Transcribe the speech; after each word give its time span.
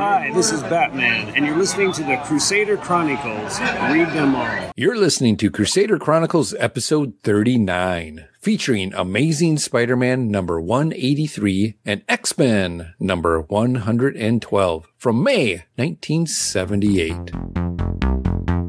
Hi, 0.00 0.32
this 0.32 0.50
is 0.50 0.62
Batman, 0.62 1.36
and 1.36 1.44
you're 1.44 1.58
listening 1.58 1.92
to 1.92 2.02
the 2.02 2.16
Crusader 2.24 2.78
Chronicles. 2.78 3.60
Read 3.60 4.08
them 4.14 4.34
all. 4.34 4.72
You're 4.74 4.96
listening 4.96 5.36
to 5.36 5.50
Crusader 5.50 5.98
Chronicles 5.98 6.54
episode 6.54 7.12
39, 7.22 8.26
featuring 8.40 8.94
Amazing 8.94 9.58
Spider 9.58 9.96
Man 9.96 10.30
number 10.30 10.58
183 10.58 11.74
and 11.84 12.02
X 12.08 12.38
Men 12.38 12.94
number 12.98 13.42
112 13.42 14.86
from 14.96 15.22
May 15.22 15.64
1978. 15.76 18.59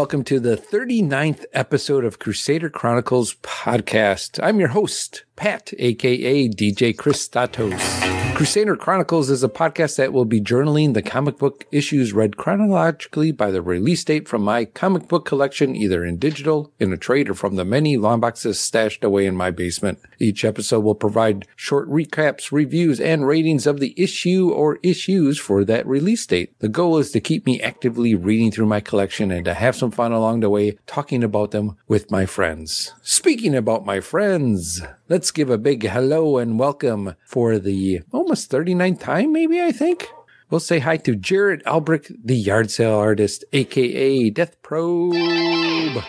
Welcome 0.00 0.24
to 0.24 0.40
the 0.40 0.56
39th 0.56 1.44
episode 1.52 2.06
of 2.06 2.18
Crusader 2.18 2.70
Chronicles 2.70 3.34
podcast. 3.42 4.42
I'm 4.42 4.58
your 4.58 4.70
host, 4.70 5.24
Pat, 5.36 5.74
aka 5.78 6.48
DJ 6.48 6.96
Chris 6.96 7.28
Statos. 7.28 8.19
Crusader 8.40 8.74
Chronicles 8.74 9.28
is 9.28 9.44
a 9.44 9.50
podcast 9.50 9.96
that 9.96 10.14
will 10.14 10.24
be 10.24 10.40
journaling 10.40 10.94
the 10.94 11.02
comic 11.02 11.36
book 11.36 11.66
issues 11.70 12.14
read 12.14 12.38
chronologically 12.38 13.32
by 13.32 13.50
the 13.50 13.60
release 13.60 14.02
date 14.02 14.26
from 14.26 14.40
my 14.40 14.64
comic 14.64 15.08
book 15.08 15.26
collection, 15.26 15.76
either 15.76 16.06
in 16.06 16.16
digital, 16.16 16.72
in 16.80 16.90
a 16.90 16.96
trade, 16.96 17.28
or 17.28 17.34
from 17.34 17.56
the 17.56 17.66
many 17.66 17.98
long 17.98 18.18
boxes 18.18 18.58
stashed 18.58 19.04
away 19.04 19.26
in 19.26 19.36
my 19.36 19.50
basement. 19.50 19.98
Each 20.18 20.42
episode 20.42 20.80
will 20.80 20.94
provide 20.94 21.46
short 21.54 21.86
recaps, 21.90 22.50
reviews, 22.50 22.98
and 22.98 23.26
ratings 23.26 23.66
of 23.66 23.78
the 23.78 23.92
issue 23.98 24.50
or 24.50 24.78
issues 24.82 25.38
for 25.38 25.62
that 25.66 25.86
release 25.86 26.24
date. 26.24 26.58
The 26.60 26.68
goal 26.70 26.96
is 26.96 27.10
to 27.10 27.20
keep 27.20 27.44
me 27.44 27.60
actively 27.60 28.14
reading 28.14 28.50
through 28.50 28.64
my 28.64 28.80
collection 28.80 29.30
and 29.30 29.44
to 29.44 29.52
have 29.52 29.76
some 29.76 29.90
fun 29.90 30.12
along 30.12 30.40
the 30.40 30.48
way 30.48 30.78
talking 30.86 31.22
about 31.22 31.50
them 31.50 31.76
with 31.88 32.10
my 32.10 32.24
friends. 32.24 32.94
Speaking 33.02 33.54
about 33.54 33.84
my 33.84 34.00
friends, 34.00 34.80
let's 35.10 35.32
give 35.32 35.50
a 35.50 35.58
big 35.58 35.82
hello 35.88 36.38
and 36.38 36.56
welcome 36.56 37.16
for 37.24 37.58
the 37.58 38.00
almost 38.12 38.48
39th 38.48 39.00
time, 39.00 39.32
maybe, 39.32 39.60
I 39.60 39.72
think. 39.72 40.08
We'll 40.48 40.60
say 40.60 40.78
hi 40.78 40.98
to 40.98 41.16
Jared 41.16 41.64
Albrecht, 41.66 42.12
the 42.24 42.36
yard 42.36 42.70
sale 42.70 42.94
artist, 42.94 43.44
aka 43.52 44.30
Death 44.30 44.62
Probe. 44.62 46.04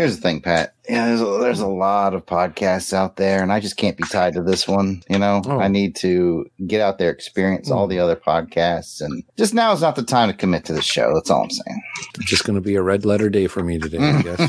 Here's 0.00 0.16
the 0.16 0.22
thing, 0.22 0.40
Pat. 0.40 0.72
Yeah, 0.88 1.08
there's 1.08 1.20
a, 1.20 1.26
there's 1.26 1.60
a 1.60 1.66
lot 1.66 2.14
of 2.14 2.24
podcasts 2.24 2.94
out 2.94 3.16
there, 3.16 3.42
and 3.42 3.52
I 3.52 3.60
just 3.60 3.76
can't 3.76 3.98
be 3.98 4.04
tied 4.04 4.32
to 4.32 4.42
this 4.42 4.66
one. 4.66 5.02
You 5.10 5.18
know, 5.18 5.42
Oh. 5.44 5.60
I 5.60 5.68
need 5.68 5.94
to 5.96 6.46
get 6.66 6.80
out 6.80 6.96
there, 6.96 7.10
experience 7.10 7.70
all 7.70 7.84
hmm. 7.84 7.90
the 7.90 7.98
other 7.98 8.16
podcasts, 8.16 9.02
and 9.02 9.22
just 9.36 9.52
now 9.52 9.72
is 9.72 9.82
not 9.82 9.96
the 9.96 10.02
time 10.02 10.30
to 10.30 10.34
commit 10.34 10.64
to 10.64 10.72
the 10.72 10.80
show. 10.80 11.12
That's 11.12 11.30
all 11.30 11.42
I'm 11.42 11.50
saying. 11.50 11.82
It's 12.14 12.30
just 12.30 12.46
going 12.46 12.54
to 12.54 12.62
be 12.62 12.76
a 12.76 12.82
red 12.82 13.04
letter 13.04 13.28
day 13.28 13.46
for 13.46 13.62
me 13.62 13.78
today, 13.78 13.98
I 13.98 14.22
hmm. 14.22 14.46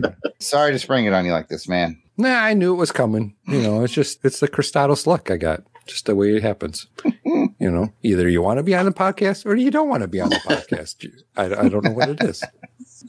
guess. 0.00 0.14
Sorry 0.40 0.72
to 0.72 0.80
spring 0.80 1.04
it 1.04 1.12
on 1.12 1.24
you 1.24 1.30
like 1.30 1.46
this, 1.46 1.68
man. 1.68 2.02
nah, 2.16 2.40
I 2.40 2.54
knew 2.54 2.74
it 2.74 2.78
was 2.78 2.90
coming. 2.90 3.36
You 3.46 3.62
know, 3.62 3.84
it's 3.84 3.94
just, 3.94 4.24
it's 4.24 4.40
the 4.40 4.48
Cristados 4.48 5.06
luck 5.06 5.30
I 5.30 5.36
got. 5.36 5.62
Just 5.86 6.06
the 6.06 6.14
way 6.14 6.36
it 6.36 6.42
happens. 6.42 6.86
you 7.24 7.70
know, 7.70 7.92
either 8.02 8.28
you 8.28 8.42
want 8.42 8.58
to 8.58 8.62
be 8.62 8.74
on 8.74 8.84
the 8.84 8.92
podcast 8.92 9.46
or 9.46 9.56
you 9.56 9.70
don't 9.70 9.88
want 9.88 10.02
to 10.02 10.08
be 10.08 10.20
on 10.20 10.30
the 10.30 10.36
podcast. 10.36 11.06
I, 11.36 11.44
I 11.44 11.68
don't 11.68 11.84
know 11.84 11.92
what 11.92 12.08
it 12.08 12.22
is. 12.22 12.42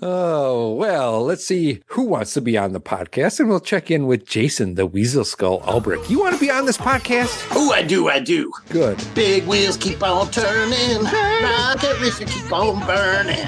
Oh, 0.02 0.74
well, 0.74 1.24
let's 1.24 1.46
see 1.46 1.82
who 1.88 2.04
wants 2.04 2.34
to 2.34 2.42
be 2.42 2.58
on 2.58 2.74
the 2.74 2.82
podcast, 2.82 3.40
and 3.40 3.48
we'll 3.48 3.60
check 3.60 3.92
in 3.92 4.08
with 4.08 4.26
Jason, 4.26 4.76
the 4.76 4.86
Weasel 4.86 5.24
Skull 5.24 5.62
Albrecht. 5.66 6.10
You 6.10 6.20
want 6.20 6.34
to 6.36 6.40
be 6.40 6.50
on 6.52 6.66
this 6.66 6.78
podcast? 6.78 7.48
Oh, 7.52 7.72
I 7.72 7.84
do, 7.84 8.10
I 8.10 8.20
do. 8.20 8.52
Good. 8.70 9.04
Big 9.14 9.46
wheels 9.46 9.78
keep 9.78 10.02
on 10.04 10.30
turning, 10.32 11.04
rocket 11.04 12.00
racing 12.02 12.28
keep 12.28 12.52
on 12.52 12.86
burning, 12.86 13.46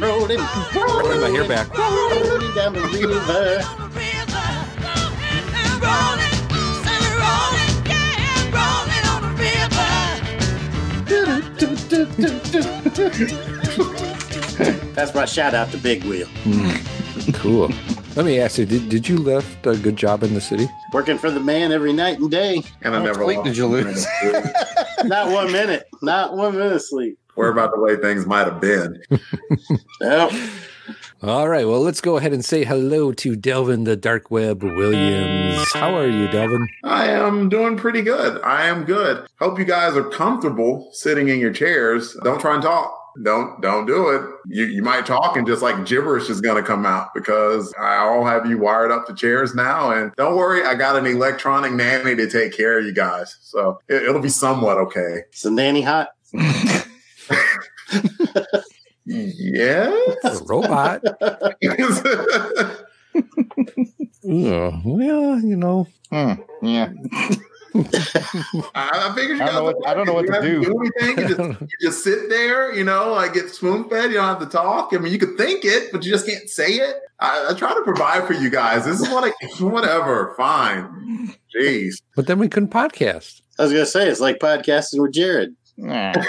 rolling, 0.00 0.38
Put 0.38 1.20
my 1.20 1.28
hair 1.30 1.48
back. 1.48 1.76
rolling 1.76 2.54
down 2.54 2.72
the 2.74 2.80
river. 3.08 3.66
That's 14.94 15.14
my 15.14 15.24
shout 15.24 15.54
out 15.54 15.70
to 15.70 15.78
Big 15.78 16.04
Wheel. 16.04 16.26
Hmm. 16.44 17.32
Cool. 17.34 17.70
Let 18.16 18.26
me 18.26 18.40
ask 18.40 18.58
you, 18.58 18.66
did, 18.66 18.88
did 18.88 19.08
you 19.08 19.16
left 19.18 19.66
a 19.66 19.76
good 19.76 19.96
job 19.96 20.22
in 20.22 20.34
the 20.34 20.40
city? 20.40 20.68
Working 20.92 21.16
for 21.16 21.30
the 21.30 21.40
man 21.40 21.72
every 21.72 21.92
night 21.92 22.18
and 22.18 22.30
day. 22.30 22.62
And 22.82 22.94
I 22.94 23.02
never 23.02 23.24
weight 23.24 23.38
lost 23.38 23.48
did 23.48 23.56
you 23.56 23.66
lose? 23.66 24.06
minute 24.20 24.44
of 24.44 24.52
sleep. 24.52 25.06
Not 25.08 25.30
one 25.30 25.52
minute. 25.52 25.88
Not 26.02 26.36
one 26.36 26.56
minute 26.56 26.72
of 26.72 26.82
sleep. 26.82 27.18
Worry 27.36 27.50
about 27.50 27.72
the 27.72 27.80
way 27.80 27.96
things 27.96 28.26
might 28.26 28.46
have 28.46 28.60
been. 28.60 29.00
Yep. 30.00 30.32
All 31.22 31.48
right, 31.50 31.66
well, 31.66 31.80
let's 31.82 32.00
go 32.00 32.16
ahead 32.16 32.32
and 32.32 32.42
say 32.42 32.64
hello 32.64 33.12
to 33.12 33.36
Delvin 33.36 33.84
the 33.84 33.94
Dark 33.94 34.30
Web 34.30 34.62
Williams. 34.62 35.70
How 35.74 35.94
are 35.94 36.06
you, 36.08 36.28
Delvin? 36.28 36.66
I 36.82 37.08
am 37.08 37.50
doing 37.50 37.76
pretty 37.76 38.00
good. 38.00 38.40
I 38.40 38.66
am 38.66 38.84
good. 38.84 39.26
Hope 39.38 39.58
you 39.58 39.66
guys 39.66 39.94
are 39.98 40.08
comfortable 40.08 40.88
sitting 40.92 41.28
in 41.28 41.38
your 41.38 41.52
chairs. 41.52 42.16
Don't 42.24 42.40
try 42.40 42.54
and 42.54 42.62
talk. 42.62 42.99
Don't 43.22 43.60
don't 43.60 43.86
do 43.86 44.08
it. 44.10 44.22
You 44.46 44.64
you 44.66 44.82
might 44.82 45.04
talk 45.04 45.36
and 45.36 45.46
just 45.46 45.62
like 45.62 45.84
gibberish 45.84 46.30
is 46.30 46.40
gonna 46.40 46.62
come 46.62 46.86
out 46.86 47.12
because 47.14 47.72
I'll 47.78 48.24
have 48.24 48.46
you 48.46 48.58
wired 48.58 48.90
up 48.90 49.06
to 49.06 49.14
chairs 49.14 49.54
now. 49.54 49.90
And 49.90 50.12
don't 50.16 50.36
worry, 50.36 50.64
I 50.64 50.74
got 50.74 50.96
an 50.96 51.06
electronic 51.06 51.72
nanny 51.72 52.16
to 52.16 52.30
take 52.30 52.56
care 52.56 52.78
of 52.78 52.84
you 52.84 52.94
guys. 52.94 53.36
So 53.42 53.78
it, 53.88 54.02
it'll 54.04 54.22
be 54.22 54.28
somewhat 54.28 54.78
okay. 54.78 55.24
Is 55.32 55.42
the 55.42 55.50
nanny 55.50 55.82
hot? 55.82 56.08
Yes. 59.04 60.40
A 60.40 60.44
robot? 60.46 61.02
Yeah, 64.22 64.80
well, 64.84 65.40
you 65.40 65.56
know. 65.56 65.88
Hmm. 66.12 66.32
Yeah. 66.62 66.92
I, 67.74 68.70
I 68.74 69.12
figured 69.14 69.38
you 69.38 69.42
I 69.44 69.46
don't 69.46 69.54
know 69.54 69.64
what- 69.64 69.86
I 69.88 69.94
don't 69.94 70.06
know 70.06 70.12
what 70.14 70.22
you 70.26 70.28
to 70.28 70.34
have 70.34 70.42
do. 70.42 70.90
anything. 71.00 71.18
You 71.28 71.36
just, 71.36 71.60
you 71.60 71.68
just 71.80 72.04
sit 72.04 72.28
there, 72.28 72.74
you 72.74 72.84
know, 72.84 73.12
like 73.12 73.34
get 73.34 73.50
spoon 73.50 73.88
fed. 73.88 74.10
You 74.10 74.16
don't 74.16 74.26
have 74.26 74.40
to 74.40 74.46
talk. 74.46 74.90
I 74.92 74.98
mean, 74.98 75.12
you 75.12 75.18
could 75.18 75.36
think 75.36 75.64
it, 75.64 75.92
but 75.92 76.04
you 76.04 76.10
just 76.12 76.26
can't 76.26 76.48
say 76.48 76.72
it. 76.74 76.96
I, 77.20 77.48
I 77.50 77.54
try 77.54 77.72
to 77.74 77.82
provide 77.82 78.26
for 78.26 78.32
you 78.32 78.50
guys. 78.50 78.84
This 78.84 79.00
is 79.00 79.08
what 79.08 79.24
I, 79.24 79.46
whatever. 79.64 80.34
Fine. 80.36 81.34
Jeez. 81.54 82.00
But 82.16 82.26
then 82.26 82.38
we 82.38 82.48
couldn't 82.48 82.70
podcast. 82.70 83.42
I 83.58 83.64
was 83.64 83.72
gonna 83.72 83.86
say 83.86 84.08
it's 84.08 84.20
like 84.20 84.38
podcasting 84.38 85.00
with 85.02 85.12
Jared. 85.12 85.54
Nah. 85.80 86.12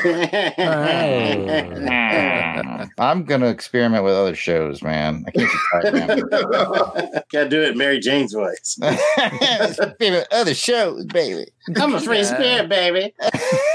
Nah. 1.81 2.85
I'm 2.97 3.25
gonna 3.25 3.47
experiment 3.47 4.03
with 4.03 4.13
other 4.13 4.35
shows, 4.35 4.81
man. 4.81 5.25
I 5.27 5.31
can't 5.31 5.51
be 5.51 5.57
tied 5.81 6.07
down. 6.07 7.21
Gotta 7.31 7.49
do 7.49 7.61
it 7.61 7.75
Mary 7.75 7.99
Jane's 7.99 8.33
voice. 8.33 8.79
Other 10.31 10.53
shows, 10.53 11.05
baby. 11.05 11.51
I'm 11.75 11.93
a 11.95 11.99
free 11.99 12.23
spirit, 12.23 12.69
baby. 12.69 13.13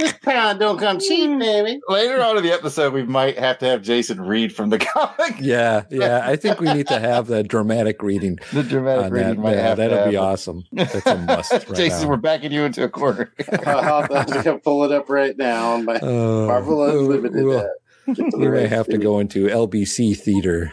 this 0.04 0.12
pound 0.22 0.58
don't 0.60 0.78
come 0.78 0.98
cheap, 0.98 1.38
baby. 1.38 1.80
Later 1.88 2.20
on 2.22 2.36
in 2.36 2.42
the 2.42 2.52
episode, 2.52 2.92
we 2.92 3.02
might 3.04 3.38
have 3.38 3.58
to 3.58 3.66
have 3.66 3.82
Jason 3.82 4.20
read 4.20 4.54
from 4.54 4.70
the 4.70 4.78
comic. 4.78 5.36
Yeah, 5.40 5.82
yeah. 5.90 6.22
I 6.24 6.36
think 6.36 6.60
we 6.60 6.72
need 6.72 6.86
to 6.88 6.98
have 6.98 7.26
the 7.26 7.42
dramatic 7.42 8.02
reading 8.02 8.38
The 8.52 8.62
dramatic 8.62 9.04
on 9.06 9.12
that. 9.12 9.26
reading 9.26 9.42
might 9.42 9.54
Yeah, 9.56 9.62
have 9.62 9.76
to 9.78 9.88
that'll 9.88 10.10
be 10.10 10.16
awesome. 10.16 10.64
That's 10.72 10.94
a 11.06 11.18
must. 11.18 11.52
Right 11.52 11.74
Jason, 11.74 12.02
now. 12.04 12.08
we're 12.10 12.16
backing 12.16 12.52
you 12.52 12.64
into 12.64 12.84
a 12.84 12.88
corner. 12.88 13.32
I'll, 13.66 14.04
I'm 14.14 14.26
gonna 14.42 14.58
pull 14.58 14.84
it 14.84 14.92
up 14.92 15.08
right 15.08 15.36
now 15.36 15.72
on 15.74 15.84
my 15.84 15.96
Uh, 15.96 16.46
Marvel 16.46 16.82
Unlimited. 16.84 17.44
we'll- 17.44 17.60
get 17.60 18.34
we 18.36 18.48
may 18.48 18.66
have 18.66 18.86
to 18.88 18.98
go 18.98 19.20
into 19.20 19.46
LBC 19.46 20.16
theater 20.16 20.72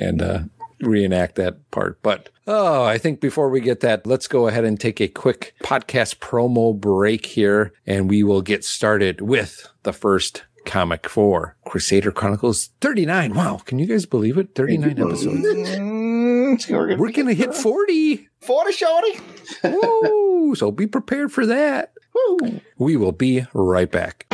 and 0.00 0.22
uh, 0.22 0.38
reenact 0.86 1.36
that 1.36 1.70
part. 1.70 2.00
But 2.02 2.30
oh, 2.46 2.82
I 2.84 2.98
think 2.98 3.20
before 3.20 3.48
we 3.48 3.60
get 3.60 3.80
that, 3.80 4.06
let's 4.06 4.28
go 4.28 4.48
ahead 4.48 4.64
and 4.64 4.78
take 4.78 5.00
a 5.00 5.08
quick 5.08 5.54
podcast 5.62 6.16
promo 6.16 6.78
break 6.78 7.26
here, 7.26 7.72
and 7.86 8.08
we 8.10 8.22
will 8.22 8.42
get 8.42 8.64
started 8.64 9.20
with 9.20 9.68
the 9.82 9.92
first 9.92 10.44
comic 10.64 11.08
for 11.08 11.56
Crusader 11.66 12.10
Chronicles 12.10 12.70
39. 12.80 13.34
Wow, 13.34 13.60
can 13.64 13.78
you 13.78 13.86
guys 13.86 14.06
believe 14.06 14.38
it? 14.38 14.54
39 14.54 14.98
episodes. 14.98 15.42
We're 16.70 16.86
gonna- 16.86 16.96
We're 16.96 17.12
gonna 17.12 17.34
hit 17.34 17.54
40. 17.54 18.28
40 18.40 18.72
shorty. 18.72 19.20
Woo! 19.64 20.54
So 20.54 20.70
be 20.70 20.86
prepared 20.86 21.32
for 21.32 21.44
that. 21.46 21.92
Woo. 22.14 22.60
We 22.78 22.96
will 22.96 23.12
be 23.12 23.44
right 23.52 23.90
back. 23.90 24.26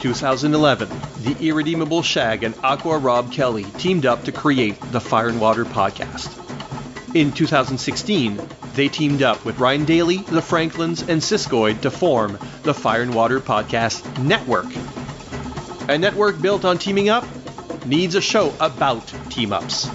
2011, 0.00 0.88
the 1.22 1.36
irredeemable 1.48 2.02
Shag 2.02 2.42
and 2.44 2.54
Aqua 2.62 2.98
Rob 2.98 3.32
Kelly 3.32 3.64
teamed 3.78 4.06
up 4.06 4.24
to 4.24 4.32
create 4.32 4.80
the 4.92 5.00
Fire 5.00 5.28
and 5.28 5.40
Water 5.40 5.64
podcast. 5.64 6.34
In 7.14 7.32
2016, 7.32 8.40
they 8.74 8.88
teamed 8.88 9.22
up 9.22 9.44
with 9.44 9.58
Ryan 9.58 9.84
Daly, 9.84 10.18
the 10.18 10.42
Franklins, 10.42 11.02
and 11.02 11.20
Siskoid 11.20 11.80
to 11.80 11.90
form 11.90 12.38
the 12.62 12.74
Fire 12.74 13.02
and 13.02 13.14
Water 13.14 13.40
Podcast 13.40 14.22
Network. 14.22 14.66
A 15.88 15.98
network 15.98 16.40
built 16.40 16.64
on 16.64 16.78
teaming 16.78 17.08
up 17.08 17.24
needs 17.86 18.14
a 18.14 18.20
show 18.20 18.54
about 18.60 19.06
team 19.30 19.52
ups. 19.52 19.88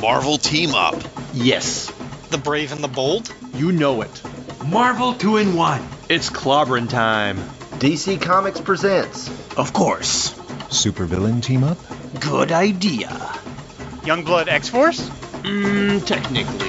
Marvel 0.00 0.38
Team 0.38 0.74
Up. 0.74 1.00
Yes, 1.32 1.90
The 2.30 2.38
Brave 2.38 2.72
and 2.72 2.82
the 2.82 2.88
Bold? 2.88 3.32
you 3.54 3.72
know 3.72 4.00
it. 4.02 4.22
Marvel 4.66 5.14
2 5.14 5.36
in 5.38 5.54
1. 5.54 5.88
It's 6.08 6.30
clobbering 6.30 6.88
time. 6.88 7.38
DC 7.80 8.20
Comics 8.20 8.60
presents 8.60 9.30
Of 9.56 9.72
course. 9.72 10.34
Supervillain 10.68 11.42
team 11.42 11.64
up? 11.64 11.78
Good 12.20 12.52
idea. 12.52 13.08
Youngblood 14.04 14.48
X 14.48 14.68
Force? 14.68 15.08
Mmm, 15.08 16.04
technically. 16.04 16.68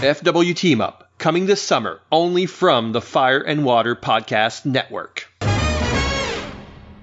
FW 0.00 0.54
Team 0.54 0.82
Up, 0.82 1.10
coming 1.16 1.46
this 1.46 1.62
summer 1.62 2.00
only 2.12 2.44
from 2.44 2.92
the 2.92 3.00
Fire 3.00 3.40
and 3.40 3.64
Water 3.64 3.96
Podcast 3.96 4.66
Network. 4.66 5.27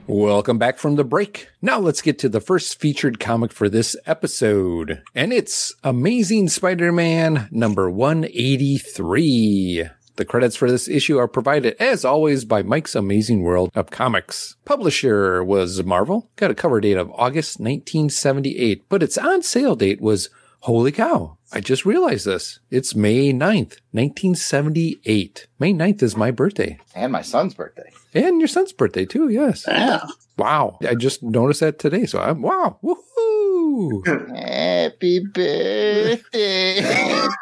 Welcome 0.07 0.59
back 0.59 0.77
from 0.77 0.97
the 0.97 1.03
break. 1.03 1.49
Now 1.63 1.79
let's 1.79 2.03
get 2.03 2.19
to 2.19 2.29
the 2.29 2.39
first 2.39 2.79
featured 2.79 3.19
comic 3.19 3.51
for 3.51 3.69
this 3.69 3.95
episode. 4.05 5.01
And 5.15 5.33
it's 5.33 5.73
Amazing 5.83 6.49
Spider 6.49 6.91
Man 6.91 7.47
number 7.49 7.89
183. 7.89 9.89
The 10.17 10.25
credits 10.25 10.55
for 10.55 10.69
this 10.69 10.87
issue 10.87 11.17
are 11.17 11.27
provided, 11.27 11.75
as 11.79 12.05
always, 12.05 12.45
by 12.45 12.61
Mike's 12.61 12.93
Amazing 12.93 13.41
World 13.41 13.71
of 13.73 13.89
Comics. 13.89 14.57
Publisher 14.63 15.43
was 15.43 15.83
Marvel, 15.83 16.29
got 16.35 16.51
a 16.51 16.55
cover 16.55 16.79
date 16.79 16.97
of 16.97 17.09
August 17.11 17.59
1978, 17.59 18.87
but 18.87 19.01
its 19.01 19.17
on 19.17 19.41
sale 19.41 19.75
date 19.75 20.01
was 20.01 20.29
Holy 20.59 20.91
cow. 20.91 21.34
I 21.53 21.59
just 21.59 21.85
realized 21.85 22.25
this. 22.25 22.59
It's 22.71 22.95
May 22.95 23.31
9th, 23.31 23.77
1978. 23.91 25.47
May 25.59 25.73
9th 25.73 26.01
is 26.03 26.17
my 26.17 26.31
birthday. 26.31 26.79
And 26.95 27.11
my 27.11 27.21
son's 27.21 27.53
birthday. 27.53 27.91
And 28.13 28.39
your 28.39 28.47
son's 28.47 28.73
birthday 28.73 29.05
too, 29.05 29.29
yes. 29.29 29.65
Yeah. 29.67 30.01
Wow. 30.37 30.77
I 30.81 30.95
just 30.95 31.21
noticed 31.23 31.59
that 31.59 31.77
today. 31.79 32.05
So 32.07 32.19
I'm, 32.19 32.41
wow. 32.41 32.79
Woohoo. 32.83 34.05
Happy 34.35 35.19
birthday 35.19 36.91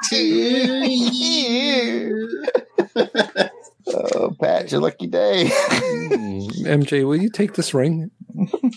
to 0.09 0.17
you. 0.17 2.45
oh, 3.87 4.35
Pat, 4.39 4.71
your 4.71 4.81
lucky 4.81 5.07
day. 5.07 5.49
Mm, 6.13 6.47
MJ, 6.65 7.07
will 7.07 7.15
you 7.15 7.29
take 7.29 7.53
this 7.53 7.73
ring? 7.73 8.11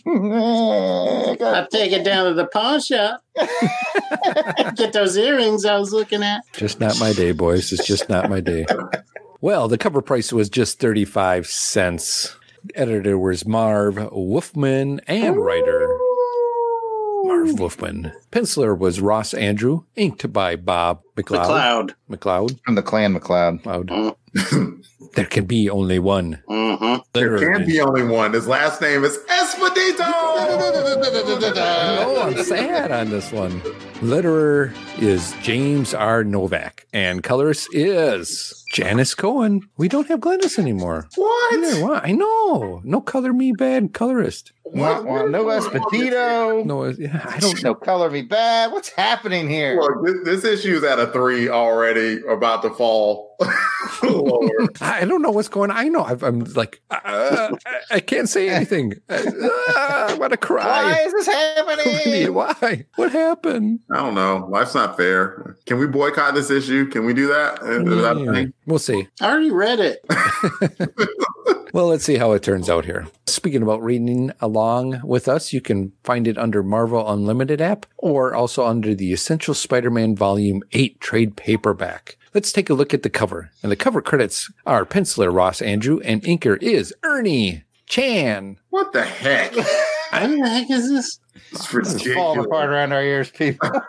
I 0.06 1.36
got 1.38 1.54
I'll 1.54 1.66
take 1.70 1.92
it 1.92 2.04
down 2.04 2.26
to 2.26 2.34
the 2.34 2.46
pawn 2.46 2.80
shop. 2.80 3.22
Get 4.76 4.92
those 4.92 5.16
earrings 5.16 5.64
I 5.64 5.78
was 5.78 5.92
looking 5.92 6.22
at. 6.22 6.42
Just 6.52 6.80
not 6.80 6.98
my 6.98 7.12
day, 7.12 7.32
boys. 7.32 7.72
It's 7.72 7.86
just 7.86 8.08
not 8.08 8.28
my 8.30 8.40
day. 8.40 8.66
Well, 9.40 9.68
the 9.68 9.78
cover 9.78 10.02
price 10.02 10.32
was 10.32 10.48
just 10.48 10.78
35 10.80 11.46
cents. 11.46 12.36
Editor 12.74 13.16
was 13.18 13.46
Marv 13.46 13.96
Wolfman 14.10 15.00
and 15.06 15.36
writer 15.36 15.98
Marv 17.24 17.58
Wolfman. 17.58 18.12
Penciler 18.32 18.76
was 18.76 19.00
Ross 19.00 19.34
Andru, 19.34 19.84
inked 19.96 20.32
by 20.32 20.56
Bob 20.56 21.02
The 21.16 21.22
McLeod. 21.22 21.94
McLeod. 22.10 22.58
from 22.64 22.74
the 22.76 22.82
Clan 22.82 23.18
McLeod. 23.18 23.62
McLeod. 23.62 24.16
Mm. 24.34 24.84
there 25.14 25.24
can 25.24 25.44
be 25.46 25.70
only 25.70 25.98
one. 25.98 26.42
Mm-hmm. 26.48 27.02
There 27.12 27.38
can't 27.38 27.66
be 27.66 27.80
only 27.80 28.04
one. 28.04 28.32
His 28.32 28.46
last 28.46 28.80
name 28.80 29.04
is 29.04 29.18
Esposito. 29.28 29.98
No, 31.56 32.22
I'm 32.22 32.44
sad 32.44 32.90
on 32.92 33.10
this 33.10 33.32
one. 33.32 33.60
Letterer 34.00 34.74
is 35.00 35.34
James 35.42 35.94
R. 35.94 36.22
Novak, 36.22 36.86
and 36.92 37.22
colorist 37.22 37.68
is 37.72 38.64
Janice 38.72 39.14
Cohen. 39.14 39.62
We 39.78 39.88
don't 39.88 40.06
have 40.08 40.20
Glynis 40.20 40.58
anymore. 40.58 41.08
What? 41.14 41.60
Yeah, 41.60 41.82
why? 41.82 42.00
I 42.04 42.12
know. 42.12 42.82
No 42.84 43.00
color 43.00 43.32
me 43.32 43.52
bad 43.52 43.94
colorist. 43.94 44.52
Wah, 44.64 45.00
wah, 45.00 45.22
no 45.22 45.44
Esposito. 45.46 46.64
No, 46.66 46.84
yeah, 46.86 47.24
I 47.24 47.38
don't 47.38 47.62
No 47.62 47.74
color 47.74 48.10
me 48.10 48.22
bad. 48.22 48.72
What's 48.72 48.90
happening 48.90 49.48
here? 49.48 49.80
Look, 49.80 50.04
this, 50.04 50.42
this 50.42 50.60
issue 50.60 50.76
is 50.76 50.84
at 50.84 50.98
a 50.98 51.06
three 51.06 51.48
already, 51.48 52.20
about 52.28 52.62
to 52.62 52.70
fall 52.70 53.36
lower. 54.02 54.50
I 54.96 55.04
don't 55.04 55.22
know 55.22 55.30
what's 55.30 55.48
going 55.48 55.70
on. 55.70 55.76
I 55.76 55.88
know. 55.88 56.02
I've, 56.04 56.22
I'm 56.22 56.40
like, 56.54 56.80
uh, 56.90 57.00
I, 57.04 57.50
I 57.92 58.00
can't 58.00 58.28
say 58.28 58.48
anything. 58.54 58.94
Uh, 59.08 59.22
I'm 59.76 60.18
going 60.18 60.30
to 60.30 60.36
cry. 60.36 60.64
Why 60.92 61.00
is 61.06 61.12
this 61.12 61.26
happening? 61.26 62.34
Why? 62.34 62.84
What 62.96 63.12
happened? 63.12 63.80
I 63.92 63.96
don't 63.96 64.14
know. 64.14 64.46
Life's 64.50 64.74
not 64.74 64.96
fair. 64.96 65.56
Can 65.66 65.78
we 65.78 65.86
boycott 65.86 66.34
this 66.34 66.50
issue? 66.50 66.86
Can 66.86 67.04
we 67.04 67.14
do 67.14 67.26
that 67.28 67.60
Yeah, 67.62 68.32
thing? 68.32 68.52
We'll 68.66 68.78
see. 68.78 69.06
I 69.20 69.30
already 69.30 69.50
read 69.50 69.80
it. 69.80 70.04
Well, 71.72 71.88
let's 71.88 72.04
see 72.04 72.16
how 72.16 72.32
it 72.32 72.42
turns 72.42 72.70
out 72.70 72.86
here. 72.86 73.06
Speaking 73.26 73.60
about 73.60 73.82
reading 73.82 74.32
along 74.40 75.02
with 75.04 75.28
us, 75.28 75.52
you 75.52 75.60
can 75.60 75.92
find 76.04 76.26
it 76.26 76.38
under 76.38 76.62
Marvel 76.62 77.06
Unlimited 77.06 77.60
app 77.60 77.84
or 77.98 78.34
also 78.34 78.64
under 78.64 78.94
the 78.94 79.12
Essential 79.12 79.52
Spider 79.52 79.90
Man 79.90 80.16
Volume 80.16 80.62
8 80.72 80.98
trade 81.00 81.36
paperback. 81.36 82.16
Let's 82.36 82.52
take 82.52 82.68
a 82.68 82.74
look 82.74 82.92
at 82.92 83.02
the 83.02 83.08
cover. 83.08 83.50
And 83.62 83.72
the 83.72 83.76
cover 83.76 84.02
credits 84.02 84.52
are 84.66 84.84
penciler 84.84 85.34
Ross 85.34 85.62
Andru 85.62 86.02
and 86.04 86.22
inker 86.22 86.62
is 86.62 86.92
Ernie 87.02 87.64
Chan. 87.86 88.58
What 88.68 88.92
the 88.92 89.04
heck? 89.04 89.54
What 90.22 90.30
the 90.42 90.48
heck 90.48 90.70
is 90.70 90.88
this? 90.88 91.18
It's 91.52 91.66
falling 92.14 92.44
apart 92.44 92.70
around 92.70 92.92
our 92.92 93.02
ears, 93.02 93.30
people. 93.30 93.70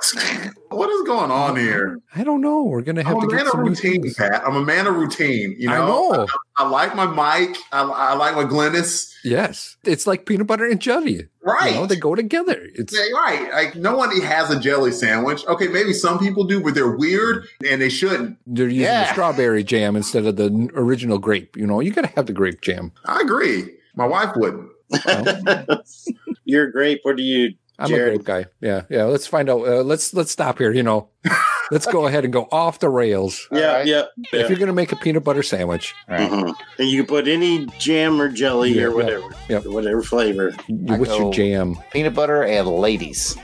What 0.70 0.90
is 0.90 1.08
going 1.08 1.32
on 1.32 1.56
here? 1.56 1.98
I 2.14 2.26
don't 2.26 2.42
know. 2.42 2.64
We're 2.64 2.82
going 2.82 2.98
to 2.98 3.04
have 3.04 3.16
I'm 3.16 3.22
to 3.22 3.28
a 3.28 3.30
get 3.30 3.36
man 3.38 3.46
of 3.46 3.52
some 3.54 3.64
routine, 3.64 4.02
things. 4.02 4.16
Pat. 4.16 4.44
I'm 4.46 4.58
a 4.58 4.64
man 4.64 4.86
of 4.86 4.96
routine. 4.96 5.56
You 5.58 5.70
know, 5.70 5.74
I 5.74 5.88
know. 5.88 6.28
I 6.58 6.68
like 6.68 6.94
my 6.94 7.06
mic. 7.06 7.58
I, 7.72 7.84
I 7.84 8.14
like 8.16 8.36
my 8.36 8.44
Glynis. 8.44 9.12
Yes. 9.24 9.78
It's 9.86 10.06
like 10.06 10.26
peanut 10.26 10.46
butter 10.46 10.66
and 10.68 10.80
jelly. 10.82 11.30
Right. 11.42 11.72
You 11.72 11.80
know, 11.80 11.86
they 11.86 11.96
go 11.96 12.16
together. 12.16 12.68
It's 12.76 12.94
Yeah, 12.94 13.18
right. 13.18 13.50
Like 13.54 13.76
no 13.78 13.96
one 13.96 14.12
has 14.22 14.52
a 14.52 14.60
jelly 14.60 14.92
sandwich. 14.92 15.46
Okay, 15.48 15.68
maybe 15.70 15.94
some 15.94 16.20
people 16.20 16.44
do, 16.44 16.62
but 16.62 16.76
they're 16.76 16.96
weird 16.98 17.48
and 17.68 17.82
they 17.82 17.90
shouldn't. 17.90 18.38
they're 18.46 18.68
using 18.68 18.84
the 18.94 19.12
strawberry 19.14 19.64
jam 19.64 19.96
instead 19.96 20.26
of 20.26 20.36
the 20.36 20.70
original 20.76 21.18
grape. 21.18 21.56
You 21.56 21.66
know, 21.66 21.80
you 21.80 21.92
got 21.92 22.02
to 22.04 22.12
have 22.16 22.26
the 22.26 22.34
grape 22.34 22.60
jam. 22.62 22.92
I 23.06 23.22
agree. 23.22 23.74
My 23.96 24.06
wife 24.06 24.36
wouldn't. 24.36 24.69
You're 26.46 26.66
a 26.68 26.72
grape. 26.72 27.00
What 27.04 27.18
do 27.18 27.24
you? 27.24 27.54
I'm 27.80 27.90
Jared. 27.90 28.08
a 28.16 28.18
grape 28.18 28.26
guy. 28.26 28.46
Yeah, 28.60 28.84
yeah. 28.90 29.04
Let's 29.04 29.28
find 29.28 29.50
out. 29.50 29.68
Uh, 29.68 29.84
let's 29.84 30.14
let's 30.14 30.32
stop 30.32 30.58
here. 30.58 30.72
You 30.72 30.82
know, 30.84 31.10
let's 31.72 31.86
go 31.86 32.08
ahead 32.08 32.24
and 32.24 32.34
go 32.34 32.48
off 32.52 32.80
the 32.80 32.90
rails. 32.90 33.48
Yeah, 33.52 33.74
right. 33.74 33.86
yeah. 33.86 34.04
If 34.34 34.50
you're 34.50 34.58
gonna 34.58 34.74
make 34.74 34.92
a 34.92 34.96
peanut 34.96 35.24
butter 35.24 35.44
sandwich, 35.44 35.94
Right. 36.10 36.30
Mhm. 36.30 36.56
And 36.80 36.88
you 36.88 36.98
can 37.04 37.08
put 37.08 37.28
any 37.28 37.68
jam 37.78 38.20
or 38.20 38.30
jelly 38.30 38.72
Yeah, 38.72 38.86
or 38.86 38.90
yeah, 38.90 38.96
whatever, 38.96 39.30
yeah. 39.50 39.60
whatever 39.60 40.02
flavor. 40.02 40.54
I 40.90 40.98
what's 40.98 41.16
your 41.18 41.32
jam? 41.32 41.78
Peanut 41.92 42.16
butter 42.16 42.44
and 42.44 42.68
ladies. 42.68 43.36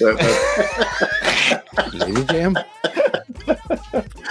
That- 0.00 0.16
that- 1.76 1.94
Lady 1.94 2.24
jam? 2.24 2.56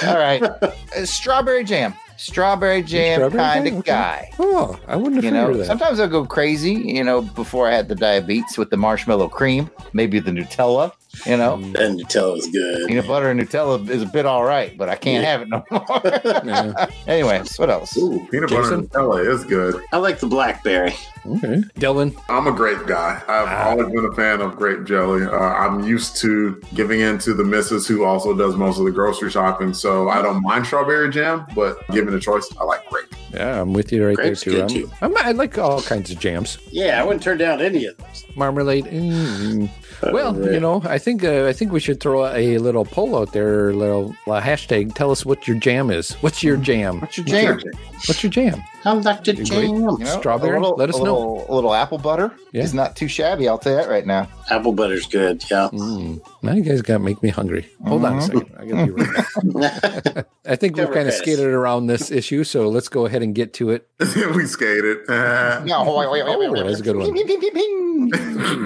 All 0.05 0.17
right. 0.17 0.41
Uh, 0.43 0.71
strawberry 1.05 1.63
jam. 1.63 1.93
Strawberry 2.19 2.83
jam 2.83 3.31
kind 3.31 3.65
of 3.65 3.85
guy. 3.85 4.29
Oh, 4.39 4.77
I 4.89 4.97
wouldn't 4.97 5.15
have 5.15 5.23
You 5.23 5.31
know, 5.31 5.53
that. 5.55 5.65
sometimes 5.67 6.01
I'll 6.01 6.09
go 6.09 6.25
crazy, 6.25 6.73
you 6.73 7.01
know, 7.01 7.21
before 7.21 7.69
I 7.69 7.71
had 7.73 7.87
the 7.87 7.95
diabetes 7.95 8.57
with 8.57 8.69
the 8.69 8.75
marshmallow 8.75 9.29
cream, 9.29 9.69
maybe 9.93 10.19
the 10.19 10.31
Nutella, 10.31 10.91
you 11.25 11.37
know. 11.37 11.57
Mm, 11.57 11.75
And 11.75 11.99
Nutella 11.99 12.37
is 12.37 12.47
good. 12.47 12.87
Peanut 12.87 13.07
butter 13.07 13.29
and 13.31 13.39
Nutella 13.39 13.87
is 13.89 14.01
a 14.03 14.05
bit 14.05 14.25
all 14.25 14.43
right, 14.43 14.77
but 14.77 14.89
I 14.89 14.95
can't 14.95 15.23
have 15.25 15.41
it 15.41 15.49
no 15.49 15.63
more. 15.71 16.01
yeah. 16.45 16.85
Anyways, 17.07 17.57
what 17.57 17.69
else? 17.69 17.97
Ooh, 17.97 18.25
peanut 18.31 18.49
butter 18.49 18.61
Jason? 18.63 18.73
and 18.79 18.89
Nutella 18.89 19.27
is 19.27 19.43
good. 19.45 19.81
I 19.91 19.97
like 19.97 20.19
the 20.19 20.27
blackberry. 20.27 20.93
Okay, 21.25 21.61
Dylan, 21.77 22.17
I'm 22.29 22.47
a 22.47 22.51
grape 22.51 22.85
guy. 22.87 23.21
I've 23.27 23.47
Ah. 23.47 23.69
always 23.69 23.87
been 23.93 24.05
a 24.05 24.13
fan 24.13 24.41
of 24.41 24.55
grape 24.55 24.85
jelly. 24.85 25.23
Uh, 25.25 25.31
I'm 25.37 25.83
used 25.83 26.15
to 26.17 26.61
giving 26.73 27.01
in 27.01 27.17
to 27.19 27.33
the 27.33 27.43
missus 27.43 27.87
who 27.87 28.03
also 28.05 28.33
does 28.35 28.55
most 28.55 28.79
of 28.79 28.85
the 28.85 28.91
grocery 28.91 29.29
shopping, 29.29 29.73
so 29.73 30.09
I 30.09 30.21
don't 30.21 30.41
mind 30.41 30.65
strawberry 30.65 31.09
jam, 31.09 31.45
but 31.55 31.85
given 31.89 32.13
a 32.13 32.19
choice, 32.19 32.49
I 32.59 32.63
like 32.63 32.87
grape. 32.89 33.05
Yeah, 33.33 33.61
I'm 33.61 33.73
with 33.73 33.91
you 33.91 34.07
right 34.07 34.15
Grape's 34.15 34.43
there 34.43 34.53
too. 34.53 34.57
good, 34.57 34.61
I'm, 34.61 34.67
too. 34.69 34.91
I'm, 35.21 35.27
I 35.27 35.31
like 35.33 35.57
all 35.57 35.81
kinds 35.83 36.09
of 36.09 36.19
jams. 36.19 36.57
Yeah, 36.71 36.99
I 36.99 37.03
wouldn't 37.05 37.21
turn 37.21 37.37
down 37.37 37.61
any 37.61 37.85
of 37.85 37.95
those. 37.97 38.25
Marmalade. 38.35 38.85
mm. 38.85 39.69
Well, 40.13 40.35
Uh, 40.35 40.49
you 40.51 40.59
know, 40.59 40.81
I 40.85 40.97
think 40.97 41.23
uh, 41.23 41.45
I 41.47 41.53
think 41.53 41.71
we 41.71 41.79
should 41.79 41.99
throw 41.99 42.25
a 42.25 42.57
little 42.57 42.85
poll 42.85 43.15
out 43.17 43.33
there, 43.33 43.69
a 43.69 43.73
little 43.73 44.15
uh, 44.27 44.39
hashtag. 44.41 44.93
Tell 44.95 45.11
us 45.11 45.25
what 45.25 45.47
your 45.47 45.57
jam 45.57 45.89
is. 45.91 46.13
What's 46.21 46.41
your 46.43 46.57
jam? 46.57 47.01
What's 47.01 47.17
your 47.17 47.25
jam? 47.25 47.59
What's 48.07 48.23
your 48.23 48.31
jam? 48.31 48.63
I 48.85 48.93
like 48.93 49.25
to 49.25 49.33
jam. 49.33 49.61
You 49.63 49.79
know, 49.79 49.97
Strawberry? 50.05 50.57
Little, 50.59 50.77
Let 50.77 50.89
us 50.89 50.95
a 50.95 51.03
know. 51.03 51.03
little, 51.19 51.45
A 51.49 51.53
little 51.53 51.73
apple 51.73 51.97
butter 51.97 52.31
Yeah. 52.53 52.63
is 52.63 52.73
not 52.73 52.95
too 52.95 53.09
shabby. 53.09 53.49
I'll 53.49 53.57
tell 53.57 53.73
you 53.73 53.77
that 53.79 53.89
right 53.89 54.05
now. 54.07 54.29
Apple 54.49 54.71
butter's 54.71 55.05
good. 55.05 55.43
Yeah. 55.51 55.67
Mm. 55.73 56.21
Now 56.41 56.53
you 56.53 56.61
guys 56.63 56.81
got 56.81 56.93
to 56.93 56.99
make 56.99 57.21
me 57.21 57.27
hungry. 57.29 57.67
Hold 57.85 58.05
on 58.05 58.19
a 58.19 58.21
second. 58.21 58.55
I 58.57 58.65
got 58.65 58.85
to 58.85 58.93
be 58.93 59.03
right. 59.03 60.25
I 60.45 60.55
think 60.55 60.77
we've 60.77 60.91
kind 60.91 61.09
of 61.09 61.13
skated 61.13 61.45
around 61.47 61.87
this 61.87 62.09
issue, 62.09 62.45
so 62.45 62.69
let's 62.69 62.87
go 62.87 63.05
ahead 63.05 63.21
and 63.21 63.35
get 63.35 63.51
to 63.55 63.69
it. 63.71 63.85
we 64.35 64.45
skated. 64.45 65.09
Uh, 65.09 65.61
No, 65.65 65.83
wait, 65.97 66.09
wait, 66.09 66.23
wait, 66.25 66.39
wait, 66.39 66.47
Oh, 66.47 66.51
wait. 66.53 66.63
that's 66.67 66.79
a 66.79 66.83
good 66.83 66.95
one. 66.95 67.13
Ping, 67.13 67.27
ping, 67.27 67.39
ping, 67.41 67.51
ping, 67.51 68.11
ping. 68.11 68.21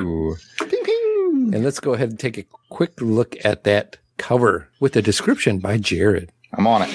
Ooh. 0.05 0.35
Ping, 0.59 0.83
ping. 0.83 1.09
And 1.51 1.63
let's 1.63 1.79
go 1.79 1.93
ahead 1.93 2.09
and 2.09 2.19
take 2.19 2.37
a 2.37 2.45
quick 2.69 2.93
look 3.01 3.35
at 3.43 3.63
that 3.65 3.97
cover 4.17 4.69
with 4.79 4.95
a 4.95 5.01
description 5.01 5.59
by 5.59 5.77
Jared. 5.77 6.31
I'm 6.53 6.65
on 6.65 6.83
it. 6.83 6.89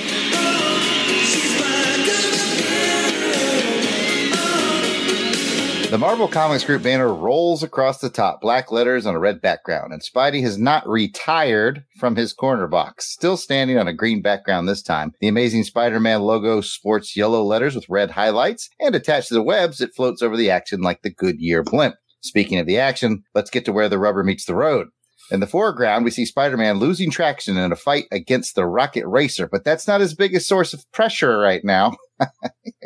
The 5.90 5.96
Marvel 5.96 6.28
Comics 6.28 6.64
Group 6.64 6.82
banner 6.82 7.12
rolls 7.14 7.62
across 7.62 7.98
the 7.98 8.10
top, 8.10 8.42
black 8.42 8.70
letters 8.70 9.06
on 9.06 9.14
a 9.14 9.18
red 9.18 9.40
background, 9.40 9.92
and 9.92 10.02
Spidey 10.02 10.42
has 10.42 10.58
not 10.58 10.86
retired 10.86 11.84
from 11.98 12.14
his 12.16 12.34
corner 12.34 12.66
box. 12.66 13.06
Still 13.10 13.38
standing 13.38 13.78
on 13.78 13.88
a 13.88 13.94
green 13.94 14.20
background 14.20 14.68
this 14.68 14.82
time. 14.82 15.12
The 15.20 15.28
Amazing 15.28 15.64
Spider-Man 15.64 16.20
logo 16.20 16.60
sports 16.60 17.16
yellow 17.16 17.42
letters 17.42 17.74
with 17.74 17.88
red 17.88 18.10
highlights, 18.10 18.68
and 18.78 18.94
attached 18.94 19.28
to 19.28 19.34
the 19.34 19.42
webs, 19.42 19.80
it 19.80 19.94
floats 19.94 20.20
over 20.20 20.36
the 20.36 20.50
action 20.50 20.82
like 20.82 21.00
the 21.00 21.10
Goodyear 21.10 21.62
blimp. 21.62 21.94
Speaking 22.20 22.58
of 22.58 22.66
the 22.66 22.78
action, 22.78 23.22
let's 23.34 23.50
get 23.50 23.64
to 23.64 23.72
where 23.72 23.88
the 23.88 23.98
rubber 23.98 24.24
meets 24.24 24.44
the 24.44 24.54
road. 24.54 24.88
In 25.30 25.40
the 25.40 25.46
foreground, 25.46 26.04
we 26.04 26.10
see 26.10 26.24
Spider-Man 26.24 26.78
losing 26.78 27.10
traction 27.10 27.58
in 27.58 27.70
a 27.70 27.76
fight 27.76 28.06
against 28.10 28.54
the 28.54 28.66
Rocket 28.66 29.06
Racer, 29.06 29.46
but 29.46 29.62
that's 29.62 29.86
not 29.86 30.00
his 30.00 30.14
biggest 30.14 30.48
source 30.48 30.72
of 30.72 30.90
pressure 30.92 31.38
right 31.38 31.62
now. 31.62 31.96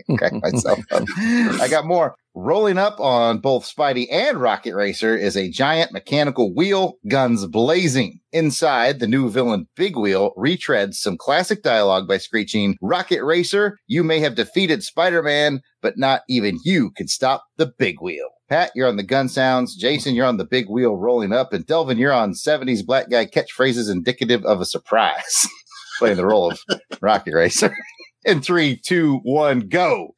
Myself 0.09 0.81
up. 0.91 1.05
I 1.17 1.69
got 1.71 1.87
more. 1.87 2.17
Rolling 2.35 2.79
up 2.79 2.99
on 2.99 3.39
both 3.39 3.71
Spidey 3.71 4.07
and 4.11 4.39
Rocket 4.39 4.75
Racer 4.75 5.17
is 5.17 5.37
a 5.37 5.51
giant 5.51 5.93
mechanical 5.93 6.53
wheel, 6.53 6.95
guns 7.09 7.47
blazing. 7.47 8.19
Inside, 8.33 8.99
the 8.99 9.07
new 9.07 9.31
villain 9.31 9.69
Big 9.77 9.97
Wheel 9.97 10.33
retreads 10.37 10.95
some 10.95 11.19
classic 11.19 11.63
dialogue 11.63 12.09
by 12.09 12.17
screeching, 12.17 12.77
Rocket 12.81 13.23
Racer, 13.23 13.79
you 13.87 14.03
may 14.03 14.19
have 14.21 14.35
defeated 14.35 14.83
Spider-Man, 14.83 15.61
but 15.81 15.99
not 15.99 16.23
even 16.29 16.59
you 16.65 16.91
can 16.91 17.07
stop 17.07 17.45
the 17.57 17.71
Big 17.79 18.01
Wheel. 18.01 18.32
Pat, 18.53 18.71
you're 18.75 18.87
on 18.87 18.97
the 18.97 19.03
gun 19.03 19.31
sounds. 19.31 19.75
Jason, 19.75 20.15
you're 20.15 20.27
on 20.27 20.37
the 20.37 20.45
big 20.45 20.69
wheel 20.69 20.95
rolling 20.95 21.33
up. 21.33 21.55
And 21.55 21.65
Delvin, 21.65 21.97
you're 21.97 22.13
on 22.13 22.35
70s 22.35 22.85
black 22.85 23.09
guy 23.09 23.25
catchphrases 23.25 23.91
indicative 23.91 24.45
of 24.45 24.61
a 24.61 24.67
surprise. 24.67 25.49
Playing 25.99 26.19
the 26.19 26.27
role 26.27 26.51
of 26.51 26.61
Rocky 27.01 27.33
Racer. 27.33 27.75
In 28.27 28.43
three, 28.43 28.77
two, 28.77 29.21
one, 29.23 29.61
go. 29.61 30.15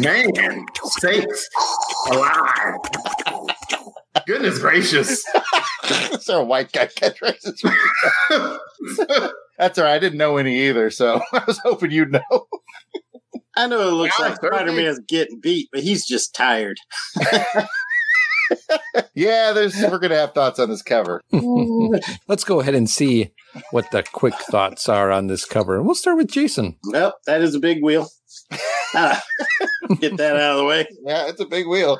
man, 0.00 0.66
sakes 0.98 1.48
alive. 2.10 2.78
Goodness 4.26 4.58
gracious. 4.58 5.24
Is 6.10 6.24
there 6.24 6.38
a 6.38 6.44
white 6.44 6.72
guy 6.72 6.86
catchphrases? 6.86 7.62
That's 9.56 9.78
all 9.78 9.84
right. 9.84 9.94
I 9.94 9.98
didn't 10.00 10.18
know 10.18 10.36
any 10.36 10.66
either, 10.66 10.90
so 10.90 11.20
I 11.32 11.44
was 11.46 11.60
hoping 11.60 11.92
you'd 11.92 12.10
know. 12.10 12.48
I 13.56 13.66
know 13.66 13.88
it 13.88 13.92
looks 13.92 14.18
Yeah, 14.18 14.26
like 14.26 14.40
certainly. 14.40 14.58
Spider 14.58 14.72
Man's 14.72 15.00
getting 15.08 15.40
beat, 15.40 15.68
but 15.72 15.82
he's 15.82 16.06
just 16.06 16.34
tired. 16.34 16.76
Yeah, 19.14 19.52
there's 19.52 19.74
we're 19.76 19.98
gonna 19.98 20.14
have 20.16 20.32
thoughts 20.34 20.58
on 20.60 20.68
this 20.68 20.82
cover. 20.82 21.20
Let's 22.28 22.44
go 22.44 22.60
ahead 22.60 22.74
and 22.74 22.88
see 22.88 23.32
what 23.70 23.90
the 23.90 24.02
quick 24.04 24.34
thoughts 24.34 24.88
are 24.88 25.10
on 25.10 25.26
this 25.26 25.44
cover. 25.44 25.76
And 25.76 25.84
we'll 25.86 25.94
start 25.96 26.16
with 26.18 26.28
Jason. 26.30 26.76
Well, 26.92 27.14
that 27.26 27.40
is 27.40 27.54
a 27.54 27.58
big 27.58 27.82
wheel. 27.82 28.08
Get 30.00 30.16
that 30.16 30.36
out 30.36 30.52
of 30.52 30.58
the 30.58 30.64
way. 30.64 30.86
Yeah, 31.02 31.28
it's 31.28 31.40
a 31.40 31.46
big 31.46 31.66
wheel. 31.66 31.98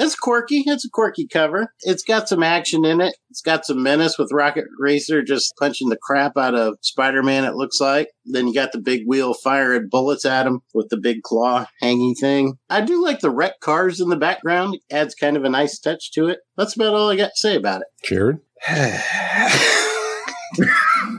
It's 0.00 0.14
quirky. 0.14 0.62
It's 0.66 0.84
a 0.84 0.90
quirky 0.90 1.26
cover. 1.26 1.72
It's 1.82 2.02
got 2.02 2.28
some 2.28 2.42
action 2.42 2.84
in 2.84 3.00
it. 3.00 3.16
It's 3.30 3.40
got 3.40 3.66
some 3.66 3.82
menace 3.82 4.16
with 4.18 4.32
Rocket 4.32 4.64
Racer 4.78 5.22
just 5.22 5.54
punching 5.58 5.88
the 5.88 5.98
crap 6.00 6.36
out 6.36 6.54
of 6.54 6.76
Spider 6.82 7.22
Man, 7.22 7.44
it 7.44 7.54
looks 7.54 7.80
like. 7.80 8.10
Then 8.24 8.46
you 8.46 8.54
got 8.54 8.72
the 8.72 8.80
big 8.80 9.02
wheel 9.06 9.34
firing 9.34 9.88
bullets 9.90 10.24
at 10.24 10.46
him 10.46 10.60
with 10.72 10.88
the 10.88 10.96
big 10.96 11.22
claw 11.22 11.66
hanging 11.80 12.14
thing. 12.14 12.58
I 12.70 12.80
do 12.80 13.02
like 13.02 13.20
the 13.20 13.30
wrecked 13.30 13.60
cars 13.60 14.00
in 14.00 14.08
the 14.08 14.16
background. 14.16 14.74
It 14.74 14.94
adds 14.94 15.14
kind 15.14 15.36
of 15.36 15.44
a 15.44 15.48
nice 15.48 15.78
touch 15.78 16.12
to 16.12 16.28
it. 16.28 16.38
That's 16.56 16.76
about 16.76 16.94
all 16.94 17.10
I 17.10 17.16
got 17.16 17.30
to 17.34 17.36
say 17.36 17.56
about 17.56 17.82
it. 17.82 17.86
Jared. 18.04 18.38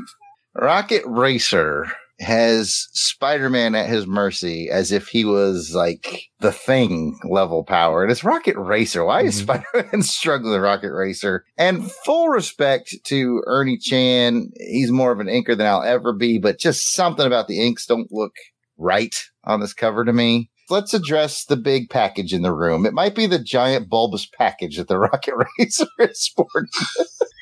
Rocket 0.55 1.03
Racer 1.05 1.91
has 2.19 2.87
Spider-Man 2.93 3.75
at 3.75 3.87
his 3.89 4.05
mercy 4.05 4.69
as 4.69 4.91
if 4.91 5.07
he 5.07 5.23
was 5.25 5.73
like 5.73 6.23
the 6.39 6.51
thing 6.51 7.17
level 7.23 7.63
power. 7.63 8.03
And 8.03 8.11
it's 8.11 8.23
Rocket 8.23 8.57
Racer. 8.57 9.05
Why 9.05 9.21
is 9.23 9.41
Mhm. 9.41 9.43
Spider-Man 9.43 10.01
struggling 10.03 10.53
with 10.53 10.61
Rocket 10.61 10.91
Racer? 10.93 11.45
And 11.57 11.91
full 12.05 12.29
respect 12.29 12.95
to 13.05 13.41
Ernie 13.47 13.77
Chan. 13.77 14.51
He's 14.57 14.91
more 14.91 15.11
of 15.11 15.19
an 15.19 15.27
inker 15.27 15.57
than 15.57 15.67
I'll 15.67 15.83
ever 15.83 16.13
be, 16.13 16.37
but 16.39 16.59
just 16.59 16.93
something 16.93 17.25
about 17.25 17.47
the 17.47 17.61
inks 17.65 17.85
don't 17.85 18.11
look 18.11 18.33
right 18.77 19.15
on 19.45 19.59
this 19.59 19.73
cover 19.73 20.03
to 20.05 20.13
me. 20.13 20.49
Let's 20.69 20.93
address 20.93 21.45
the 21.45 21.57
big 21.57 21.89
package 21.89 22.31
in 22.31 22.43
the 22.43 22.53
room. 22.53 22.85
It 22.85 22.93
might 22.93 23.15
be 23.15 23.25
the 23.25 23.39
giant 23.39 23.89
bulbous 23.89 24.27
package 24.27 24.77
that 24.77 24.87
the 24.87 24.99
Rocket 24.99 25.33
Racer 25.57 25.87
is 25.99 26.21
sporting. 26.21 26.69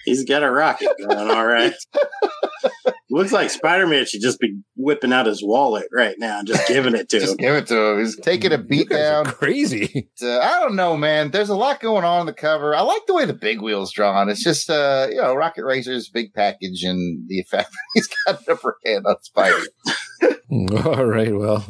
He's 0.07 0.23
got 0.23 0.41
a 0.41 0.49
rocket 0.49 0.89
going, 1.05 1.29
all 1.29 1.45
right. 1.45 1.73
Looks 3.09 3.31
like 3.31 3.49
Spider 3.49 3.87
Man 3.87 4.05
should 4.05 4.21
just 4.21 4.39
be 4.39 4.59
whipping 4.75 5.11
out 5.13 5.25
his 5.25 5.43
wallet 5.43 5.87
right 5.93 6.15
now 6.17 6.39
and 6.39 6.47
just 6.47 6.67
giving 6.67 6.93
it 6.95 7.07
to 7.09 7.19
him. 7.21 7.35
Give 7.37 7.55
it 7.55 7.67
to 7.67 7.77
him. 7.77 7.99
He's 7.99 8.17
taking 8.19 8.51
a 8.53 8.57
You 8.57 8.63
beat 8.63 8.89
guys 8.89 8.99
are 8.99 9.23
down. 9.23 9.33
crazy. 9.33 10.09
uh, 10.21 10.39
I 10.39 10.59
don't 10.59 10.75
know, 10.75 10.95
man. 10.97 11.31
There's 11.31 11.49
a 11.49 11.55
lot 11.55 11.79
going 11.79 12.03
on 12.03 12.21
in 12.21 12.25
the 12.25 12.33
cover. 12.33 12.75
I 12.75 12.81
like 12.81 13.01
the 13.07 13.13
way 13.13 13.25
the 13.25 13.33
big 13.33 13.61
wheel's 13.61 13.91
drawn. 13.93 14.29
It's 14.29 14.43
just, 14.43 14.69
uh, 14.69 15.07
you 15.09 15.21
know, 15.21 15.33
Rocket 15.35 15.63
Racer's 15.65 16.09
big 16.09 16.33
package 16.33 16.83
and 16.83 17.27
the 17.27 17.39
effect 17.39 17.69
that 17.71 17.77
he's 17.93 18.07
got 18.25 18.39
an 18.39 18.45
upper 18.53 18.77
hand 18.85 19.05
on 19.05 19.15
Spidey. 19.25 20.85
All 20.85 21.05
right. 21.05 21.35
Well, 21.35 21.65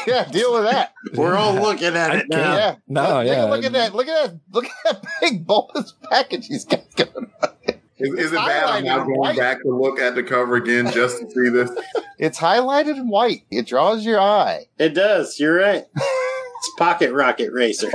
yeah, 0.06 0.24
deal 0.30 0.52
with 0.54 0.64
that. 0.70 0.92
We're 1.14 1.34
all 1.36 1.54
looking 1.54 1.88
at 1.96 2.10
I 2.10 2.16
it 2.18 2.26
now. 2.28 2.56
Yeah. 2.56 2.74
No, 2.88 3.18
Look- 3.18 3.26
yeah. 3.26 3.44
Look 3.44 3.64
at 3.64 3.72
that. 3.72 3.94
Look 3.94 4.08
at 4.08 4.30
that. 4.30 4.40
Look 4.52 4.64
at 4.66 4.72
that 4.84 5.04
big 5.20 5.46
bulbous 5.46 5.94
package 6.10 6.46
he's 6.46 6.64
got 6.64 6.80
going 6.96 7.30
on. 7.42 7.50
Is, 7.98 8.14
is 8.18 8.32
it 8.32 8.36
bad 8.36 8.64
I'm 8.64 8.84
now 8.84 8.98
going 9.04 9.18
white. 9.18 9.36
back 9.36 9.60
to 9.62 9.68
look 9.68 10.00
at 10.00 10.14
the 10.14 10.22
cover 10.22 10.56
again 10.56 10.90
just 10.90 11.18
to 11.20 11.30
see 11.30 11.50
this? 11.50 11.70
It's 12.18 12.38
highlighted 12.38 12.96
in 12.96 13.08
white. 13.10 13.42
It 13.50 13.66
draws 13.66 14.06
your 14.06 14.18
eye. 14.18 14.66
It 14.78 14.94
does. 14.94 15.38
You're 15.38 15.56
right. 15.56 15.84
It's 15.94 16.70
Pocket 16.78 17.12
Rocket 17.12 17.52
Racer. 17.52 17.90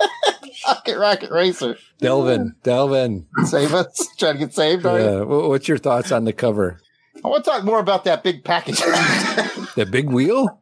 Pocket 0.64 0.96
Rocket 0.98 1.30
Racer. 1.30 1.76
Delvin. 1.98 2.54
Delvin. 2.62 3.26
Save 3.44 3.74
us. 3.74 4.08
Trying 4.18 4.34
to 4.34 4.38
get 4.40 4.54
saved, 4.54 4.86
are 4.86 4.98
you? 5.00 5.26
What's 5.26 5.68
your 5.68 5.78
thoughts 5.78 6.12
on 6.12 6.24
the 6.24 6.32
cover? 6.32 6.78
I 7.24 7.28
want 7.28 7.44
to 7.44 7.50
talk 7.50 7.62
more 7.64 7.78
about 7.78 8.04
that 8.04 8.22
big 8.22 8.44
package. 8.44 8.78
The 8.80 9.86
big 9.90 10.08
wheel? 10.10 10.60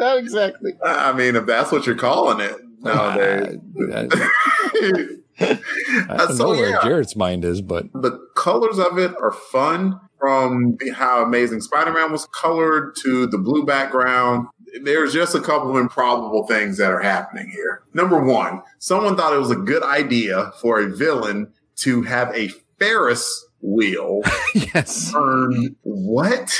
Not 0.00 0.16
exactly. 0.16 0.72
I 0.82 1.12
mean, 1.12 1.36
if 1.36 1.44
that's 1.44 1.70
what 1.70 1.86
you're 1.86 1.94
calling 1.94 2.40
it 2.40 2.56
nowadays. 2.80 3.58
I, 3.92 4.06
don't 6.16 6.36
so 6.36 6.44
know 6.44 6.58
where 6.58 6.70
yeah, 6.70 6.82
Jared's 6.82 7.16
mind 7.16 7.44
is, 7.44 7.60
but 7.60 7.92
the 7.92 8.18
colors 8.34 8.78
of 8.78 8.98
it 8.98 9.12
are 9.20 9.30
fun 9.30 10.00
from 10.18 10.78
how 10.94 11.22
Amazing 11.22 11.60
Spider-Man 11.60 12.10
was 12.10 12.24
colored 12.26 12.96
to 13.02 13.26
the 13.26 13.36
blue 13.36 13.66
background. 13.66 14.46
There's 14.84 15.12
just 15.12 15.34
a 15.34 15.40
couple 15.40 15.70
of 15.70 15.76
improbable 15.76 16.46
things 16.46 16.78
that 16.78 16.90
are 16.90 17.00
happening 17.00 17.50
here. 17.50 17.82
Number 17.92 18.24
one, 18.24 18.62
someone 18.78 19.18
thought 19.18 19.34
it 19.34 19.38
was 19.38 19.50
a 19.50 19.56
good 19.56 19.82
idea 19.82 20.52
for 20.62 20.80
a 20.80 20.88
villain 20.88 21.52
to 21.76 22.02
have 22.02 22.34
a 22.34 22.48
Ferris 22.78 23.46
wheel 23.60 24.22
yes. 24.54 25.12
turn 25.12 25.76
what? 25.82 26.58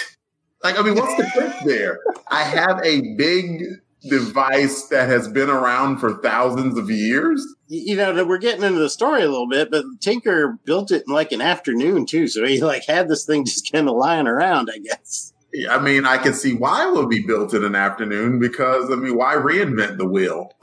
Like, 0.62 0.78
I 0.78 0.82
mean, 0.82 0.94
what's 0.94 1.16
the 1.16 1.30
trick 1.34 1.54
there? 1.64 2.00
I 2.30 2.42
have 2.44 2.80
a 2.84 3.14
big 3.16 3.62
device 4.08 4.86
that 4.88 5.08
has 5.08 5.28
been 5.28 5.50
around 5.50 5.98
for 5.98 6.20
thousands 6.22 6.78
of 6.78 6.90
years. 6.90 7.46
you 7.68 7.96
know, 7.96 8.24
we're 8.24 8.38
getting 8.38 8.62
into 8.64 8.78
the 8.78 8.90
story 8.90 9.22
a 9.22 9.28
little 9.28 9.48
bit, 9.48 9.70
but 9.70 9.84
Tinker 10.00 10.58
built 10.64 10.90
it 10.90 11.04
in 11.06 11.12
like 11.12 11.32
an 11.32 11.40
afternoon 11.40 12.06
too. 12.06 12.26
So 12.28 12.44
he 12.44 12.60
like 12.62 12.86
had 12.86 13.08
this 13.08 13.24
thing 13.24 13.44
just 13.44 13.70
kind 13.70 13.88
of 13.88 13.96
lying 13.96 14.26
around, 14.26 14.70
I 14.72 14.78
guess. 14.78 15.29
I 15.68 15.80
mean, 15.80 16.04
I 16.06 16.18
can 16.18 16.32
see 16.32 16.54
why 16.54 16.86
it 16.86 16.94
would 16.94 17.08
be 17.08 17.22
built 17.22 17.54
in 17.54 17.64
an 17.64 17.74
afternoon 17.74 18.38
because, 18.38 18.90
I 18.90 18.94
mean, 18.94 19.16
why 19.16 19.34
reinvent 19.34 19.98
the 19.98 20.06
wheel? 20.06 20.52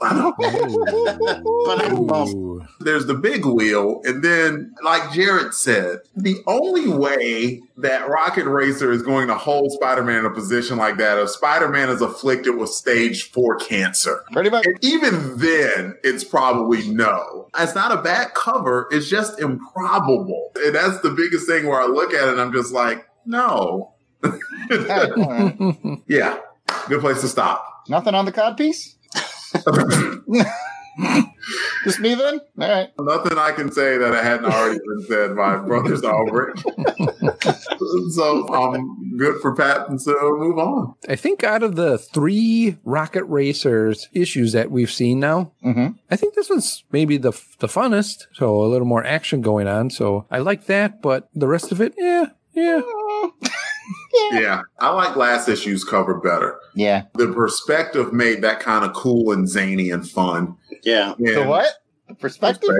But 1.68 1.78
There's 2.80 3.06
the 3.06 3.14
big 3.14 3.44
wheel. 3.44 4.00
And 4.04 4.22
then, 4.22 4.74
like 4.82 5.12
Jared 5.12 5.52
said, 5.52 5.98
the 6.16 6.36
only 6.46 6.88
way 6.88 7.62
that 7.76 8.08
Rocket 8.08 8.46
Racer 8.46 8.90
is 8.90 9.02
going 9.02 9.28
to 9.28 9.34
hold 9.34 9.72
Spider 9.72 10.02
Man 10.02 10.20
in 10.20 10.26
a 10.26 10.30
position 10.30 10.78
like 10.78 10.96
that 10.98 11.18
if 11.18 11.30
Spider 11.30 11.68
Man 11.68 11.90
is 11.90 12.00
afflicted 12.00 12.56
with 12.56 12.70
stage 12.70 13.30
four 13.30 13.56
cancer. 13.56 14.24
Pretty 14.32 14.50
much. 14.50 14.66
And 14.66 14.78
even 14.82 15.36
then, 15.38 15.96
it's 16.02 16.24
probably 16.24 16.88
no. 16.88 17.48
It's 17.58 17.74
not 17.74 17.92
a 17.92 18.02
bad 18.02 18.34
cover. 18.34 18.88
It's 18.90 19.08
just 19.08 19.38
improbable. 19.38 20.52
And 20.56 20.74
that's 20.74 21.00
the 21.00 21.10
biggest 21.10 21.46
thing 21.46 21.66
where 21.66 21.80
I 21.80 21.86
look 21.86 22.14
at 22.14 22.28
it 22.28 22.32
and 22.32 22.40
I'm 22.40 22.52
just 22.52 22.72
like, 22.72 23.06
no. 23.26 23.94
yeah, 26.08 26.38
good 26.88 27.00
place 27.00 27.20
to 27.22 27.28
stop. 27.28 27.84
Nothing 27.88 28.14
on 28.14 28.24
the 28.24 28.32
cod 28.32 28.56
piece? 28.56 28.96
Just 31.84 32.00
me 32.00 32.14
then? 32.16 32.40
All 32.60 32.68
right. 32.68 32.88
Nothing 33.00 33.38
I 33.38 33.52
can 33.52 33.70
say 33.70 33.96
that 33.98 34.12
I 34.12 34.22
hadn't 34.22 34.46
already 34.52 34.78
been 34.80 35.06
said 35.06 35.36
by 35.36 35.56
Brothers 35.56 36.02
Albrecht. 36.02 36.58
so 38.10 38.48
I'm 38.52 39.16
good 39.16 39.40
for 39.40 39.54
Pat, 39.54 39.88
and 39.88 40.02
so 40.02 40.12
move 40.36 40.58
on. 40.58 40.94
I 41.08 41.14
think 41.16 41.44
out 41.44 41.62
of 41.62 41.76
the 41.76 41.96
three 41.98 42.76
Rocket 42.84 43.24
Racers 43.24 44.08
issues 44.12 44.52
that 44.52 44.70
we've 44.72 44.90
seen 44.90 45.20
now, 45.20 45.52
Mhm. 45.64 45.96
I 46.10 46.16
think 46.16 46.34
this 46.34 46.50
one's 46.50 46.82
maybe 46.90 47.16
the 47.16 47.32
the 47.60 47.68
funnest. 47.68 48.26
So 48.34 48.60
a 48.62 48.66
little 48.68 48.86
more 48.86 49.04
action 49.04 49.40
going 49.40 49.68
on. 49.68 49.90
So 49.90 50.26
I 50.30 50.38
like 50.40 50.66
that, 50.66 51.00
but 51.00 51.28
the 51.34 51.46
rest 51.48 51.70
of 51.72 51.80
it, 51.80 51.94
yeah, 51.96 52.26
yeah. 52.54 52.82
Yeah, 54.32 54.62
I 54.78 54.90
like 54.90 55.16
last 55.16 55.48
issue's 55.48 55.84
cover 55.84 56.14
better. 56.20 56.58
Yeah. 56.74 57.04
The 57.14 57.32
perspective 57.32 58.12
made 58.12 58.42
that 58.42 58.60
kind 58.60 58.84
of 58.84 58.92
cool 58.92 59.32
and 59.32 59.48
zany 59.48 59.90
and 59.90 60.08
fun. 60.08 60.56
Yeah. 60.82 61.14
The 61.18 61.44
what? 61.44 61.66
The 62.08 62.14
perspective? 62.14 62.70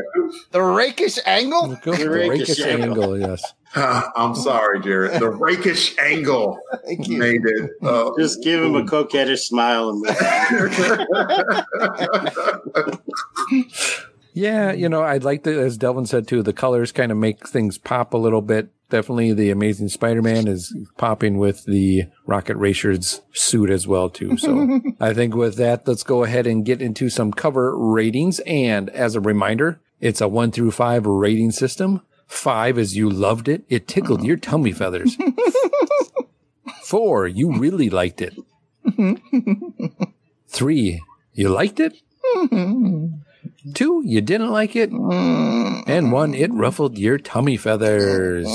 The 0.51 0.63
rakish 0.63 1.19
angle? 1.27 1.79
Go 1.83 1.93
for 1.95 2.03
the 2.03 2.11
rakish 2.11 2.49
rakish 2.49 2.61
angle. 2.61 3.15
angle, 3.15 3.19
yes. 3.19 3.43
I'm 3.75 4.35
sorry, 4.35 4.81
Jared. 4.81 5.21
The 5.21 5.31
rakish 5.31 5.97
angle 5.99 6.59
Thank 6.87 7.09
you. 7.09 7.19
made 7.19 7.43
it. 7.45 7.71
Uh, 7.83 8.11
Just 8.19 8.43
give 8.43 8.63
him 8.63 8.75
a 8.75 8.85
coquettish 8.85 9.47
smile 9.47 9.91
and 9.91 10.07
Yeah, 14.33 14.73
you 14.73 14.87
mm. 14.87 14.91
know, 14.91 15.03
I'd 15.03 15.25
like 15.25 15.45
to, 15.45 15.61
as 15.61 15.77
Delvin 15.77 16.07
said 16.07 16.29
too, 16.29 16.43
the 16.43 16.53
colors 16.53 16.93
kind 16.93 17.13
of 17.13 17.19
make 17.19 17.49
things 17.49 17.79
pop 17.79 18.15
a 18.15 18.19
little 18.19 18.43
bit. 18.43 18.69
Definitely 18.91 19.35
the 19.35 19.51
Amazing 19.51 19.89
Spider-Man 19.89 20.49
is 20.49 20.75
popping 20.97 21.37
with 21.37 21.65
the 21.65 22.05
Rocket 22.27 22.57
Racers 22.57 23.21
suit 23.33 23.69
as 23.69 23.87
well 23.87 24.09
too. 24.09 24.39
So 24.39 24.81
I 25.01 25.13
think 25.13 25.35
with 25.35 25.57
that, 25.57 25.87
let's 25.87 26.03
go 26.03 26.25
ahead 26.25 26.47
and 26.47 26.65
get 26.65 26.81
into 26.81 27.11
some 27.11 27.33
cover 27.33 27.77
ratings. 27.77 28.41
And 28.41 28.89
as 28.91 29.15
a 29.15 29.21
reminder, 29.21 29.81
it's 30.01 30.21
a 30.21 30.29
one 30.29 30.53
through 30.53 30.71
five 30.71 31.07
rating 31.07 31.51
system. 31.51 32.01
Five 32.27 32.79
is 32.79 32.97
you 32.97 33.11
loved 33.11 33.49
it. 33.49 33.65
It 33.69 33.89
tickled 33.89 34.23
your 34.23 34.37
tummy 34.37 34.73
feathers. 34.73 35.17
Four, 36.83 37.27
you 37.27 37.59
really 37.59 37.91
liked 37.91 38.23
it. 38.23 38.35
Three, 40.49 41.03
you 41.35 41.49
liked 41.49 41.81
it. 41.81 41.95
Two, 43.75 44.03
you 44.05 44.21
didn't 44.21 44.51
like 44.51 44.75
it. 44.77 44.91
And 44.91 46.13
one, 46.13 46.35
it 46.35 46.53
ruffled 46.53 46.99
your 46.99 47.19
tummy 47.19 47.57
feathers. 47.57 48.47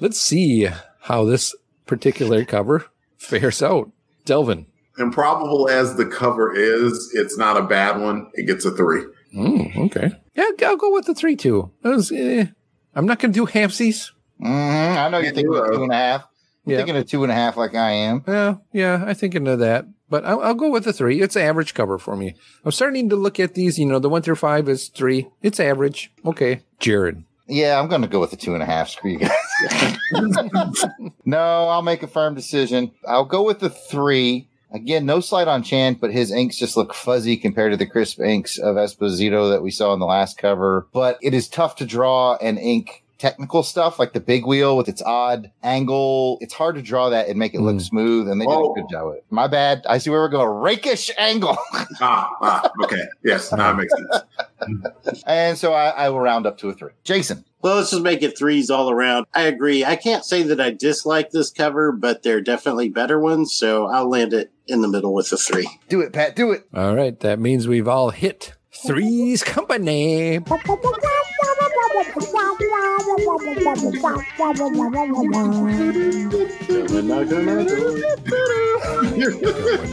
Let's 0.00 0.20
see 0.20 0.68
how 1.00 1.24
this 1.24 1.54
particular 1.86 2.44
cover 2.44 2.86
fares 3.16 3.62
out. 3.62 3.90
Delvin. 4.24 4.66
improbable 4.98 5.68
as 5.68 5.96
the 5.96 6.06
cover 6.06 6.54
is, 6.54 7.10
it's 7.14 7.36
not 7.36 7.56
a 7.56 7.62
bad 7.62 8.00
one. 8.00 8.30
It 8.34 8.46
gets 8.46 8.64
a 8.64 8.70
three. 8.70 9.02
Mm, 9.34 9.76
okay. 9.86 10.12
Yeah, 10.34 10.50
I'll 10.66 10.76
go 10.76 10.92
with 10.92 11.06
the 11.06 11.14
three, 11.14 11.36
two. 11.36 11.70
That 11.82 11.90
was, 11.90 12.10
eh. 12.12 12.46
I'm 12.94 13.06
not 13.06 13.18
going 13.18 13.32
to 13.32 13.38
do 13.38 13.46
halfsies. 13.46 14.10
hmm 14.38 14.46
I 14.46 15.08
know 15.10 15.18
you're 15.18 15.32
thinking 15.32 15.54
of 15.54 15.66
two 15.74 15.82
and 15.82 15.92
a 15.92 15.96
half. 15.96 16.26
You're 16.64 16.72
Yeah. 16.72 16.84
thinking 16.84 16.96
of 16.96 17.06
two 17.06 17.22
and 17.24 17.32
a 17.32 17.34
half 17.34 17.56
like 17.56 17.74
I 17.74 17.90
am. 17.90 18.24
Yeah, 18.26 18.56
yeah, 18.72 19.04
I 19.06 19.12
think 19.14 19.34
into 19.34 19.56
that. 19.56 19.86
But 20.10 20.24
I'll, 20.24 20.40
I'll 20.40 20.54
go 20.54 20.70
with 20.70 20.84
the 20.84 20.92
three. 20.92 21.20
It's 21.20 21.36
average 21.36 21.74
cover 21.74 21.98
for 21.98 22.16
me. 22.16 22.34
I'm 22.64 22.72
starting 22.72 23.08
to 23.08 23.16
look 23.16 23.40
at 23.40 23.54
these. 23.54 23.78
You 23.78 23.86
know, 23.86 23.98
the 23.98 24.08
one 24.08 24.22
through 24.22 24.36
five 24.36 24.68
is 24.68 24.88
three. 24.88 25.28
It's 25.42 25.58
average. 25.58 26.12
Okay. 26.24 26.62
Jared. 26.78 27.24
Yeah, 27.46 27.78
I'm 27.78 27.88
going 27.88 28.02
to 28.02 28.08
go 28.08 28.20
with 28.20 28.30
the 28.30 28.36
two 28.36 28.54
and 28.54 28.62
a 28.62 28.66
half. 28.66 28.88
Screw 28.88 29.12
you 29.12 29.18
guys. 29.18 29.96
no, 31.24 31.68
I'll 31.68 31.82
make 31.82 32.02
a 32.02 32.06
firm 32.06 32.34
decision. 32.34 32.92
I'll 33.06 33.24
go 33.26 33.42
with 33.42 33.60
the 33.60 33.70
three. 33.70 34.48
Again, 34.72 35.06
no 35.06 35.20
slight 35.20 35.46
on 35.46 35.62
Chan, 35.62 35.98
but 36.00 36.10
his 36.10 36.32
inks 36.32 36.56
just 36.56 36.76
look 36.76 36.94
fuzzy 36.94 37.36
compared 37.36 37.72
to 37.72 37.76
the 37.76 37.86
crisp 37.86 38.20
inks 38.20 38.58
of 38.58 38.76
Esposito 38.76 39.50
that 39.50 39.62
we 39.62 39.70
saw 39.70 39.92
in 39.92 40.00
the 40.00 40.06
last 40.06 40.36
cover. 40.36 40.88
But 40.92 41.18
it 41.22 41.32
is 41.32 41.48
tough 41.48 41.76
to 41.76 41.86
draw 41.86 42.36
and 42.36 42.58
ink 42.58 43.03
technical 43.18 43.62
stuff 43.62 43.98
like 43.98 44.12
the 44.12 44.20
big 44.20 44.44
wheel 44.46 44.76
with 44.76 44.88
its 44.88 45.02
odd 45.02 45.50
angle. 45.62 46.38
It's 46.40 46.54
hard 46.54 46.74
to 46.76 46.82
draw 46.82 47.10
that 47.10 47.28
and 47.28 47.38
make 47.38 47.54
it 47.54 47.60
look 47.60 47.76
Mm. 47.76 47.82
smooth, 47.82 48.28
and 48.28 48.40
they 48.40 48.46
did 48.46 48.52
Oh. 48.52 48.72
a 48.72 48.74
good 48.74 48.88
job 48.90 49.06
with 49.08 49.16
it. 49.18 49.24
My 49.30 49.46
bad. 49.46 49.84
I 49.88 49.98
see 49.98 50.10
where 50.10 50.20
we're 50.20 50.28
going. 50.28 50.48
Rakish 50.48 51.10
angle. 51.18 51.56
Ah, 52.00 52.30
ah 52.40 52.70
okay. 52.82 53.02
Yes, 53.24 53.52
now 53.52 53.70
it 53.72 53.74
makes 53.76 53.92
sense. 53.94 55.22
and 55.26 55.56
so 55.58 55.72
I, 55.72 55.90
I 55.90 56.08
will 56.08 56.20
round 56.20 56.46
up 56.46 56.58
to 56.58 56.68
a 56.70 56.72
three. 56.74 56.90
Jason. 57.04 57.44
Well, 57.62 57.76
let's 57.76 57.90
just 57.90 58.02
make 58.02 58.22
it 58.22 58.36
threes 58.36 58.68
all 58.70 58.90
around. 58.90 59.26
I 59.34 59.42
agree. 59.44 59.84
I 59.84 59.96
can't 59.96 60.24
say 60.24 60.42
that 60.42 60.60
I 60.60 60.70
dislike 60.70 61.30
this 61.30 61.50
cover, 61.50 61.92
but 61.92 62.22
there 62.22 62.36
are 62.36 62.40
definitely 62.42 62.90
better 62.90 63.18
ones, 63.18 63.54
so 63.54 63.86
I'll 63.86 64.08
land 64.10 64.34
it 64.34 64.50
in 64.66 64.82
the 64.82 64.88
middle 64.88 65.14
with 65.14 65.32
a 65.32 65.36
three. 65.38 65.68
Do 65.88 66.00
it, 66.02 66.12
Pat. 66.12 66.36
Do 66.36 66.50
it. 66.52 66.66
All 66.74 66.94
right. 66.94 67.18
That 67.20 67.38
means 67.38 67.66
we've 67.66 67.88
all 67.88 68.10
hit 68.10 68.54
threes 68.86 69.42
Company. 69.42 70.40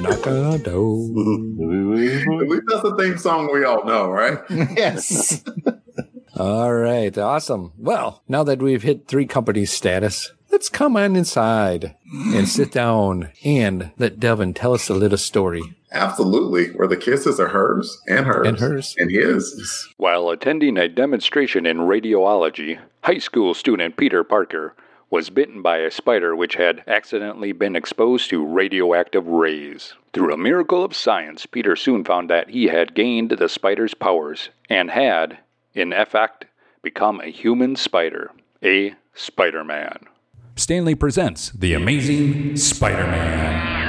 Knock 0.01 0.27
on 0.27 0.51
the 0.51 0.61
door. 0.63 2.41
At 2.41 2.49
least 2.49 2.63
that's 2.67 2.81
the 2.83 2.95
theme 2.97 3.17
song 3.17 3.49
we 3.51 3.63
all 3.63 3.85
know, 3.85 4.09
right? 4.09 4.39
yes. 4.49 5.43
All 6.37 6.73
right. 6.73 7.15
Awesome. 7.17 7.73
Well, 7.77 8.23
now 8.27 8.43
that 8.43 8.61
we've 8.61 8.81
hit 8.81 9.07
three 9.07 9.25
companies 9.25 9.71
status, 9.71 10.31
let's 10.51 10.69
come 10.69 10.95
on 10.97 11.15
inside 11.15 11.95
and 12.11 12.47
sit 12.47 12.71
down 12.71 13.29
and 13.43 13.91
let 13.97 14.19
Devin 14.19 14.53
tell 14.53 14.73
us 14.73 14.89
a 14.89 14.93
little 14.93 15.17
story. 15.17 15.63
Absolutely. 15.91 16.67
Where 16.67 16.87
the 16.87 16.97
kisses 16.97 17.39
are 17.39 17.49
hers 17.49 17.99
and 18.07 18.25
hers 18.25 18.47
And 18.47 18.59
hers. 18.59 18.95
and 18.97 19.11
his. 19.11 19.87
While 19.97 20.29
attending 20.29 20.77
a 20.77 20.87
demonstration 20.87 21.65
in 21.65 21.79
radiology, 21.79 22.79
high 23.03 23.17
school 23.17 23.53
student 23.53 23.97
Peter 23.97 24.23
Parker 24.23 24.73
was 25.09 25.29
bitten 25.29 25.61
by 25.61 25.77
a 25.79 25.91
spider 25.91 26.33
which 26.35 26.55
had 26.55 26.83
accidentally 26.87 27.51
been 27.51 27.75
exposed 27.75 28.29
to 28.29 28.45
radioactive 28.45 29.27
rays. 29.27 29.93
Through 30.13 30.33
a 30.33 30.37
miracle 30.37 30.85
of 30.85 30.95
science, 30.95 31.45
Peter 31.45 31.75
soon 31.75 32.05
found 32.05 32.29
that 32.29 32.49
he 32.49 32.65
had 32.67 32.95
gained 32.95 33.31
the 33.31 33.49
spider's 33.49 33.93
powers 33.93 34.49
and 34.69 34.89
had, 34.89 35.39
in 35.73 35.91
effect, 35.91 36.45
become 36.81 37.19
a 37.19 37.27
human 37.29 37.75
spider, 37.75 38.31
a 38.63 38.95
Spider 39.13 39.65
Man. 39.65 39.99
Stan 40.61 40.85
Lee 40.85 40.93
presents 40.93 41.49
The 41.53 41.73
Amazing 41.73 42.55
Spider 42.55 43.07
Man. 43.07 43.80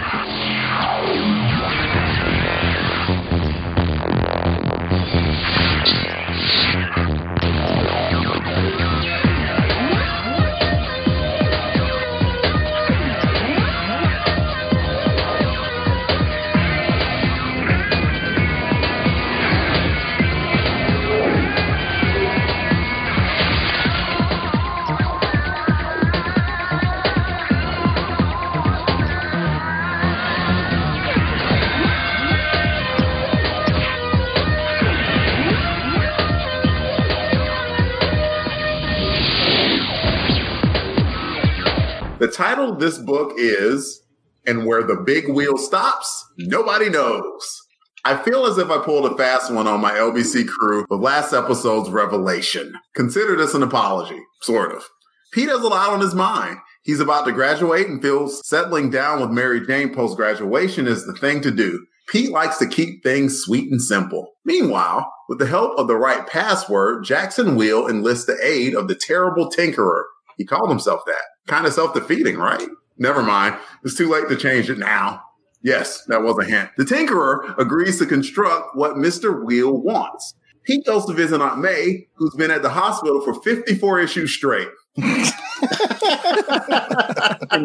Title 42.33 42.73
of 42.73 42.81
this 42.81 42.99
book 42.99 43.35
is 43.37 44.03
And 44.47 44.67
Where 44.67 44.83
the 44.83 44.97
Big 44.97 45.29
Wheel 45.29 45.59
Stops, 45.59 46.27
Nobody 46.39 46.89
Knows. 46.89 47.63
I 48.05 48.21
feel 48.23 48.47
as 48.47 48.59
if 48.59 48.71
I 48.71 48.83
pulled 48.83 49.13
a 49.13 49.17
fast 49.17 49.53
one 49.53 49.69
on 49.69 49.81
my 49.81 49.93
LBC 49.93 50.49
crew 50.49 50.87
with 50.89 51.01
last 51.01 51.33
episode's 51.33 51.91
revelation. 51.91 52.75
Consider 52.95 53.37
this 53.37 53.55
an 53.55 53.63
apology, 53.63 54.21
sort 54.41 54.73
of. 54.73 54.89
Pete 55.33 55.49
has 55.49 55.61
a 55.61 55.69
lot 55.69 55.91
on 55.91 56.01
his 56.01 56.15
mind. 56.15 56.59
He's 56.83 57.01
about 57.01 57.27
to 57.27 57.33
graduate 57.33 57.87
and 57.87 58.03
feels 58.03 58.47
settling 58.49 58.91
down 58.91 59.21
with 59.21 59.31
Mary 59.31 59.65
Jane 59.65 59.95
post 59.95 60.17
graduation 60.17 60.89
is 60.89 61.07
the 61.07 61.13
thing 61.13 61.43
to 61.43 61.51
do. 61.51 61.87
Pete 62.09 62.31
likes 62.31 62.59
to 62.59 62.67
keep 62.67 63.03
things 63.03 63.41
sweet 63.41 63.71
and 63.71 63.81
simple. 63.81 64.33
Meanwhile, 64.45 65.13
with 65.29 65.39
the 65.39 65.47
help 65.47 65.79
of 65.79 65.87
the 65.87 65.97
right 65.97 66.27
password, 66.27 67.05
Jackson 67.05 67.55
will 67.55 67.87
enlist 67.87 68.27
the 68.27 68.37
aid 68.43 68.75
of 68.75 68.89
the 68.89 68.97
terrible 68.97 69.49
Tinkerer. 69.51 70.03
He 70.43 70.47
called 70.47 70.71
himself 70.71 71.03
that. 71.07 71.23
Kind 71.47 71.67
of 71.67 71.73
self 71.73 71.95
defeating, 71.95 72.37
right? 72.37 72.67
Never 72.99 73.23
mind. 73.23 73.55
It's 73.85 73.97
too 73.97 74.11
late 74.11 74.29
to 74.29 74.35
change 74.35 74.69
it 74.69 74.79
now. 74.79 75.23
Yes, 75.63 76.05
that 76.07 76.25
was 76.25 76.37
a 76.37 76.45
hint. 76.45 76.71
The 76.77 76.83
Tinkerer 76.83 77.57
agrees 77.59 78.01
to 78.01 78.07
construct 78.07 78.75
what 78.75 78.97
Mr. 78.97 79.45
Weele 79.45 79.81
wants. 79.85 80.35
He 80.67 80.83
goes 80.83 81.07
to 81.07 81.13
visit 81.13 81.41
Aunt 81.41 81.61
May, 81.61 82.09
who's 82.15 82.35
been 82.35 82.51
at 82.51 82.63
the 82.63 82.71
hospital 82.71 83.21
for 83.21 83.41
54 83.41 84.01
issues 84.01 84.35
straight. 84.35 84.67
In 84.97 85.05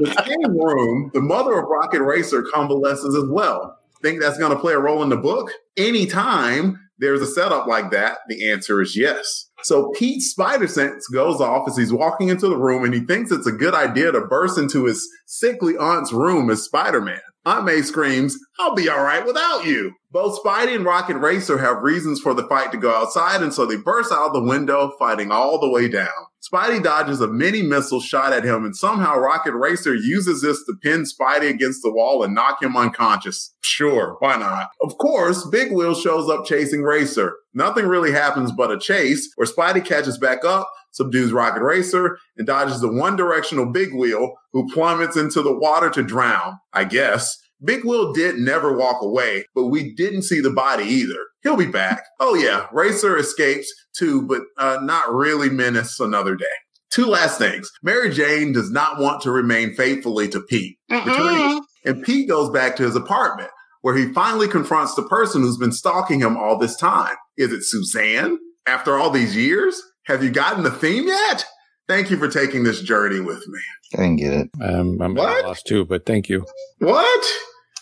the 0.03 0.23
same 0.27 0.55
room, 0.55 1.09
the 1.15 1.21
mother 1.21 1.57
of 1.57 1.65
Rocket 1.67 2.03
Racer 2.03 2.43
convalesces 2.53 3.15
as 3.15 3.27
well. 3.27 3.79
Think 4.03 4.21
that's 4.21 4.37
going 4.37 4.53
to 4.53 4.59
play 4.59 4.73
a 4.73 4.79
role 4.79 5.01
in 5.01 5.09
the 5.09 5.17
book? 5.17 5.51
Anytime 5.75 6.79
there's 6.99 7.21
a 7.21 7.25
setup 7.25 7.65
like 7.65 7.89
that, 7.89 8.19
the 8.27 8.51
answer 8.51 8.79
is 8.83 8.95
yes. 8.95 9.46
So 9.63 9.91
Pete's 9.97 10.29
spider 10.31 10.67
sense 10.67 11.07
goes 11.07 11.41
off 11.41 11.67
as 11.67 11.77
he's 11.77 11.93
walking 11.93 12.29
into 12.29 12.47
the 12.47 12.57
room 12.57 12.83
and 12.83 12.93
he 12.93 13.01
thinks 13.01 13.31
it's 13.31 13.47
a 13.47 13.51
good 13.51 13.73
idea 13.73 14.11
to 14.11 14.21
burst 14.21 14.57
into 14.57 14.85
his 14.85 15.07
sickly 15.25 15.75
aunt's 15.77 16.13
room 16.13 16.49
as 16.49 16.63
Spider-Man. 16.63 17.19
Aunt 17.47 17.63
May 17.63 17.81
screams, 17.81 18.37
I'll 18.59 18.75
be 18.75 18.89
all 18.89 19.01
right 19.01 19.25
without 19.25 19.65
you. 19.65 19.93
Both 20.11 20.43
Spidey 20.43 20.75
and 20.75 20.83
Rocket 20.83 21.17
Racer 21.17 21.57
have 21.57 21.81
reasons 21.81 22.19
for 22.19 22.33
the 22.33 22.45
fight 22.47 22.73
to 22.73 22.77
go 22.77 22.93
outside, 22.93 23.41
and 23.41 23.53
so 23.53 23.65
they 23.65 23.77
burst 23.77 24.11
out 24.11 24.33
the 24.33 24.43
window, 24.43 24.91
fighting 24.99 25.31
all 25.31 25.57
the 25.57 25.69
way 25.69 25.87
down. 25.87 26.07
Spidey 26.41 26.83
dodges 26.83 27.21
a 27.21 27.27
mini 27.27 27.61
missile 27.61 28.01
shot 28.01 28.33
at 28.33 28.43
him, 28.43 28.65
and 28.65 28.75
somehow 28.75 29.17
Rocket 29.17 29.53
Racer 29.53 29.95
uses 29.95 30.41
this 30.41 30.63
to 30.65 30.73
pin 30.81 31.03
Spidey 31.03 31.49
against 31.49 31.83
the 31.83 31.91
wall 31.91 32.21
and 32.23 32.35
knock 32.35 32.61
him 32.61 32.75
unconscious. 32.75 33.53
Sure, 33.61 34.17
why 34.19 34.37
not? 34.37 34.69
Of 34.81 34.97
course, 34.97 35.47
Big 35.47 35.71
Wheel 35.71 35.95
shows 35.95 36.29
up 36.29 36.45
chasing 36.45 36.81
Racer. 36.81 37.37
Nothing 37.57 37.87
really 37.87 38.11
happens 38.11 38.51
but 38.51 38.69
a 38.71 38.77
chase, 38.77 39.27
where 39.35 39.47
Spidey 39.47 39.83
catches 39.83 40.19
back 40.19 40.45
up, 40.45 40.69
subdues 40.91 41.31
Rocket 41.33 41.63
Racer, 41.63 42.19
and 42.37 42.45
dodges 42.45 42.81
the 42.81 42.91
one 42.91 43.15
directional 43.15 43.65
Big 43.65 43.95
Wheel, 43.95 44.33
who 44.53 44.71
plummets 44.71 45.17
into 45.17 45.41
the 45.41 45.57
water 45.57 45.89
to 45.89 46.03
drown, 46.03 46.59
I 46.71 46.83
guess. 46.83 47.35
Big 47.63 47.83
Wheel 47.83 48.13
did 48.13 48.35
never 48.37 48.77
walk 48.77 49.01
away, 49.01 49.45
but 49.55 49.65
we 49.65 49.95
didn't 49.95 50.21
see 50.21 50.39
the 50.39 50.51
body 50.51 50.83
either. 50.83 51.17
He'll 51.41 51.57
be 51.57 51.65
back. 51.65 52.03
Oh 52.19 52.35
yeah, 52.35 52.67
Racer 52.71 53.17
escapes 53.17 53.73
too, 53.97 54.21
but 54.27 54.43
uh, 54.59 54.77
not 54.83 55.11
really 55.11 55.49
menace 55.49 55.99
another 55.99 56.35
day. 56.35 56.45
Two 56.91 57.07
last 57.07 57.39
things. 57.39 57.71
Mary 57.81 58.11
Jane 58.11 58.51
does 58.53 58.69
not 58.69 58.99
want 58.99 59.21
to 59.23 59.31
remain 59.31 59.73
faithfully 59.73 60.27
to 60.29 60.41
Pete. 60.41 60.77
Returning- 60.91 61.61
And 61.85 62.03
Pete 62.03 62.27
goes 62.29 62.51
back 62.51 62.75
to 62.75 62.83
his 62.83 62.95
apartment 62.95 63.49
where 63.81 63.95
he 63.95 64.11
finally 64.13 64.47
confronts 64.47 64.93
the 64.95 65.03
person 65.03 65.41
who's 65.41 65.57
been 65.57 65.71
stalking 65.71 66.19
him 66.19 66.35
all 66.37 66.57
this 66.57 66.75
time. 66.75 67.15
Is 67.37 67.53
it 67.53 67.63
Suzanne? 67.63 68.37
After 68.65 68.97
all 68.97 69.09
these 69.09 69.35
years? 69.35 69.81
Have 70.07 70.23
you 70.23 70.29
gotten 70.29 70.63
the 70.63 70.71
theme 70.71 71.07
yet? 71.07 71.45
Thank 71.87 72.09
you 72.11 72.17
for 72.17 72.27
taking 72.27 72.63
this 72.63 72.81
journey 72.81 73.19
with 73.21 73.47
me. 73.47 73.59
I 73.93 73.97
didn't 73.97 74.15
get 74.17 74.33
it. 74.33 74.49
Um, 74.61 75.01
I'm 75.01 75.17
at 75.17 75.43
a 75.43 75.47
loss 75.47 75.63
too, 75.63 75.85
but 75.85 76.05
thank 76.05 76.27
you. 76.27 76.45
What? 76.79 77.25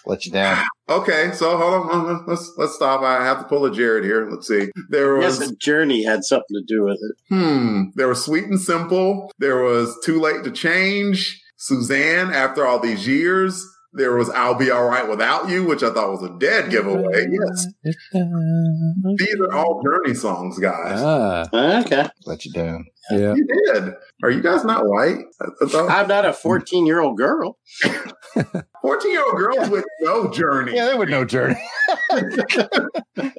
Let 0.06 0.26
you 0.26 0.32
down. 0.32 0.63
Okay, 0.88 1.32
so 1.34 1.58
hold 1.58 1.74
on, 1.74 1.89
hold 1.89 2.06
on. 2.12 2.26
Let's 2.28 2.52
let's 2.58 2.76
stop. 2.76 3.02
I 3.02 3.24
have 3.26 3.39
to 3.39 3.46
pull 3.46 3.65
a 3.65 3.72
Jared 3.72 4.04
here. 4.04 4.30
Let's 4.30 4.48
see. 4.48 4.70
There 4.89 5.18
I 5.18 5.22
guess 5.22 5.39
was 5.39 5.50
the 5.50 5.56
journey 5.56 6.04
had 6.04 6.24
something 6.24 6.46
to 6.54 6.63
do 6.68 6.84
with 6.84 7.00
it. 7.02 7.15
hmm. 7.30 7.84
There 7.96 8.08
was 8.08 8.24
sweet 8.24 8.44
and 8.44 8.62
simple. 8.62 9.32
There 9.39 9.63
was 9.63 9.98
too 10.06 10.22
late 10.22 10.44
to 10.44 10.52
change. 10.52 11.41
Suzanne. 11.58 12.32
After 12.32 12.68
all 12.68 12.80
these 12.80 13.08
years, 13.08 13.65
there 13.96 14.16
was 14.16 14.30
I'll 14.30 14.56
be 14.56 14.72
all 14.72 14.86
right 14.86 15.08
without 15.10 15.50
you, 15.50 15.66
which 15.66 15.84
I 15.84 15.92
thought 15.94 16.12
was 16.12 16.24
a 16.24 16.38
dead 16.40 16.70
giveaway. 16.70 17.28
Yes, 17.30 17.68
these 18.14 19.36
are 19.42 19.54
all 19.54 19.82
Journey 19.84 20.14
songs, 20.16 20.60
guys. 20.60 21.00
Ah, 21.02 21.80
Okay. 21.82 22.08
Let 22.26 22.46
you 22.46 22.52
down. 22.52 22.86
Yeah. 23.12 23.34
You 23.36 23.48
did. 23.74 23.94
Are 24.24 24.32
you 24.32 24.41
guys 24.41 24.63
not 24.63 24.88
white? 24.88 25.18
I, 25.41 25.46
I 25.62 25.68
thought 25.68 25.89
I'm 25.89 26.08
not 26.08 26.26
a 26.26 26.34
14 26.34 26.86
year 26.86 27.00
old 27.00 27.18
girl. 27.18 27.58
fourteen-year-old 28.86 29.36
girls 29.36 29.70
with 29.70 29.86
no 30.02 30.30
journey. 30.32 30.76
Yeah, 30.76 30.86
they 30.86 30.96
would 30.96 31.10
know 31.10 31.26
Journey. 31.26 31.56
I'll, 32.12 32.22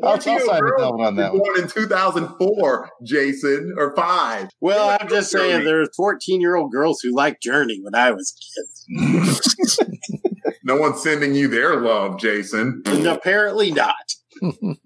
I'll 0.02 0.18
side 0.20 0.62
with 0.62 1.00
on 1.00 1.16
that 1.16 1.32
one. 1.32 1.40
Born 1.40 1.60
in 1.60 1.68
2004, 1.68 2.90
Jason, 3.04 3.74
or 3.76 3.94
five. 3.94 4.48
Well, 4.60 4.90
I'm 4.90 5.06
would 5.06 5.10
just 5.10 5.32
know 5.32 5.40
saying 5.40 5.64
there 5.64 5.78
were 5.78 5.88
14 5.96 6.40
year 6.40 6.56
old 6.56 6.72
girls 6.72 7.00
who 7.00 7.14
liked 7.14 7.42
Journey 7.42 7.78
when 7.82 7.94
I 7.94 8.10
was 8.10 8.34
a 8.34 8.98
kid. 8.98 9.88
No 10.62 10.76
one's 10.76 11.00
sending 11.00 11.36
you 11.36 11.46
their 11.46 11.80
love, 11.80 12.18
Jason. 12.18 12.82
And 12.86 13.06
apparently 13.06 13.70
not. 13.70 13.94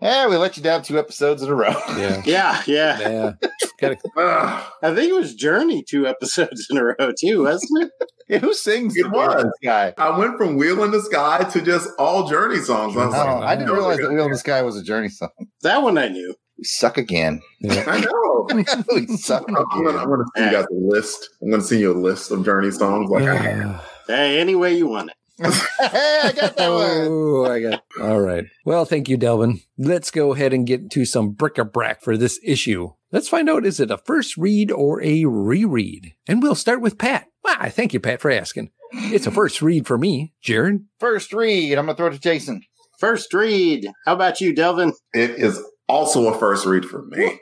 Yeah, 0.00 0.28
we 0.28 0.36
let 0.36 0.56
you 0.56 0.62
down 0.62 0.82
two 0.82 0.98
episodes 0.98 1.42
in 1.42 1.48
a 1.48 1.54
row. 1.54 1.74
Yeah. 1.96 2.22
Yeah, 2.26 2.62
yeah. 2.66 2.98
Yeah. 3.00 3.32
Gotta, 3.80 3.96
I 4.82 4.94
think 4.94 5.10
it 5.10 5.14
was 5.14 5.34
Journey 5.34 5.82
two 5.82 6.06
episodes 6.06 6.66
in 6.70 6.76
a 6.78 6.84
row 6.84 7.12
too, 7.18 7.42
wasn't 7.44 7.84
it? 7.84 7.90
Yeah, 8.28 8.38
who 8.38 8.52
sings 8.54 8.96
It 8.96 9.04
the 9.04 9.10
was. 9.10 9.42
the 9.42 9.52
Sky? 9.62 9.94
I 9.96 10.18
went 10.18 10.36
from 10.36 10.56
Wheel 10.56 10.82
in 10.84 10.90
the 10.90 11.00
Sky 11.02 11.44
to 11.44 11.62
just 11.62 11.88
all 11.98 12.28
Journey 12.28 12.58
songs. 12.58 12.96
I 12.96 13.06
was 13.06 13.14
Oh, 13.14 13.18
like, 13.18 13.44
I 13.44 13.56
didn't 13.56 13.72
realize 13.72 13.98
that 13.98 14.10
Wheel 14.12 14.24
in 14.24 14.32
the 14.32 14.38
Sky 14.38 14.62
was 14.62 14.76
a 14.76 14.82
Journey 14.82 15.08
song. 15.08 15.30
That 15.62 15.82
one 15.82 15.96
I 15.98 16.08
knew. 16.08 16.34
We 16.58 16.64
suck 16.64 16.98
again. 16.98 17.40
yeah. 17.60 17.84
I 17.86 18.00
know. 18.00 18.46
we 18.94 19.06
suck 19.16 19.44
I'm 19.48 19.54
gonna, 19.54 19.88
again. 19.90 20.00
I'm 20.00 20.08
gonna 20.08 20.24
send 20.36 20.50
you 20.50 20.56
guys 20.56 20.66
a 20.70 20.74
list. 20.74 21.28
I'm 21.42 21.50
gonna 21.50 21.62
send 21.62 21.80
you 21.80 21.92
a 21.92 21.98
list 21.98 22.30
of 22.30 22.44
Journey 22.44 22.70
songs. 22.70 23.10
Like 23.10 23.24
I 23.24 23.34
have. 23.36 23.84
Hey, 24.06 24.40
any 24.40 24.54
way 24.54 24.76
you 24.76 24.86
want 24.86 25.10
it. 25.10 25.16
Hey, 25.38 26.20
I 26.24 26.32
got 26.34 26.56
that 26.56 26.68
one. 26.68 27.06
Oh, 27.08 27.44
I 27.44 27.60
got. 27.60 27.82
All 28.00 28.20
right. 28.20 28.46
Well, 28.64 28.84
thank 28.84 29.08
you, 29.08 29.16
Delvin. 29.16 29.60
Let's 29.76 30.10
go 30.10 30.32
ahead 30.32 30.52
and 30.52 30.66
get 30.66 30.90
to 30.92 31.04
some 31.04 31.30
bric-a-brac 31.30 32.02
for 32.02 32.16
this 32.16 32.40
issue. 32.42 32.92
Let's 33.12 33.28
find 33.28 33.48
out 33.48 33.66
is 33.66 33.78
it 33.78 33.90
a 33.90 33.98
first 33.98 34.36
read 34.36 34.70
or 34.72 35.02
a 35.02 35.24
reread? 35.26 36.14
And 36.26 36.42
we'll 36.42 36.54
start 36.54 36.80
with 36.80 36.98
Pat. 36.98 37.26
Why, 37.42 37.68
thank 37.68 37.92
you, 37.92 38.00
Pat, 38.00 38.20
for 38.20 38.30
asking. 38.30 38.70
It's 38.92 39.26
a 39.26 39.30
first 39.30 39.62
read 39.62 39.86
for 39.86 39.98
me, 39.98 40.32
Jared. 40.42 40.84
First 41.00 41.32
read. 41.32 41.76
I'm 41.78 41.86
going 41.86 41.96
to 41.96 42.00
throw 42.00 42.06
it 42.08 42.14
to 42.14 42.20
Jason. 42.20 42.62
First 42.98 43.34
read. 43.34 43.88
How 44.04 44.14
about 44.14 44.40
you, 44.40 44.54
Delvin? 44.54 44.92
It 45.12 45.30
is 45.32 45.62
also 45.88 46.32
a 46.32 46.38
first 46.38 46.64
read 46.66 46.84
for 46.84 47.04
me. 47.06 47.38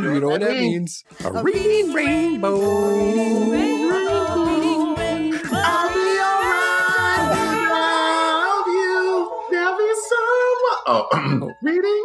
You 0.00 0.20
know 0.20 0.28
what 0.28 0.40
that 0.42 0.58
means? 0.58 1.02
A 1.24 1.42
reading 1.42 1.92
rainbow. 1.92 3.77
Oh, 10.90 11.06
reading 11.62 12.04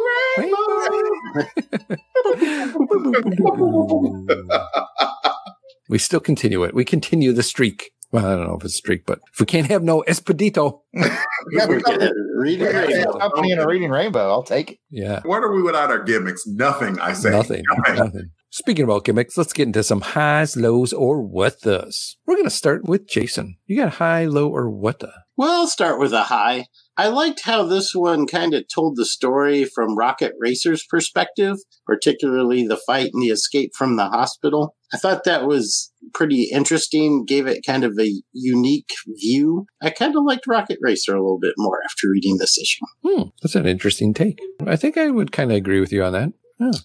we 5.88 5.98
still 5.98 6.20
continue 6.20 6.62
it. 6.64 6.74
We 6.74 6.84
continue 6.84 7.32
the 7.32 7.42
streak. 7.42 7.90
Well, 8.12 8.26
I 8.26 8.36
don't 8.36 8.46
know 8.46 8.56
if 8.56 8.64
it's 8.64 8.74
a 8.74 8.76
streak, 8.76 9.06
but 9.06 9.20
if 9.32 9.40
we 9.40 9.46
can't 9.46 9.66
have 9.68 9.82
no 9.82 10.04
Esposito, 10.06 10.80
Yeah, 10.94 11.66
we 11.66 11.80
got 11.80 11.98
Reading 12.36 12.66
a 12.66 12.72
Rainbow. 12.72 13.18
company 13.18 13.52
and 13.52 13.60
a 13.60 13.66
reading 13.66 13.90
rainbow. 13.90 14.30
I'll 14.30 14.42
take 14.42 14.72
it. 14.72 14.78
yeah, 14.90 15.20
What 15.24 15.42
are 15.42 15.52
we 15.52 15.62
without 15.62 15.90
our 15.90 16.02
gimmicks? 16.02 16.46
Nothing, 16.46 16.98
I 17.00 17.12
say. 17.12 17.30
nothing, 17.30 17.62
nothing. 17.88 18.30
Speaking 18.50 18.84
about 18.84 19.04
gimmicks, 19.04 19.36
let's 19.36 19.52
get 19.52 19.66
into 19.66 19.82
some 19.82 20.00
highs, 20.00 20.56
lows, 20.56 20.92
or 20.92 21.20
what 21.22 21.66
us. 21.66 22.16
We're 22.26 22.36
going 22.36 22.44
to 22.44 22.50
start 22.50 22.84
with 22.84 23.08
Jason. 23.08 23.56
You 23.66 23.76
got 23.78 23.94
high, 23.94 24.26
low, 24.26 24.48
or 24.48 24.70
what 24.70 25.00
the? 25.00 25.10
Well, 25.36 25.50
I'll 25.62 25.66
start 25.66 25.98
with 25.98 26.12
a 26.12 26.22
high. 26.24 26.66
I 26.96 27.08
liked 27.08 27.40
how 27.44 27.64
this 27.64 27.92
one 27.94 28.26
kind 28.26 28.54
of 28.54 28.64
told 28.72 28.96
the 28.96 29.04
story 29.04 29.64
from 29.64 29.96
Rocket 29.96 30.32
Racer's 30.38 30.84
perspective, 30.88 31.56
particularly 31.86 32.66
the 32.66 32.76
fight 32.86 33.10
and 33.12 33.22
the 33.22 33.28
escape 33.30 33.72
from 33.76 33.96
the 33.96 34.06
hospital. 34.06 34.76
I 34.92 34.96
thought 34.98 35.24
that 35.24 35.46
was 35.46 35.92
pretty 36.14 36.44
interesting, 36.52 37.24
gave 37.24 37.46
it 37.48 37.66
kind 37.66 37.82
of 37.82 37.98
a 37.98 38.12
unique 38.32 38.90
view. 39.20 39.66
I 39.82 39.90
kind 39.90 40.14
of 40.16 40.22
liked 40.24 40.46
Rocket 40.46 40.78
Racer 40.80 41.12
a 41.16 41.20
little 41.20 41.40
bit 41.40 41.54
more 41.56 41.80
after 41.84 42.08
reading 42.08 42.38
this 42.38 42.56
issue. 42.58 42.84
Hmm, 43.04 43.28
that's 43.42 43.56
an 43.56 43.66
interesting 43.66 44.14
take. 44.14 44.38
I 44.66 44.76
think 44.76 44.96
I 44.96 45.10
would 45.10 45.32
kind 45.32 45.50
of 45.50 45.56
agree 45.56 45.80
with 45.80 45.92
you 45.92 46.04
on 46.04 46.12
that. 46.12 46.32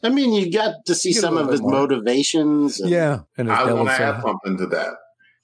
I 0.03 0.09
mean, 0.09 0.33
you 0.33 0.51
got 0.51 0.73
to 0.87 0.95
see 0.95 1.09
You 1.09 1.15
get 1.15 1.19
a 1.19 1.27
some 1.27 1.37
of 1.37 1.51
his 1.51 1.61
more. 1.61 1.71
motivations. 1.71 2.79
and- 2.81 2.89
Yeah, 2.89 3.19
and 3.37 3.49
as 3.51 3.59
I 3.59 3.65
Devil 3.65 3.85
want 3.85 3.89
to 3.89 4.03
add 4.03 4.21
something 4.23 4.57
to 4.57 4.65
that. 4.75 4.93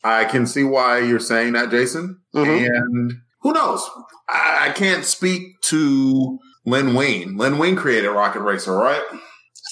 I 0.03 0.25
can 0.25 0.45
see 0.47 0.63
why 0.63 0.99
you're 0.99 1.19
saying 1.19 1.53
that, 1.53 1.69
Jason. 1.69 2.19
Mhm. 2.35 2.65
And 2.67 3.11
who 3.45 3.53
knows? 3.53 3.87
I, 4.27 4.69
I 4.69 4.71
can't 4.71 5.05
speak 5.05 5.61
to 5.65 6.39
Len 6.65 6.95
Wein. 6.95 7.37
Len 7.37 7.59
Wein 7.59 7.75
created 7.75 8.09
Rocket 8.09 8.41
Racer, 8.41 8.75
right? 8.75 9.03
I 9.11 9.19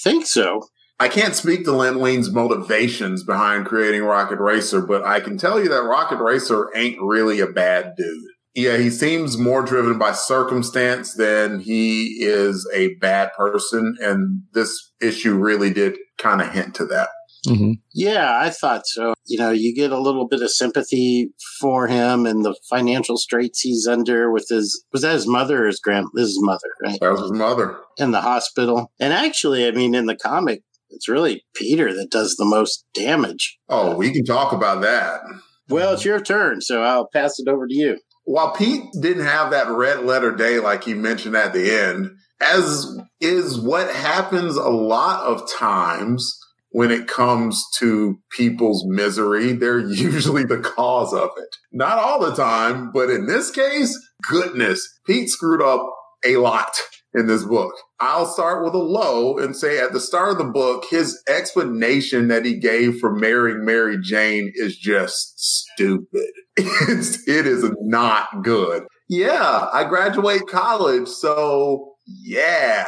think 0.04 0.26
so. 0.26 0.62
I 1.00 1.08
can't 1.08 1.34
speak 1.34 1.64
to 1.64 1.72
Len 1.72 1.98
Wein's 1.98 2.30
motivations 2.30 3.24
behind 3.24 3.66
creating 3.66 4.04
Rocket 4.04 4.38
Racer, 4.38 4.80
but 4.80 5.04
I 5.04 5.18
can 5.18 5.36
tell 5.36 5.60
you 5.60 5.68
that 5.70 5.82
Rocket 5.82 6.22
Racer 6.22 6.70
ain't 6.76 7.02
really 7.02 7.40
a 7.40 7.48
bad 7.48 7.94
dude. 7.96 8.22
Yeah, 8.54 8.76
he 8.76 8.90
seems 8.90 9.36
more 9.36 9.62
driven 9.62 9.98
by 9.98 10.12
circumstance 10.12 11.12
than 11.14 11.58
he 11.58 12.18
is 12.20 12.70
a 12.72 12.94
bad 13.00 13.32
person, 13.36 13.96
and 14.00 14.42
this 14.52 14.92
issue 15.02 15.34
really 15.34 15.72
did 15.72 15.98
kind 16.16 16.40
of 16.40 16.52
hint 16.52 16.76
to 16.76 16.86
that. 16.86 17.08
Mhm. 17.46 17.74
Yeah, 17.92 18.38
I 18.40 18.50
thought 18.50 18.86
so. 18.86 19.14
You 19.26 19.38
know, 19.38 19.50
you 19.50 19.74
get 19.74 19.92
a 19.92 20.00
little 20.00 20.26
bit 20.28 20.42
of 20.42 20.50
sympathy 20.50 21.30
for 21.60 21.86
him 21.88 22.26
and 22.26 22.44
the 22.44 22.56
financial 22.68 23.16
straits 23.16 23.60
he's 23.60 23.86
under 23.86 24.30
with 24.30 24.46
his 24.48 24.84
was 24.92 25.02
that 25.02 25.12
his 25.12 25.26
mother 25.26 25.64
or 25.64 25.66
his 25.66 25.80
grand 25.80 26.06
his 26.16 26.38
mother, 26.40 26.70
right? 26.84 26.98
That 27.00 27.12
was 27.12 27.22
his 27.22 27.32
mother. 27.32 27.78
In 27.98 28.10
the 28.10 28.20
hospital. 28.20 28.92
And 29.00 29.12
actually, 29.12 29.66
I 29.66 29.70
mean 29.70 29.94
in 29.94 30.06
the 30.06 30.16
comic, 30.16 30.62
it's 30.90 31.08
really 31.08 31.44
Peter 31.54 31.92
that 31.94 32.10
does 32.10 32.36
the 32.36 32.44
most 32.44 32.84
damage. 32.94 33.58
Oh, 33.68 33.96
we 33.96 34.12
can 34.12 34.24
talk 34.24 34.52
about 34.52 34.82
that. 34.82 35.20
Well, 35.68 35.94
it's 35.94 36.04
your 36.04 36.20
turn, 36.20 36.60
so 36.60 36.82
I'll 36.82 37.08
pass 37.12 37.38
it 37.38 37.48
over 37.48 37.66
to 37.66 37.74
you. 37.74 37.98
While 38.24 38.52
Pete 38.52 38.84
didn't 39.00 39.24
have 39.24 39.50
that 39.50 39.68
red 39.68 40.04
letter 40.04 40.34
day 40.34 40.58
like 40.60 40.84
he 40.84 40.94
mentioned 40.94 41.36
at 41.36 41.52
the 41.52 41.70
end, 41.74 42.10
as 42.40 42.86
is 43.20 43.58
what 43.58 43.94
happens 43.94 44.56
a 44.56 44.68
lot 44.68 45.24
of 45.24 45.50
times 45.50 46.38
when 46.74 46.90
it 46.90 47.06
comes 47.06 47.64
to 47.78 48.18
people's 48.36 48.84
misery, 48.88 49.52
they're 49.52 49.78
usually 49.88 50.42
the 50.42 50.58
cause 50.58 51.14
of 51.14 51.30
it. 51.36 51.48
Not 51.72 51.98
all 51.98 52.18
the 52.18 52.34
time, 52.34 52.90
but 52.92 53.10
in 53.10 53.26
this 53.26 53.52
case, 53.52 53.96
goodness, 54.28 54.84
Pete 55.06 55.28
screwed 55.28 55.62
up 55.62 55.88
a 56.26 56.36
lot 56.38 56.72
in 57.14 57.28
this 57.28 57.44
book. 57.44 57.72
I'll 58.00 58.26
start 58.26 58.64
with 58.64 58.74
a 58.74 58.78
low 58.78 59.38
and 59.38 59.54
say 59.54 59.78
at 59.78 59.92
the 59.92 60.00
start 60.00 60.32
of 60.32 60.38
the 60.38 60.50
book, 60.52 60.86
his 60.90 61.22
explanation 61.28 62.26
that 62.26 62.44
he 62.44 62.58
gave 62.58 62.98
for 62.98 63.14
marrying 63.14 63.64
Mary 63.64 63.96
Jane 64.02 64.50
is 64.56 64.76
just 64.76 65.38
stupid. 65.38 66.26
It's, 66.56 67.26
it 67.28 67.46
is 67.46 67.68
not 67.82 68.42
good. 68.42 68.82
Yeah, 69.08 69.68
I 69.72 69.84
graduate 69.84 70.42
college, 70.48 71.06
so 71.08 71.94
yeah. 72.06 72.84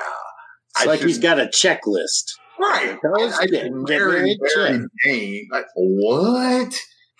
It's 0.70 0.83
I 0.83 0.85
like 0.87 0.99
should- 1.01 1.09
he's 1.09 1.18
got 1.18 1.38
a 1.38 1.46
checklist. 1.46 2.33
Right. 2.59 2.99
Those 3.03 3.33
I, 3.35 3.42
I 3.42 3.47
get 3.47 3.64
didn't 3.64 3.87
very 3.87 4.12
marry 4.12 4.38
Mary 4.40 4.81
check. 4.81 4.81
Jane. 5.05 5.49
Like, 5.51 5.66
what? 5.75 6.75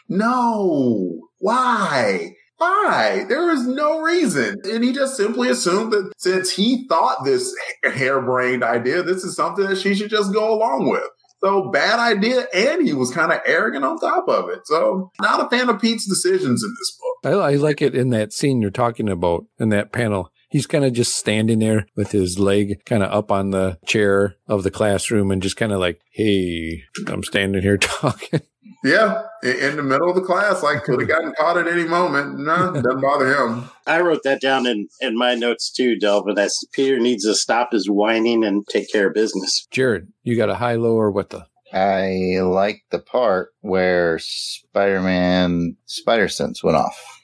No. 0.09 1.21
Why? 1.39 2.33
Why? 2.59 3.27
There 3.29 3.51
is 3.51 3.67
no 3.67 4.01
reason. 4.01 4.57
And 4.65 4.83
he 4.83 4.93
just 4.93 5.17
simply 5.17 5.51
assumed 5.51 5.93
that 5.93 6.13
since 6.17 6.51
he 6.51 6.87
thought 6.89 7.25
this 7.25 7.55
harebrained 7.85 8.65
idea, 8.65 9.03
this 9.03 9.25
is 9.25 9.37
something 9.37 9.67
that 9.67 9.79
she 9.79 9.95
should 9.95 10.11
just 10.11 10.33
go 10.33 10.55
along 10.55 10.89
with. 10.89 11.05
So 11.45 11.71
bad 11.71 11.99
idea. 11.99 12.47
And 12.55 12.87
he 12.87 12.95
was 12.95 13.11
kind 13.11 13.31
of 13.31 13.41
arrogant 13.45 13.85
on 13.85 13.99
top 13.99 14.27
of 14.29 14.49
it. 14.49 14.61
So 14.65 15.11
not 15.21 15.45
a 15.45 15.55
fan 15.55 15.69
of 15.69 15.81
Pete's 15.81 16.09
decisions 16.09 16.65
in 16.65 16.71
this 16.71 16.99
book. 16.99 17.35
I, 17.35 17.53
I 17.53 17.55
like 17.57 17.83
it 17.83 17.95
in 17.95 18.09
that 18.11 18.33
scene 18.33 18.63
you're 18.63 18.71
talking 18.71 19.09
about 19.09 19.45
in 19.59 19.69
that 19.69 19.93
panel. 19.93 20.31
He's 20.57 20.67
kind 20.67 20.87
of 20.87 20.95
just 20.95 21.15
standing 21.15 21.59
there 21.59 21.87
with 21.97 22.13
his 22.13 22.39
leg 22.39 22.83
kind 22.87 23.03
of 23.03 23.13
up 23.13 23.31
on 23.31 23.51
the 23.51 23.79
chair 23.85 24.37
of 24.49 24.63
the 24.63 24.71
classroom 24.71 25.31
and 25.31 25.43
just 25.43 25.59
kind 25.59 25.71
of 25.71 25.81
like, 25.81 26.01
hey, 26.13 26.83
I'm 27.09 27.23
standing 27.23 27.61
here 27.61 27.77
talking. 27.77 28.41
Yeah. 28.83 29.25
In, 29.43 29.57
in 29.57 29.77
the 29.77 29.83
middle 29.83 30.09
of 30.09 30.15
the 30.15 30.23
class, 30.23 30.63
like 30.63 30.83
could 30.85 30.99
have 30.99 31.09
gotten 31.11 31.35
caught 31.39 31.59
at 31.59 31.69
any 31.69 31.85
moment. 31.85 32.39
No, 32.39 32.73
doesn't 32.73 33.03
bother 33.03 33.37
him. 33.37 33.69
I 33.87 34.01
wrote 34.01 34.23
that 34.25 34.41
down 34.41 34.67
in, 34.67 34.89
in 35.03 35.19
my 35.19 35.35
notes 35.35 35.71
too, 35.71 35.99
Delvin. 35.99 36.35
That's 36.35 36.65
Peter 36.73 36.99
needs 36.99 37.25
to 37.25 37.35
stop 37.35 37.73
his 37.73 37.91
whining 37.91 38.43
and 38.43 38.67
take 38.67 38.91
care 38.91 39.09
of 39.09 39.13
business. 39.15 39.67
Jared, 39.71 40.09
you 40.23 40.39
got 40.39 40.49
a 40.49 40.55
high, 40.55 40.77
low, 40.77 40.95
or 40.95 41.11
what 41.11 41.29
the? 41.29 41.45
I 41.71 42.41
like 42.41 42.81
the 42.91 43.01
part 43.01 43.51
where 43.61 44.19
Spider 44.23 45.03
Man 45.03 45.77
Spider 45.85 46.29
Sense 46.29 46.65
went 46.65 46.79
off. 46.79 47.16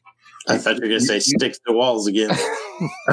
I 0.48 0.58
thought 0.58 0.76
you 0.76 0.82
were 0.82 0.88
going 0.88 1.00
to 1.00 1.06
say 1.06 1.20
sticks 1.20 1.58
to 1.66 1.72
walls 1.72 2.06
again. 2.06 2.30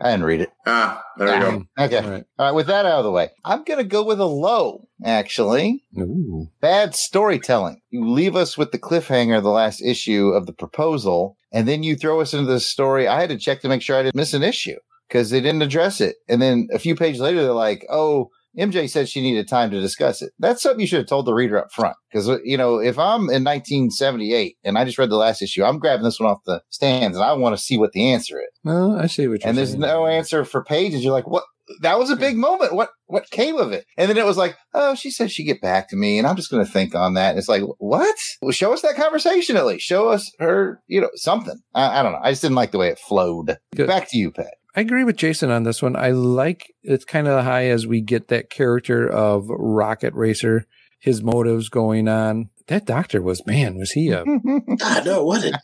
I 0.00 0.10
didn't 0.10 0.24
read 0.24 0.40
it. 0.42 0.50
Ah, 0.66 1.02
there 1.16 1.34
you 1.34 1.40
go. 1.40 1.84
Okay. 1.84 1.98
All 1.98 2.10
right. 2.10 2.24
All 2.38 2.46
right, 2.46 2.54
with 2.54 2.66
that 2.66 2.84
out 2.84 2.98
of 2.98 3.04
the 3.04 3.10
way, 3.10 3.30
I'm 3.44 3.64
going 3.64 3.78
to 3.78 3.84
go 3.84 4.04
with 4.04 4.20
a 4.20 4.26
low, 4.26 4.88
actually. 5.04 5.84
Ooh. 5.98 6.48
Bad 6.60 6.94
storytelling. 6.94 7.80
You 7.90 8.08
leave 8.10 8.36
us 8.36 8.58
with 8.58 8.72
the 8.72 8.78
cliffhanger 8.78 9.42
the 9.42 9.50
last 9.50 9.80
issue 9.80 10.28
of 10.28 10.46
the 10.46 10.52
proposal, 10.52 11.36
and 11.52 11.68
then 11.68 11.82
you 11.82 11.96
throw 11.96 12.20
us 12.20 12.34
into 12.34 12.50
the 12.50 12.60
story. 12.60 13.06
I 13.06 13.20
had 13.20 13.30
to 13.30 13.38
check 13.38 13.60
to 13.60 13.68
make 13.68 13.82
sure 13.82 13.96
I 13.96 14.02
didn't 14.02 14.16
miss 14.16 14.34
an 14.34 14.42
issue 14.42 14.76
because 15.08 15.30
they 15.30 15.40
didn't 15.40 15.62
address 15.62 16.00
it. 16.00 16.16
And 16.28 16.42
then 16.42 16.68
a 16.72 16.78
few 16.78 16.96
pages 16.96 17.20
later, 17.20 17.42
they're 17.42 17.52
like, 17.52 17.86
oh, 17.88 18.30
MJ 18.58 18.88
said 18.88 19.08
she 19.08 19.20
needed 19.20 19.48
time 19.48 19.70
to 19.70 19.80
discuss 19.80 20.22
it. 20.22 20.32
That's 20.38 20.62
something 20.62 20.80
you 20.80 20.86
should 20.86 20.98
have 21.00 21.08
told 21.08 21.26
the 21.26 21.34
reader 21.34 21.58
up 21.58 21.72
front. 21.72 21.96
Because, 22.10 22.28
uh, 22.28 22.38
you 22.44 22.56
know, 22.56 22.78
if 22.78 22.98
I'm 22.98 23.22
in 23.30 23.42
1978 23.44 24.56
and 24.64 24.78
I 24.78 24.84
just 24.84 24.98
read 24.98 25.10
the 25.10 25.16
last 25.16 25.42
issue, 25.42 25.64
I'm 25.64 25.78
grabbing 25.78 26.04
this 26.04 26.20
one 26.20 26.30
off 26.30 26.38
the 26.46 26.62
stands 26.70 27.16
and 27.16 27.24
I 27.24 27.32
want 27.34 27.56
to 27.56 27.62
see 27.62 27.78
what 27.78 27.92
the 27.92 28.10
answer 28.12 28.38
is. 28.40 28.48
Well, 28.64 28.96
I 28.98 29.06
see 29.06 29.26
what 29.28 29.40
you're 29.40 29.48
And 29.48 29.58
there's 29.58 29.70
saying. 29.70 29.80
no 29.80 30.06
answer 30.06 30.44
for 30.44 30.62
pages. 30.64 31.02
You're 31.02 31.12
like, 31.12 31.26
what? 31.28 31.44
That 31.80 31.98
was 31.98 32.10
a 32.10 32.16
big 32.16 32.36
moment. 32.36 32.74
What 32.74 32.90
what 33.06 33.30
came 33.30 33.56
of 33.56 33.72
it? 33.72 33.86
And 33.96 34.10
then 34.10 34.18
it 34.18 34.26
was 34.26 34.36
like, 34.36 34.54
oh, 34.74 34.94
she 34.94 35.10
said 35.10 35.30
she'd 35.30 35.44
get 35.44 35.62
back 35.62 35.88
to 35.88 35.96
me, 35.96 36.18
and 36.18 36.26
I'm 36.26 36.36
just 36.36 36.50
going 36.50 36.62
to 36.64 36.70
think 36.70 36.94
on 36.94 37.14
that. 37.14 37.30
And 37.30 37.38
it's 37.38 37.48
like, 37.48 37.62
what? 37.78 38.14
Well, 38.42 38.52
show 38.52 38.74
us 38.74 38.82
that 38.82 38.96
conversation 38.96 39.56
at 39.56 39.64
least. 39.64 39.82
Show 39.86 40.08
us 40.10 40.30
her, 40.40 40.82
you 40.88 41.00
know, 41.00 41.08
something. 41.14 41.58
I, 41.74 42.00
I 42.00 42.02
don't 42.02 42.12
know. 42.12 42.20
I 42.22 42.32
just 42.32 42.42
didn't 42.42 42.56
like 42.56 42.72
the 42.72 42.76
way 42.78 42.88
it 42.88 42.98
flowed. 42.98 43.56
Good. 43.74 43.86
Back 43.86 44.10
to 44.10 44.18
you, 44.18 44.30
Pat. 44.30 44.52
I 44.76 44.80
agree 44.80 45.04
with 45.04 45.16
Jason 45.16 45.50
on 45.50 45.62
this 45.62 45.80
one. 45.82 45.94
I 45.96 46.10
like 46.10 46.72
it's 46.82 47.04
kind 47.04 47.28
of 47.28 47.44
high 47.44 47.66
as 47.66 47.86
we 47.86 48.00
get 48.00 48.28
that 48.28 48.50
character 48.50 49.08
of 49.08 49.46
Rocket 49.48 50.12
Racer, 50.14 50.66
his 51.00 51.22
motives 51.22 51.68
going 51.68 52.08
on. 52.08 52.50
That 52.66 52.84
doctor 52.86 53.22
was, 53.22 53.46
man, 53.46 53.76
was 53.76 53.92
he 53.92 54.08
a 54.10 54.22
I 54.82 55.02
know, 55.04 55.24
what 55.24 55.44
a 55.44 55.50
d- 55.52 55.58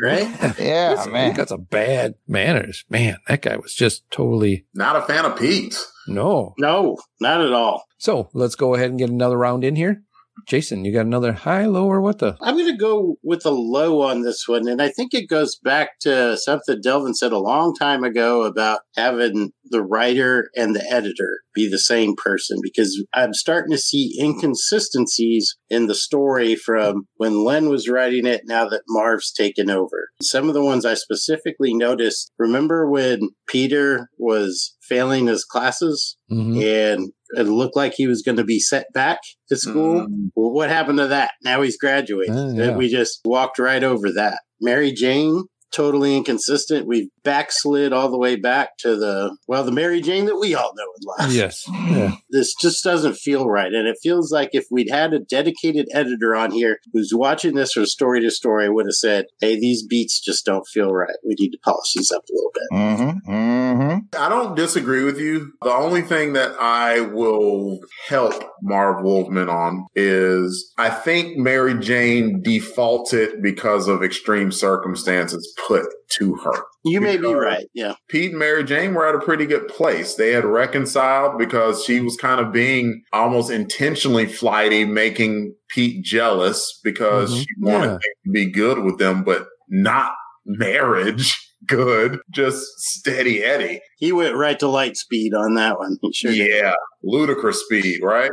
right? 0.00 0.28
yeah, 0.58 0.94
Listen, 0.96 1.14
He 1.14 1.32
got 1.32 1.48
some 1.50 1.62
bad 1.70 2.14
manners. 2.26 2.84
Man, 2.90 3.18
that 3.28 3.42
guy 3.42 3.56
was 3.56 3.74
just 3.74 4.10
totally 4.10 4.64
Not 4.74 4.96
a 4.96 5.02
fan 5.02 5.24
of 5.26 5.38
Pete. 5.38 5.78
no. 6.08 6.54
No, 6.58 6.96
not 7.20 7.40
at 7.42 7.52
all. 7.52 7.84
So 7.98 8.30
let's 8.32 8.56
go 8.56 8.74
ahead 8.74 8.90
and 8.90 8.98
get 8.98 9.10
another 9.10 9.36
round 9.38 9.64
in 9.64 9.76
here. 9.76 10.02
Jason, 10.46 10.84
you 10.84 10.92
got 10.92 11.06
another 11.06 11.32
high, 11.32 11.66
low, 11.66 11.86
or 11.86 12.00
what 12.00 12.18
the? 12.18 12.36
I'm 12.40 12.56
going 12.56 12.70
to 12.70 12.76
go 12.76 13.16
with 13.22 13.44
a 13.46 13.50
low 13.50 14.02
on 14.02 14.22
this 14.22 14.44
one. 14.46 14.68
And 14.68 14.80
I 14.82 14.88
think 14.90 15.14
it 15.14 15.28
goes 15.28 15.56
back 15.62 15.98
to 16.02 16.36
something 16.36 16.80
Delvin 16.82 17.14
said 17.14 17.32
a 17.32 17.38
long 17.38 17.74
time 17.74 18.04
ago 18.04 18.42
about 18.44 18.80
having 18.96 19.52
the 19.68 19.82
writer 19.82 20.48
and 20.54 20.74
the 20.76 20.84
editor 20.92 21.40
be 21.54 21.68
the 21.68 21.78
same 21.78 22.14
person 22.16 22.58
because 22.62 23.02
I'm 23.14 23.34
starting 23.34 23.72
to 23.72 23.78
see 23.78 24.16
inconsistencies 24.20 25.56
in 25.68 25.86
the 25.86 25.94
story 25.94 26.54
from 26.54 27.08
when 27.16 27.44
Len 27.44 27.68
was 27.68 27.88
writing 27.88 28.26
it 28.26 28.42
now 28.44 28.68
that 28.68 28.82
Marv's 28.88 29.32
taken 29.32 29.70
over. 29.70 30.08
Some 30.22 30.48
of 30.48 30.54
the 30.54 30.62
ones 30.64 30.84
I 30.84 30.94
specifically 30.94 31.74
noticed, 31.74 32.30
remember 32.38 32.88
when 32.88 33.30
Peter 33.48 34.08
was 34.18 34.76
failing 34.82 35.26
his 35.26 35.44
classes 35.44 36.16
Mhm. 36.30 36.62
and 36.62 37.12
it 37.30 37.44
looked 37.44 37.76
like 37.76 37.94
he 37.94 38.06
was 38.06 38.22
going 38.22 38.36
to 38.36 38.44
be 38.44 38.58
set 38.58 38.86
back 38.92 39.18
to 39.48 39.56
school? 39.56 40.06
Well, 40.34 40.52
what 40.52 40.70
happened 40.70 40.98
to 40.98 41.08
that? 41.08 41.32
Now 41.42 41.62
he's 41.62 41.78
graduating. 41.78 42.34
Ah, 42.34 42.48
yeah. 42.52 42.76
We 42.76 42.88
just 42.88 43.20
walked 43.24 43.58
right 43.58 43.82
over 43.82 44.12
that. 44.12 44.40
Mary 44.60 44.92
Jane, 44.92 45.44
totally 45.74 46.16
inconsistent. 46.16 46.86
We've 46.86 47.08
backslid 47.26 47.92
all 47.92 48.08
the 48.08 48.18
way 48.18 48.36
back 48.36 48.78
to 48.78 48.96
the, 48.96 49.36
well, 49.48 49.64
the 49.64 49.72
Mary 49.72 50.00
Jane 50.00 50.26
that 50.26 50.38
we 50.38 50.54
all 50.54 50.72
know 50.76 50.86
and 50.96 51.04
love. 51.26 51.32
Yes. 51.34 51.64
Yeah. 51.68 52.12
This 52.30 52.54
just 52.54 52.84
doesn't 52.84 53.16
feel 53.16 53.48
right. 53.48 53.72
And 53.72 53.88
it 53.88 53.98
feels 54.00 54.30
like 54.30 54.50
if 54.52 54.66
we'd 54.70 54.90
had 54.90 55.12
a 55.12 55.18
dedicated 55.18 55.88
editor 55.92 56.36
on 56.36 56.52
here 56.52 56.78
who's 56.92 57.10
watching 57.12 57.56
this 57.56 57.72
from 57.72 57.84
story 57.86 58.20
to 58.20 58.30
story, 58.30 58.70
would 58.70 58.86
have 58.86 58.94
said, 58.94 59.26
hey, 59.40 59.58
these 59.58 59.84
beats 59.84 60.20
just 60.20 60.46
don't 60.46 60.66
feel 60.72 60.92
right. 60.92 61.16
We 61.26 61.34
need 61.38 61.50
to 61.50 61.58
polish 61.64 61.94
these 61.94 62.12
up 62.12 62.22
a 62.22 62.32
little 62.32 62.52
bit. 62.54 62.62
Mm-hmm. 62.72 63.32
Mm-hmm. 63.32 64.22
I 64.22 64.28
don't 64.28 64.54
disagree 64.54 65.02
with 65.02 65.18
you. 65.18 65.52
The 65.62 65.72
only 65.72 66.02
thing 66.02 66.34
that 66.34 66.52
I 66.60 67.00
will 67.00 67.80
help 68.08 68.34
Marv 68.62 69.02
Wolfman 69.02 69.48
on 69.48 69.86
is 69.96 70.72
I 70.78 70.90
think 70.90 71.36
Mary 71.36 71.74
Jane 71.78 72.40
defaulted 72.42 73.42
because 73.42 73.88
of 73.88 74.04
extreme 74.04 74.52
circumstances 74.52 75.52
put 75.66 75.86
to 76.18 76.36
her. 76.36 76.64
You 76.84 77.00
may 77.00 77.15
be 77.20 77.28
Because 77.28 77.42
right. 77.44 77.66
Yeah. 77.74 77.94
Pete 78.08 78.30
and 78.30 78.38
Mary 78.38 78.64
Jane 78.64 78.94
were 78.94 79.06
at 79.06 79.14
a 79.14 79.20
pretty 79.24 79.46
good 79.46 79.68
place. 79.68 80.14
They 80.14 80.32
had 80.32 80.44
reconciled 80.44 81.38
because 81.38 81.84
she 81.84 82.00
was 82.00 82.16
kind 82.16 82.40
of 82.40 82.52
being 82.52 83.02
almost 83.12 83.50
intentionally 83.50 84.26
flighty, 84.26 84.84
making 84.84 85.54
Pete 85.68 86.04
jealous 86.04 86.80
because 86.84 87.32
Mhm. 87.34 87.38
she 87.40 87.46
wanted 87.60 87.84
Yeah. 87.86 87.90
things 87.92 88.16
to 88.24 88.30
be 88.32 88.50
good 88.50 88.78
with 88.80 88.98
them, 88.98 89.24
but 89.24 89.46
not 89.68 90.12
marriage 90.44 91.34
good, 91.66 92.20
just 92.30 92.62
steady 92.78 93.42
Eddie. 93.42 93.80
He 93.98 94.12
went 94.12 94.36
right 94.36 94.58
to 94.60 94.68
light 94.68 94.96
speed 94.96 95.34
on 95.34 95.54
that 95.54 95.78
one. 95.78 95.96
He 96.02 96.12
sure 96.12 96.30
did. 96.32 96.50
Yeah, 96.50 96.74
ludicrous 97.02 97.62
speed, 97.64 98.00
right? 98.02 98.30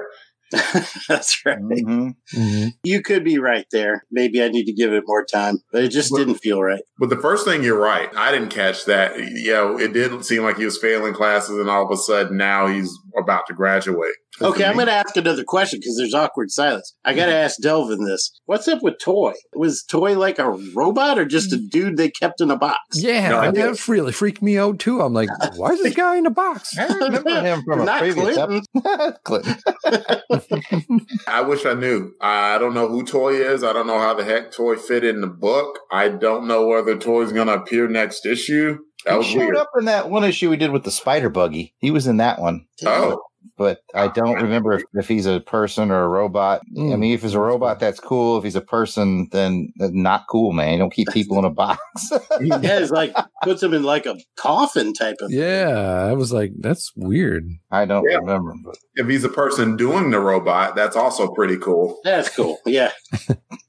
That's 1.10 1.42
right. 1.46 1.58
Mm-hmm. 1.60 2.10
Mhm. 2.38 2.72
You 2.84 3.02
could 3.02 3.24
be 3.24 3.39
right 3.39 3.66
there. 3.72 4.04
Maybe 4.12 4.42
I 4.44 4.48
need 4.50 4.66
to 4.66 4.74
give 4.74 4.94
it 4.94 5.04
more 5.08 5.26
time, 5.26 5.60
but 5.72 5.84
it 5.84 5.89
just 5.89 6.12
Well- 6.12 6.24
didn't 6.24 6.39
feel 6.39 6.62
right. 6.62 6.82
But 7.00 7.10
the 7.10 7.18
first 7.18 7.46
thing 7.46 7.63
you're 7.63 7.80
right. 7.80 8.10
I 8.16 8.32
didn't 8.32 8.50
catch 8.50 8.86
that. 8.86 9.13
Yeah, 9.18 9.76
it 9.78 9.94
didn't 9.94 10.24
seem 10.24 10.44
like 10.44 10.58
he 10.58 10.66
was 10.66 10.78
failing 10.78 11.13
classes, 11.13 11.58
and 11.60 11.70
all 11.70 11.86
of 11.86 11.92
a 11.92 11.98
sudden 11.98 12.38
now 12.38 12.68
he's 12.68 12.92
about 13.18 13.48
to 13.48 13.54
graduate. 13.54 14.16
Okay, 14.43 14.65
I'm 14.65 14.75
going 14.75 14.88
to 14.88 14.93
ask 14.93 15.15
another 15.15 15.43
question 15.43 15.79
because 15.79 15.97
there's 15.97 16.13
awkward 16.13 16.51
silence. 16.51 16.93
I 17.06 17.13
got 17.13 17.27
to 17.27 17.36
ask 17.36 17.60
Delvin 17.62 18.03
this. 18.03 18.39
What's 18.45 18.67
up 18.67 18.84
with 18.84 18.95
Toy? 18.99 19.34
Was 19.56 19.84
Toy 19.84 20.17
like 20.17 20.39
a 20.39 20.51
robot 20.75 21.17
or 21.17 21.25
just 21.25 21.53
a 21.53 21.58
mm. 21.58 21.69
dude 21.69 21.97
they 21.97 22.10
kept 22.10 22.41
in 22.41 22.51
a 22.51 22.58
box? 22.58 22.79
Yeah, 22.93 23.29
No, 23.29 23.39
I 23.39 23.51
that 23.51 23.88
really 23.88 24.12
freaked 24.12 24.41
me 24.41 24.58
out 24.58 24.79
too. 24.79 25.01
I'm 25.01 25.13
like, 25.13 25.29
why 25.56 25.71
is 25.71 25.82
this 25.82 25.95
guy 25.95 26.17
in 26.17 26.25
a 26.25 26.32
box? 26.32 26.77
I 26.77 26.88
remember 26.93 27.41
him 27.41 27.63
from 27.63 27.82
a 27.82 27.86
Not 27.86 27.99
previous 27.99 28.36
Clinton. 28.36 28.63
episode. 28.75 29.15
Clinton. 29.23 29.56
I 31.27 31.41
wish 31.41 31.65
I 31.65 31.73
knew. 31.73 32.12
I 32.19 32.58
don't 32.58 32.73
know 32.73 32.88
who 32.88 33.06
Toy 33.06 33.36
is. 33.36 33.63
I 33.63 33.73
don't 33.73 33.88
know 33.88 33.99
how 33.99 34.13
the 34.13 34.23
heck 34.23 34.51
Toy 34.51 34.75
fit 34.75 35.03
in 35.03 35.21
the 35.21 35.27
book. 35.27 35.79
I 35.91 36.10
don't 36.10 36.47
know 36.47 36.67
whether 36.67 36.97
Toy's 36.97 37.32
going 37.32 37.47
to 37.47 37.53
appear 37.53 37.88
next 37.88 38.25
issue. 38.25 38.79
That 39.06 39.22
he 39.22 39.34
showed 39.34 39.39
weird. 39.39 39.56
up 39.58 39.70
in 39.80 39.86
that 39.86 40.10
one 40.10 40.24
issue 40.24 40.50
we 40.50 40.58
did 40.58 40.72
with 40.72 40.84
the 40.84 40.92
spider 40.92 41.30
buggy. 41.30 41.74
He 41.80 41.92
was 41.92 42.08
in 42.08 42.18
that 42.18 42.39
one. 42.39 42.66
Oh, 42.86 43.22
but 43.58 43.80
I 43.94 44.08
don't 44.08 44.42
remember 44.42 44.74
if, 44.74 44.84
if 44.94 45.08
he's 45.08 45.26
a 45.26 45.42
person 45.42 45.92
or 45.92 46.04
a 46.04 46.08
robot. 46.08 46.62
I 46.76 46.80
Mm. 46.80 47.00
mean, 47.00 47.13
if 47.13 47.22
he's 47.22 47.34
a 47.34 47.39
robot, 47.39 47.80
that's 47.80 48.00
cool. 48.00 48.38
If 48.38 48.46
he's 48.46 48.56
a 48.56 48.62
person, 48.62 49.28
then 49.32 49.72
not 49.78 50.24
cool, 50.30 50.54
man. 50.54 50.72
You 50.74 50.80
don't 50.80 50.94
keep 50.94 51.10
people 51.10 51.38
in 51.39 51.46
a 51.46 51.50
box. 51.50 51.80
yeah, 52.42 52.60
it's 52.80 52.89
like 52.92 53.13
puts 53.44 53.62
him 53.62 53.74
in 53.74 53.84
like 53.84 54.06
a 54.06 54.16
coffin 54.38 54.94
type 54.94 55.18
of. 55.22 55.30
Yeah, 55.32 56.08
I 56.10 56.13
was 56.13 56.32
like, 56.32 56.52
that's 56.60 56.92
weird. 56.96 57.44
I 57.70 57.84
don't 57.86 58.10
Yeah. 58.10 58.18
remember. 58.18 58.54
But 58.63 58.78
if 58.96 59.08
he's 59.08 59.26
a 59.26 59.30
person 59.30 59.76
doing 59.76 60.10
the 60.12 60.20
robot, 60.22 60.76
that's 60.76 60.96
also 60.96 61.28
pretty 61.34 61.58
cool. 61.58 62.00
That's 62.06 62.34
cool. 62.36 62.58
Yeah. 62.66 62.92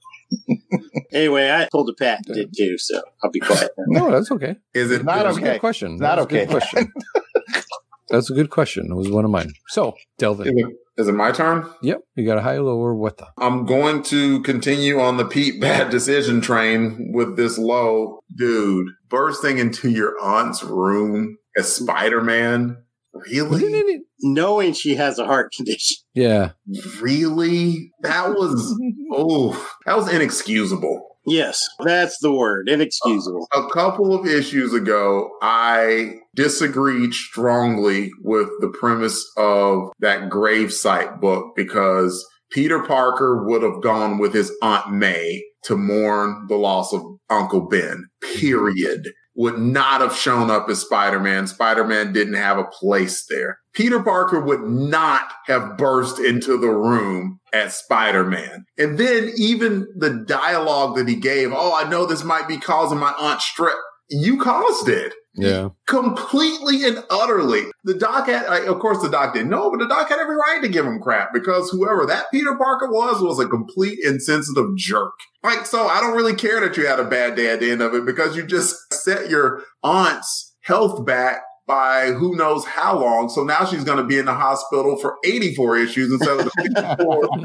anyway, 1.13 1.51
I 1.51 1.69
told 1.71 1.89
the 1.89 1.95
Pat 1.95 2.23
did 2.25 2.55
too, 2.57 2.79
so 2.79 3.03
I'll 3.23 3.31
be 3.31 3.41
quiet. 3.41 3.71
No, 3.89 4.11
that's 4.11 4.31
okay. 4.31 4.57
Is 4.75 4.91
it 4.91 5.05
Not 5.05 5.25
That's 5.25 5.37
a 5.37 5.41
okay. 5.41 5.53
good 5.53 5.61
question. 5.61 5.93
It's 5.93 6.01
not 6.01 6.17
That's 6.17 6.27
a 6.27 6.29
good 6.29 6.43
okay. 6.43 6.51
question. 6.51 6.93
That's 8.11 8.31
a 8.31 8.35
good 8.35 8.51
question. 8.51 8.87
It 8.91 8.95
was 8.95 9.09
one 9.11 9.25
of 9.25 9.31
mine. 9.31 9.53
So, 9.69 9.89
Is 9.89 10.05
Delvin. 10.19 10.47
it, 10.47 10.67
is 10.99 11.09
it 11.09 11.13
my 11.13 11.33
turn? 11.33 11.69
Yep. 11.83 12.01
You 12.15 12.27
got 12.27 12.39
a 12.39 12.43
high, 12.43 12.59
low, 12.59 12.77
or 12.79 12.95
what 12.95 13.17
the? 13.17 13.27
I'm 13.39 13.65
going 13.65 14.03
to 14.05 14.43
continue 14.43 15.01
on 15.01 15.17
the 15.17 15.25
Pete 15.25 15.61
bad 15.61 15.91
decision 15.91 16.41
train 16.41 17.13
with 17.15 17.37
this 17.37 17.59
low 17.59 18.21
dude 18.37 18.89
bursting 19.09 19.59
into 19.59 19.91
your 19.91 20.15
aunt's 20.23 20.63
room 20.63 21.39
as 21.57 21.73
Spider 21.75 22.21
Man. 22.21 22.77
Really? 23.13 24.03
Knowing 24.25 24.73
she 24.73 24.95
has 24.95 25.19
a 25.19 25.27
heart 25.27 25.53
condition. 25.57 25.99
Yeah. 26.15 26.53
Really? 27.01 27.93
That 28.03 28.31
was 28.31 28.77
oh, 29.13 29.71
that 29.87 29.97
was 29.97 30.13
inexcusable. 30.13 31.11
Yes, 31.27 31.67
that's 31.83 32.19
the 32.19 32.33
word. 32.33 32.69
Inexcusable. 32.69 33.49
A 33.55 33.67
couple 33.69 34.15
of 34.15 34.27
issues 34.27 34.75
ago, 34.75 35.31
I 35.41 36.17
disagreed 36.35 37.15
strongly 37.15 38.11
with 38.23 38.49
the 38.61 38.69
premise 38.69 39.25
of 39.39 39.91
that 40.01 40.29
gravesite 40.29 41.21
book 41.21 41.55
because 41.57 42.27
Peter 42.51 42.83
Parker 42.83 43.45
would 43.47 43.63
have 43.63 43.83
gone 43.83 44.19
with 44.19 44.35
his 44.35 44.53
Aunt 44.63 44.93
May 44.93 45.43
to 45.65 45.77
mourn 45.77 46.47
the 46.49 46.57
loss 46.57 46.93
of 46.93 47.03
Uncle 47.31 47.69
Ben, 47.69 48.07
period. 48.35 49.09
Would 49.37 49.59
not 49.59 50.01
have 50.01 50.15
shown 50.15 50.51
up 50.51 50.69
as 50.69 50.81
Spider 50.81 51.19
Man. 51.19 51.47
Spider 51.47 51.85
Man 51.85 52.13
didn't 52.13 52.35
have 52.35 52.59
a 52.59 52.69
place 52.81 53.25
there. 53.29 53.59
Peter 53.75 54.03
Parker 54.03 54.41
would 54.41 54.63
not 54.63 55.33
have 55.47 55.77
burst 55.77 56.19
into 56.19 56.57
the 56.57 56.69
room 56.71 57.41
as 57.53 57.77
Spider 57.77 58.25
Man. 58.25 58.65
And 58.79 58.99
then 58.99 59.33
even 59.37 59.87
the 59.97 60.25
dialogue 60.27 60.97
that 60.97 61.09
he 61.09 61.17
gave, 61.17 61.53
oh, 61.53 61.75
I 61.77 61.89
know 61.89 62.07
this 62.07 62.25
might 62.25 62.49
be 62.49 62.57
causing 62.57 62.99
my 62.99 63.13
aunt 63.19 63.41
strep. 63.41 63.75
You 64.11 64.39
caused 64.39 64.89
it 64.89 65.15
Yeah. 65.35 65.71
completely 65.89 66.85
and 66.85 67.03
utterly. 67.11 67.65
The 67.85 67.95
doc 67.95 68.27
had, 68.29 68.47
like, 68.47 68.65
of 68.67 68.79
course, 68.79 69.01
the 69.03 69.09
doc 69.09 69.35
didn't 69.35 69.49
know, 69.51 69.71
but 69.71 69.81
the 69.81 69.89
doc 69.89 70.09
had 70.09 70.19
every 70.21 70.37
right 70.37 70.61
to 70.63 70.69
give 70.69 70.85
him 70.87 71.01
crap 71.01 71.33
because 71.33 71.71
whoever 71.71 72.07
that 72.07 72.31
Peter 72.31 72.55
Parker 72.55 72.89
was 72.91 73.21
was 73.23 73.41
a 73.41 73.49
complete 73.49 73.99
insensitive 74.05 74.77
jerk. 74.77 75.13
Like, 75.43 75.67
so 75.67 75.87
I 75.89 76.01
don't 76.01 76.15
really 76.17 76.35
care 76.35 76.61
that 76.61 76.77
you 76.77 76.87
had 76.87 77.01
a 77.01 77.05
bad 77.05 77.35
day 77.35 77.51
at 77.51 77.61
the 77.61 77.71
end 77.71 77.83
of 77.83 77.95
it 77.95 78.05
because 78.07 78.37
you 78.37 78.45
just 78.47 78.77
set 78.93 79.29
your 79.31 79.63
aunt's 79.83 80.55
health 80.61 81.05
back 81.05 81.43
by 81.67 82.09
who 82.09 82.37
knows 82.37 82.65
how 82.65 82.99
long. 82.99 83.29
So 83.29 83.43
now 83.43 83.65
she's 83.65 83.85
going 83.85 83.99
to 83.99 84.05
be 84.05 84.19
in 84.19 84.27
the 84.27 84.35
hospital 84.35 84.97
for 84.97 85.17
84 85.25 85.79
issues 85.79 86.13
instead 86.13 86.41
of 86.41 86.45
the 86.45 86.51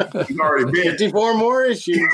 54 0.09 0.25
she's 0.25 0.39
already 0.39 0.71
been. 0.71 0.91
54 0.91 1.33
more 1.35 1.63
issues. 1.63 2.09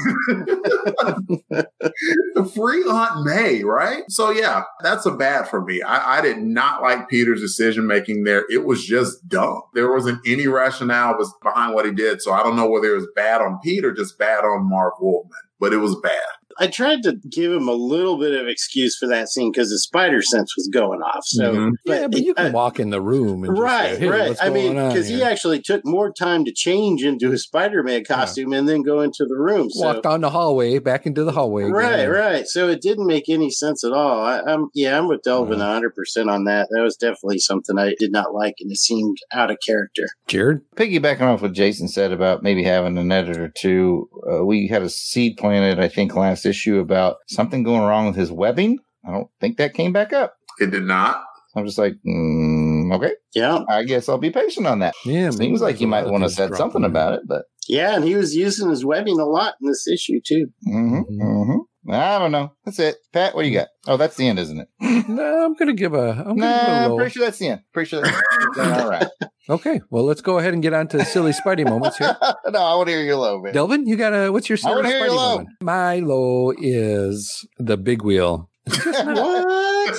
Free 2.53 2.83
Aunt 2.83 3.25
May, 3.25 3.63
right? 3.63 4.03
So 4.09 4.29
yeah, 4.29 4.63
that's 4.81 5.05
a 5.05 5.11
bad 5.11 5.47
for 5.47 5.63
me. 5.63 5.81
I, 5.81 6.19
I 6.19 6.21
did 6.21 6.39
not 6.39 6.81
like 6.81 7.09
Peter's 7.09 7.41
decision 7.41 7.87
making 7.87 8.23
there. 8.23 8.45
It 8.49 8.65
was 8.65 8.85
just 8.85 9.27
dumb. 9.27 9.61
There 9.73 9.91
wasn't 9.91 10.19
any 10.27 10.47
rationale 10.47 11.17
was 11.17 11.33
behind 11.41 11.73
what 11.73 11.85
he 11.85 11.91
did. 11.91 12.21
So 12.21 12.31
I 12.31 12.43
don't 12.43 12.55
know 12.55 12.69
whether 12.69 12.91
it 12.91 12.95
was 12.95 13.07
bad 13.15 13.41
on 13.41 13.59
Peter, 13.63 13.93
just 13.93 14.19
bad 14.19 14.43
on 14.43 14.69
Marv 14.69 14.93
Wolfman, 14.99 15.31
but 15.59 15.73
it 15.73 15.77
was 15.77 15.95
bad. 16.01 16.21
I 16.57 16.67
tried 16.67 17.03
to 17.03 17.13
give 17.29 17.51
him 17.51 17.67
a 17.67 17.73
little 17.73 18.17
bit 18.17 18.33
of 18.39 18.47
excuse 18.47 18.97
for 18.97 19.07
that 19.07 19.29
scene 19.29 19.51
because 19.51 19.69
the 19.69 19.79
spider 19.79 20.21
sense 20.21 20.55
was 20.55 20.69
going 20.73 21.01
off. 21.01 21.23
So, 21.25 21.53
Mhm. 21.53 21.71
yeah, 21.85 22.07
but 22.07 22.21
you 22.21 22.33
can 22.33 22.47
uh, 22.47 22.51
walk 22.51 22.79
in 22.79 22.89
the 22.89 23.01
room 23.01 23.43
and 23.43 23.55
just 23.55 23.61
right, 23.61 23.93
say, 23.95 23.99
hey, 23.99 24.07
right. 24.09 24.29
what's 24.29 24.41
I 24.41 24.49
mean, 24.49 24.73
because 24.75 25.07
he 25.07 25.21
actually 25.23 25.61
took 25.61 25.81
more 25.85 26.11
time 26.11 26.45
to 26.45 26.51
change 26.53 27.03
into 27.03 27.29
his 27.31 27.43
Spider-Man 27.43 28.03
costume 28.05 28.53
and 28.53 28.67
then 28.69 28.83
go 28.83 29.01
into 29.01 29.25
the 29.27 29.35
room. 29.35 29.69
So, 29.69 29.85
walked 29.85 30.03
down 30.03 30.21
the 30.21 30.29
hallway, 30.29 30.79
back 30.79 31.05
into 31.05 31.23
the 31.23 31.31
hallway. 31.31 31.63
again. 31.63 31.73
right, 31.75 32.05
right. 32.09 32.47
So 32.47 32.69
it 32.69 32.81
didn't 32.81 33.07
make 33.07 33.27
any 33.29 33.49
sense 33.51 33.83
at 33.83 33.91
all. 33.91 34.21
I, 34.23 34.39
I'm, 34.41 34.69
yeah, 34.73 34.97
I'm 34.97 35.07
with 35.07 35.23
Delvin 35.23 35.59
Uh-huh. 35.59 35.65
100 35.65 35.93
percent 35.95 36.29
on 36.29 36.45
that. 36.45 36.67
That 36.71 36.81
was 36.83 36.95
definitely 36.95 37.39
something 37.39 37.77
I 37.77 37.95
did 37.99 38.11
not 38.11 38.33
like, 38.33 38.55
and 38.61 38.71
it 38.71 38.77
seemed 38.77 39.17
out 39.33 39.51
of 39.51 39.57
character. 39.65 40.03
Jared? 40.27 40.61
piggybacking 40.75 41.21
off 41.21 41.41
what 41.41 41.53
Jason 41.53 41.87
said 41.87 42.11
about 42.11 42.43
maybe 42.43 42.63
having 42.63 42.97
an 42.97 43.11
editor 43.11 43.49
too, 43.49 44.09
uh, 44.31 44.45
we 44.45 44.67
had 44.67 44.81
a 44.83 44.89
seed 44.89 45.37
planted, 45.37 45.79
I 45.83 45.87
think, 45.87 46.15
last 46.15 46.44
issue 46.45 46.79
about 46.79 47.17
something 47.27 47.63
going 47.63 47.81
wrong 47.81 48.07
with 48.07 48.15
his 48.15 48.31
webbing. 48.31 48.79
I 49.07 49.11
don't 49.11 49.27
think 49.39 49.57
that 49.57 49.73
came 49.73 49.93
back 49.93 50.13
up. 50.13 50.35
It 50.59 50.71
did 50.71 50.83
not. 50.83 51.23
I'm 51.55 51.65
just 51.65 51.77
like, 51.77 51.93
mm, 52.05 52.93
okay, 52.95 53.13
Yeah, 53.33 53.63
I 53.69 53.83
guess 53.83 54.09
I'll 54.09 54.17
be 54.17 54.29
patient 54.31 54.67
on 54.67 54.79
that. 54.79 54.93
Yeah, 55.05 55.29
Seems 55.29 55.61
like 55.61 55.79
you 55.79 55.87
might 55.87 56.07
want 56.07 56.23
to 56.23 56.29
said 56.29 56.53
something 56.55 56.83
about 56.83 57.13
it, 57.13 57.21
but 57.25 57.45
yeah, 57.67 57.95
and 57.95 58.03
he 58.03 58.15
was 58.15 58.35
using 58.35 58.69
his 58.69 58.83
webbing 58.83 59.19
a 59.19 59.25
lot 59.25 59.55
in 59.61 59.67
this 59.67 59.87
issue 59.87 60.19
too. 60.25 60.47
hmm 60.65 60.99
hmm 60.99 61.57
I 61.89 62.17
don't 62.19 62.31
know. 62.31 62.51
That's 62.65 62.79
it. 62.79 62.95
Pat, 63.13 63.35
what 63.35 63.43
do 63.43 63.47
you 63.47 63.53
got? 63.57 63.67
Oh, 63.85 63.95
that's 63.97 64.15
the 64.15 64.27
end, 64.27 64.39
isn't 64.39 64.59
it? 64.59 64.67
No, 65.07 65.45
I'm 65.45 65.53
going 65.53 65.67
to 65.67 65.73
give 65.73 65.93
a. 65.93 66.23
I'm 66.27 66.35
Nah, 66.35 66.45
gonna 66.65 66.79
give 66.83 66.91
a 66.91 66.91
I'm 66.91 66.97
pretty 66.97 67.11
sure 67.11 67.25
that's 67.25 67.37
the 67.37 67.47
end. 67.49 67.61
Pretty 67.73 67.89
sure 67.89 68.01
that's 68.01 68.81
all 68.81 68.89
right. 68.89 69.07
Okay, 69.47 69.79
well, 69.91 70.03
let's 70.03 70.21
go 70.21 70.39
ahead 70.39 70.53
and 70.55 70.63
get 70.63 70.73
on 70.73 70.87
to 70.87 71.05
silly 71.05 71.31
Spidey 71.31 71.69
moments 71.69 71.99
here. 71.99 72.17
no, 72.47 72.59
I 72.59 72.73
want 72.77 72.87
to 72.87 72.93
hear 72.95 73.03
your 73.03 73.17
low, 73.17 73.39
man. 73.39 73.53
Delvin, 73.53 73.85
you 73.85 73.95
got 73.95 74.11
a. 74.11 74.31
What's 74.31 74.49
your 74.49 74.55
I 74.55 74.59
silly 74.61 74.75
wanna 74.77 74.87
hear 74.87 74.97
your 75.01 75.09
Spidey 75.09 75.15
low. 75.15 75.29
moment? 75.33 75.49
My 75.61 75.99
low 75.99 76.51
is 76.57 77.47
the 77.59 77.77
big 77.77 78.01
wheel. 78.01 78.49
What? 78.73 79.95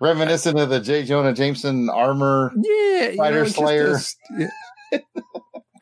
Reminiscent 0.00 0.58
of 0.58 0.68
the 0.68 0.78
J. 0.80 1.04
Jonah 1.04 1.32
Jameson 1.32 1.88
armor. 1.88 2.52
Yeah, 2.54 3.08
you 3.08 3.12
Spider 3.14 3.34
know, 3.36 3.42
it's 3.44 3.52
just 3.54 4.16
Slayer. 4.28 4.48
yeah. 4.92 4.98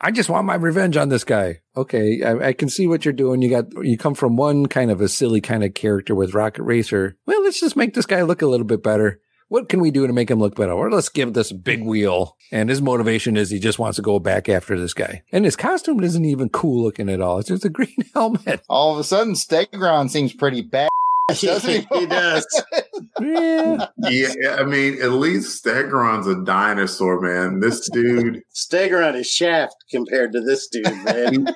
I 0.01 0.11
just 0.11 0.29
want 0.29 0.45
my 0.45 0.55
revenge 0.55 0.97
on 0.97 1.09
this 1.09 1.23
guy. 1.23 1.61
Okay, 1.75 2.23
I, 2.23 2.49
I 2.49 2.53
can 2.53 2.69
see 2.69 2.87
what 2.87 3.05
you're 3.05 3.13
doing. 3.13 3.41
You 3.41 3.49
got 3.49 3.65
you 3.85 3.97
come 3.97 4.13
from 4.13 4.35
one 4.35 4.67
kind 4.67 4.91
of 4.91 5.01
a 5.01 5.07
silly 5.07 5.41
kind 5.41 5.63
of 5.63 5.73
character 5.73 6.13
with 6.15 6.33
Rocket 6.33 6.63
Racer. 6.63 7.17
Well, 7.25 7.43
let's 7.43 7.59
just 7.59 7.75
make 7.75 7.93
this 7.93 8.05
guy 8.05 8.21
look 8.21 8.41
a 8.41 8.47
little 8.47 8.65
bit 8.65 8.83
better. 8.83 9.21
What 9.49 9.69
can 9.69 9.79
we 9.79 9.91
do 9.91 10.05
to 10.05 10.11
make 10.11 10.29
him 10.29 10.39
look 10.39 10.55
better? 10.55 10.73
Or 10.73 10.91
let's 10.91 11.07
give 11.07 11.33
this 11.33 11.53
big 11.53 11.81
wheel. 11.81 12.35
And 12.51 12.69
his 12.69 12.81
motivation 12.81 13.37
is 13.37 13.49
he 13.49 13.59
just 13.59 13.79
wants 13.79 13.95
to 13.95 14.01
go 14.01 14.19
back 14.19 14.49
after 14.49 14.77
this 14.77 14.93
guy. 14.93 15.23
And 15.31 15.45
his 15.45 15.55
costume 15.55 16.03
isn't 16.03 16.25
even 16.25 16.49
cool 16.49 16.83
looking 16.83 17.07
at 17.07 17.21
all. 17.21 17.39
It's 17.39 17.47
just 17.47 17.63
a 17.63 17.69
green 17.69 17.95
helmet. 18.13 18.61
All 18.67 18.93
of 18.93 18.99
a 18.99 19.05
sudden, 19.05 19.33
Stegron 19.33 20.09
seems 20.09 20.33
pretty 20.33 20.63
bad. 20.63 20.89
Doesn't 21.29 21.69
he? 21.91 21.99
he 21.99 22.05
does. 22.05 22.45
Yeah. 23.19 23.87
yeah, 23.97 24.55
I 24.59 24.63
mean, 24.63 25.01
at 25.01 25.11
least 25.11 25.63
Stegron's 25.63 26.27
a 26.27 26.43
dinosaur, 26.43 27.19
man. 27.19 27.59
This 27.59 27.89
dude, 27.89 28.41
Stagger 28.49 29.01
is 29.15 29.27
shaft 29.27 29.75
compared 29.91 30.31
to 30.33 30.41
this 30.41 30.67
dude, 30.67 30.85
man. 31.03 31.47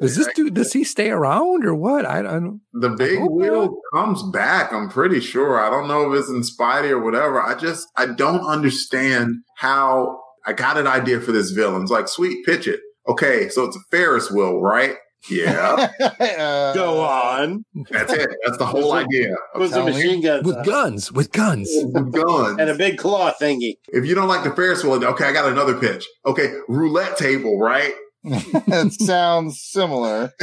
Does 0.00 0.16
this 0.16 0.28
dude 0.34 0.54
does 0.54 0.72
he 0.72 0.84
stay 0.84 1.10
around 1.10 1.64
or 1.64 1.74
what? 1.74 2.06
I 2.06 2.22
don't 2.22 2.44
know. 2.44 2.60
the 2.72 2.90
big 2.90 3.18
hope 3.18 3.32
wheel 3.32 3.76
comes 3.94 4.22
back. 4.32 4.72
I'm 4.72 4.88
pretty 4.88 5.20
sure. 5.20 5.60
I 5.60 5.70
don't 5.70 5.88
know 5.88 6.12
if 6.12 6.20
it's 6.20 6.28
in 6.28 6.42
Spidey 6.42 6.90
or 6.90 7.02
whatever. 7.02 7.40
I 7.42 7.54
just, 7.54 7.88
I 7.96 8.06
don't 8.06 8.44
understand 8.46 9.36
how 9.56 10.20
I 10.46 10.52
got 10.52 10.78
an 10.78 10.86
idea 10.86 11.20
for 11.20 11.32
this 11.32 11.50
villain. 11.50 11.82
It's 11.82 11.90
like, 11.90 12.08
sweet, 12.08 12.44
pitch 12.44 12.66
it. 12.66 12.80
Okay, 13.08 13.48
so 13.48 13.64
it's 13.64 13.76
a 13.76 13.80
Ferris 13.90 14.30
wheel, 14.30 14.60
right? 14.60 14.94
Yeah, 15.30 15.88
Uh, 16.20 16.72
Go 16.74 17.00
on. 17.00 17.64
that's 17.90 18.12
it. 18.12 18.28
That's 18.44 18.58
the 18.58 18.66
whole 18.66 18.92
idea. 18.92 19.34
It 19.54 19.58
was 19.58 19.70
a 19.72 19.76
telling 19.76 19.94
you. 19.94 19.98
machine 20.00 20.20
gun 20.22 20.42
with 20.44 20.64
guns, 20.64 21.12
with 21.12 21.30
guns. 21.32 21.68
With 21.74 22.12
guns. 22.12 22.58
and 22.58 22.68
a 22.68 22.74
big 22.74 22.98
claw 22.98 23.32
thingy. 23.40 23.76
If 23.88 24.04
you 24.06 24.14
don't 24.14 24.28
like 24.28 24.42
the 24.44 24.50
Ferris 24.54 24.82
wheel, 24.82 25.04
okay, 25.04 25.24
I 25.26 25.32
got 25.32 25.50
another 25.50 25.74
pitch. 25.78 26.06
Okay, 26.26 26.52
roulette 26.68 27.16
table, 27.16 27.58
right? 27.58 27.92
that 28.24 28.96
sounds 29.00 29.60
similar. 29.60 30.32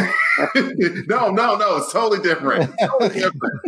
no, 0.55 1.31
no, 1.31 1.55
no, 1.57 1.77
it's 1.77 1.91
totally 1.91 2.21
different. 2.21 2.71
Totally 2.79 3.09
different. 3.19 3.61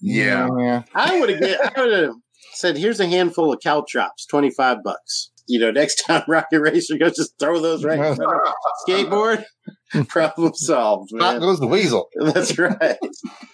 Yeah. 0.00 0.48
Yeah. 0.58 0.82
I 0.94 1.18
would 1.20 1.30
have 1.30 1.72
I 1.76 1.80
would 1.80 1.92
have 1.92 2.14
said, 2.52 2.76
here's 2.76 3.00
a 3.00 3.06
handful 3.06 3.52
of 3.52 3.60
caltrops, 3.60 4.26
25 4.26 4.82
bucks. 4.84 5.30
You 5.48 5.60
know, 5.60 5.70
next 5.70 5.96
time 6.06 6.22
Rocket 6.28 6.60
Racer 6.60 6.98
goes, 6.98 7.16
just 7.16 7.38
throw 7.38 7.60
those 7.60 7.84
right 7.84 7.98
in 7.98 8.16
front 8.16 8.32
of 8.46 8.52
skateboard. 8.88 9.44
Problem 10.08 10.52
solved, 10.54 11.12
Out 11.14 11.18
man. 11.20 11.40
goes 11.40 11.60
the 11.60 11.66
weasel. 11.66 12.08
That's 12.20 12.58
right. 12.58 12.96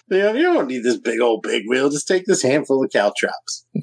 You, 0.09 0.17
know, 0.17 0.33
you 0.33 0.43
don't 0.43 0.67
need 0.67 0.83
this 0.83 0.97
big 0.97 1.19
old 1.21 1.43
big 1.43 1.63
wheel. 1.67 1.89
Just 1.89 2.07
take 2.07 2.25
this 2.25 2.41
handful 2.41 2.83
of 2.83 2.91
caltrops. 2.91 3.65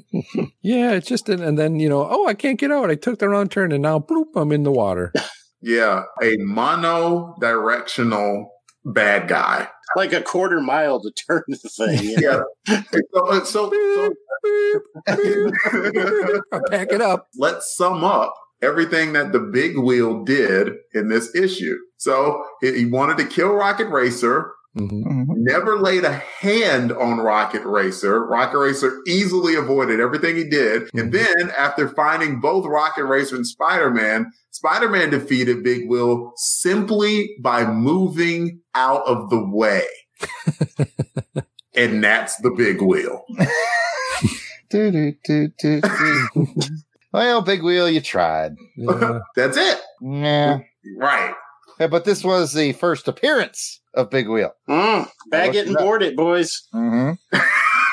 Yeah, 0.63 0.91
it's 0.91 1.07
just 1.07 1.27
an, 1.27 1.41
and 1.41 1.57
then 1.57 1.79
you 1.79 1.89
know, 1.89 2.07
oh, 2.07 2.27
I 2.27 2.35
can't 2.35 2.59
get 2.59 2.71
out. 2.71 2.91
I 2.91 2.95
took 2.95 3.17
the 3.17 3.27
wrong 3.27 3.49
turn, 3.49 3.71
and 3.71 3.81
now 3.81 3.97
bloop, 3.97 4.25
I'm 4.35 4.51
in 4.51 4.61
the 4.61 4.71
water. 4.71 5.11
Yeah, 5.59 6.03
a 6.21 6.37
mono 6.37 7.35
directional 7.41 8.51
bad 8.85 9.27
guy. 9.27 9.69
Like 9.95 10.13
a 10.13 10.21
quarter 10.21 10.61
mile 10.61 11.01
to 11.01 11.11
turn 11.27 11.41
the 11.47 11.57
thing. 11.57 12.03
you 12.03 12.21
know? 12.21 12.45
Yeah. 12.67 12.83
so, 13.13 13.27
uh, 13.27 13.43
so, 13.43 13.71
so 13.71 14.13
Pack 16.69 16.91
it 16.91 17.01
up. 17.01 17.27
let's 17.37 17.75
sum 17.75 18.03
up 18.03 18.33
everything 18.61 19.13
that 19.13 19.31
the 19.31 19.39
big 19.39 19.77
wheel 19.77 20.23
did 20.23 20.73
in 20.93 21.09
this 21.09 21.33
issue. 21.35 21.75
So 22.01 22.43
he 22.61 22.79
he 22.79 22.85
wanted 22.85 23.17
to 23.19 23.25
kill 23.25 23.53
Rocket 23.53 23.87
Racer, 23.89 24.53
Mhm. 24.75 25.25
never 25.35 25.77
laid 25.77 26.03
a 26.03 26.13
hand 26.13 26.91
on 26.91 27.19
Rocket 27.19 27.63
Racer. 27.63 28.25
Rocket 28.25 28.57
Racer 28.57 29.01
easily 29.05 29.53
avoided 29.53 29.99
everything 29.99 30.35
he 30.35 30.45
did. 30.49 30.89
And 30.95 31.11
then 31.13 31.51
after 31.55 31.87
finding 31.89 32.39
both 32.39 32.65
Rocket 32.65 33.05
Racer 33.05 33.35
and 33.35 33.45
Spider-Man, 33.45 34.31
Spider-Man 34.49 35.11
defeated 35.11 35.61
Big 35.63 35.87
Wheel 35.87 36.33
simply 36.37 37.35
by 37.39 37.65
moving 37.65 38.61
out 38.73 39.03
of 39.05 39.29
the 39.29 39.43
way. 39.47 39.85
and 41.75 42.03
that's 42.03 42.35
the 42.37 42.49
big 42.51 42.81
wheel. 42.81 43.23
Do, 44.69 44.89
do, 44.89 45.11
do, 45.25 45.49
do, 45.59 45.81
do. 45.81 46.45
well, 47.13 47.41
Big 47.41 47.61
Wheel, 47.61 47.89
you 47.89 47.99
tried. 47.99 48.53
Yeah. 48.77 49.19
That's 49.35 49.57
it. 49.57 49.81
Yeah. 50.01 50.59
Right. 50.97 51.33
Yeah, 51.81 51.87
But 51.87 52.05
this 52.05 52.23
was 52.23 52.53
the 52.53 52.73
first 52.73 53.07
appearance 53.07 53.81
of 53.95 54.09
Big 54.09 54.29
Wheel. 54.29 54.51
Mm, 54.69 55.09
bag 55.31 55.55
it 55.55 55.67
and 55.67 55.75
board 55.75 56.03
it, 56.03 56.15
boys. 56.15 56.61
Mm-hmm. 56.73 57.37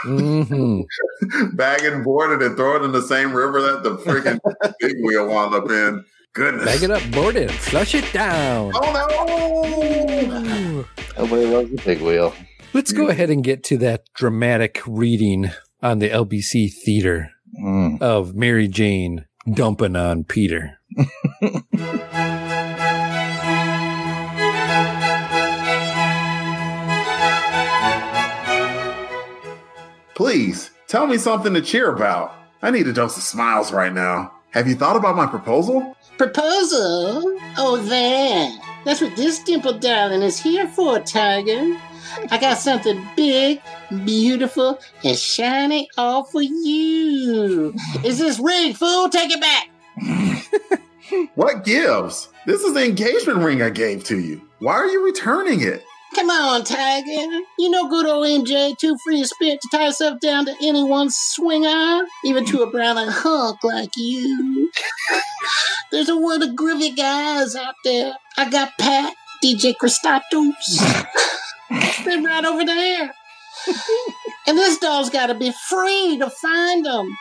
Mhm. 0.06 0.84
Bag 1.56 1.82
and 1.84 2.04
board 2.04 2.30
it 2.40 2.46
and 2.46 2.56
throw 2.56 2.76
it 2.76 2.82
in 2.84 2.92
the 2.92 3.02
same 3.02 3.32
river 3.32 3.60
that 3.60 3.82
the 3.82 3.96
freaking 3.96 4.38
big 4.80 4.94
wheel 5.02 5.26
wound 5.26 5.54
up 5.56 5.68
in. 5.70 6.04
Goodness. 6.34 6.64
Bag 6.66 6.82
it 6.84 6.90
up, 6.92 7.02
board 7.10 7.34
it, 7.34 7.50
flush 7.50 7.94
it 7.96 8.12
down. 8.12 8.70
Oh 8.76 8.92
no! 8.92 10.84
Nobody 11.18 11.46
loves 11.46 11.70
the 11.72 11.82
Big 11.84 12.00
Wheel. 12.00 12.32
Let's 12.74 12.92
go 12.92 13.08
ahead 13.08 13.28
and 13.30 13.42
get 13.42 13.64
to 13.64 13.76
that 13.78 14.04
dramatic 14.14 14.80
reading 14.86 15.50
on 15.82 15.98
the 15.98 16.10
LBC 16.10 16.72
theater 16.84 17.30
Mm. 17.60 18.00
of 18.02 18.34
Mary 18.36 18.68
Jane 18.68 19.24
dumping 19.52 19.96
on 19.96 20.22
Peter. 20.24 20.78
Please 30.18 30.72
tell 30.88 31.06
me 31.06 31.16
something 31.16 31.54
to 31.54 31.62
cheer 31.62 31.94
about. 31.94 32.34
I 32.60 32.72
need 32.72 32.88
a 32.88 32.92
dose 32.92 33.16
of 33.16 33.22
smiles 33.22 33.70
right 33.70 33.92
now. 33.92 34.32
Have 34.50 34.66
you 34.66 34.74
thought 34.74 34.96
about 34.96 35.14
my 35.14 35.28
proposal? 35.28 35.96
Proposal? 36.16 37.22
Oh, 37.56 37.76
that. 37.88 38.80
That's 38.84 39.00
what 39.00 39.14
this 39.14 39.38
dimple 39.44 39.78
darling 39.78 40.22
is 40.22 40.40
here 40.40 40.66
for, 40.66 40.98
Tiger. 40.98 41.78
I 42.32 42.38
got 42.40 42.58
something 42.58 43.00
big, 43.14 43.62
beautiful, 44.04 44.80
and 45.04 45.16
shiny 45.16 45.88
all 45.96 46.24
for 46.24 46.42
you. 46.42 47.72
Is 48.04 48.18
this 48.18 48.40
ring, 48.40 48.74
fool? 48.74 49.08
Take 49.08 49.30
it 49.30 49.40
back. 49.40 49.68
What 51.36 51.64
gives? 51.64 52.28
This 52.44 52.62
is 52.62 52.74
the 52.74 52.84
engagement 52.84 53.38
ring 53.38 53.62
I 53.62 53.70
gave 53.70 54.04
to 54.04 54.18
you. 54.18 54.42
Why 54.58 54.74
are 54.74 54.86
you 54.86 55.06
returning 55.06 55.62
it? 55.62 55.82
Come 56.14 56.30
on, 56.30 56.64
Tiger. 56.64 57.40
You 57.58 57.70
know 57.70 57.88
good 57.88 58.06
old 58.06 58.26
MJ, 58.26 58.76
too 58.76 58.96
free 59.04 59.20
of 59.20 59.26
spirit 59.28 59.60
to 59.60 59.68
tie 59.70 59.86
herself 59.86 60.20
down 60.20 60.46
to 60.46 60.54
anyone's 60.62 61.16
swinger, 61.16 62.06
even 62.24 62.44
to 62.46 62.62
a 62.62 62.70
brown 62.70 62.98
eyed 62.98 63.08
hunk 63.10 63.62
like 63.62 63.90
you. 63.96 64.70
There's 65.92 66.08
a 66.08 66.16
world 66.16 66.42
of 66.42 66.50
groovy 66.50 66.96
guys 66.96 67.54
out 67.54 67.74
there. 67.84 68.14
I 68.36 68.48
got 68.48 68.72
Pat, 68.78 69.14
DJ 69.44 69.74
Christatos. 69.74 71.04
They're 72.04 72.22
right 72.22 72.44
over 72.44 72.64
there. 72.64 73.14
And 74.46 74.56
this 74.56 74.78
doll's 74.78 75.10
got 75.10 75.26
to 75.26 75.34
be 75.34 75.52
free 75.68 76.16
to 76.18 76.30
find 76.30 76.84
them. 76.84 77.16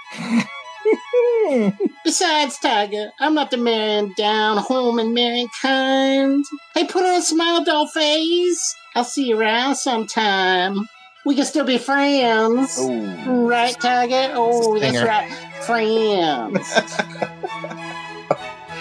Besides, 2.03 2.57
Tiger, 2.59 3.11
I'm 3.19 3.33
not 3.33 3.51
the 3.51 3.57
marrying 3.57 4.13
down 4.17 4.57
home 4.57 4.99
and 4.99 5.13
marrying 5.13 5.49
kind. 5.61 6.45
Hey, 6.73 6.85
put 6.85 7.03
on 7.03 7.15
a 7.15 7.21
smile, 7.21 7.63
doll 7.63 7.87
face. 7.87 8.75
I'll 8.95 9.03
see 9.03 9.27
you 9.27 9.39
around 9.39 9.75
sometime. 9.75 10.87
We 11.25 11.35
can 11.35 11.45
still 11.45 11.65
be 11.65 11.77
friends. 11.77 12.79
Right, 12.79 13.77
Tiger? 13.79 14.31
Oh, 14.33 14.79
that's 14.79 15.01
right. 15.01 15.29
Friends. 15.63 16.73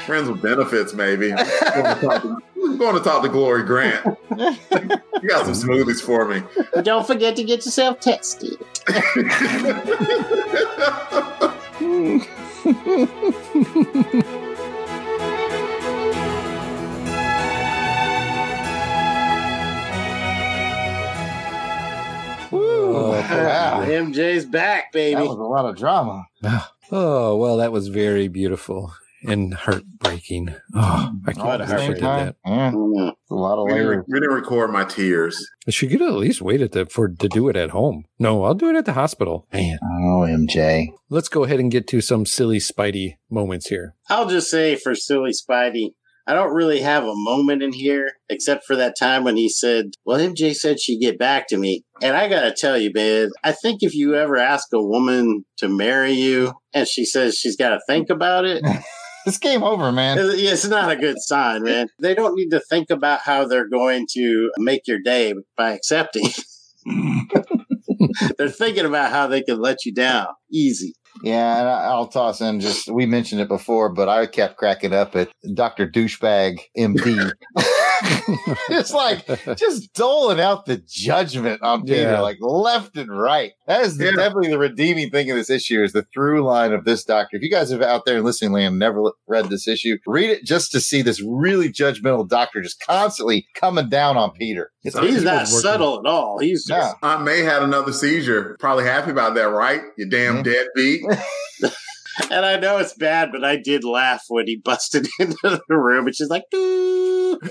Friends 0.06 0.28
with 0.28 0.40
benefits, 0.40 0.94
maybe. 0.94 1.32
I'm 1.32 1.38
going 1.38 1.96
to 1.96 2.00
talk 2.00 2.22
to, 2.22 2.38
I'm 2.54 2.78
going 2.78 2.94
to, 2.94 3.00
talk 3.02 3.22
to 3.24 3.28
Glory 3.28 3.64
Grant. 3.64 4.16
You 5.22 5.30
got 5.30 5.46
some 5.46 5.54
smoothies 5.54 6.02
for 6.02 6.26
me. 6.28 6.42
Don't 6.82 7.06
forget 7.06 7.36
to 7.36 7.42
get 7.42 7.64
yourself 7.64 8.00
tested. 8.00 8.58
Oh, 22.58 23.10
wow. 23.10 23.84
MJ's 23.86 24.44
back, 24.46 24.92
baby. 24.92 25.16
That 25.16 25.26
was 25.26 25.38
a 25.38 25.42
lot 25.42 25.64
of 25.66 25.76
drama. 25.76 26.26
Oh, 26.90 27.36
well, 27.36 27.58
that 27.58 27.72
was 27.72 27.88
very 27.88 28.28
beautiful 28.28 28.92
and 29.28 29.54
heartbreaking. 29.54 30.54
Oh, 30.74 31.12
I 31.26 31.32
can't 31.32 31.60
At 31.62 31.68
the 31.68 31.74
believe 31.74 31.86
she 31.86 31.92
did 31.94 32.02
that. 32.02 32.36
yeah, 32.46 32.70
a 32.70 33.34
lot 33.34 33.58
of 33.58 33.64
We 33.66 33.72
didn't, 33.74 33.88
layers. 33.88 34.04
we 34.08 34.20
didn't 34.20 34.34
record 34.34 34.70
my 34.70 34.84
tears. 34.84 35.44
She 35.68 35.88
could 35.88 36.00
have 36.00 36.10
at 36.10 36.16
least 36.16 36.40
waited 36.42 36.72
to, 36.72 36.86
for 36.86 37.08
to 37.08 37.28
do 37.28 37.48
it 37.48 37.56
at 37.56 37.70
home. 37.70 38.04
No, 38.18 38.44
I'll 38.44 38.54
do 38.54 38.68
it 38.70 38.76
at 38.76 38.84
the 38.84 38.92
hospital. 38.94 39.46
Man, 39.52 39.78
Oh, 39.82 40.26
MJ. 40.28 40.88
let's 41.10 41.28
go 41.28 41.44
ahead 41.44 41.60
and 41.60 41.70
get 41.70 41.86
to 41.88 42.00
some 42.00 42.26
silly 42.26 42.58
Spidey 42.58 43.16
moments 43.30 43.68
here. 43.68 43.94
I'll 44.08 44.28
just 44.28 44.50
say 44.50 44.76
for 44.76 44.94
silly 44.94 45.32
Spidey, 45.32 45.90
I 46.28 46.34
don't 46.34 46.52
really 46.54 46.80
have 46.80 47.04
a 47.04 47.14
moment 47.14 47.62
in 47.62 47.72
here 47.72 48.10
except 48.28 48.64
for 48.64 48.74
that 48.74 48.98
time 48.98 49.22
when 49.22 49.36
he 49.36 49.48
said, 49.48 49.92
Well, 50.04 50.18
MJ 50.18 50.56
said 50.56 50.80
she'd 50.80 51.00
get 51.00 51.20
back 51.20 51.46
to 51.48 51.56
me. 51.56 51.84
And 52.02 52.16
I 52.16 52.28
gotta 52.28 52.52
tell 52.52 52.76
you, 52.76 52.90
man, 52.92 53.30
I 53.44 53.52
think 53.52 53.82
if 53.84 53.94
you 53.94 54.16
ever 54.16 54.36
ask 54.36 54.66
a 54.74 54.82
woman 54.82 55.44
to 55.58 55.68
marry 55.68 56.12
you 56.12 56.54
and 56.74 56.88
she 56.88 57.04
says 57.04 57.36
she's 57.36 57.54
gotta 57.56 57.78
think 57.86 58.10
about 58.10 58.44
it, 58.44 58.60
This 59.26 59.38
game 59.38 59.64
over, 59.64 59.90
man. 59.90 60.18
it's 60.18 60.34
it's 60.40 60.68
not 60.68 60.88
a 60.88 60.94
good 60.94 61.16
sign, 61.18 61.64
man. 61.64 61.88
They 61.98 62.14
don't 62.14 62.36
need 62.36 62.50
to 62.50 62.60
think 62.60 62.90
about 62.90 63.22
how 63.22 63.44
they're 63.44 63.68
going 63.68 64.06
to 64.12 64.52
make 64.56 64.86
your 64.86 65.00
day 65.00 65.34
by 65.56 65.72
accepting. 65.72 66.28
they're 68.38 68.48
thinking 68.48 68.86
about 68.86 69.10
how 69.10 69.26
they 69.26 69.42
can 69.42 69.60
let 69.60 69.84
you 69.84 69.92
down 69.92 70.28
easy. 70.52 70.94
Yeah, 71.24 71.58
and 71.58 71.68
I'll 71.68 72.06
toss 72.06 72.40
in 72.40 72.60
just 72.60 72.88
we 72.88 73.04
mentioned 73.04 73.40
it 73.40 73.48
before, 73.48 73.88
but 73.88 74.08
I 74.08 74.26
kept 74.26 74.58
cracking 74.58 74.92
up 74.92 75.16
at 75.16 75.28
Dr. 75.54 75.88
Douchebag 75.88 76.60
MD. 76.78 77.32
it's 78.70 78.92
like 78.92 79.26
just 79.56 79.92
doling 79.94 80.40
out 80.40 80.66
the 80.66 80.82
judgment 80.86 81.62
on 81.62 81.84
Peter, 81.84 82.02
Yeah. 82.02 82.20
like 82.20 82.38
left 82.40 82.96
and 82.96 83.10
right. 83.10 83.52
That 83.66 83.82
is 83.82 83.98
Yeah. 83.98 84.12
definitely 84.12 84.50
the 84.50 84.58
redeeming 84.58 85.10
thing 85.10 85.30
of 85.30 85.36
this 85.36 85.50
issue 85.50 85.82
is 85.82 85.92
the 85.92 86.06
through 86.12 86.44
line 86.44 86.72
of 86.72 86.84
this 86.84 87.04
doctor. 87.04 87.36
If 87.36 87.42
you 87.42 87.50
guys 87.50 87.70
have 87.70 87.82
out 87.82 88.04
there 88.04 88.18
in 88.18 88.24
listening 88.24 88.52
land 88.52 88.78
never 88.78 89.12
read 89.26 89.48
this 89.48 89.66
issue, 89.68 89.98
read 90.06 90.30
it 90.30 90.44
just 90.44 90.72
to 90.72 90.80
see 90.80 91.02
this 91.02 91.22
really 91.22 91.70
judgmental 91.70 92.28
doctor 92.28 92.62
just 92.62 92.80
constantly 92.80 93.46
coming 93.54 93.88
down 93.88 94.16
on 94.16 94.32
Peter. 94.32 94.70
It's 94.82 94.98
He's 94.98 95.22
not 95.22 95.48
subtle 95.48 95.98
at 96.00 96.06
all. 96.06 96.38
He's 96.38 96.66
just 96.66 96.94
Yeah. 97.02 97.08
Aunt 97.08 97.24
May 97.24 97.40
had 97.40 97.62
another 97.62 97.92
seizure. 97.92 98.56
Probably 98.58 98.84
happy 98.84 99.10
about 99.10 99.34
that, 99.34 99.48
right? 99.48 99.80
You 99.96 100.08
damn 100.08 100.42
mm-hmm. 100.42 100.42
deadbeat. 100.42 101.72
And 102.30 102.44
I 102.46 102.58
know 102.58 102.78
it's 102.78 102.94
bad, 102.94 103.30
but 103.32 103.44
I 103.44 103.56
did 103.56 103.84
laugh 103.84 104.24
when 104.28 104.46
he 104.46 104.56
busted 104.56 105.08
into 105.18 105.36
the 105.68 105.76
room 105.76 106.06
and 106.06 106.14
she's 106.14 106.28
like, 106.28 106.44
"Doo." 106.50 107.38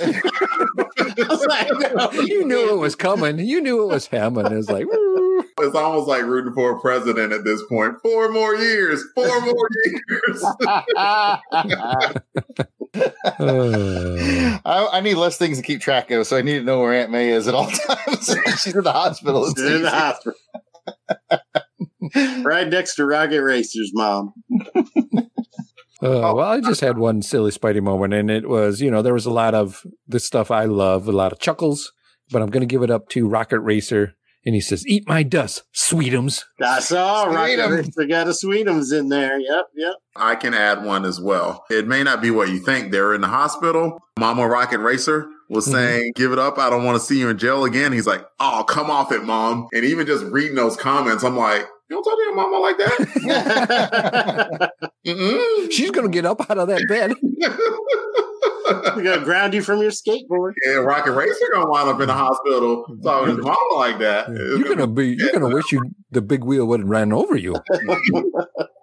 I 0.98 1.26
was 1.30 1.46
like, 1.46 1.70
no, 1.96 2.12
You 2.22 2.46
knew 2.46 2.74
it 2.74 2.78
was 2.78 2.96
coming. 2.96 3.40
You 3.40 3.62
knew 3.62 3.84
it 3.84 3.94
was 3.94 4.08
happening. 4.08 4.52
It 4.52 4.56
was 4.56 4.70
like, 4.70 4.86
woo. 4.90 5.44
It's 5.60 5.76
almost 5.76 6.08
like 6.08 6.24
rooting 6.24 6.54
for 6.54 6.72
a 6.72 6.80
president 6.80 7.34
at 7.34 7.44
this 7.44 7.62
point. 7.70 7.96
Four 8.02 8.30
more 8.30 8.56
years. 8.56 9.04
Four 9.16 9.42
more 9.42 9.70
years. 9.86 10.46
I, 10.98 11.40
I 14.66 15.02
need 15.02 15.16
less 15.16 15.38
things 15.38 15.58
to 15.58 15.64
keep 15.64 15.82
track 15.82 16.12
of, 16.12 16.28
so 16.28 16.38
I 16.38 16.42
need 16.42 16.60
to 16.60 16.64
know 16.64 16.80
where 16.80 16.94
Aunt 16.94 17.12
May 17.12 17.30
is 17.30 17.48
at 17.48 17.54
all 17.54 17.70
times. 17.70 18.36
She's 18.62 18.76
in 18.76 18.84
the 18.84 18.92
hospital. 18.92 19.48
She's 19.56 19.66
in 19.66 19.82
the 19.84 19.90
hospital. 19.92 20.40
right 22.44 22.68
next 22.68 22.96
to 22.96 23.06
Rocket 23.06 23.42
Racer's 23.42 23.92
mom. 23.94 24.34
Uh, 26.04 26.34
well, 26.36 26.42
I 26.42 26.60
just 26.60 26.82
had 26.82 26.98
one 26.98 27.22
silly 27.22 27.52
Spidey 27.52 27.82
moment, 27.82 28.14
and 28.14 28.30
it 28.30 28.48
was, 28.50 28.82
you 28.82 28.92
know, 28.92 29.02
there 29.02 29.14
was 29.14 29.26
a 29.26 29.32
lot 29.32 29.56
of 29.56 29.82
the 30.08 30.20
stuff 30.20 30.52
I 30.52 30.66
love, 30.66 31.08
a 31.08 31.12
lot 31.14 31.32
of 31.32 31.40
chuckles, 31.40 31.92
but 32.32 32.42
I'm 32.42 32.50
going 32.50 32.62
to 32.62 32.68
give 32.68 32.84
it 32.84 32.92
up 32.92 33.08
to 33.10 33.28
Rocket 33.28 33.60
Racer 33.62 34.14
and 34.46 34.54
he 34.54 34.62
says, 34.62 34.86
"Eat 34.86 35.08
my 35.08 35.24
dust, 35.24 35.64
sweetums." 35.74 36.44
I 36.62 36.80
saw 36.80 37.24
Rocket 37.24 37.58
Sweetums. 37.58 37.78
Racer 37.98 38.08
got 38.08 38.28
a 38.28 38.32
Sweetums 38.32 38.94
in 38.94 39.10
there. 39.10 39.40
Yep, 39.40 39.66
yep. 39.76 39.94
I 40.16 40.36
can 40.36 40.54
add 40.54 40.84
one 40.84 41.04
as 41.06 41.20
well. 41.20 41.64
It 41.72 41.88
may 41.88 42.04
not 42.04 42.22
be 42.22 42.30
what 42.30 42.50
you 42.50 42.60
think. 42.60 42.92
They're 42.92 43.16
in 43.16 43.22
the 43.22 43.28
hospital. 43.28 43.98
Mama 44.20 44.48
Rocket 44.48 44.80
Racer 44.82 45.28
was 45.50 45.66
Mhm. 45.68 45.72
saying, 45.72 46.12
Give 46.16 46.32
it 46.32 46.38
up. 46.38 46.60
I 46.60 46.70
don't 46.70 46.84
want 46.84 47.00
to 47.00 47.04
see 47.04 47.18
you 47.20 47.30
in 47.30 47.40
jail 47.40 47.64
again. 47.66 47.92
He's 47.92 48.06
like, 48.06 48.24
Oh, 48.40 48.64
come 48.68 48.92
off 48.92 49.12
it, 49.12 49.24
mom. 49.24 49.68
And 49.74 49.84
even 49.84 50.06
just 50.06 50.26
reading 50.26 50.56
those 50.56 50.76
comments, 50.78 51.24
I'm 51.24 51.38
like, 51.38 51.66
You 51.90 51.96
don't 51.96 52.04
talk 52.04 52.18
to 52.18 52.24
your 52.24 52.36
mama 52.36 52.58
like 52.58 52.78
that? 52.80 54.72
She's 55.72 55.92
gonna 55.92 56.10
get 56.10 56.26
up 56.26 56.50
out 56.50 56.58
of 56.58 56.68
that 56.68 56.88
bed. 56.88 57.14
We're 58.96 59.04
gonna 59.04 59.24
ground 59.24 59.54
you 59.54 59.62
from 59.62 59.82
your 59.82 59.92
skateboard. 59.92 60.54
yeah, 60.66 60.78
Rocket 60.78 61.12
Racer 61.12 61.46
gonna 61.54 61.70
wind 61.70 61.88
up 61.90 62.02
in 62.02 62.08
the 62.08 62.14
hospital 62.14 62.86
talking 63.04 63.36
to 63.36 63.36
your 63.36 63.44
mama 63.44 63.76
like 63.76 64.00
that. 64.00 64.30
It's 64.30 64.60
You're 64.60 64.70
gonna 64.76 64.88
be. 64.88 65.16
You're 65.18 65.32
gonna 65.32 65.54
wish 65.54 65.72
you 65.72 65.82
the 66.10 66.24
big 66.24 66.44
wheel 66.44 66.66
would 66.66 66.80
have 66.80 66.90
ran 66.90 67.14
over 67.14 67.36
you. 67.36 67.56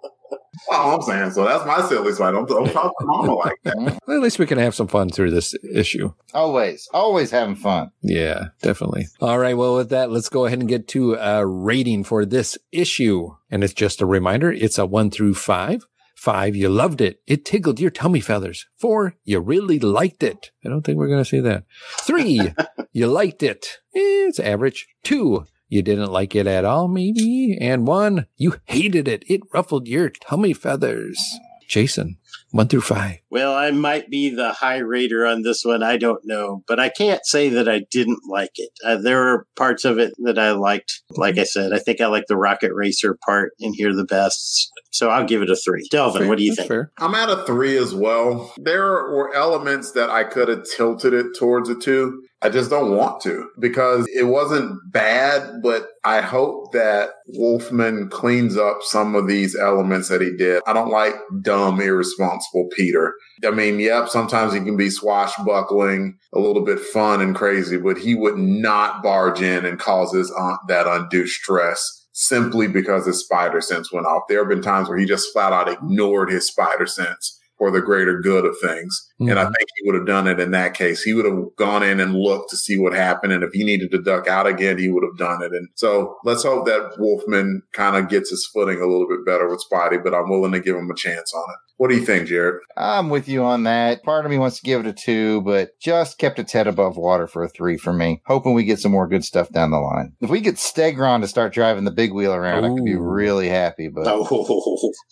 Oh, 0.69 0.95
I'm 0.95 1.01
saying 1.01 1.31
so. 1.31 1.45
That's 1.45 1.65
my 1.65 1.87
silly 1.87 2.13
side. 2.13 2.31
Don't, 2.31 2.47
don't 2.47 2.71
talk 2.71 2.93
to 2.99 3.05
mama 3.05 3.33
like 3.35 3.57
that. 3.63 3.73
Well, 4.07 4.17
at 4.17 4.23
least 4.23 4.39
we 4.39 4.45
can 4.45 4.57
have 4.57 4.75
some 4.75 4.87
fun 4.87 5.09
through 5.09 5.31
this 5.31 5.55
issue. 5.73 6.13
always, 6.33 6.87
always 6.93 7.31
having 7.31 7.55
fun. 7.55 7.91
Yeah, 8.01 8.47
definitely. 8.61 9.07
All 9.21 9.39
right. 9.39 9.55
Well, 9.57 9.75
with 9.75 9.89
that, 9.89 10.11
let's 10.11 10.29
go 10.29 10.45
ahead 10.45 10.59
and 10.59 10.67
get 10.69 10.87
to 10.89 11.15
a 11.15 11.45
rating 11.45 12.03
for 12.03 12.25
this 12.25 12.57
issue. 12.71 13.29
And 13.49 13.63
it's 13.63 13.73
just 13.73 14.01
a 14.01 14.05
reminder. 14.05 14.51
It's 14.51 14.77
a 14.77 14.85
one 14.85 15.09
through 15.09 15.35
five. 15.35 15.85
Five, 16.15 16.55
you 16.55 16.69
loved 16.69 17.01
it. 17.01 17.19
It 17.27 17.43
tickled 17.43 17.79
your 17.81 17.91
tummy 17.91 18.21
feathers. 18.21 18.65
Four, 18.77 19.15
you 19.25 19.39
really 19.41 19.77
liked 19.79 20.23
it. 20.23 20.51
I 20.63 20.69
don't 20.69 20.81
think 20.83 20.97
we're 20.97 21.07
going 21.09 21.23
to 21.23 21.29
see 21.29 21.41
that. 21.41 21.65
Three, 21.99 22.53
you 22.93 23.07
liked 23.07 23.43
it. 23.43 23.65
Eh, 23.95 23.99
it's 24.29 24.39
average. 24.39 24.87
Two, 25.03 25.45
you 25.73 25.81
didn't 25.81 26.11
like 26.11 26.35
it 26.35 26.45
at 26.45 26.65
all, 26.65 26.87
maybe. 26.87 27.57
And 27.59 27.87
one, 27.87 28.27
you 28.37 28.57
hated 28.65 29.07
it. 29.07 29.23
It 29.27 29.41
ruffled 29.51 29.87
your 29.87 30.09
tummy 30.09 30.53
feathers. 30.53 31.19
Jason, 31.67 32.17
one 32.51 32.67
through 32.67 32.81
five. 32.81 33.17
Well, 33.31 33.55
I 33.55 33.71
might 33.71 34.07
be 34.11 34.29
the 34.29 34.51
high 34.51 34.77
rater 34.77 35.25
on 35.25 35.41
this 35.41 35.65
one. 35.65 35.81
I 35.81 35.97
don't 35.97 36.23
know, 36.25 36.63
but 36.67 36.79
I 36.79 36.89
can't 36.89 37.25
say 37.25 37.49
that 37.49 37.67
I 37.67 37.85
didn't 37.89 38.19
like 38.29 38.51
it. 38.57 38.69
Uh, 38.85 38.97
there 38.97 39.27
are 39.27 39.47
parts 39.55 39.83
of 39.83 39.97
it 39.97 40.13
that 40.19 40.37
I 40.37 40.51
liked. 40.51 41.01
Like 41.09 41.39
I 41.39 41.43
said, 41.43 41.73
I 41.73 41.79
think 41.79 41.99
I 42.01 42.05
like 42.05 42.25
the 42.27 42.37
Rocket 42.37 42.73
Racer 42.75 43.17
part 43.25 43.53
in 43.59 43.73
here 43.73 43.95
the 43.95 44.05
best. 44.05 44.71
So 44.93 45.09
I'll 45.09 45.25
give 45.25 45.41
it 45.41 45.49
a 45.49 45.55
three. 45.55 45.87
Delvin, 45.89 46.27
what 46.27 46.37
do 46.37 46.43
you 46.43 46.53
think? 46.53 46.67
Fair. 46.67 46.91
I'm 46.99 47.15
at 47.15 47.27
a 47.27 47.43
three 47.45 47.77
as 47.77 47.95
well. 47.95 48.53
There 48.57 48.83
were 48.83 49.33
elements 49.33 49.91
that 49.93 50.11
I 50.11 50.23
could 50.23 50.49
have 50.49 50.65
tilted 50.77 51.13
it 51.13 51.35
towards 51.37 51.67
a 51.67 51.75
two. 51.75 52.21
I 52.43 52.49
just 52.49 52.69
don't 52.69 52.95
want 52.95 53.21
to 53.21 53.49
because 53.57 54.05
it 54.13 54.25
wasn't 54.25 54.77
bad, 54.91 55.61
but 55.63 55.87
I 56.03 56.19
hope 56.21 56.73
that 56.73 57.11
Wolfman 57.27 58.09
cleans 58.09 58.55
up 58.55 58.79
some 58.81 59.15
of 59.15 59.27
these 59.27 59.55
elements 59.55 60.09
that 60.09 60.21
he 60.21 60.35
did. 60.35 60.61
I 60.67 60.73
don't 60.73 60.91
like 60.91 61.15
dumb, 61.41 61.79
irresponsible 61.79 62.67
Peter. 62.75 63.15
I 63.45 63.51
mean, 63.51 63.79
yep, 63.79 64.09
sometimes 64.09 64.53
he 64.53 64.59
can 64.59 64.77
be 64.77 64.89
swashbuckling, 64.89 66.17
a 66.33 66.39
little 66.39 66.63
bit 66.63 66.81
fun 66.81 67.21
and 67.21 67.33
crazy, 67.33 67.77
but 67.77 67.97
he 67.97 68.13
would 68.13 68.37
not 68.37 69.01
barge 69.01 69.41
in 69.41 69.65
and 69.65 69.79
cause 69.79 70.13
his 70.13 70.29
aunt 70.31 70.59
that 70.67 70.85
undue 70.85 71.25
stress 71.25 72.02
simply 72.13 72.67
because 72.67 73.05
his 73.05 73.19
spider 73.19 73.59
sense 73.59 73.91
went 73.91 74.05
off. 74.05 74.23
There 74.29 74.39
have 74.39 74.49
been 74.49 74.61
times 74.61 74.87
where 74.87 74.97
he 74.97 75.05
just 75.05 75.33
flat 75.33 75.51
out 75.51 75.69
ignored 75.69 76.29
his 76.31 76.47
spider 76.47 76.85
sense 76.85 77.39
for 77.57 77.69
the 77.69 77.81
greater 77.81 78.19
good 78.19 78.45
of 78.45 78.55
things. 78.61 79.09
And 79.19 79.33
I 79.39 79.43
Mhm. 79.45 79.53
think 79.55 79.69
he 79.75 79.85
would 79.85 79.95
have 79.95 80.07
done 80.07 80.27
it 80.27 80.39
in 80.39 80.51
that 80.51 80.73
case. 80.73 81.03
He 81.03 81.13
would 81.13 81.25
have 81.25 81.55
gone 81.55 81.83
in 81.83 81.99
and 81.99 82.15
looked 82.15 82.49
to 82.49 82.57
see 82.57 82.79
what 82.79 82.93
happened. 82.93 83.31
And 83.31 83.43
if 83.43 83.51
he 83.53 83.63
needed 83.63 83.91
to 83.91 84.01
duck 84.01 84.27
out 84.27 84.47
again, 84.47 84.79
he 84.79 84.89
would 84.89 85.03
have 85.03 85.17
done 85.17 85.43
it. 85.43 85.51
And 85.53 85.69
so 85.75 86.17
let's 86.25 86.43
hope 86.43 86.65
that 86.65 86.95
Wolfman 86.97 87.61
kind 87.73 87.95
of 87.95 88.09
gets 88.09 88.31
his 88.31 88.49
footing 88.53 88.81
a 88.81 88.87
little 88.87 89.07
bit 89.07 89.25
better 89.25 89.47
with 89.47 89.63
Spidey, 89.71 90.03
but 90.03 90.13
I'm 90.15 90.29
willing 90.29 90.51
to 90.53 90.59
give 90.59 90.75
him 90.75 90.89
a 90.89 90.95
chance 90.95 91.31
on 91.33 91.45
it. 91.51 91.57
What 91.77 91.89
do 91.89 91.95
you 91.95 92.05
think, 92.05 92.27
Jared? 92.27 92.61
I'm 92.77 93.09
with 93.09 93.27
you 93.27 93.43
on 93.43 93.63
that. 93.63 94.03
Part 94.03 94.25
of 94.25 94.31
me 94.31 94.37
wants 94.37 94.57
to 94.57 94.63
give 94.63 94.81
it 94.81 94.87
a 94.87 94.93
two, 94.93 95.41
but 95.41 95.71
just 95.81 96.17
kept 96.19 96.37
its 96.39 96.53
head 96.53 96.67
above 96.67 96.97
water 96.97 97.25
for 97.27 97.43
a 97.43 97.49
three 97.49 97.77
for 97.77 97.91
me. 97.91 98.21
Hoping 98.27 98.53
we 98.53 98.63
get 98.63 98.79
some 98.79 98.91
more 98.91 99.07
good 99.07 99.23
stuff 99.23 99.49
down 99.51 99.71
the 99.71 99.79
line. 99.79 100.13
If 100.21 100.29
we 100.29 100.39
get 100.39 100.55
Stegron 100.55 101.21
to 101.21 101.27
start 101.27 101.51
driving 101.53 101.83
the 101.83 101.91
big 101.91 102.13
wheel 102.13 102.33
around, 102.33 102.63
I 102.63 102.69
could 102.69 102.85
be 102.85 102.95
really 102.95 103.49
happy. 103.49 103.89
But 103.89 104.05
Oh, 104.07 104.23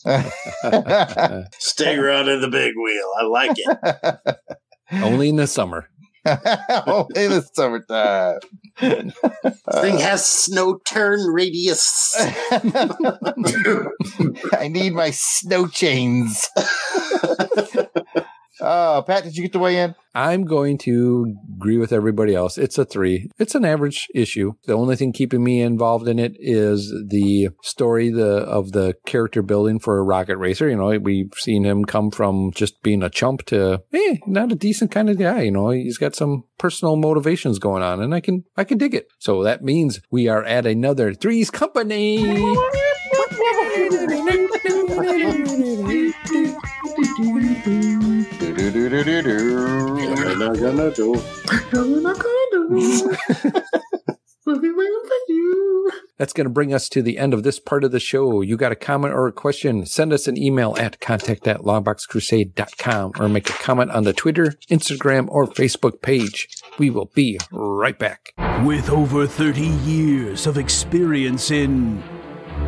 stay 1.59 1.97
running 1.97 2.41
the 2.41 2.49
big 2.49 2.73
wheel. 2.75 3.11
I 3.19 3.23
like 3.25 3.51
it. 3.55 4.35
Only 5.03 5.29
in 5.29 5.37
the 5.37 5.47
summer. 5.47 5.89
Only 6.25 7.25
in 7.25 7.31
the 7.31 7.49
summertime. 7.53 8.39
This 8.79 9.81
thing 9.81 9.97
has 9.99 10.25
snow 10.25 10.79
turn 10.85 11.19
radius. 11.27 12.15
I 14.53 14.67
need 14.67 14.93
my 14.93 15.11
snow 15.11 15.67
chains. 15.67 16.47
Oh, 18.61 19.03
Pat, 19.05 19.23
did 19.23 19.35
you 19.35 19.43
get 19.43 19.53
to 19.53 19.59
weigh 19.59 19.79
in? 19.79 19.95
I'm 20.13 20.43
going 20.43 20.77
to 20.79 21.35
agree 21.55 21.77
with 21.77 21.93
everybody 21.93 22.35
else. 22.35 22.57
It's 22.57 22.77
a 22.77 22.85
three. 22.85 23.31
It's 23.39 23.55
an 23.55 23.65
average 23.65 24.07
issue. 24.13 24.53
The 24.65 24.73
only 24.73 24.95
thing 24.95 25.13
keeping 25.13 25.43
me 25.43 25.61
involved 25.61 26.07
in 26.07 26.19
it 26.19 26.33
is 26.37 26.93
the 27.07 27.49
story 27.63 28.09
the 28.09 28.39
of 28.43 28.73
the 28.73 28.95
character 29.05 29.41
building 29.41 29.79
for 29.79 29.97
a 29.97 30.03
rocket 30.03 30.37
racer. 30.37 30.69
You 30.69 30.75
know, 30.75 30.99
we've 30.99 31.33
seen 31.37 31.63
him 31.63 31.85
come 31.85 32.11
from 32.11 32.51
just 32.53 32.83
being 32.83 33.03
a 33.03 33.09
chump 33.09 33.45
to, 33.47 33.81
eh, 33.93 34.17
not 34.27 34.51
a 34.51 34.55
decent 34.55 34.91
kind 34.91 35.09
of 35.09 35.17
guy. 35.17 35.43
You 35.43 35.51
know, 35.51 35.69
he's 35.69 35.97
got 35.97 36.15
some 36.15 36.43
personal 36.57 36.97
motivations 36.97 37.57
going 37.57 37.83
on, 37.83 38.01
and 38.01 38.13
I 38.13 38.19
can 38.19 38.43
I 38.57 38.65
can 38.65 38.77
dig 38.77 38.93
it. 38.93 39.07
So 39.19 39.43
that 39.43 39.63
means 39.63 40.01
we 40.11 40.27
are 40.27 40.43
at 40.43 40.65
another 40.65 41.13
threes 41.13 41.49
company. 41.49 42.57
Do-do-do-do-do-do. 48.89 51.13
That's 56.17 56.33
going 56.33 56.45
to 56.45 56.49
bring 56.49 56.73
us 56.73 56.89
to 56.89 57.03
the 57.03 57.19
end 57.19 57.35
of 57.35 57.43
this 57.43 57.59
part 57.59 57.83
of 57.83 57.91
the 57.91 57.99
show. 57.99 58.41
You 58.41 58.57
got 58.57 58.71
a 58.71 58.75
comment 58.75 59.13
or 59.13 59.27
a 59.27 59.31
question? 59.31 59.85
Send 59.85 60.11
us 60.11 60.27
an 60.27 60.35
email 60.35 60.75
at 60.79 60.99
contact 60.99 61.47
at 61.47 61.61
longboxcrusade.com 61.61 63.11
or 63.19 63.29
make 63.29 63.51
a 63.51 63.53
comment 63.53 63.91
on 63.91 64.03
the 64.03 64.13
Twitter, 64.13 64.55
Instagram, 64.69 65.27
or 65.29 65.45
Facebook 65.45 66.01
page. 66.01 66.47
We 66.79 66.89
will 66.89 67.11
be 67.13 67.37
right 67.51 67.99
back. 67.99 68.33
With 68.65 68.89
over 68.89 69.27
30 69.27 69.61
years 69.61 70.47
of 70.47 70.57
experience 70.57 71.51
in 71.51 72.01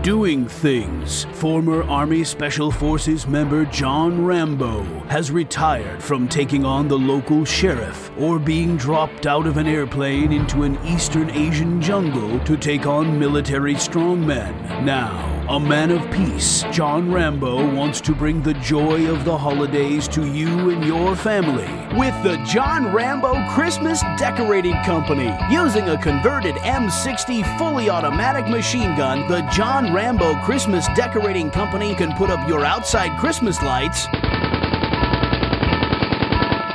doing 0.04 0.46
things, 0.46 1.24
former 1.32 1.82
Army 1.84 2.26
Special 2.26 2.70
Forces 2.70 3.26
member 3.26 3.64
John 3.64 4.26
Rambo 4.26 4.84
has 5.08 5.32
retired 5.32 6.04
from 6.04 6.28
taking 6.28 6.66
on 6.66 6.90
the 6.90 6.98
local 6.98 7.46
sheriff 7.46 8.12
or 8.20 8.38
being 8.38 8.76
dropped 8.76 9.26
out 9.26 9.48
of 9.48 9.56
an 9.56 9.66
airplane 9.66 10.34
into 10.34 10.64
an 10.64 10.78
Eastern 10.86 11.30
Asian 11.30 11.82
jungle 11.82 12.38
to 12.42 12.58
take 12.58 12.86
on 12.86 13.18
military 13.18 13.76
strongmen. 13.76 14.84
Now, 14.84 15.34
a 15.50 15.60
man 15.60 15.92
of 15.92 16.10
peace, 16.12 16.64
John 16.72 17.12
Rambo 17.12 17.74
wants 17.74 18.02
to 18.02 18.14
bring 18.14 18.42
the 18.42 18.54
joy 18.56 19.10
of 19.10 19.24
the 19.24 19.38
holidays 19.38 20.08
to 20.10 20.26
you 20.26 20.70
and 20.70 20.84
your 20.84 21.16
family 21.16 21.70
with 21.98 22.16
the 22.24 22.44
John 22.46 22.94
Rambo 22.94 23.50
Christmas 23.50 24.02
Decorating 24.18 24.76
Company. 24.84 25.34
Using 25.52 25.90
a 25.90 26.02
converted 26.02 26.56
M60 26.56 27.58
fully 27.58 27.90
automatic 27.90 28.50
machine 28.50 28.96
gun, 28.98 29.28
the 29.28 29.42
John 29.52 29.93
Rambo 29.94 30.42
Christmas 30.42 30.88
Decorating 30.96 31.52
Company 31.52 31.94
can 31.94 32.14
put 32.14 32.32
up 32.32 32.48
your 32.48 32.66
outside 32.66 33.16
Christmas 33.20 33.62
lights. 33.62 34.08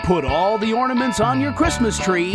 Put 0.07 0.25
all 0.25 0.57
the 0.57 0.73
ornaments 0.73 1.19
on 1.19 1.41
your 1.41 1.53
Christmas 1.53 1.99
tree 1.99 2.35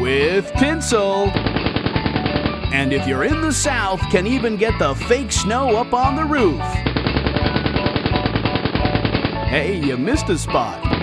with 0.00 0.48
tinsel. 0.60 1.32
And 2.72 2.92
if 2.92 3.04
you're 3.04 3.24
in 3.24 3.40
the 3.40 3.52
South, 3.52 4.00
can 4.12 4.28
even 4.28 4.56
get 4.56 4.78
the 4.78 4.94
fake 4.94 5.32
snow 5.32 5.76
up 5.76 5.92
on 5.92 6.14
the 6.14 6.24
roof. 6.24 6.60
Hey, 9.48 9.76
you 9.84 9.96
missed 9.96 10.28
a 10.28 10.38
spot. 10.38 10.97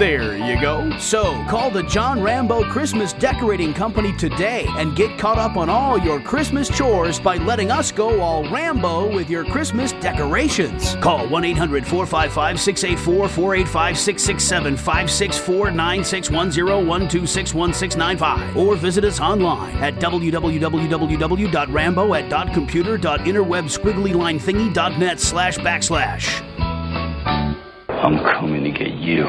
There 0.00 0.36
you 0.38 0.58
go. 0.62 0.96
So, 0.98 1.44
call 1.44 1.70
the 1.70 1.82
John 1.82 2.22
Rambo 2.22 2.64
Christmas 2.70 3.12
Decorating 3.12 3.74
Company 3.74 4.16
today 4.16 4.64
and 4.70 4.96
get 4.96 5.18
caught 5.18 5.36
up 5.36 5.58
on 5.58 5.68
all 5.68 5.98
your 5.98 6.18
Christmas 6.18 6.70
chores 6.70 7.20
by 7.20 7.36
letting 7.36 7.70
us 7.70 7.92
go 7.92 8.22
all 8.22 8.48
Rambo 8.48 9.14
with 9.14 9.28
your 9.28 9.44
Christmas 9.44 9.92
decorations. 9.92 10.96
Call 11.02 11.28
1 11.28 11.44
800 11.44 11.86
455 11.86 12.58
684 12.58 13.28
485 13.28 13.98
667 13.98 14.76
564 14.78 15.70
9610 15.70 16.86
126 16.86 17.52
1695 17.52 18.56
or 18.56 18.76
visit 18.76 19.04
us 19.04 19.20
online 19.20 19.76
at 19.84 19.96
www.rambo 19.96 22.14
at 22.14 22.54
.computer.interwebsquigglylinethingy.net 22.54 25.20
slash 25.20 25.58
backslash. 25.58 26.40
I'm 27.88 28.18
coming 28.20 28.64
to 28.64 28.70
get 28.70 28.94
you. 28.94 29.26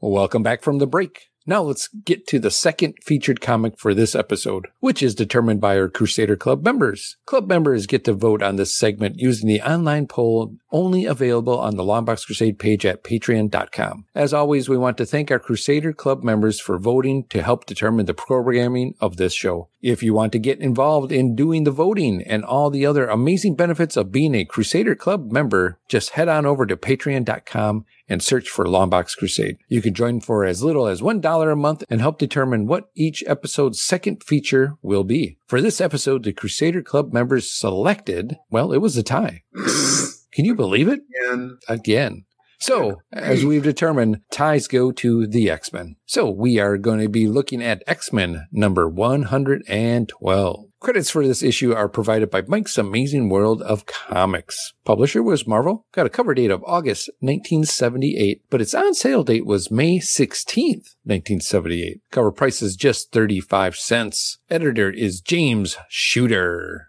Welcome 0.00 0.42
back 0.42 0.62
from 0.62 0.78
the 0.78 0.86
break. 0.86 1.28
Now 1.48 1.62
let's 1.62 1.88
get 1.88 2.26
to 2.26 2.38
the 2.38 2.50
second 2.50 2.96
featured 3.02 3.40
comic 3.40 3.78
for 3.78 3.94
this 3.94 4.14
episode, 4.14 4.66
which 4.80 5.02
is 5.02 5.14
determined 5.14 5.62
by 5.62 5.78
our 5.78 5.88
Crusader 5.88 6.36
Club 6.36 6.62
members. 6.62 7.16
Club 7.24 7.48
members 7.48 7.86
get 7.86 8.04
to 8.04 8.12
vote 8.12 8.42
on 8.42 8.56
this 8.56 8.76
segment 8.76 9.18
using 9.18 9.48
the 9.48 9.62
online 9.62 10.06
poll 10.08 10.54
only 10.72 11.06
available 11.06 11.58
on 11.58 11.76
the 11.76 11.82
Longbox 11.82 12.26
Crusade 12.26 12.58
page 12.58 12.84
at 12.84 13.02
patreon.com. 13.02 14.04
As 14.14 14.34
always, 14.34 14.68
we 14.68 14.76
want 14.76 14.98
to 14.98 15.06
thank 15.06 15.30
our 15.30 15.38
Crusader 15.38 15.94
Club 15.94 16.22
members 16.22 16.60
for 16.60 16.78
voting 16.78 17.24
to 17.30 17.42
help 17.42 17.64
determine 17.64 18.04
the 18.04 18.12
programming 18.12 18.94
of 19.00 19.16
this 19.16 19.32
show. 19.32 19.68
If 19.80 20.02
you 20.02 20.12
want 20.12 20.32
to 20.32 20.38
get 20.38 20.60
involved 20.60 21.10
in 21.10 21.34
doing 21.34 21.64
the 21.64 21.70
voting 21.70 22.22
and 22.22 22.44
all 22.44 22.68
the 22.68 22.84
other 22.84 23.06
amazing 23.06 23.54
benefits 23.54 23.96
of 23.96 24.12
being 24.12 24.34
a 24.34 24.44
Crusader 24.44 24.94
Club 24.94 25.32
member, 25.32 25.78
just 25.88 26.10
head 26.10 26.28
on 26.28 26.44
over 26.44 26.66
to 26.66 26.76
patreon.com 26.76 27.86
and 28.08 28.22
search 28.22 28.48
for 28.48 28.64
Longbox 28.64 29.16
Crusade. 29.16 29.58
You 29.68 29.82
can 29.82 29.94
join 29.94 30.20
for 30.20 30.44
as 30.44 30.62
little 30.62 30.86
as 30.86 31.00
$1 31.00 31.52
a 31.52 31.56
month 31.56 31.84
and 31.90 32.00
help 32.00 32.18
determine 32.18 32.66
what 32.66 32.90
each 32.94 33.22
episode's 33.26 33.82
second 33.82 34.22
feature 34.22 34.74
will 34.82 35.04
be. 35.04 35.38
For 35.46 35.60
this 35.60 35.80
episode, 35.80 36.24
the 36.24 36.32
Crusader 36.32 36.82
Club 36.82 37.12
members 37.12 37.50
selected, 37.50 38.36
well, 38.50 38.72
it 38.72 38.78
was 38.78 38.96
a 38.96 39.02
tie. 39.02 39.42
Can 40.32 40.44
you 40.44 40.54
believe 40.54 40.88
it? 40.88 41.00
Again. 41.24 41.58
Again. 41.68 42.24
So, 42.60 43.02
as 43.12 43.44
we've 43.44 43.62
determined, 43.62 44.20
ties 44.32 44.66
go 44.66 44.90
to 44.90 45.28
the 45.28 45.48
X 45.48 45.72
Men. 45.72 45.94
So, 46.06 46.28
we 46.28 46.58
are 46.58 46.76
going 46.76 46.98
to 47.00 47.08
be 47.08 47.28
looking 47.28 47.62
at 47.62 47.84
X 47.86 48.12
Men 48.12 48.48
number 48.50 48.88
112. 48.88 50.67
Credits 50.80 51.10
for 51.10 51.26
this 51.26 51.42
issue 51.42 51.72
are 51.72 51.88
provided 51.88 52.30
by 52.30 52.42
Mike's 52.42 52.78
Amazing 52.78 53.28
World 53.30 53.62
of 53.62 53.84
Comics. 53.84 54.74
Publisher 54.84 55.24
was 55.24 55.44
Marvel, 55.44 55.84
got 55.90 56.06
a 56.06 56.10
cover 56.10 56.34
date 56.34 56.52
of 56.52 56.62
August 56.64 57.10
1978, 57.18 58.42
but 58.48 58.60
its 58.60 58.74
on 58.74 58.94
sale 58.94 59.24
date 59.24 59.44
was 59.44 59.72
May 59.72 59.98
16th, 59.98 60.94
1978. 61.02 62.00
Cover 62.12 62.30
price 62.30 62.62
is 62.62 62.76
just 62.76 63.10
35 63.10 63.74
cents. 63.74 64.38
Editor 64.48 64.88
is 64.88 65.20
James 65.20 65.76
Shooter. 65.88 66.86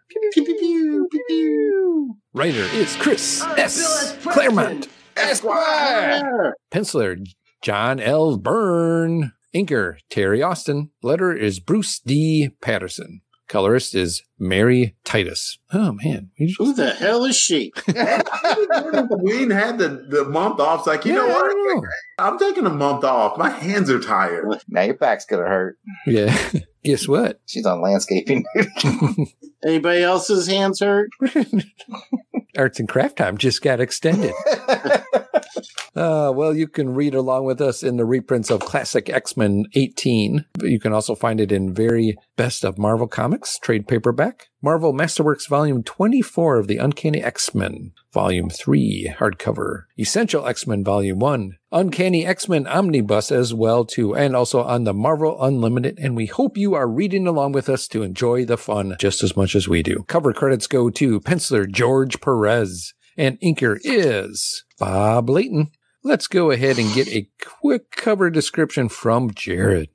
Writer 2.31 2.67
is 2.75 2.95
Chris 2.97 3.41
S. 3.57 4.15
Claremont. 4.21 4.87
Esquire. 5.17 6.53
Penciler 6.71 7.17
John 7.63 7.99
L. 7.99 8.37
Byrne. 8.37 9.33
Inker 9.53 9.95
Terry 10.11 10.43
Austin. 10.43 10.91
Letter 11.01 11.33
is 11.33 11.59
Bruce 11.59 11.99
D. 11.99 12.51
Patterson. 12.61 13.21
Colorist 13.49 13.95
is 13.95 14.21
Mary 14.37 14.95
Titus. 15.03 15.57
Oh 15.73 15.91
man, 15.91 16.29
Who 16.59 16.71
the 16.73 16.91
hell 16.91 17.25
is 17.25 17.35
she? 17.35 17.73
Wein 17.87 19.49
had 19.49 19.79
the, 19.79 20.05
the 20.07 20.23
month 20.25 20.59
off. 20.59 20.81
It's 20.81 20.87
like, 20.87 21.03
you 21.05 21.13
Yeah, 21.13 21.19
know 21.19 21.27
what? 21.27 21.55
know. 21.57 21.83
I'm 22.19 22.37
taking 22.37 22.65
a 22.65 22.69
month 22.69 23.03
off. 23.03 23.37
My 23.37 23.49
hands 23.49 23.89
are 23.89 23.99
tired. 23.99 24.45
Now 24.67 24.83
your 24.83 24.93
back's 24.93 25.25
gonna 25.25 25.47
hurt. 25.47 25.77
yeah. 26.05 26.37
Guess 26.85 27.07
what? 27.09 27.41
She's 27.45 27.65
on 27.65 27.81
landscaping. 27.81 28.45
Anybody 29.65 30.03
else's 30.03 30.47
hands 30.47 30.79
hurt? 30.79 31.09
Arts 32.57 32.79
and 32.79 32.89
craft 32.89 33.17
time 33.17 33.37
just 33.37 33.61
got 33.61 33.79
extended. 33.79 34.33
Uh, 35.95 36.31
well, 36.33 36.55
you 36.55 36.67
can 36.67 36.93
read 36.93 37.13
along 37.13 37.43
with 37.43 37.59
us 37.59 37.83
in 37.83 37.97
the 37.97 38.05
reprints 38.05 38.49
of 38.49 38.61
Classic 38.61 39.09
X 39.09 39.35
Men 39.35 39.65
18. 39.73 40.45
You 40.61 40.79
can 40.79 40.93
also 40.93 41.15
find 41.15 41.41
it 41.41 41.51
in 41.51 41.73
very 41.73 42.15
best 42.37 42.63
of 42.63 42.77
Marvel 42.77 43.07
Comics, 43.07 43.57
trade 43.59 43.87
paperback, 43.87 44.47
Marvel 44.61 44.93
Masterworks 44.93 45.47
Volume 45.49 45.83
24 45.83 46.57
of 46.57 46.67
the 46.67 46.77
Uncanny 46.77 47.21
X 47.21 47.55
Men, 47.55 47.91
Volume 48.13 48.49
3, 48.49 49.13
hardcover, 49.17 49.83
Essential 49.97 50.45
X 50.45 50.67
Men 50.67 50.83
Volume 50.83 51.19
1, 51.19 51.57
Uncanny 51.71 52.25
X 52.25 52.47
Men 52.47 52.67
Omnibus 52.67 53.31
as 53.31 53.53
well, 53.53 53.83
too, 53.83 54.15
and 54.15 54.35
also 54.35 54.63
on 54.63 54.83
the 54.83 54.93
Marvel 54.93 55.41
Unlimited. 55.43 55.99
And 55.99 56.15
we 56.15 56.27
hope 56.27 56.57
you 56.57 56.75
are 56.75 56.87
reading 56.87 57.27
along 57.27 57.51
with 57.51 57.67
us 57.67 57.87
to 57.89 58.03
enjoy 58.03 58.45
the 58.45 58.57
fun 58.57 58.95
just 58.99 59.23
as 59.23 59.35
much 59.35 59.48
as 59.55 59.67
we 59.67 59.83
do. 59.83 60.03
Cover 60.07 60.33
credits 60.33 60.67
go 60.67 60.89
to 60.89 61.19
penciler 61.19 61.69
George 61.69 62.21
Perez, 62.21 62.93
and 63.17 63.39
inker 63.41 63.77
is 63.83 64.63
Bob 64.77 65.29
Layton. 65.29 65.71
Let's 66.03 66.27
go 66.27 66.51
ahead 66.51 66.77
and 66.77 66.93
get 66.93 67.07
a 67.09 67.29
quick 67.41 67.91
cover 67.91 68.29
description 68.29 68.89
from 68.89 69.31
Jared. 69.33 69.89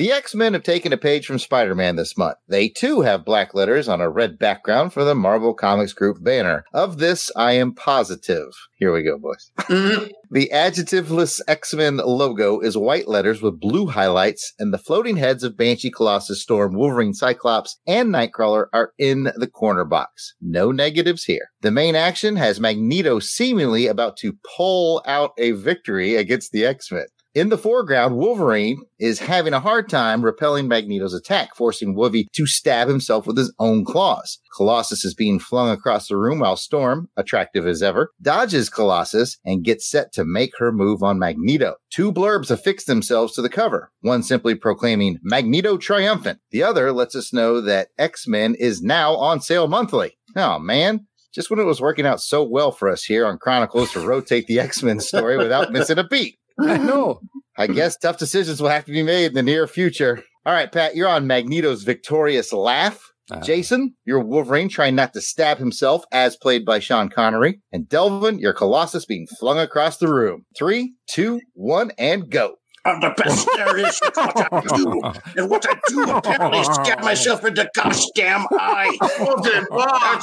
The 0.00 0.12
X 0.12 0.34
Men 0.34 0.54
have 0.54 0.62
taken 0.62 0.94
a 0.94 0.96
page 0.96 1.26
from 1.26 1.38
Spider 1.38 1.74
Man 1.74 1.96
this 1.96 2.16
month. 2.16 2.38
They 2.48 2.70
too 2.70 3.02
have 3.02 3.22
black 3.22 3.52
letters 3.52 3.86
on 3.86 4.00
a 4.00 4.08
red 4.08 4.38
background 4.38 4.94
for 4.94 5.04
the 5.04 5.14
Marvel 5.14 5.52
Comics 5.52 5.92
Group 5.92 6.24
banner. 6.24 6.64
Of 6.72 6.96
this, 6.96 7.30
I 7.36 7.52
am 7.52 7.74
positive. 7.74 8.46
Here 8.76 8.94
we 8.94 9.02
go, 9.02 9.18
boys. 9.18 9.52
Mm-hmm. 9.58 10.06
the 10.30 10.48
adjectiveless 10.54 11.42
X 11.46 11.74
Men 11.74 11.98
logo 11.98 12.60
is 12.60 12.78
white 12.78 13.08
letters 13.08 13.42
with 13.42 13.60
blue 13.60 13.88
highlights, 13.88 14.54
and 14.58 14.72
the 14.72 14.78
floating 14.78 15.18
heads 15.18 15.44
of 15.44 15.58
Banshee, 15.58 15.90
Colossus, 15.90 16.40
Storm, 16.40 16.72
Wolverine, 16.72 17.12
Cyclops, 17.12 17.78
and 17.86 18.08
Nightcrawler 18.08 18.68
are 18.72 18.94
in 18.96 19.30
the 19.36 19.48
corner 19.48 19.84
box. 19.84 20.34
No 20.40 20.72
negatives 20.72 21.24
here. 21.24 21.50
The 21.60 21.70
main 21.70 21.94
action 21.94 22.36
has 22.36 22.58
Magneto 22.58 23.18
seemingly 23.18 23.86
about 23.86 24.16
to 24.20 24.38
pull 24.56 25.02
out 25.06 25.32
a 25.36 25.50
victory 25.50 26.16
against 26.16 26.52
the 26.52 26.64
X 26.64 26.90
Men. 26.90 27.04
In 27.32 27.48
the 27.48 27.58
foreground, 27.58 28.16
Wolverine 28.16 28.82
is 28.98 29.20
having 29.20 29.52
a 29.52 29.60
hard 29.60 29.88
time 29.88 30.24
repelling 30.24 30.66
Magneto's 30.66 31.14
attack, 31.14 31.54
forcing 31.54 31.94
Wolvie 31.94 32.26
to 32.32 32.44
stab 32.44 32.88
himself 32.88 33.24
with 33.24 33.36
his 33.36 33.54
own 33.60 33.84
claws. 33.84 34.40
Colossus 34.56 35.04
is 35.04 35.14
being 35.14 35.38
flung 35.38 35.70
across 35.70 36.08
the 36.08 36.16
room 36.16 36.40
while 36.40 36.56
Storm, 36.56 37.08
attractive 37.16 37.68
as 37.68 37.84
ever, 37.84 38.10
dodges 38.20 38.68
Colossus 38.68 39.38
and 39.44 39.62
gets 39.62 39.88
set 39.88 40.12
to 40.14 40.24
make 40.24 40.58
her 40.58 40.72
move 40.72 41.04
on 41.04 41.20
Magneto. 41.20 41.76
Two 41.88 42.12
blurbs 42.12 42.50
affix 42.50 42.84
themselves 42.86 43.32
to 43.34 43.42
the 43.42 43.48
cover, 43.48 43.92
one 44.00 44.24
simply 44.24 44.56
proclaiming 44.56 45.20
Magneto 45.22 45.76
triumphant. 45.76 46.40
The 46.50 46.64
other 46.64 46.90
lets 46.90 47.14
us 47.14 47.32
know 47.32 47.60
that 47.60 47.90
X-Men 47.96 48.56
is 48.56 48.82
now 48.82 49.14
on 49.14 49.40
sale 49.40 49.68
monthly. 49.68 50.18
Oh 50.34 50.58
man, 50.58 51.06
just 51.32 51.48
when 51.48 51.60
it 51.60 51.64
was 51.64 51.80
working 51.80 52.06
out 52.06 52.20
so 52.20 52.42
well 52.42 52.72
for 52.72 52.88
us 52.88 53.04
here 53.04 53.24
on 53.24 53.38
Chronicles 53.38 53.92
to 53.92 54.00
rotate 54.00 54.48
the 54.48 54.58
X-Men 54.58 54.98
story 54.98 55.36
without 55.36 55.70
missing 55.70 55.98
a 55.98 56.02
beat. 56.02 56.39
I 56.60 56.76
know. 56.78 57.20
I 57.56 57.66
guess 57.66 57.96
tough 57.96 58.18
decisions 58.18 58.60
will 58.60 58.68
have 58.70 58.84
to 58.86 58.92
be 58.92 59.02
made 59.02 59.26
in 59.26 59.34
the 59.34 59.42
near 59.42 59.66
future. 59.66 60.22
All 60.46 60.52
right, 60.54 60.70
Pat, 60.70 60.96
you're 60.96 61.08
on 61.08 61.26
Magneto's 61.26 61.82
victorious 61.82 62.52
laugh. 62.52 63.00
Uh, 63.30 63.40
Jason, 63.40 63.94
you're 64.04 64.18
Wolverine 64.20 64.68
trying 64.68 64.94
not 64.96 65.12
to 65.12 65.20
stab 65.20 65.58
himself, 65.58 66.04
as 66.10 66.36
played 66.36 66.64
by 66.64 66.78
Sean 66.80 67.08
Connery. 67.08 67.60
And 67.72 67.88
Delvin, 67.88 68.38
you're 68.40 68.52
Colossus 68.52 69.04
being 69.04 69.26
flung 69.38 69.58
across 69.58 69.98
the 69.98 70.08
room. 70.08 70.46
Three, 70.58 70.94
two, 71.08 71.40
one, 71.54 71.92
and 71.98 72.28
go. 72.30 72.56
I'm 72.84 72.98
the 73.00 73.10
best 73.16 73.46
there 73.56 73.76
is 73.76 74.00
at 74.02 74.16
what 74.16 74.52
I 74.52 74.76
do. 74.76 75.02
And 75.36 75.50
what 75.50 75.66
I 75.68 75.78
do 75.88 76.10
apparently 76.10 76.64
stab 76.64 77.02
myself 77.02 77.44
in 77.44 77.54
the 77.54 77.70
gosh 77.74 78.02
damn 78.16 78.46
eye. 78.52 78.96
Oh, 79.02 79.40
dear 79.42 79.66
God. 79.70 80.20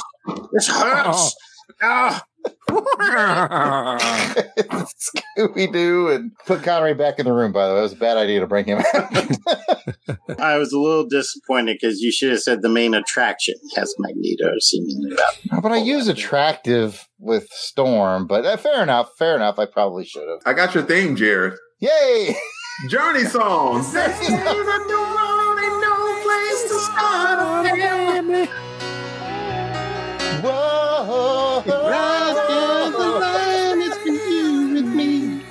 This 0.52 0.68
hurts. 0.68 1.34
Ah, 1.80 2.24
Scooby 5.38 5.72
Doo 5.72 6.08
and 6.08 6.32
put 6.46 6.62
Connery 6.62 6.94
back 6.94 7.18
in 7.18 7.26
the 7.26 7.32
room, 7.32 7.52
by 7.52 7.66
the 7.68 7.74
way. 7.74 7.80
It 7.80 7.82
was 7.82 7.92
a 7.92 7.96
bad 7.96 8.16
idea 8.16 8.40
to 8.40 8.46
bring 8.46 8.66
him 8.66 8.78
out. 8.94 9.16
I 10.38 10.56
was 10.58 10.72
a 10.72 10.78
little 10.78 11.06
disappointed 11.06 11.78
because 11.80 12.00
you 12.00 12.12
should 12.12 12.30
have 12.30 12.40
said 12.40 12.62
the 12.62 12.68
main 12.68 12.94
attraction 12.94 13.54
has 13.76 13.94
Magneto 13.98 14.52
seemingly 14.60 15.12
about. 15.12 15.62
but 15.62 15.72
I 15.72 15.76
use 15.78 16.08
attractive 16.08 17.08
with 17.18 17.48
Storm, 17.50 18.26
but 18.26 18.44
uh, 18.44 18.56
fair 18.56 18.82
enough. 18.82 19.10
Fair 19.18 19.36
enough. 19.36 19.58
I 19.58 19.66
probably 19.66 20.04
should 20.04 20.28
have. 20.28 20.40
I 20.46 20.54
got 20.54 20.74
your 20.74 20.84
theme, 20.84 21.16
Jared. 21.16 21.54
Yay! 21.80 22.36
Journey 22.88 23.24
songs. 23.24 23.94
Whoa! 30.42 31.62
Right 31.66 32.34
down 32.48 32.92
the 32.92 32.98
line, 32.98 33.80
it's 33.82 33.98
been 34.04 34.14
you 34.14 34.74
with 34.74 34.86
me. 34.86 35.42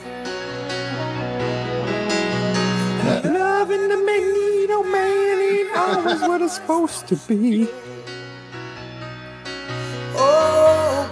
Loving 3.24 3.90
the 3.90 3.98
Magneto 3.98 4.84
man 4.84 5.40
ain't 5.40 5.72
always 5.76 6.22
what 6.22 6.42
it's 6.42 6.56
supposed 6.56 7.08
to 7.08 7.16
be. 7.28 7.68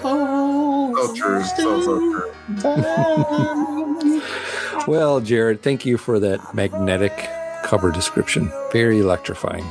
So, 0.02 0.94
so 0.96 1.14
true. 1.16 2.32
Well, 4.88 5.20
Jared, 5.20 5.62
thank 5.62 5.86
you 5.86 5.98
for 5.98 6.20
that 6.20 6.54
magnetic 6.54 7.12
cover 7.64 7.92
description. 7.92 8.52
Very 8.72 9.00
electrifying. 9.00 9.66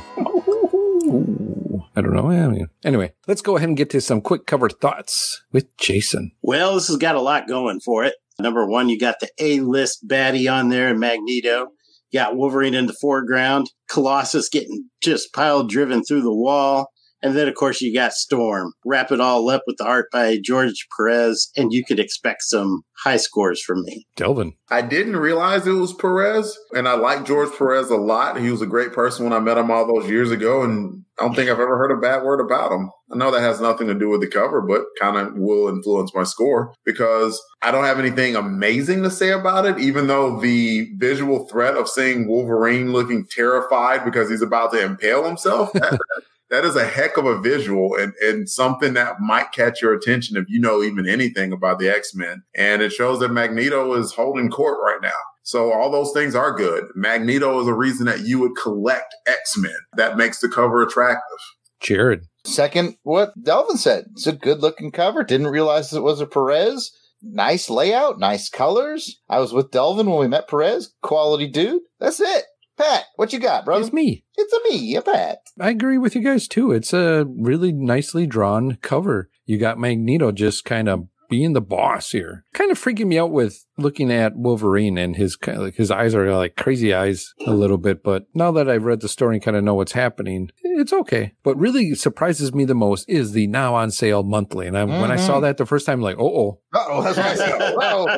Ooh, 1.95 1.99
I 1.99 2.01
don't 2.01 2.13
know. 2.13 2.29
I 2.29 2.47
mean, 2.47 2.67
Anyway, 2.83 3.13
let's 3.27 3.41
go 3.41 3.57
ahead 3.57 3.69
and 3.69 3.77
get 3.77 3.89
to 3.91 4.01
some 4.01 4.21
quick 4.21 4.45
cover 4.45 4.69
thoughts 4.69 5.43
with 5.51 5.75
Jason. 5.77 6.31
Well, 6.41 6.75
this 6.75 6.87
has 6.87 6.97
got 6.97 7.15
a 7.15 7.21
lot 7.21 7.47
going 7.47 7.79
for 7.79 8.03
it. 8.03 8.15
Number 8.39 8.67
one, 8.67 8.89
you 8.89 8.99
got 8.99 9.19
the 9.19 9.29
A 9.39 9.61
list 9.61 10.07
baddie 10.07 10.51
on 10.51 10.69
there 10.69 10.89
in 10.89 10.99
Magneto. 10.99 11.67
You 12.11 12.19
got 12.19 12.35
Wolverine 12.35 12.73
in 12.73 12.85
the 12.85 12.95
foreground, 13.01 13.71
Colossus 13.89 14.49
getting 14.49 14.89
just 15.01 15.33
pile 15.33 15.65
driven 15.65 16.03
through 16.03 16.21
the 16.21 16.35
wall, 16.35 16.87
And 17.25 17.35
then, 17.35 17.47
of 17.47 17.55
course, 17.55 17.81
you 17.81 17.91
got 17.91 18.13
Storm. 18.13 18.73
Wrap 18.85 19.11
it 19.11 19.19
all 19.19 19.49
up 19.49 19.63
with 19.65 19.77
the 19.77 19.83
art 19.83 20.11
by 20.11 20.37
George 20.37 20.85
Perez, 20.95 21.49
and 21.57 21.73
you 21.73 21.83
could 21.83 21.99
expect 21.99 22.43
some 22.43 22.83
high 23.03 23.17
scores 23.17 23.59
from 23.59 23.81
me. 23.81 24.05
Delvin. 24.15 24.53
I 24.69 24.83
didn't 24.83 25.17
realize 25.17 25.65
it 25.65 25.71
was 25.71 25.91
Perez, 25.91 26.55
and 26.73 26.87
I 26.87 26.93
like 26.93 27.25
George 27.25 27.49
Perez 27.57 27.89
a 27.89 27.95
lot. 27.95 28.39
He 28.39 28.51
was 28.51 28.61
a 28.61 28.67
great 28.67 28.93
person 28.93 29.23
when 29.23 29.33
I 29.33 29.39
met 29.39 29.57
him 29.57 29.71
all 29.71 29.87
those 29.87 30.07
years 30.07 30.29
ago, 30.29 30.61
and 30.61 31.03
I 31.17 31.23
don't 31.23 31.33
think 31.33 31.49
I've 31.49 31.59
ever 31.59 31.79
heard 31.79 31.97
a 31.97 31.99
bad 31.99 32.21
word 32.21 32.41
about 32.41 32.71
him. 32.71 32.91
I 33.11 33.17
know 33.17 33.31
that 33.31 33.41
has 33.41 33.59
nothing 33.59 33.87
to 33.87 33.95
do 33.95 34.09
with 34.09 34.21
the 34.21 34.27
cover, 34.27 34.61
but 34.61 34.83
kind 35.01 35.17
of 35.17 35.33
will 35.35 35.67
influence 35.67 36.13
my 36.13 36.23
score 36.23 36.75
because 36.85 37.41
I 37.63 37.71
don't 37.71 37.85
have 37.85 37.97
anything 37.97 38.35
amazing 38.35 39.01
to 39.01 39.09
say 39.09 39.31
about 39.31 39.65
it, 39.65 39.79
even 39.79 40.05
though 40.05 40.39
the 40.39 40.91
visual 40.97 41.47
threat 41.47 41.75
of 41.75 41.89
seeing 41.89 42.27
Wolverine 42.27 42.91
looking 42.91 43.25
terrified 43.25 44.05
because 44.05 44.29
he's 44.29 44.43
about 44.43 44.73
to 44.73 44.83
impale 44.83 45.25
himself. 45.25 45.73
that, 45.73 45.99
that 46.49 46.65
is 46.65 46.75
a 46.75 46.85
heck 46.85 47.17
of 47.17 47.25
a 47.25 47.39
visual 47.39 47.95
and, 47.95 48.13
and 48.21 48.49
something 48.49 48.93
that 48.93 49.19
might 49.19 49.51
catch 49.51 49.81
your 49.81 49.93
attention 49.93 50.37
if 50.37 50.45
you 50.47 50.59
know 50.59 50.83
even 50.83 51.07
anything 51.07 51.51
about 51.51 51.79
the 51.79 51.89
X-Men. 51.89 52.43
And 52.55 52.81
it 52.81 52.91
shows 52.91 53.19
that 53.19 53.31
Magneto 53.31 53.93
is 53.95 54.13
holding 54.13 54.49
court 54.49 54.77
right 54.83 55.01
now. 55.01 55.09
So 55.43 55.71
all 55.71 55.91
those 55.91 56.11
things 56.11 56.33
are 56.35 56.51
good. 56.51 56.85
Magneto 56.95 57.59
is 57.59 57.67
a 57.67 57.73
reason 57.73 58.05
that 58.07 58.21
you 58.21 58.39
would 58.39 58.55
collect 58.55 59.15
X-Men. 59.27 59.75
That 59.95 60.17
makes 60.17 60.39
the 60.39 60.49
cover 60.49 60.81
attractive. 60.81 61.37
Jared. 61.79 62.25
Second, 62.45 62.95
what 63.03 63.31
Delvin 63.41 63.77
said. 63.77 64.05
It's 64.13 64.27
a 64.27 64.33
good 64.33 64.59
looking 64.59 64.91
cover. 64.91 65.23
Didn't 65.23 65.47
realize 65.47 65.93
it 65.93 66.01
was 66.01 66.21
a 66.21 66.25
Perez. 66.25 66.91
Nice 67.21 67.69
layout, 67.69 68.19
nice 68.19 68.49
colors. 68.49 69.19
I 69.29 69.39
was 69.39 69.51
with 69.51 69.71
Delvin 69.71 70.09
when 70.09 70.19
we 70.19 70.27
met 70.27 70.47
Perez. 70.47 70.93
Quality 71.01 71.47
dude. 71.47 71.81
That's 71.99 72.19
it. 72.19 72.45
Pat, 72.77 73.05
what 73.15 73.31
you 73.31 73.39
got, 73.39 73.65
bro? 73.65 73.79
It's 73.79 73.93
me. 73.93 74.25
It's 74.35 74.53
a 74.53 74.69
me, 74.69 74.95
a 74.95 75.01
Pat. 75.01 75.39
I 75.59 75.69
agree 75.69 75.97
with 75.97 76.15
you 76.15 76.21
guys 76.21 76.47
too. 76.47 76.71
It's 76.71 76.93
a 76.93 77.25
really 77.25 77.71
nicely 77.71 78.27
drawn 78.27 78.77
cover. 78.81 79.29
You 79.45 79.57
got 79.57 79.79
Magneto 79.79 80.31
just 80.31 80.65
kind 80.65 80.89
of 80.89 81.07
being 81.29 81.53
the 81.53 81.61
boss 81.61 82.11
here. 82.11 82.43
Kind 82.53 82.71
of 82.71 82.79
freaking 82.79 83.07
me 83.07 83.19
out 83.19 83.31
with 83.31 83.65
looking 83.77 84.11
at 84.11 84.35
Wolverine 84.35 84.97
and 84.97 85.15
his 85.15 85.35
kind 85.35 85.57
of 85.57 85.63
like 85.63 85.75
his 85.75 85.91
eyes 85.91 86.15
are 86.15 86.33
like 86.35 86.55
crazy 86.55 86.93
eyes 86.93 87.33
a 87.45 87.53
little 87.53 87.77
bit. 87.77 88.03
But 88.03 88.25
now 88.33 88.51
that 88.53 88.69
I've 88.69 88.85
read 88.85 89.01
the 89.01 89.09
story 89.09 89.35
and 89.35 89.43
kind 89.43 89.57
of 89.57 89.63
know 89.63 89.73
what's 89.73 89.91
happening, 89.91 90.51
it's 90.63 90.93
okay. 90.93 91.33
What 91.43 91.57
really 91.57 91.95
surprises 91.95 92.53
me 92.53 92.65
the 92.65 92.75
most 92.75 93.09
is 93.09 93.31
the 93.31 93.47
now 93.47 93.75
on 93.75 93.91
sale 93.91 94.23
monthly. 94.23 94.67
And 94.67 94.77
I, 94.77 94.83
when 94.83 95.11
I 95.11 95.17
saw 95.17 95.39
that 95.41 95.57
the 95.57 95.65
first 95.65 95.85
time, 95.85 96.01
like, 96.01 96.17
oh, 96.19 96.59
oh, 96.73 97.01
that's 97.03 97.17
what 97.17 97.25
I 97.25 97.35
said. 97.35 97.61
Uh-oh. 97.61 98.17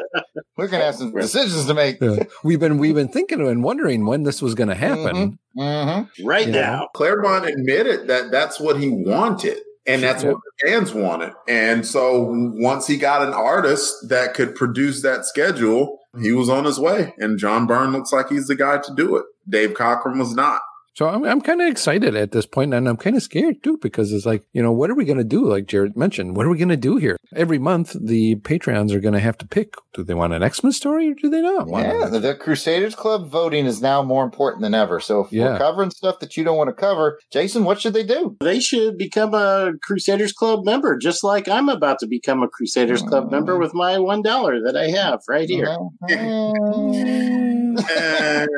We're 0.55 0.68
gonna 0.68 0.86
have 0.86 0.95
some 0.95 1.12
decisions 1.12 1.66
to 1.66 1.74
make. 1.74 1.99
we've 2.43 2.60
been 2.60 2.78
we've 2.78 2.95
been 2.95 3.10
thinking 3.10 3.47
and 3.47 3.64
wondering 3.64 4.05
when 4.05 4.24
this 4.24 4.41
was 4.41 4.55
going 4.55 4.70
to 4.70 4.76
happen. 4.76 5.38
Mm-hmm. 5.58 6.26
Right 6.26 6.47
You 6.47 6.53
now. 6.53 6.89
Claremont 6.93 7.47
admitted 7.47 8.08
that 8.08 8.32
that's 8.32 8.60
what 8.60 8.80
he 8.80 8.89
wanted. 8.89 9.60
And 9.88 10.03
that's 10.03 10.23
what 10.23 10.35
the 10.35 10.67
fans 10.67 10.93
wanted. 10.93 11.33
And 11.47 11.85
so 11.85 12.27
once 12.29 12.88
he 12.88 12.97
got 12.97 13.25
an 13.25 13.33
artist 13.33 14.09
that 14.09 14.33
could 14.33 14.53
produce 14.53 15.01
that 15.01 15.25
schedule, 15.25 15.99
he 16.19 16.33
was 16.33 16.49
on 16.49 16.65
his 16.65 16.79
way. 16.79 17.13
And 17.17 17.39
John 17.39 17.67
Byrne 17.67 17.93
looks 17.93 18.11
like 18.11 18.29
he's 18.29 18.47
the 18.47 18.55
guy 18.55 18.79
to 18.79 18.95
do 18.95 19.15
it. 19.15 19.25
Dave 19.47 19.73
Cockrum 19.73 20.19
was 20.19 20.33
not. 20.33 20.61
So 20.97 21.07
I'm, 21.07 21.23
I'm 21.25 21.41
kind 21.41 21.61
of 21.61 21.67
excited 21.67 22.15
at 22.15 22.31
this 22.31 22.47
point, 22.47 22.73
and 22.73 22.89
I'm 22.89 22.97
kind 22.97 23.15
of 23.15 23.21
scared 23.21 23.61
too 23.61 23.77
because 23.79 24.11
it's 24.11 24.25
like, 24.25 24.43
you 24.51 24.63
know, 24.63 24.71
what 24.71 24.89
are 24.89 24.95
we 24.95 25.05
going 25.05 25.19
to 25.19 25.23
do? 25.23 25.47
Like 25.47 25.67
Jared 25.67 25.95
mentioned, 25.95 26.35
what 26.35 26.47
are 26.47 26.49
we 26.49 26.57
going 26.57 26.69
to 26.69 26.75
do 26.75 26.97
here? 26.97 27.17
Every 27.35 27.59
month, 27.59 27.95
the 28.01 28.37
Patreons 28.37 28.91
are 28.91 28.99
going 28.99 29.13
to 29.13 29.19
have 29.19 29.37
to 29.37 29.47
pick: 29.47 29.75
do 29.93 30.03
they 30.03 30.15
want 30.15 30.33
an 30.33 30.41
X 30.41 30.63
Men 30.63 30.71
story 30.71 31.11
or 31.11 31.13
do 31.13 31.29
they 31.29 31.43
not? 31.43 31.67
want 31.67 31.85
Yeah, 31.85 32.09
the, 32.09 32.17
the 32.17 32.33
Crusaders 32.33 32.95
Club 32.95 33.29
voting 33.29 33.67
is 33.67 33.79
now 33.79 34.01
more 34.01 34.23
important 34.23 34.63
than 34.63 34.73
ever. 34.73 34.99
So 34.99 35.25
if 35.25 35.31
Yeah. 35.31 35.51
we're 35.51 35.59
covering 35.59 35.91
stuff 35.91 36.17
that 36.17 36.35
you 36.35 36.43
don't 36.43 36.57
want 36.57 36.69
to 36.69 36.73
cover, 36.73 37.19
Jason, 37.31 37.63
what 37.63 37.79
should 37.79 37.93
they 37.93 38.03
do? 38.03 38.35
They 38.39 38.59
should 38.59 38.97
become 38.97 39.35
a 39.35 39.73
Crusaders 39.83 40.33
Club 40.33 40.65
member, 40.65 40.97
just 40.97 41.23
like 41.23 41.47
I'm 41.47 41.69
about 41.69 41.99
to 41.99 42.07
become 42.07 42.41
a 42.41 42.47
Crusaders 42.47 43.03
Club 43.03 43.31
member 43.31 43.59
with 43.59 43.75
my 43.75 43.97
$1 43.97 44.23
that 44.65 44.75
I 44.75 44.89
have 44.89 45.19
right 45.29 45.47
here. 45.47 45.77
Eh, 46.09 46.47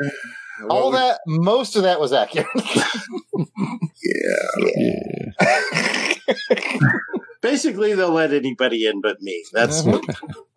All 0.68 0.90
that, 0.92 1.20
most 1.26 1.76
of 1.76 1.82
that 1.84 2.00
was 2.00 2.12
accurate. 2.12 2.48
Yeah. 4.02 5.32
Basically, 7.40 7.94
they'll 7.94 8.12
let 8.12 8.34
anybody 8.34 8.86
in 8.86 9.00
but 9.00 9.22
me. 9.22 9.44
That's 9.52 9.82
what 9.82 10.04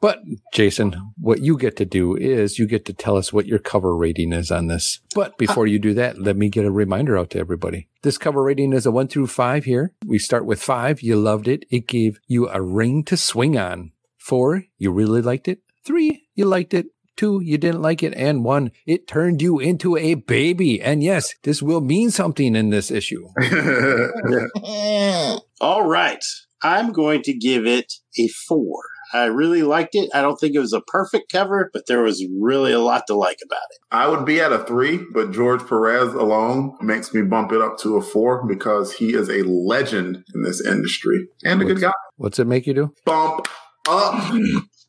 But 0.02 0.20
Jason, 0.54 1.14
what 1.18 1.40
you 1.40 1.58
get 1.58 1.78
to 1.78 1.86
do 1.86 2.16
is 2.16 2.60
you 2.60 2.68
get 2.68 2.84
to 2.86 2.94
tell 2.94 3.16
us 3.16 3.32
what 3.32 3.46
your 3.46 3.60
cover 3.60 3.96
rating 3.96 4.34
is 4.34 4.52
on 4.52 4.68
this. 4.68 5.00
But 5.16 5.38
before 5.38 5.66
you 5.66 5.80
do 5.80 5.94
that, 5.94 6.20
let 6.20 6.36
me 6.36 6.50
get 6.50 6.66
a 6.66 6.72
reminder 6.72 7.18
out 7.18 7.30
to 7.32 7.40
everybody. 7.40 7.88
This 8.02 8.18
cover 8.18 8.44
rating 8.44 8.74
is 8.74 8.86
a 8.86 8.92
one 8.92 9.08
through 9.08 9.28
five 9.28 9.64
here. 9.64 9.94
We 10.06 10.20
start 10.20 10.46
with 10.46 10.62
five. 10.62 11.02
You 11.02 11.16
loved 11.16 11.48
it. 11.48 11.66
It 11.70 11.88
gave 11.88 12.20
you 12.28 12.50
a 12.50 12.62
ring 12.62 13.06
to 13.06 13.16
swing 13.16 13.58
on. 13.58 13.94
Four, 14.18 14.66
you 14.78 14.92
really 14.92 15.22
liked 15.22 15.48
it. 15.48 15.60
Three, 15.86 16.28
you 16.36 16.46
liked 16.46 16.74
it. 16.74 16.88
Two, 17.16 17.42
you 17.44 17.58
didn't 17.58 17.82
like 17.82 18.02
it. 18.02 18.14
And 18.16 18.44
one, 18.44 18.72
it 18.86 19.08
turned 19.08 19.42
you 19.42 19.60
into 19.60 19.98
a 19.98 20.16
baby. 20.16 20.82
And 20.82 21.04
yes, 21.04 21.34
this 21.44 21.62
will 21.62 21.82
mean 21.82 22.12
something 22.12 22.56
in 22.56 22.70
this 22.70 22.90
issue. 22.90 23.28
All 25.62 25.88
right. 25.88 26.24
I'm 26.64 26.92
going 26.92 27.22
to 27.24 27.34
give 27.34 27.68
it 27.68 27.94
a 28.18 28.28
four. 28.48 28.82
I 29.14 29.26
really 29.26 29.62
liked 29.62 29.94
it. 29.94 30.10
I 30.14 30.22
don't 30.22 30.38
think 30.38 30.56
it 30.56 30.60
was 30.60 30.74
a 30.74 30.82
perfect 30.82 31.32
cover, 31.32 31.70
but 31.72 31.84
there 31.88 32.02
was 32.02 32.26
really 32.42 32.72
a 32.72 32.80
lot 32.80 33.04
to 33.08 33.16
like 33.16 33.38
about 33.46 33.62
it. 33.70 33.78
I 33.92 34.08
would 34.08 34.26
be 34.26 34.42
at 34.42 34.52
a 34.52 34.64
three, 34.64 35.02
but 35.14 35.32
George 35.32 35.68
Perez 35.68 36.16
alone 36.16 36.76
makes 36.82 37.14
me 37.14 37.22
bump 37.22 37.52
it 37.52 37.62
up 37.62 37.78
to 37.80 37.98
a 37.98 38.02
four 38.02 38.48
because 38.48 38.94
he 38.94 39.14
is 39.14 39.30
a 39.30 39.44
legend 39.44 40.24
in 40.34 40.42
this 40.42 40.66
industry 40.66 41.28
and 41.44 41.62
a 41.62 41.66
good 41.66 41.82
guy. 41.82 41.92
What's 42.16 42.40
it 42.40 42.48
make 42.48 42.66
you 42.66 42.74
do? 42.74 42.94
Bump 43.06 43.48
up 43.88 44.34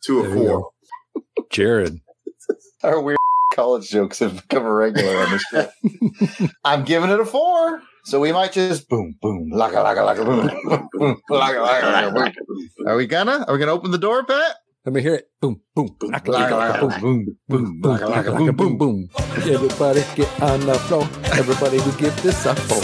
to 0.05 0.21
a 0.21 0.23
There 0.23 0.35
four. 0.35 0.71
Jared. 1.51 2.01
Our 2.85 3.01
weird 3.01 3.17
college 3.55 3.89
jokes 3.89 4.19
have 4.19 4.37
become 4.47 4.67
a 4.67 4.73
regular 4.73 5.17
on 5.17 5.31
this 5.31 5.43
show. 5.51 5.69
I'm 6.67 6.85
giving 6.85 7.09
it 7.09 7.19
a 7.19 7.25
four. 7.25 7.81
So 8.05 8.21
we 8.21 8.31
might 8.31 8.53
just 8.53 8.91
boom, 8.91 9.17
boom, 9.23 9.51
laka, 9.51 9.77
laka, 9.83 10.05
laka, 10.05 10.23
boom, 10.23 10.91
boom, 10.93 11.17
laka, 11.31 11.67
laka, 11.67 12.13
laka, 12.13 12.15
boom. 12.15 12.87
Are 12.87 12.97
we 12.97 13.07
gonna? 13.07 13.43
Are 13.49 13.55
we 13.55 13.59
gonna 13.59 13.73
open 13.73 13.91
the 13.91 13.97
door, 13.97 14.23
Pat? 14.25 14.57
Let 14.85 14.93
me 14.93 15.01
hear 15.01 15.15
it. 15.15 15.29
Boom, 15.41 15.63
boom, 15.75 15.97
boom, 15.99 16.11
Laka, 16.11 16.29
laka, 16.29 17.01
boom, 17.01 17.01
boom, 17.01 17.39
boom, 17.49 17.81
boom, 17.81 17.99
laka, 17.99 18.37
boom, 18.37 18.55
boom, 18.55 18.77
boom. 18.77 19.09
Everybody 19.49 20.05
get 20.15 20.43
on 20.43 20.61
the 20.61 20.75
floor. 20.81 21.09
Everybody 21.39 21.79
we 21.79 21.93
give 21.97 22.23
this 22.23 22.45
a 22.45 22.55
four. 22.55 22.83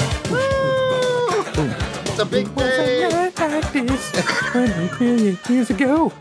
It's 2.09 2.19
a 2.19 2.25
big 2.25 2.55
day. 2.55 3.31
Like 3.37 3.73
this, 3.73 4.13
100 4.55 5.01
million 5.01 5.39
years 5.49 5.69
ago. 5.69 6.13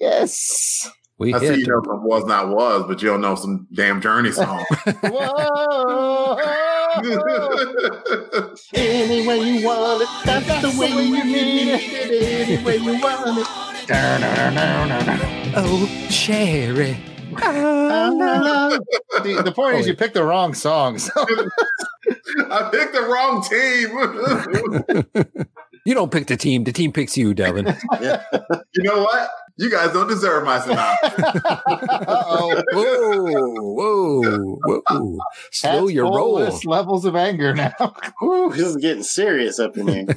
Yes. 0.00 0.75
We 1.18 1.32
I 1.32 1.38
see 1.38 1.60
you 1.60 1.66
know 1.66 1.80
some 1.82 2.04
was 2.04 2.26
not 2.26 2.50
was, 2.50 2.84
but 2.86 3.00
you 3.00 3.08
don't 3.08 3.22
know 3.22 3.36
some 3.36 3.66
damn 3.72 4.02
Journey 4.02 4.32
song. 4.32 4.64
Whoa. 5.02 6.36
Any 8.74 9.26
way 9.26 9.38
you 9.40 9.66
want 9.66 10.02
it, 10.02 10.08
that's, 10.26 10.46
the 10.62 10.78
way 10.78 10.88
you 10.88 11.24
need 11.24 11.68
it. 11.68 12.48
Any 12.48 12.62
way 12.62 12.76
you 12.76 13.00
want 13.00 13.38
it. 13.38 13.46
Oh, 15.58 15.88
cherry. 16.10 16.98
the, 17.30 17.38
oh, 19.38 19.42
the 19.42 19.52
point 19.52 19.76
is, 19.76 19.86
you 19.86 19.94
picked 19.94 20.14
the 20.14 20.24
wrong 20.24 20.52
song. 20.52 20.98
So 20.98 21.12
I 22.50 22.68
picked 22.70 22.92
the 22.92 23.02
wrong 23.08 23.42
team. 23.42 23.88
You 25.86 25.94
don't 25.94 26.10
pick 26.10 26.26
the 26.26 26.36
team. 26.36 26.64
The 26.64 26.72
team 26.72 26.92
picks 26.92 27.16
you, 27.16 27.32
Devin. 27.32 27.74
you 28.02 28.82
know 28.82 29.02
what? 29.02 29.30
You 29.58 29.70
guys 29.70 29.92
don't 29.92 30.06
deserve 30.08 30.44
my 30.44 30.60
synopsis. 30.60 31.24
Uh-oh. 31.46 32.62
Whoa, 32.72 33.54
whoa, 33.72 34.58
whoa. 34.86 35.18
Slow 35.50 35.80
Pat's 35.86 35.92
your 35.92 36.04
roll. 36.04 36.60
levels 36.66 37.04
of 37.06 37.16
anger 37.16 37.54
now. 37.54 37.72
Whew, 38.20 38.52
this 38.52 38.66
is 38.66 38.76
getting 38.76 39.02
serious 39.02 39.58
up 39.58 39.76
in 39.76 39.88
here. 39.88 40.06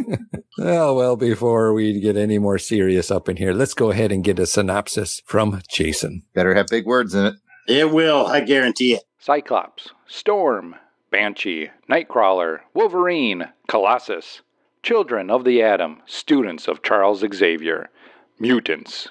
Oh, 0.62 0.94
well, 0.94 1.16
before 1.16 1.72
we 1.74 2.02
get 2.02 2.18
any 2.18 2.38
more 2.38 2.58
serious 2.58 3.10
up 3.12 3.30
in 3.30 3.38
here, 3.38 3.54
let's 3.54 3.74
go 3.74 3.92
ahead 3.92 4.12
and 4.12 4.26
get 4.26 4.40
a 4.40 4.46
synopsis 4.46 5.22
from 5.26 5.62
Jason. 5.70 6.24
Better 6.34 6.54
have 6.54 6.68
big 6.68 6.86
words 6.86 7.14
in 7.16 7.28
it. 7.28 7.36
It 7.70 7.92
will, 7.92 8.28
I 8.28 8.42
guarantee 8.42 8.96
it. 8.96 9.04
Cyclops, 9.20 9.92
Storm, 10.06 10.76
Banshee, 11.12 11.70
Nightcrawler, 11.90 12.60
Wolverine, 12.74 13.48
Colossus, 13.70 14.42
Children 14.84 15.30
of 15.30 15.46
the 15.46 15.62
Atom, 15.64 16.02
students 16.06 16.68
of 16.68 16.84
Charles 16.84 17.24
Xavier, 17.34 17.90
mutants. 18.38 19.08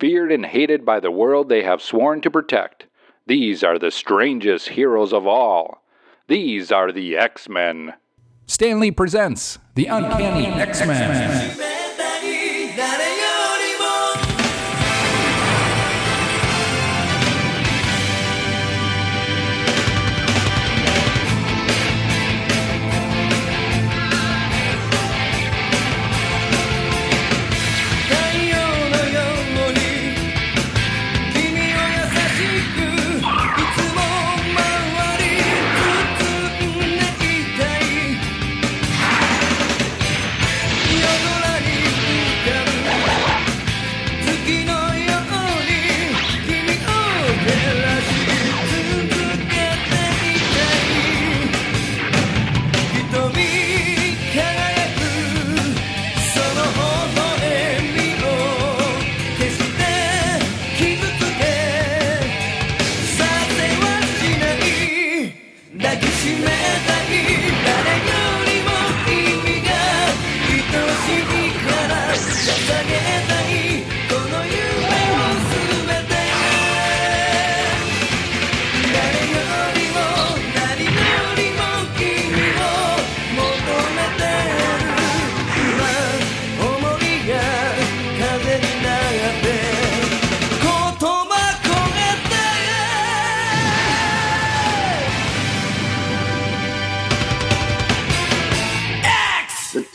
Feared 0.00 0.32
and 0.32 0.46
hated 0.46 0.86
by 0.86 0.98
the 0.98 1.10
world 1.10 1.50
they 1.50 1.62
have 1.62 1.82
sworn 1.82 2.22
to 2.22 2.30
protect, 2.30 2.86
these 3.26 3.62
are 3.62 3.78
the 3.78 3.90
strangest 3.90 4.70
heroes 4.70 5.12
of 5.12 5.26
all. 5.26 5.82
These 6.26 6.72
are 6.72 6.90
the 6.90 7.18
X 7.18 7.50
Men. 7.50 7.92
Stan 8.46 8.80
Lee 8.80 8.92
presents 8.92 9.58
The 9.74 9.86
Uncanny 9.86 10.46
X 10.46 10.86
Men. 10.86 11.69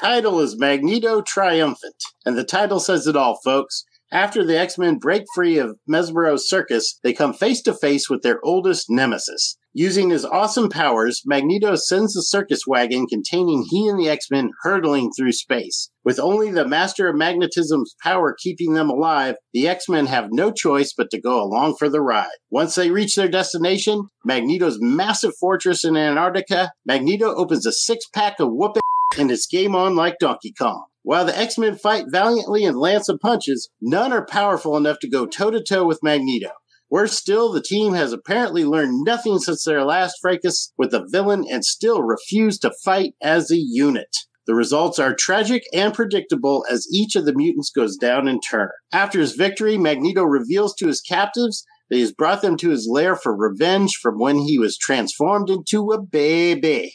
Title 0.06 0.39
is 0.39 0.56
Magneto 0.56 1.24
Triumphant, 1.26 1.95
and 2.28 2.38
the 2.38 2.43
title 2.43 2.80
says 2.80 3.08
it 3.08 3.16
all, 3.16 3.39
folks. 3.43 3.86
After 4.12 4.45
the 4.45 4.56
X 4.56 4.78
Men 4.78 4.99
break 4.99 5.24
free 5.34 5.58
of 5.58 5.78
Mesmero's 5.88 6.47
circus, 6.47 6.99
they 7.03 7.12
come 7.12 7.34
face 7.34 7.60
to 7.64 7.74
face 7.74 8.08
with 8.08 8.22
their 8.22 8.38
oldest 8.43 8.86
nemesis. 8.88 9.58
Using 9.74 10.12
his 10.12 10.24
awesome 10.24 10.70
powers, 10.70 11.24
Magneto 11.26 11.74
sends 11.74 12.14
the 12.14 12.22
circus 12.22 12.68
wagon 12.68 13.08
containing 13.08 13.66
he 13.68 13.88
and 13.88 13.99
the 13.99 14.08
X 14.08 14.28
Men 14.30 14.51
hurtling 14.62 15.10
through 15.18 15.32
space. 15.32 15.89
With 16.03 16.20
only 16.20 16.51
the 16.51 16.68
Master 16.68 17.10
of 17.10 17.16
Magnetism's 17.16 17.95
power 18.03 18.36
keeping 18.39 18.76
them 18.76 18.91
alive, 18.91 19.38
the 19.53 19.68
X 19.68 19.89
Men 19.89 20.06
have 20.06 20.28
no 20.30 20.51
choice 20.51 20.93
but 20.95 21.10
to 21.10 21.20
go 21.20 21.41
along 21.41 21.78
for 21.80 21.89
the 21.89 22.01
ride. 22.01 22.38
Once 22.51 22.76
they 22.76 22.91
reach 22.91 23.16
their 23.16 23.28
destination, 23.28 24.03
Magneto's 24.24 24.78
massive 24.80 25.34
fortress 25.39 25.84
in 25.84 25.97
Antarctica, 25.97 26.74
Magneto 26.86 27.34
opens 27.34 27.66
a 27.66 27.72
six 27.72 28.06
pack 28.14 28.39
of 28.39 28.49
whooping 28.51 28.82
and 29.18 29.32
it's 29.32 29.47
game 29.47 29.76
on 29.76 29.95
like 29.95 30.18
Donkey 30.20 30.53
Kong. 30.58 30.86
While 31.03 31.26
the 31.26 31.38
X 31.38 31.58
Men 31.58 31.76
fight 31.76 32.06
valiantly 32.10 32.66
and 32.66 32.78
land 32.78 33.06
some 33.06 33.20
punches, 33.20 33.70
none 33.80 34.12
are 34.12 34.26
powerful 34.26 34.76
enough 34.76 34.99
to 34.99 35.10
go 35.10 35.26
toe 35.26 35.51
to 35.51 35.62
toe 35.62 35.86
with 35.86 36.03
Magneto. 36.03 36.49
Worse 36.89 37.18
still, 37.18 37.51
the 37.51 37.62
team 37.62 37.93
has 37.93 38.14
apparently 38.14 38.64
learned 38.64 39.03
nothing 39.03 39.39
since 39.39 39.64
their 39.64 39.84
last 39.84 40.18
fracas 40.22 40.72
with 40.78 40.91
the 40.91 41.06
villain 41.08 41.45
and 41.49 41.66
still 41.66 42.01
refuse 42.01 42.58
to 42.60 42.74
fight 42.84 43.14
as 43.22 43.51
a 43.51 43.58
unit. 43.58 44.16
The 44.47 44.53
results 44.53 44.99
are 44.99 45.16
tragic 45.16 45.64
and 45.74 45.93
predictable 45.93 46.66
as 46.70 46.88
each 46.93 47.16
of 47.16 47.26
the 47.26 47.34
mutants 47.34 47.72
goes 47.72 47.97
down 47.97 48.28
in 48.28 48.39
turn. 48.39 48.70
After 48.93 49.20
his 49.20 49.34
victory, 49.34 49.78
Magneto 49.78 50.24
reveals 50.24 50.76
to 50.76 50.88
his 50.88 51.01
captives 51.01 51.66
that 51.89 51.95
he 51.95 52.01
has 52.01 52.12
brought 52.12 52.41
them 52.41 52.56
to 52.58 52.70
his 52.70 52.88
lair 52.89 53.16
for 53.16 53.36
revenge 53.36 53.95
from 54.01 54.20
when 54.20 54.38
he 54.38 54.60
was 54.60 54.78
transformed 54.78 55.49
into 55.49 55.91
a 55.91 56.01
baby. 56.01 56.93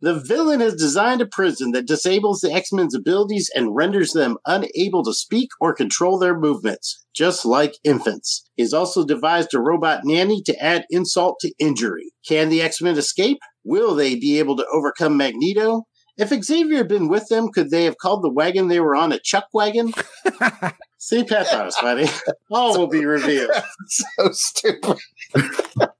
The 0.00 0.22
villain 0.26 0.60
has 0.60 0.74
designed 0.74 1.20
a 1.20 1.26
prison 1.26 1.72
that 1.72 1.86
disables 1.86 2.40
the 2.40 2.52
X 2.52 2.72
Men's 2.72 2.94
abilities 2.94 3.50
and 3.54 3.74
renders 3.74 4.12
them 4.12 4.38
unable 4.46 5.02
to 5.04 5.12
speak 5.12 5.50
or 5.60 5.74
control 5.74 6.18
their 6.18 6.38
movements, 6.38 7.04
just 7.14 7.44
like 7.44 7.78
infants. 7.84 8.48
He 8.56 8.62
has 8.62 8.72
also 8.72 9.04
devised 9.04 9.54
a 9.54 9.60
robot 9.60 10.00
nanny 10.04 10.42
to 10.42 10.56
add 10.62 10.86
insult 10.90 11.38
to 11.40 11.52
injury. 11.58 12.12
Can 12.26 12.48
the 12.48 12.62
X 12.62 12.80
Men 12.80 12.96
escape? 12.96 13.38
Will 13.64 13.94
they 13.94 14.14
be 14.14 14.38
able 14.38 14.56
to 14.56 14.66
overcome 14.72 15.16
Magneto? 15.16 15.82
If 16.18 16.30
Xavier 16.30 16.78
had 16.78 16.88
been 16.88 17.08
with 17.08 17.28
them, 17.28 17.48
could 17.52 17.70
they 17.70 17.84
have 17.84 17.98
called 17.98 18.22
the 18.22 18.32
wagon 18.32 18.68
they 18.68 18.80
were 18.80 18.96
on 18.96 19.12
a 19.12 19.18
chuck 19.18 19.48
wagon? 19.52 19.92
See, 20.98 21.24
Pat 21.24 21.48
thought 21.48 21.60
it 21.60 21.64
was 21.66 21.76
funny. 21.76 22.08
All 22.50 22.78
will 22.78 22.86
be 22.86 23.04
revealed. 23.04 23.50
so 23.88 24.30
stupid. 24.32 24.98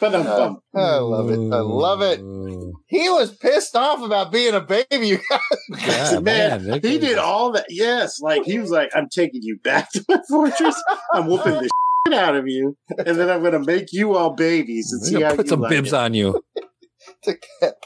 Ba-dum-bum. 0.00 0.60
I 0.74 0.96
love 0.96 1.30
it. 1.30 1.38
I 1.38 1.60
love 1.60 2.02
it. 2.02 2.20
He 2.86 3.08
was 3.08 3.34
pissed 3.34 3.74
off 3.74 4.02
about 4.02 4.30
being 4.30 4.54
a 4.54 4.60
baby. 4.60 5.08
You 5.08 5.18
guys. 5.28 6.12
Yeah, 6.12 6.18
man, 6.20 6.64
that 6.66 6.84
he 6.84 6.98
did 6.98 7.18
all 7.18 7.50
that. 7.52 7.66
Yes, 7.68 8.20
like 8.20 8.44
he 8.44 8.58
was 8.60 8.70
like, 8.70 8.90
"I'm 8.94 9.08
taking 9.08 9.42
you 9.42 9.58
back 9.58 9.90
to 9.92 10.04
my 10.08 10.20
fortress. 10.28 10.80
I'm 11.12 11.26
whooping 11.26 11.54
the 11.54 11.70
shit 12.06 12.14
out 12.16 12.36
of 12.36 12.46
you, 12.46 12.76
and 12.96 13.18
then 13.18 13.30
I'm 13.30 13.40
going 13.40 13.54
to 13.54 13.58
make 13.58 13.92
you 13.92 14.14
all 14.14 14.34
babies 14.34 14.92
and 14.92 15.02
see 15.02 15.22
how 15.22 15.34
put 15.34 15.46
you 15.46 15.50
some 15.50 15.60
like 15.62 15.70
bibs 15.70 15.92
it." 15.92 15.96
on 15.96 16.14
you. 16.14 16.40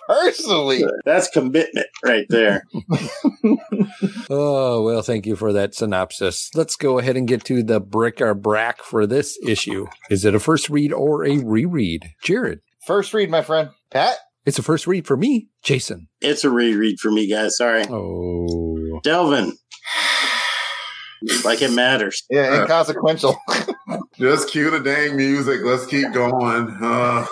Personally, 0.06 0.84
That's 1.04 1.28
commitment 1.30 1.86
right 2.04 2.26
there. 2.28 2.64
Oh, 4.30 4.82
well, 4.82 5.00
thank 5.00 5.24
you 5.26 5.36
for 5.36 5.54
that 5.54 5.74
synopsis. 5.74 6.50
Let's 6.54 6.76
go 6.76 6.98
ahead 6.98 7.16
and 7.16 7.26
get 7.26 7.44
to 7.44 7.62
the 7.62 7.80
brick 7.80 8.20
or 8.20 8.34
brack 8.34 8.82
for 8.82 9.06
this 9.06 9.38
issue. 9.42 9.86
Is 10.10 10.24
it 10.26 10.34
a 10.34 10.38
first 10.40 10.68
read 10.68 10.92
or 10.92 11.24
a 11.24 11.38
reread? 11.38 12.10
Jared. 12.22 12.60
First 12.86 13.14
read, 13.14 13.30
my 13.30 13.40
friend. 13.42 13.70
Pat? 13.90 14.16
It's 14.44 14.58
a 14.58 14.62
first 14.62 14.86
read 14.86 15.06
for 15.06 15.16
me, 15.16 15.48
Jason. 15.62 16.08
It's 16.20 16.44
a 16.44 16.50
reread 16.50 17.00
for 17.00 17.10
me, 17.10 17.26
guys. 17.28 17.56
Sorry, 17.56 17.84
Oh. 17.88 19.00
Delvin. 19.02 19.56
like 21.44 21.62
it 21.62 21.72
matters. 21.72 22.24
Yeah, 22.30 22.62
inconsequential. 22.62 23.36
Just 24.18 24.50
cue 24.50 24.70
the 24.70 24.80
dang 24.80 25.16
music. 25.16 25.60
Let's 25.62 25.86
keep 25.86 26.12
going. 26.12 26.76
Uh, 26.80 27.26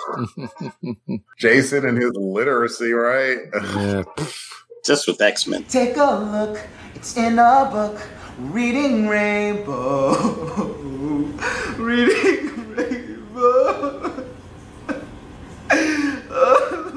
Jason 1.37 1.85
and 1.85 1.97
his 1.97 2.11
literacy, 2.13 2.91
right? 2.93 3.37
Yeah. 3.53 4.03
Just 4.85 5.07
with 5.07 5.21
X 5.21 5.47
Men. 5.47 5.63
Take 5.65 5.97
a 5.97 6.19
look, 6.19 6.59
it's 6.95 7.17
in 7.17 7.39
a 7.39 7.69
book. 7.71 8.01
Reading 8.39 9.07
Rainbow. 9.07 10.13
Reading 11.77 12.75
Rainbow. 12.75 14.23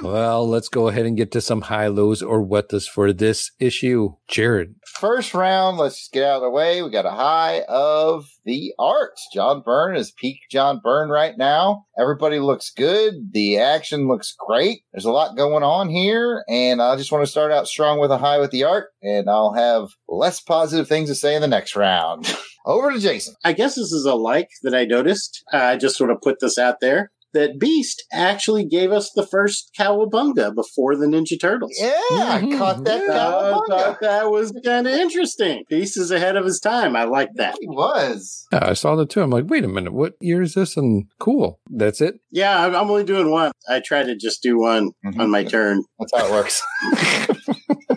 Well, 0.02 0.48
let's 0.48 0.68
go 0.68 0.88
ahead 0.88 1.04
and 1.04 1.16
get 1.16 1.30
to 1.32 1.42
some 1.42 1.62
high 1.62 1.88
lows 1.88 2.22
or 2.22 2.40
what 2.40 2.70
does 2.70 2.88
for 2.88 3.12
this 3.12 3.50
issue. 3.60 4.14
Jared. 4.28 4.76
First 4.86 5.34
round, 5.34 5.76
let's 5.76 5.98
just 5.98 6.12
get 6.12 6.24
out 6.24 6.36
of 6.36 6.42
the 6.42 6.50
way. 6.50 6.82
We 6.82 6.90
got 6.90 7.04
a 7.04 7.10
high 7.10 7.64
of 7.68 8.24
the 8.46 8.72
art. 8.78 9.18
John 9.34 9.60
Byrne 9.62 9.96
is 9.96 10.10
peak 10.10 10.38
John 10.50 10.80
Byrne 10.82 11.10
right 11.10 11.36
now. 11.36 11.84
Everybody 11.98 12.38
looks 12.38 12.70
good. 12.70 13.32
The 13.32 13.58
action 13.58 14.08
looks 14.08 14.34
great. 14.38 14.80
There's 14.92 15.04
a 15.04 15.12
lot 15.12 15.36
going 15.36 15.62
on 15.62 15.90
here. 15.90 16.44
And 16.48 16.80
I 16.80 16.96
just 16.96 17.12
want 17.12 17.22
to 17.22 17.30
start 17.30 17.52
out 17.52 17.68
strong 17.68 18.00
with 18.00 18.10
a 18.10 18.18
high 18.18 18.38
with 18.38 18.52
the 18.52 18.64
art. 18.64 18.88
And 19.02 19.28
I'll 19.28 19.52
have 19.52 19.90
less 20.08 20.40
positive 20.40 20.88
things 20.88 21.10
to 21.10 21.14
say 21.14 21.34
in 21.34 21.42
the 21.42 21.48
next 21.48 21.76
round. 21.76 22.34
Over 22.64 22.90
to 22.92 22.98
Jason. 22.98 23.34
I 23.44 23.52
guess 23.52 23.74
this 23.74 23.92
is 23.92 24.06
a 24.06 24.14
like 24.14 24.48
that 24.62 24.74
I 24.74 24.84
noticed. 24.84 25.42
Uh, 25.52 25.58
I 25.58 25.76
just 25.76 25.96
sort 25.96 26.10
of 26.10 26.20
put 26.22 26.40
this 26.40 26.58
out 26.58 26.80
there 26.80 27.10
that 27.32 27.58
Beast 27.58 28.04
actually 28.12 28.66
gave 28.66 28.92
us 28.92 29.10
the 29.14 29.26
first 29.26 29.70
Cowabunga 29.78 30.54
before 30.54 30.96
the 30.96 31.06
Ninja 31.06 31.40
Turtles. 31.40 31.76
Yeah, 31.78 31.88
I 31.88 32.40
mm-hmm. 32.42 32.58
caught 32.58 32.84
that 32.84 33.02
I 33.02 33.14
cowabunga. 33.14 33.66
thought 33.68 34.00
that 34.00 34.30
was 34.30 34.52
kind 34.64 34.86
of 34.86 34.92
interesting. 34.92 35.64
Beast 35.68 35.96
is 35.96 36.10
ahead 36.10 36.36
of 36.36 36.44
his 36.44 36.60
time. 36.60 36.96
I 36.96 37.04
like 37.04 37.30
that. 37.36 37.56
He 37.60 37.68
was. 37.68 38.46
Yeah, 38.52 38.68
I 38.68 38.72
saw 38.72 38.96
that 38.96 39.10
too. 39.10 39.22
I'm 39.22 39.30
like, 39.30 39.44
wait 39.48 39.64
a 39.64 39.68
minute, 39.68 39.92
what 39.92 40.14
year 40.20 40.42
is 40.42 40.54
this? 40.54 40.76
And 40.76 41.06
cool. 41.18 41.60
That's 41.68 42.00
it. 42.00 42.16
Yeah, 42.30 42.64
I'm 42.64 42.74
I'm 42.74 42.90
only 42.90 43.04
doing 43.04 43.30
one. 43.30 43.52
I 43.68 43.80
try 43.84 44.02
to 44.02 44.16
just 44.16 44.42
do 44.42 44.58
one 44.58 44.90
mm-hmm. 45.04 45.20
on 45.20 45.30
my 45.30 45.44
turn. 45.44 45.84
That's 45.98 46.12
how 46.14 46.26
it 46.26 46.30
works. 46.30 46.62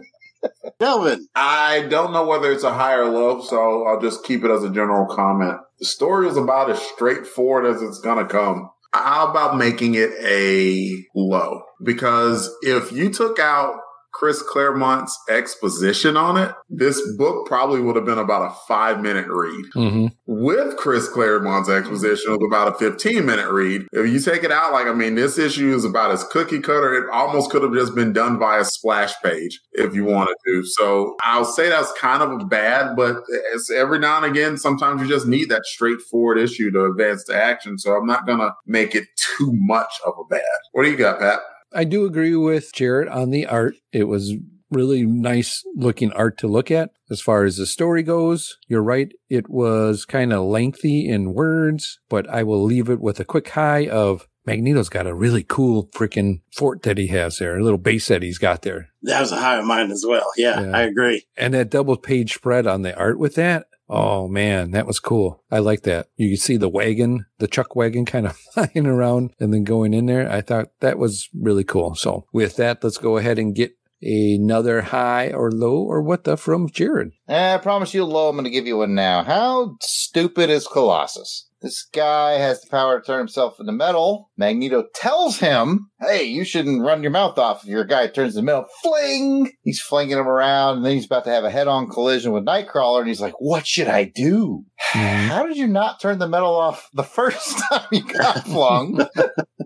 Delvin. 0.79 1.27
I 1.35 1.87
don't 1.89 2.11
know 2.11 2.27
whether 2.27 2.51
it's 2.51 2.63
a 2.63 2.73
high 2.73 2.95
or 2.95 3.05
low, 3.05 3.41
so 3.41 3.85
I'll 3.85 4.01
just 4.01 4.25
keep 4.25 4.43
it 4.43 4.51
as 4.51 4.63
a 4.63 4.69
general 4.69 5.05
comment. 5.05 5.59
The 5.79 5.85
story 5.85 6.27
is 6.27 6.35
about 6.35 6.69
as 6.69 6.81
straightforward 6.81 7.65
as 7.65 7.81
it's 7.81 7.99
going 7.99 8.17
to 8.17 8.25
come. 8.25 8.69
How 8.93 9.29
about 9.29 9.57
making 9.57 9.95
it 9.95 10.11
a 10.23 11.03
low? 11.15 11.63
Because 11.83 12.49
if 12.61 12.91
you 12.91 13.11
took 13.11 13.39
out 13.39 13.79
Chris 14.13 14.43
Claremont's 14.43 15.17
exposition 15.27 16.15
on 16.15 16.37
it, 16.37 16.53
this 16.69 17.01
book 17.17 17.47
probably 17.47 17.81
would 17.81 17.95
have 17.95 18.05
been 18.05 18.19
about 18.19 18.51
a 18.51 18.55
five 18.67 19.01
minute 19.01 19.27
read. 19.27 19.65
Mm-hmm. 19.75 20.07
With 20.27 20.77
Chris 20.77 21.09
Claremont's 21.09 21.69
exposition, 21.69 22.31
it 22.31 22.39
was 22.39 22.47
about 22.47 22.75
a 22.75 22.77
15 22.77 23.25
minute 23.25 23.49
read. 23.49 23.87
If 23.91 24.11
you 24.11 24.19
take 24.19 24.43
it 24.43 24.51
out, 24.51 24.71
like, 24.71 24.87
I 24.87 24.93
mean, 24.93 25.15
this 25.15 25.37
issue 25.37 25.73
is 25.73 25.83
about 25.83 26.11
as 26.11 26.23
cookie 26.25 26.59
cutter. 26.59 26.93
It 26.93 27.09
almost 27.11 27.49
could 27.49 27.63
have 27.63 27.73
just 27.73 27.95
been 27.95 28.13
done 28.13 28.37
by 28.37 28.59
a 28.59 28.65
splash 28.65 29.13
page 29.23 29.59
if 29.73 29.95
you 29.95 30.05
wanted 30.05 30.35
to. 30.45 30.63
So 30.63 31.15
I'll 31.23 31.45
say 31.45 31.69
that's 31.69 31.91
kind 31.93 32.21
of 32.21 32.31
a 32.39 32.45
bad, 32.45 32.95
but 32.95 33.17
it's 33.53 33.71
every 33.71 33.99
now 33.99 34.17
and 34.17 34.25
again, 34.25 34.57
sometimes 34.57 35.01
you 35.01 35.07
just 35.07 35.25
need 35.25 35.49
that 35.49 35.65
straightforward 35.65 36.37
issue 36.37 36.71
to 36.71 36.85
advance 36.85 37.23
the 37.25 37.35
action. 37.35 37.79
So 37.79 37.93
I'm 37.93 38.05
not 38.05 38.27
going 38.27 38.39
to 38.39 38.51
make 38.67 38.93
it 38.93 39.05
too 39.37 39.51
much 39.53 39.91
of 40.05 40.13
a 40.19 40.23
bad. 40.29 40.41
What 40.71 40.83
do 40.83 40.91
you 40.91 40.97
got, 40.97 41.19
Pat? 41.19 41.39
I 41.73 41.83
do 41.83 42.05
agree 42.05 42.35
with 42.35 42.73
Jared 42.73 43.07
on 43.07 43.29
the 43.29 43.45
art. 43.45 43.75
It 43.91 44.05
was 44.05 44.33
really 44.69 45.03
nice 45.05 45.63
looking 45.75 46.11
art 46.13 46.37
to 46.39 46.47
look 46.47 46.71
at. 46.71 46.91
As 47.09 47.21
far 47.21 47.43
as 47.43 47.57
the 47.57 47.65
story 47.65 48.03
goes, 48.03 48.57
you're 48.67 48.83
right. 48.83 49.11
It 49.29 49.49
was 49.49 50.05
kind 50.05 50.33
of 50.33 50.45
lengthy 50.45 51.07
in 51.07 51.33
words, 51.33 51.99
but 52.09 52.27
I 52.29 52.43
will 52.43 52.63
leave 52.63 52.89
it 52.89 52.99
with 52.99 53.19
a 53.19 53.25
quick 53.25 53.49
high 53.49 53.87
of 53.87 54.27
Magneto's 54.45 54.89
got 54.89 55.07
a 55.07 55.13
really 55.13 55.43
cool 55.43 55.87
freaking 55.95 56.41
fort 56.51 56.81
that 56.81 56.97
he 56.97 57.07
has 57.07 57.37
there, 57.37 57.57
a 57.57 57.63
little 57.63 57.77
base 57.77 58.07
that 58.09 58.23
he's 58.23 58.37
got 58.37 58.63
there. 58.63 58.89
That 59.03 59.21
was 59.21 59.31
a 59.31 59.37
high 59.37 59.57
of 59.57 59.65
mine 59.65 59.89
as 59.91 60.03
well. 60.07 60.31
Yeah, 60.35 60.61
Yeah. 60.61 60.77
I 60.77 60.81
agree. 60.81 61.23
And 61.37 61.53
that 61.53 61.69
double 61.69 61.95
page 61.95 62.33
spread 62.33 62.67
on 62.67 62.81
the 62.81 62.97
art 62.97 63.19
with 63.19 63.35
that. 63.35 63.67
Oh 63.95 64.27
man, 64.27 64.71
that 64.71 64.87
was 64.87 64.99
cool. 64.99 65.43
I 65.51 65.59
like 65.59 65.83
that. 65.83 66.07
You 66.17 66.31
could 66.31 66.41
see 66.41 66.57
the 66.57 66.67
wagon, 66.67 67.27
the 67.37 67.47
chuck 67.47 67.75
wagon 67.75 68.05
kind 68.13 68.25
of 68.25 68.35
flying 68.35 68.87
around 68.87 69.33
and 69.39 69.53
then 69.53 69.63
going 69.63 69.93
in 69.93 70.07
there. 70.07 70.29
I 70.29 70.41
thought 70.41 70.69
that 70.79 70.97
was 70.97 71.29
really 71.33 71.63
cool. 71.63 71.93
So 71.93 72.25
with 72.33 72.55
that, 72.55 72.83
let's 72.83 72.97
go 72.97 73.17
ahead 73.17 73.37
and 73.37 73.55
get 73.55 73.77
another 74.01 74.81
high 74.81 75.31
or 75.31 75.51
low 75.51 75.77
or 75.77 76.01
what 76.01 76.23
the 76.23 76.37
from 76.37 76.69
Jared. 76.69 77.11
Eh, 77.29 77.53
I 77.53 77.57
promise 77.57 77.93
you 77.93 78.03
low. 78.03 78.29
I'm 78.29 78.35
going 78.35 78.45
to 78.45 78.49
give 78.49 78.67
you 78.67 78.77
one 78.77 78.95
now. 78.95 79.23
How 79.23 79.77
stupid 79.81 80.49
is 80.49 80.67
Colossus? 80.67 81.47
This 81.63 81.87
guy 81.93 82.33
has 82.33 82.59
the 82.59 82.69
power 82.69 82.99
to 82.99 83.05
turn 83.05 83.19
himself 83.19 83.57
into 83.57 83.71
metal. 83.71 84.29
Magneto 84.35 84.83
tells 84.93 85.39
him, 85.39 85.89
Hey, 86.01 86.25
you 86.25 86.43
shouldn't 86.43 86.83
run 86.83 87.01
your 87.01 87.11
mouth 87.11 87.37
off 87.37 87.63
if 87.63 87.69
your 87.69 87.85
guy 87.85 88.07
turns 88.07 88.35
into 88.35 88.45
metal. 88.45 88.65
Fling! 88.81 89.49
He's 89.61 89.79
flinging 89.79 90.17
him 90.17 90.27
around, 90.27 90.77
and 90.77 90.85
then 90.85 90.95
he's 90.95 91.05
about 91.05 91.23
to 91.23 91.29
have 91.29 91.45
a 91.45 91.49
head 91.49 91.69
on 91.69 91.87
collision 91.87 92.33
with 92.33 92.45
Nightcrawler, 92.45 92.99
and 92.99 93.07
he's 93.07 93.21
like, 93.21 93.35
What 93.39 93.65
should 93.65 93.87
I 93.87 94.03
do? 94.03 94.65
Mm-hmm. 94.91 95.29
How 95.29 95.47
did 95.47 95.55
you 95.55 95.67
not 95.67 96.01
turn 96.01 96.19
the 96.19 96.27
metal 96.27 96.53
off 96.53 96.89
the 96.93 97.03
first 97.03 97.57
time 97.69 97.87
you 97.93 98.03
got 98.03 98.45
flung? 98.45 99.07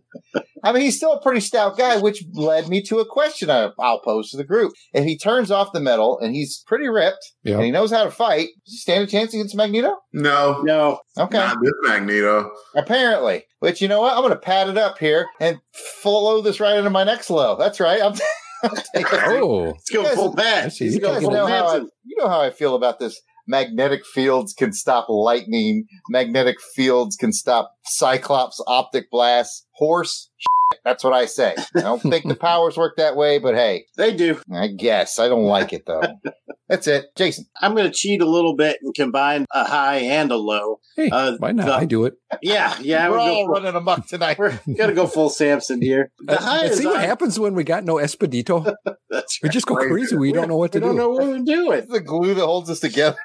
I 0.69 0.73
mean, 0.73 0.81
he's 0.83 0.97
still 0.97 1.13
a 1.13 1.21
pretty 1.21 1.39
stout 1.41 1.77
guy, 1.77 1.97
which 2.01 2.23
led 2.33 2.67
me 2.67 2.81
to 2.83 2.99
a 2.99 3.05
question 3.05 3.49
I- 3.49 3.71
I'll 3.79 3.99
pose 4.01 4.29
to 4.31 4.37
the 4.37 4.43
group. 4.43 4.73
If 4.93 5.05
he 5.05 5.17
turns 5.17 5.49
off 5.51 5.71
the 5.73 5.79
metal 5.79 6.19
and 6.19 6.35
he's 6.35 6.63
pretty 6.67 6.87
ripped 6.87 7.25
Yeah. 7.43 7.55
and 7.55 7.63
he 7.65 7.71
knows 7.71 7.91
how 7.91 8.03
to 8.03 8.11
fight, 8.11 8.47
does 8.65 8.73
he 8.73 8.77
stand 8.77 9.03
a 9.03 9.07
chance 9.07 9.33
against 9.33 9.55
Magneto? 9.55 9.95
No, 10.13 10.61
No. 10.63 10.99
Okay. 11.17 11.37
not 11.37 11.57
this 11.63 11.73
Magneto. 11.83 12.49
Apparently. 12.75 13.43
But 13.59 13.81
you 13.81 13.87
know 13.87 14.01
what? 14.01 14.13
I'm 14.13 14.21
going 14.21 14.31
to 14.33 14.39
pad 14.39 14.69
it 14.69 14.77
up 14.77 14.97
here 14.99 15.27
and 15.39 15.57
flow 15.73 16.41
this 16.41 16.59
right 16.59 16.77
into 16.77 16.89
my 16.91 17.03
next 17.03 17.29
low. 17.29 17.55
That's 17.57 17.79
right. 17.79 18.01
I'm, 18.01 18.13
I'm 18.63 18.75
taking 18.95 19.19
Oh, 19.19 19.41
oh. 19.41 19.63
Let's 19.71 19.89
go 19.89 20.01
Yes. 20.03 20.15
full 20.15 20.35
I 20.39 20.69
You 20.79 20.91
You 20.91 20.99
guys 20.99 21.21
know 21.23 21.47
how 21.47 21.67
I, 21.67 21.75
you 21.77 22.15
know 22.17 22.27
how 22.29 22.41
I 22.41 22.51
feel 22.51 22.75
about 22.75 22.99
this. 22.99 23.19
Magnetic 23.49 24.05
fields 24.05 24.53
can 24.53 24.73
stop 24.73 25.07
lightning. 25.09 25.85
Magnetic 26.09 26.57
fields 26.75 27.15
can 27.15 27.31
stop 27.31 27.71
Cyclops 27.85 28.61
optic 28.67 29.09
blasts. 29.09 29.65
Horse. 29.75 30.29
Shit. 30.87 30.93
That's 30.93 31.03
what 31.03 31.13
I 31.13 31.25
say. 31.25 31.55
I 31.75 31.81
don't 31.81 32.01
think 32.01 32.27
the 32.27 32.35
powers 32.39 32.77
work 32.77 32.95
that 32.97 33.15
way, 33.15 33.39
but 33.39 33.55
hey, 33.55 33.85
They 33.97 34.15
do. 34.15 34.39
I 34.53 34.67
guess 34.67 35.19
I 35.19 35.27
don't 35.27 35.45
like 35.45 35.73
it 35.73 35.83
though. 35.85 36.01
That's 36.69 36.85
it, 36.87 37.05
Jason. 37.15 37.45
I'm 37.61 37.75
going 37.75 37.89
to 37.89 37.93
cheat 37.97 38.21
a 38.21 38.29
little 38.29 38.53
bit 38.53 38.77
and 38.81 38.93
combine 38.93 39.45
a 39.53 39.63
high 39.63 39.99
and 39.99 40.29
a 40.31 40.35
low. 40.35 40.81
Hey, 40.97 41.09
Uh, 41.09 41.37
why 41.39 41.53
not? 41.53 41.65
the- 41.67 41.73
I 41.73 41.85
do 41.85 42.03
it. 42.03 42.15
Yeah, 42.41 42.75
yeah. 42.81 43.07
We're 43.09 43.19
all 43.19 43.27
go 43.27 43.35
full, 43.35 43.47
running 43.47 43.75
amok 43.75 44.07
tonight. 44.07 44.37
we're 44.37 44.49
going 44.65 44.89
to 44.89 44.93
go 44.93 45.07
full 45.07 45.29
Samson 45.29 45.81
here. 45.81 46.11
The 46.19 46.33
Uh, 46.37 46.41
high 46.41 46.63
and 46.63 46.71
is 46.71 46.79
see 46.79 46.85
what 46.85 46.97
on- 46.97 47.03
happens 47.03 47.39
when 47.39 47.53
we 47.55 47.63
got 47.63 47.85
no 47.85 47.95
Esposito. 47.95 48.73
That's 49.09 49.39
We 49.41 49.47
just 49.47 49.65
go 49.65 49.75
crazy. 49.75 50.17
We 50.17 50.33
don't 50.33 50.49
know 50.49 50.57
what 50.57 50.73
to 50.73 50.81
do. 50.81 50.87
We 50.87 50.89
don't 50.89 50.97
know 50.97 51.09
what 51.09 51.23
we're 51.25 51.39
doing. 51.45 51.85
the 51.87 52.01
glue 52.01 52.33
that 52.33 52.45
holds 52.45 52.69
us 52.69 52.81
together. 52.81 53.15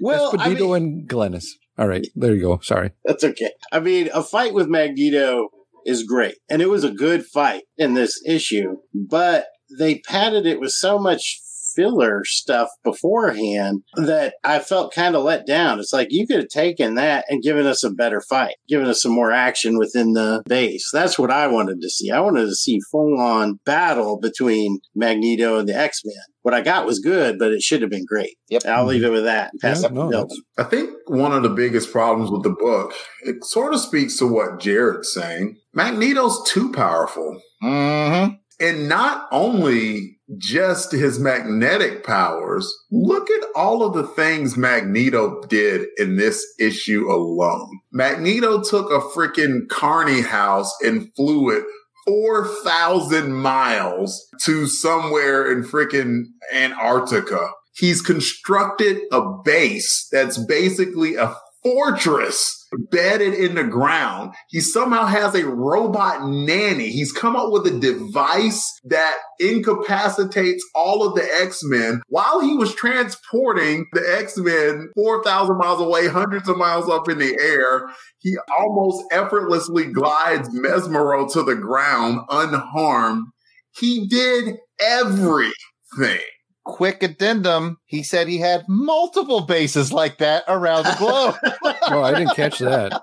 Well, 0.00 0.32
I 0.38 0.48
Esposito 0.48 0.60
mean, 0.60 0.74
and 0.74 1.08
Glynis. 1.08 1.44
All 1.78 1.86
right, 1.86 2.06
there 2.16 2.34
you 2.34 2.40
go. 2.40 2.58
Sorry. 2.62 2.90
that's 3.04 3.22
okay. 3.22 3.50
I 3.70 3.80
mean, 3.80 4.08
a 4.14 4.22
fight 4.22 4.54
with 4.54 4.66
Magneto 4.66 5.50
is 5.86 6.02
great, 6.02 6.36
and 6.50 6.60
it 6.60 6.68
was 6.68 6.84
a 6.84 6.90
good 6.90 7.24
fight 7.24 7.62
in 7.78 7.94
this 7.94 8.20
issue, 8.26 8.76
but 8.94 9.46
they 9.78 10.00
padded 10.00 10.46
it 10.46 10.60
with 10.60 10.72
so 10.72 10.98
much 10.98 11.40
filler 11.76 12.22
stuff 12.24 12.68
beforehand 12.82 13.82
that 13.94 14.34
I 14.42 14.58
felt 14.58 14.94
kind 14.94 15.14
of 15.14 15.22
let 15.22 15.46
down. 15.46 15.78
It's 15.78 15.92
like 15.92 16.08
you 16.10 16.26
could 16.26 16.38
have 16.38 16.48
taken 16.48 16.94
that 16.94 17.26
and 17.28 17.42
given 17.42 17.66
us 17.66 17.84
a 17.84 17.90
better 17.90 18.20
fight, 18.20 18.56
given 18.68 18.86
us 18.86 19.02
some 19.02 19.12
more 19.12 19.30
action 19.30 19.78
within 19.78 20.14
the 20.14 20.42
base. 20.48 20.90
That's 20.92 21.18
what 21.18 21.30
I 21.30 21.46
wanted 21.46 21.80
to 21.82 21.90
see. 21.90 22.10
I 22.10 22.20
wanted 22.20 22.46
to 22.46 22.54
see 22.54 22.80
full 22.90 23.20
on 23.20 23.60
battle 23.64 24.18
between 24.18 24.78
Magneto 24.94 25.58
and 25.58 25.68
the 25.68 25.76
X 25.76 26.00
Men. 26.04 26.14
What 26.42 26.54
I 26.54 26.60
got 26.60 26.86
was 26.86 27.00
good, 27.00 27.40
but 27.40 27.50
it 27.50 27.60
should 27.60 27.82
have 27.82 27.90
been 27.90 28.04
great. 28.06 28.36
Yep. 28.50 28.66
I'll 28.66 28.86
leave 28.86 29.02
it 29.02 29.10
with 29.10 29.24
that. 29.24 29.50
and 29.52 29.60
Pass 29.60 29.82
Yeah, 29.82 29.88
it 29.88 29.94
no, 29.94 30.28
I 30.56 30.62
think 30.62 30.90
one 31.06 31.32
of 31.32 31.42
the 31.42 31.48
biggest 31.48 31.90
problems 31.90 32.30
with 32.30 32.44
the 32.44 32.50
book, 32.50 32.94
it 33.22 33.44
sort 33.44 33.74
of 33.74 33.80
speaks 33.80 34.16
to 34.18 34.32
what 34.32 34.60
Jared's 34.60 35.12
saying. 35.12 35.56
Magneto's 35.74 36.48
too 36.48 36.70
powerful. 36.70 37.40
Mm-hmm. 37.62 38.34
And 38.60 38.88
not 38.88 39.28
only 39.30 40.18
just 40.38 40.92
his 40.92 41.18
magnetic 41.18 42.04
powers, 42.04 42.72
look 42.90 43.30
at 43.30 43.44
all 43.54 43.84
of 43.84 43.94
the 43.94 44.06
things 44.06 44.56
Magneto 44.56 45.42
did 45.42 45.86
in 45.98 46.16
this 46.16 46.44
issue 46.58 47.06
alone. 47.10 47.68
Magneto 47.92 48.62
took 48.62 48.90
a 48.90 49.00
freaking 49.00 49.68
carny 49.68 50.22
house 50.22 50.74
and 50.82 51.14
flew 51.14 51.50
it 51.50 51.64
4,000 52.06 53.32
miles 53.32 54.28
to 54.42 54.66
somewhere 54.66 55.50
in 55.50 55.64
freaking 55.64 56.24
Antarctica. 56.52 57.50
He's 57.74 58.00
constructed 58.00 59.02
a 59.12 59.22
base 59.44 60.08
that's 60.10 60.38
basically 60.38 61.16
a 61.16 61.36
fortress 61.66 62.66
bedded 62.90 63.34
in 63.34 63.54
the 63.54 63.64
ground. 63.64 64.34
He 64.48 64.60
somehow 64.60 65.06
has 65.06 65.34
a 65.34 65.46
robot 65.46 66.28
nanny. 66.28 66.90
He's 66.90 67.12
come 67.12 67.36
up 67.36 67.50
with 67.50 67.66
a 67.66 67.78
device 67.78 68.72
that 68.84 69.16
incapacitates 69.40 70.64
all 70.74 71.06
of 71.06 71.14
the 71.14 71.28
X-Men 71.40 72.02
while 72.08 72.40
he 72.40 72.54
was 72.54 72.74
transporting 72.74 73.86
the 73.92 74.16
X-Men 74.18 74.90
4,000 74.94 75.58
miles 75.58 75.80
away, 75.80 76.08
hundreds 76.08 76.48
of 76.48 76.56
miles 76.56 76.88
up 76.88 77.08
in 77.08 77.18
the 77.18 77.36
air. 77.40 77.88
He 78.18 78.36
almost 78.56 79.04
effortlessly 79.10 79.86
glides 79.86 80.48
Mesmero 80.50 81.30
to 81.32 81.42
the 81.42 81.56
ground 81.56 82.20
unharmed. 82.30 83.26
He 83.72 84.06
did 84.06 84.56
everything. 84.80 86.20
Quick 86.66 87.02
addendum. 87.04 87.78
He 87.86 88.02
said 88.02 88.26
he 88.26 88.38
had 88.38 88.64
multiple 88.68 89.42
bases 89.42 89.92
like 89.92 90.18
that 90.18 90.42
around 90.48 90.84
the 90.84 90.96
globe. 90.98 91.36
Oh, 91.88 92.02
I 92.02 92.14
didn't 92.14 92.34
catch 92.34 92.58
that. 92.58 93.02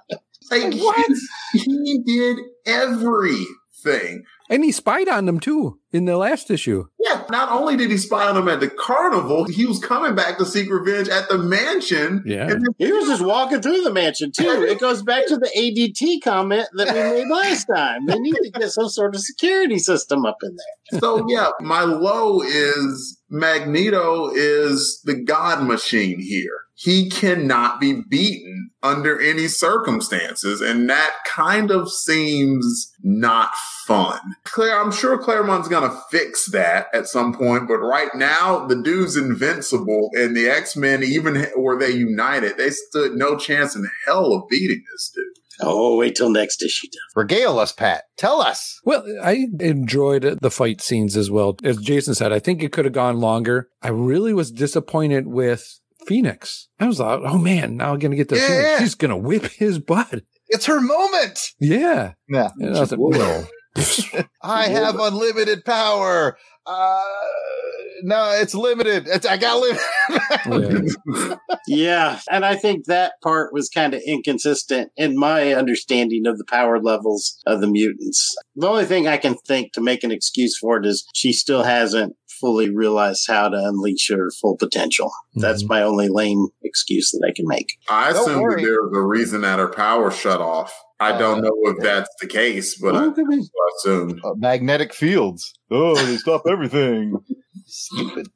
Like, 0.51 0.74
What? 0.74 1.07
He, 1.53 1.59
he 1.59 1.99
did 2.05 2.38
everything. 2.66 4.24
And 4.49 4.63
he 4.63 4.71
spied 4.71 5.07
on 5.07 5.25
them 5.25 5.39
too 5.39 5.79
in 5.91 6.05
the 6.05 6.17
last 6.17 6.51
issue. 6.51 6.85
Yeah, 6.99 7.23
not 7.29 7.51
only 7.51 7.77
did 7.77 7.91
he 7.91 7.97
spy 7.97 8.27
on 8.27 8.35
them 8.35 8.47
at 8.49 8.59
the 8.59 8.69
carnival, 8.69 9.45
he 9.45 9.65
was 9.65 9.79
coming 9.79 10.15
back 10.15 10.37
to 10.37 10.45
seek 10.45 10.69
revenge 10.69 11.07
at 11.07 11.29
the 11.29 11.37
mansion. 11.37 12.23
Yeah. 12.25 12.47
Then 12.47 12.63
He 12.77 12.91
was 12.91 13.07
just 13.07 13.23
walking 13.23 13.61
through 13.61 13.81
the 13.81 13.93
mansion 13.93 14.31
too. 14.31 14.65
It 14.67 14.79
goes 14.79 15.01
back 15.01 15.27
to 15.27 15.37
the 15.37 15.49
ADT 15.55 16.21
comment 16.23 16.67
that 16.73 16.93
we 16.93 17.23
made 17.23 17.29
last 17.31 17.65
time. 17.73 18.05
They 18.05 18.19
need 18.19 18.35
to 18.35 18.51
get 18.51 18.69
some 18.71 18.89
sort 18.89 19.15
of 19.15 19.21
security 19.21 19.79
system 19.79 20.25
up 20.25 20.37
in 20.43 20.55
there. 20.55 20.99
so 20.99 21.25
yeah, 21.29 21.49
my 21.61 21.83
low 21.83 22.41
is 22.41 23.19
Magneto 23.29 24.29
is 24.33 25.01
the 25.05 25.15
god 25.15 25.65
machine 25.65 26.19
here. 26.19 26.59
He 26.84 27.09
cannot 27.09 27.79
be 27.79 28.01
beaten 28.09 28.71
under 28.81 29.17
any 29.17 29.47
circumstances, 29.47 30.59
and 30.59 30.89
that 30.89 31.13
kind 31.25 31.71
of 31.71 31.89
seems 31.89 32.91
not 33.01 33.51
fun. 33.88 34.19
Claire, 34.43 34.81
I'm 34.81 34.91
sure 34.91 35.17
Claremont's 35.17 35.69
gonna 35.69 35.97
fix 36.11 36.51
that 36.51 36.88
at 36.93 37.07
some 37.07 37.34
point, 37.34 37.69
but 37.69 37.77
right 37.77 38.13
now 38.13 38.67
the 38.67 38.81
dude's 38.81 39.15
invincible, 39.15 40.09
and 40.13 40.36
the 40.36 40.49
X 40.49 40.75
Men, 40.75 41.03
even 41.03 41.47
were 41.55 41.79
they 41.79 41.91
united, 41.91 42.57
they 42.57 42.71
stood 42.71 43.13
no 43.13 43.38
chance 43.38 43.77
in 43.77 43.88
hell 44.05 44.34
of 44.34 44.49
beating 44.49 44.84
this 44.91 45.09
dude. 45.15 45.43
Oh, 45.61 45.97
wait 45.97 46.15
till 46.15 46.31
next 46.31 46.61
issue. 46.61 46.88
Regale 47.15 47.59
us, 47.59 47.71
Pat. 47.71 48.05
Tell 48.17 48.41
us. 48.41 48.81
Well, 48.84 49.05
I 49.23 49.47
enjoyed 49.59 50.39
the 50.41 50.51
fight 50.51 50.81
scenes 50.81 51.15
as 51.15 51.29
well. 51.29 51.55
As 51.63 51.77
Jason 51.77 52.15
said, 52.15 52.34
I 52.34 52.39
think 52.39 52.61
it 52.63 52.71
could 52.71 52.86
have 52.86 52.93
gone 52.93 53.19
longer. 53.19 53.69
I 53.81 53.89
really 53.89 54.34
was 54.34 54.51
disappointed 54.51 55.27
with 55.27 55.79
Phoenix. 56.06 56.68
I 56.80 56.88
was 56.88 56.99
like, 56.99 57.20
oh 57.24 57.38
man, 57.38 57.78
now 57.78 57.93
I'm 57.93 57.99
going 57.99 58.12
to 58.12 58.18
get 58.18 58.30
the 58.30 58.36
Yeah, 58.38 58.47
Phoenix. 58.47 58.70
yeah. 58.70 58.80
She's 58.80 58.95
going 58.95 59.12
to 59.12 59.18
whip 59.18 59.45
his 59.45 59.80
butt. 59.80 60.24
It's 60.49 60.66
her 60.68 60.82
moment. 60.82 61.39
Yeah. 61.60 62.14
Yeah. 62.30 62.49
And 62.60 62.76
I 62.76 62.80
was 62.82 62.91
like, 62.91 62.99
no. 62.99 63.45
I 64.43 64.68
have 64.68 64.99
unlimited 64.99 65.66
power. 65.66 66.38
Uh, 66.66 67.01
no, 68.04 68.32
it's 68.39 68.54
limited. 68.54 69.08
It's, 69.08 69.26
I 69.26 69.38
got 69.38 69.60
limited. 69.60 70.93
Yeah. 71.06 71.36
Yeah, 71.68 72.20
and 72.30 72.43
I 72.43 72.56
think 72.56 72.86
that 72.86 73.14
part 73.24 73.54
was 73.54 73.70
kind 73.70 73.93
of 73.93 74.01
inconsistent 74.06 74.91
in 74.97 75.18
my 75.18 75.54
understanding 75.54 76.24
of 76.28 76.38
the 76.38 76.43
power 76.49 76.80
levels 76.82 77.39
of 77.45 77.62
the 77.62 77.68
mutants. 77.68 78.36
The 78.56 78.68
only 78.68 78.86
thing 78.86 79.08
I 79.08 79.18
can 79.18 79.36
think 79.47 79.72
to 79.74 79.82
make 79.82 80.04
an 80.04 80.12
excuse 80.12 80.58
for 80.58 80.78
it 80.78 80.86
is 80.86 81.06
she 81.14 81.32
still 81.32 81.64
hasn't 81.64 82.16
fully 82.43 82.69
realized 82.69 83.23
how 83.29 83.47
to 83.47 83.55
unleash 83.57 84.09
her 84.09 84.29
full 84.41 84.57
potential. 84.57 85.09
That's 85.35 85.63
my 85.63 85.81
only 85.81 86.09
lame 86.09 86.47
excuse 86.61 87.09
that 87.11 87.25
I 87.25 87.31
can 87.33 87.47
make. 87.47 87.67
I 87.89 88.11
Don't 88.11 88.23
assume 88.23 88.33
that 88.35 88.41
worry. 88.41 88.61
there 88.65 88.83
was 88.83 88.91
a 88.97 89.01
reason 89.01 89.41
that 89.41 89.59
her 89.59 89.69
power 89.69 90.11
shut 90.11 90.41
off. 90.41 90.73
I 90.99 91.17
don't 91.17 91.41
know 91.41 91.51
if 91.71 91.77
that's 91.81 92.09
the 92.19 92.27
case, 92.27 92.77
but 92.81 92.95
I, 92.95 93.05
Look 93.05 93.17
at 93.17 93.25
me. 93.25 93.37
I 93.37 93.69
assumed. 93.77 94.19
Uh, 94.25 94.33
magnetic 94.35 94.93
fields. 94.93 95.53
Oh, 95.71 95.95
they 95.95 96.17
stop 96.17 96.43
everything. 96.49 97.15
Stupid. 97.65 98.27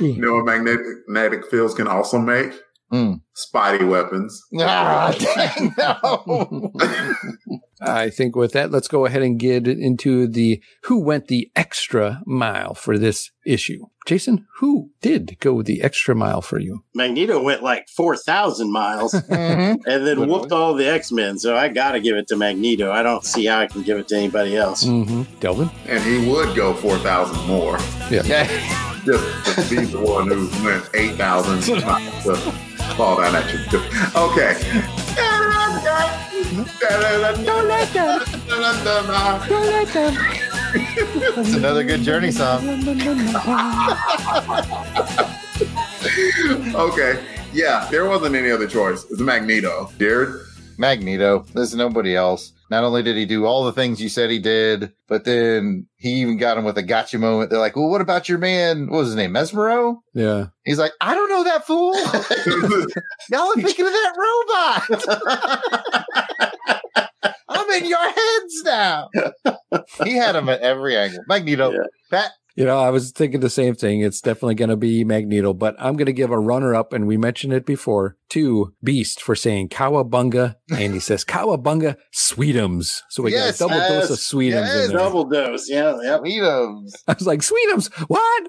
You 0.00 0.16
know 0.18 0.34
what 0.34 0.44
magnetic, 0.44 0.84
magnetic 1.08 1.50
fields 1.50 1.72
can 1.74 1.88
also 1.88 2.18
make? 2.18 2.52
Hmm. 2.90 3.14
Spidey 3.34 3.88
weapons. 3.88 4.40
Ah, 4.60 5.12
dang, 5.18 5.74
no. 5.78 6.72
I 7.88 8.10
think 8.10 8.36
with 8.36 8.52
that, 8.52 8.70
let's 8.70 8.88
go 8.88 9.06
ahead 9.06 9.22
and 9.22 9.38
get 9.38 9.66
into 9.68 10.26
the 10.26 10.62
who 10.84 11.00
went 11.00 11.28
the 11.28 11.50
extra 11.56 12.22
mile 12.26 12.74
for 12.74 12.98
this 12.98 13.30
issue. 13.46 13.84
Jason, 14.06 14.46
who 14.58 14.90
did 15.00 15.38
go 15.40 15.62
the 15.62 15.80
extra 15.82 16.14
mile 16.14 16.42
for 16.42 16.58
you? 16.58 16.84
Magneto 16.94 17.42
went 17.42 17.62
like 17.62 17.88
4,000 17.88 18.70
miles 18.70 19.12
Mhm. 19.30 19.30
and 19.30 19.80
then 19.86 20.02
Literally. 20.04 20.28
whooped 20.30 20.52
all 20.52 20.74
the 20.74 20.86
X 20.86 21.10
Men, 21.10 21.38
so 21.38 21.56
I 21.56 21.68
got 21.68 21.92
to 21.92 22.00
give 22.00 22.16
it 22.16 22.28
to 22.28 22.36
Magneto. 22.36 22.90
I 22.92 23.02
don't 23.02 23.24
see 23.24 23.46
how 23.46 23.60
I 23.60 23.66
can 23.66 23.82
give 23.82 23.98
it 23.98 24.08
to 24.08 24.16
anybody 24.16 24.56
else. 24.56 24.84
Mm-hmm. 24.84 25.22
Delvin? 25.40 25.70
And 25.86 26.02
he 26.04 26.30
would 26.30 26.54
go 26.54 26.74
4,000 26.74 27.46
more. 27.46 27.78
Yeah. 28.10 28.22
Yeah. 28.24 29.00
Just 29.04 29.68
to 29.70 29.76
be 29.76 29.84
the 29.84 30.00
one 30.00 30.28
who 30.28 30.48
went 30.64 30.88
8,000 30.94 31.84
miles 31.84 32.24
to 32.24 32.36
fall 32.96 33.16
down 33.18 33.34
at 33.36 33.52
you. 33.52 33.60
Okay. 34.16 34.54
Don't 36.52 37.68
let 37.68 37.92
them. 37.92 38.20
Don't 39.48 39.66
let 39.66 39.88
them. 39.92 40.16
It's 40.76 41.54
another 41.54 41.84
good 41.84 42.02
journey 42.02 42.30
song. 42.30 42.64
okay. 46.74 47.24
Yeah, 47.52 47.86
there 47.90 48.08
wasn't 48.08 48.34
any 48.34 48.50
other 48.50 48.66
choice. 48.66 49.04
It's 49.10 49.20
Magneto. 49.20 49.90
Jared? 49.98 50.44
Magneto. 50.76 51.46
There's 51.54 51.74
nobody 51.74 52.16
else. 52.16 52.52
Not 52.74 52.82
only 52.82 53.04
did 53.04 53.16
he 53.16 53.24
do 53.24 53.46
all 53.46 53.62
the 53.62 53.72
things 53.72 54.02
you 54.02 54.08
said 54.08 54.30
he 54.30 54.40
did, 54.40 54.92
but 55.06 55.24
then 55.24 55.86
he 55.94 56.14
even 56.14 56.38
got 56.38 56.58
him 56.58 56.64
with 56.64 56.76
a 56.76 56.82
gotcha 56.82 57.20
moment. 57.20 57.50
They're 57.50 57.60
like, 57.60 57.76
well, 57.76 57.88
what 57.88 58.00
about 58.00 58.28
your 58.28 58.38
man? 58.38 58.88
What 58.88 58.98
was 58.98 59.06
his 59.06 59.14
name? 59.14 59.30
Mesmero? 59.32 59.98
Yeah. 60.12 60.46
He's 60.64 60.80
like, 60.80 60.90
I 61.00 61.14
don't 61.14 61.28
know 61.30 61.44
that 61.44 61.64
fool. 61.64 61.94
Y'all 63.30 63.48
are 63.48 63.62
thinking 63.62 63.86
of 63.86 63.92
that 63.92 64.82
robot. 64.90 66.04
I'm 67.48 67.70
in 67.80 67.88
your 67.88 68.10
heads 68.10 68.62
now. 68.64 69.08
he 70.02 70.16
had 70.16 70.34
him 70.34 70.48
at 70.48 70.58
every 70.58 70.96
angle. 70.96 71.22
Magneto. 71.28 71.72
Pat. 72.10 72.32
You 72.56 72.64
know, 72.64 72.78
I 72.78 72.90
was 72.90 73.10
thinking 73.10 73.40
the 73.40 73.50
same 73.50 73.74
thing. 73.74 74.00
It's 74.00 74.20
definitely 74.20 74.54
going 74.54 74.68
to 74.68 74.76
be 74.76 75.02
Magneto, 75.02 75.52
but 75.52 75.74
I'm 75.78 75.96
going 75.96 76.06
to 76.06 76.12
give 76.12 76.30
a 76.30 76.38
runner 76.38 76.72
up, 76.74 76.92
and 76.92 77.06
we 77.06 77.16
mentioned 77.16 77.52
it 77.52 77.66
before, 77.66 78.16
to 78.30 78.72
Beast 78.82 79.20
for 79.20 79.34
saying 79.34 79.70
Cowabunga. 79.70 80.54
And 80.70 80.94
he 80.94 81.00
says, 81.00 81.24
Cowabunga, 81.24 81.96
Sweetums. 82.14 83.00
So 83.10 83.24
we 83.24 83.32
Yes, 83.32 83.58
got 83.58 83.66
a 83.66 83.74
double 83.74 83.88
dose 83.88 84.10
of 84.10 84.18
Sweetums 84.18 84.50
yes, 84.50 84.84
in 84.84 84.88
there. 84.90 84.98
double 84.98 85.24
dose. 85.28 85.68
Yeah, 85.68 85.96
yeah. 86.02 86.18
Sweetums. 86.18 86.92
I 87.08 87.14
was 87.14 87.26
like, 87.26 87.40
Sweetums, 87.40 87.92
what? 88.08 88.48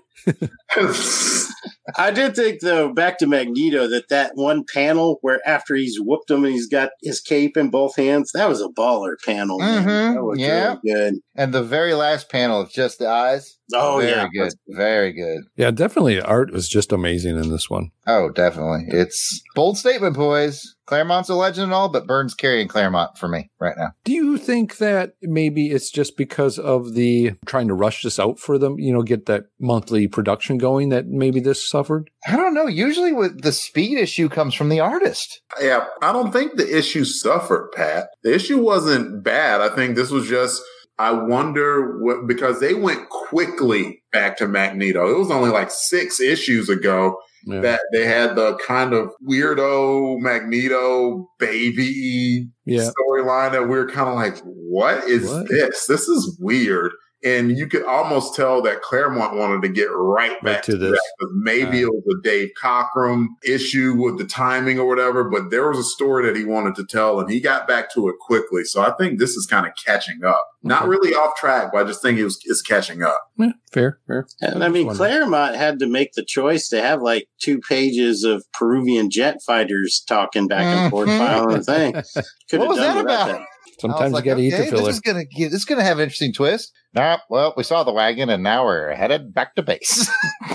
I 1.97 2.11
did 2.11 2.35
think 2.35 2.61
though, 2.61 2.91
back 2.93 3.17
to 3.19 3.27
Magneto, 3.27 3.87
that 3.89 4.09
that 4.09 4.31
one 4.35 4.63
panel 4.73 5.19
where 5.21 5.39
after 5.47 5.75
he's 5.75 5.97
whooped 5.99 6.29
him 6.31 6.43
and 6.43 6.53
he's 6.53 6.67
got 6.67 6.89
his 7.03 7.21
cape 7.21 7.55
in 7.57 7.69
both 7.69 7.95
hands, 7.95 8.31
that 8.33 8.49
was 8.49 8.61
a 8.61 8.67
baller 8.69 9.15
panel. 9.25 9.59
man. 9.59 9.85
That 9.85 9.89
Mhm, 10.17 10.23
was 10.25 10.39
yeah. 10.39 10.65
really 10.67 10.79
good. 10.85 11.13
And 11.35 11.53
the 11.53 11.63
very 11.63 11.93
last 11.93 12.29
panel 12.29 12.59
of 12.61 12.71
just 12.71 12.99
the 12.99 13.07
eyes. 13.07 13.57
Oh, 13.73 13.99
very 13.99 14.11
yeah. 14.11 14.27
good. 14.33 14.53
Very 14.69 15.13
good. 15.13 15.43
Yeah, 15.55 15.71
definitely. 15.71 16.19
Art 16.21 16.51
was 16.51 16.67
just 16.67 16.91
amazing 16.91 17.37
in 17.37 17.49
this 17.49 17.69
one. 17.69 17.91
Oh, 18.07 18.29
definitely. 18.29 18.85
It's 18.89 19.41
bold 19.55 19.77
statement, 19.77 20.15
boys. 20.15 20.74
Claremont's 20.85 21.29
a 21.29 21.35
legend 21.35 21.65
and 21.65 21.73
all, 21.73 21.89
but 21.89 22.07
Byrne's 22.07 22.33
carrying 22.33 22.67
Claremont 22.67 23.17
for 23.17 23.27
me 23.27 23.49
right 23.59 23.75
now. 23.77 23.91
Do 24.03 24.11
you 24.13 24.37
think 24.37 24.77
that 24.77 25.13
maybe 25.21 25.71
it's 25.71 25.89
just 25.89 26.17
because 26.17 26.59
of 26.59 26.93
the 26.93 27.33
trying 27.45 27.67
to 27.67 27.73
rush 27.73 28.03
this 28.03 28.19
out 28.19 28.39
for 28.39 28.57
them, 28.57 28.79
you 28.79 28.93
know, 28.93 29.01
get 29.01 29.25
that 29.25 29.45
monthly 29.59 30.07
production 30.07 30.57
going 30.57 30.89
that 30.89 31.07
maybe 31.07 31.39
this 31.39 31.67
suffered? 31.67 32.09
I 32.27 32.35
don't 32.35 32.53
know. 32.53 32.67
Usually, 32.67 33.13
with 33.13 33.41
the 33.41 33.51
speed 33.51 33.97
issue 33.97 34.29
comes 34.29 34.53
from 34.53 34.69
the 34.69 34.79
artist. 34.79 35.41
Yeah, 35.61 35.85
I 36.01 36.11
don't 36.11 36.31
think 36.31 36.55
the 36.55 36.77
issue 36.77 37.05
suffered, 37.05 37.71
Pat. 37.75 38.09
The 38.23 38.33
issue 38.33 38.59
wasn't 38.59 39.23
bad. 39.23 39.61
I 39.61 39.69
think 39.69 39.95
this 39.95 40.11
was 40.11 40.27
just, 40.27 40.61
I 40.97 41.11
wonder 41.11 41.97
what, 41.99 42.25
because 42.27 42.59
they 42.59 42.73
went 42.73 43.09
quickly 43.09 44.01
back 44.13 44.37
to 44.37 44.47
Magneto. 44.47 45.13
It 45.13 45.19
was 45.19 45.31
only 45.31 45.49
like 45.49 45.69
six 45.71 46.19
issues 46.21 46.69
ago 46.69 47.17
Yeah. 47.45 47.61
that 47.61 47.81
they 47.91 48.05
had 48.05 48.35
the 48.35 48.55
kind 48.65 48.93
of 48.93 49.09
weirdo 49.29 50.19
Magneto 50.21 51.27
baby 51.37 52.47
Yeah. 52.65 52.89
storyline 52.89 53.51
that 53.51 53.67
we 53.67 53.77
are 53.77 53.87
kind 53.87 54.09
of 54.09 54.15
like, 54.15 54.37
what 54.43 55.03
is 55.07 55.29
What? 55.29 55.49
this? 55.49 55.85
This 55.85 56.07
is 56.07 56.37
weird. 56.39 56.91
And 57.25 57.57
you 57.57 57.65
could 57.67 57.83
almost 57.83 58.35
tell 58.35 58.61
that 58.61 58.83
Claremont 58.83 59.35
wanted 59.35 59.63
to 59.63 59.69
get 59.69 59.87
right 59.91 60.39
back 60.43 60.61
to 60.63 60.73
to, 60.73 60.77
this. 60.77 60.91
that. 60.91 61.01
'cause 61.19 61.31
Maybe 61.35 61.83
Uh. 61.83 61.87
it 61.87 61.91
was 61.93 62.15
a 62.19 62.21
Dave 62.23 62.49
Cockrum 62.61 63.25
issue 63.43 63.95
with 63.97 64.17
the 64.19 64.25
timing 64.25 64.77
or 64.79 64.85
whatever, 64.87 65.23
but 65.23 65.49
there 65.49 65.67
was 65.67 65.79
a 65.79 65.83
story 65.83 66.25
that 66.27 66.35
he 66.37 66.45
wanted 66.45 66.75
to 66.75 66.85
tell 66.85 67.19
and 67.19 67.29
he 67.31 67.39
got 67.39 67.67
back 67.67 67.91
to 67.95 68.07
it 68.09 68.15
quickly. 68.19 68.63
So 68.63 68.81
I 68.81 68.91
think 68.91 69.19
this 69.19 69.31
is 69.31 69.47
kind 69.47 69.65
of 69.65 69.73
catching 69.85 70.23
up. 70.23 70.45
Not 70.63 70.83
Okay. 70.83 70.89
really 70.89 71.13
off 71.15 71.35
track, 71.35 71.71
but 71.73 71.83
I 71.83 71.87
just 71.87 72.01
think 72.01 72.17
it 72.19 72.23
was 72.23 72.39
it's 72.45 72.61
catching 72.61 73.01
up. 73.03 73.19
Yeah, 73.37 73.51
fair, 73.71 73.99
fair. 74.07 74.27
And 74.41 74.63
I 74.63 74.69
mean, 74.69 74.89
Claremont 74.93 75.55
had 75.55 75.79
to 75.79 75.87
make 75.87 76.13
the 76.13 76.23
choice 76.25 76.67
to 76.69 76.81
have 76.81 77.01
like 77.01 77.27
two 77.41 77.59
pages 77.59 78.23
of 78.23 78.43
Peruvian 78.53 79.09
jet 79.09 79.37
fighters 79.45 80.03
talking 80.07 80.47
back 80.47 80.63
and 80.63 80.89
forth, 80.91 81.07
filing 81.07 81.57
a 81.57 81.63
thing. 81.63 81.93
Could 82.49 82.59
What 82.59 82.67
have 82.67 82.67
was 82.69 82.77
done 82.77 82.95
that 82.95 83.01
about? 83.05 83.27
that. 83.29 83.41
Sometimes 83.79 84.01
I 84.01 84.15
was 84.15 84.19
you 84.19 84.25
got 84.25 84.35
to 84.35 84.41
eat 84.41 84.49
the 84.51 84.61
okay, 84.61 84.69
filler. 84.69 84.85
This 84.85 84.95
is 84.95 85.01
gonna 85.01 85.25
get, 85.25 85.51
this 85.51 85.59
is 85.59 85.65
gonna 85.65 85.83
have 85.83 85.97
an 85.97 86.03
interesting 86.03 86.33
twist. 86.33 86.71
Nah, 86.93 87.19
well, 87.29 87.53
we 87.57 87.63
saw 87.63 87.83
the 87.83 87.93
wagon, 87.93 88.29
and 88.29 88.43
now 88.43 88.65
we're 88.65 88.93
headed 88.93 89.33
back 89.33 89.55
to 89.55 89.63
base. 89.63 90.09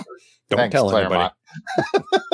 Don't 0.49 0.59
Thanks, 0.59 0.73
tell 0.73 0.97
anybody. 0.97 1.09
Claremont. 1.09 1.33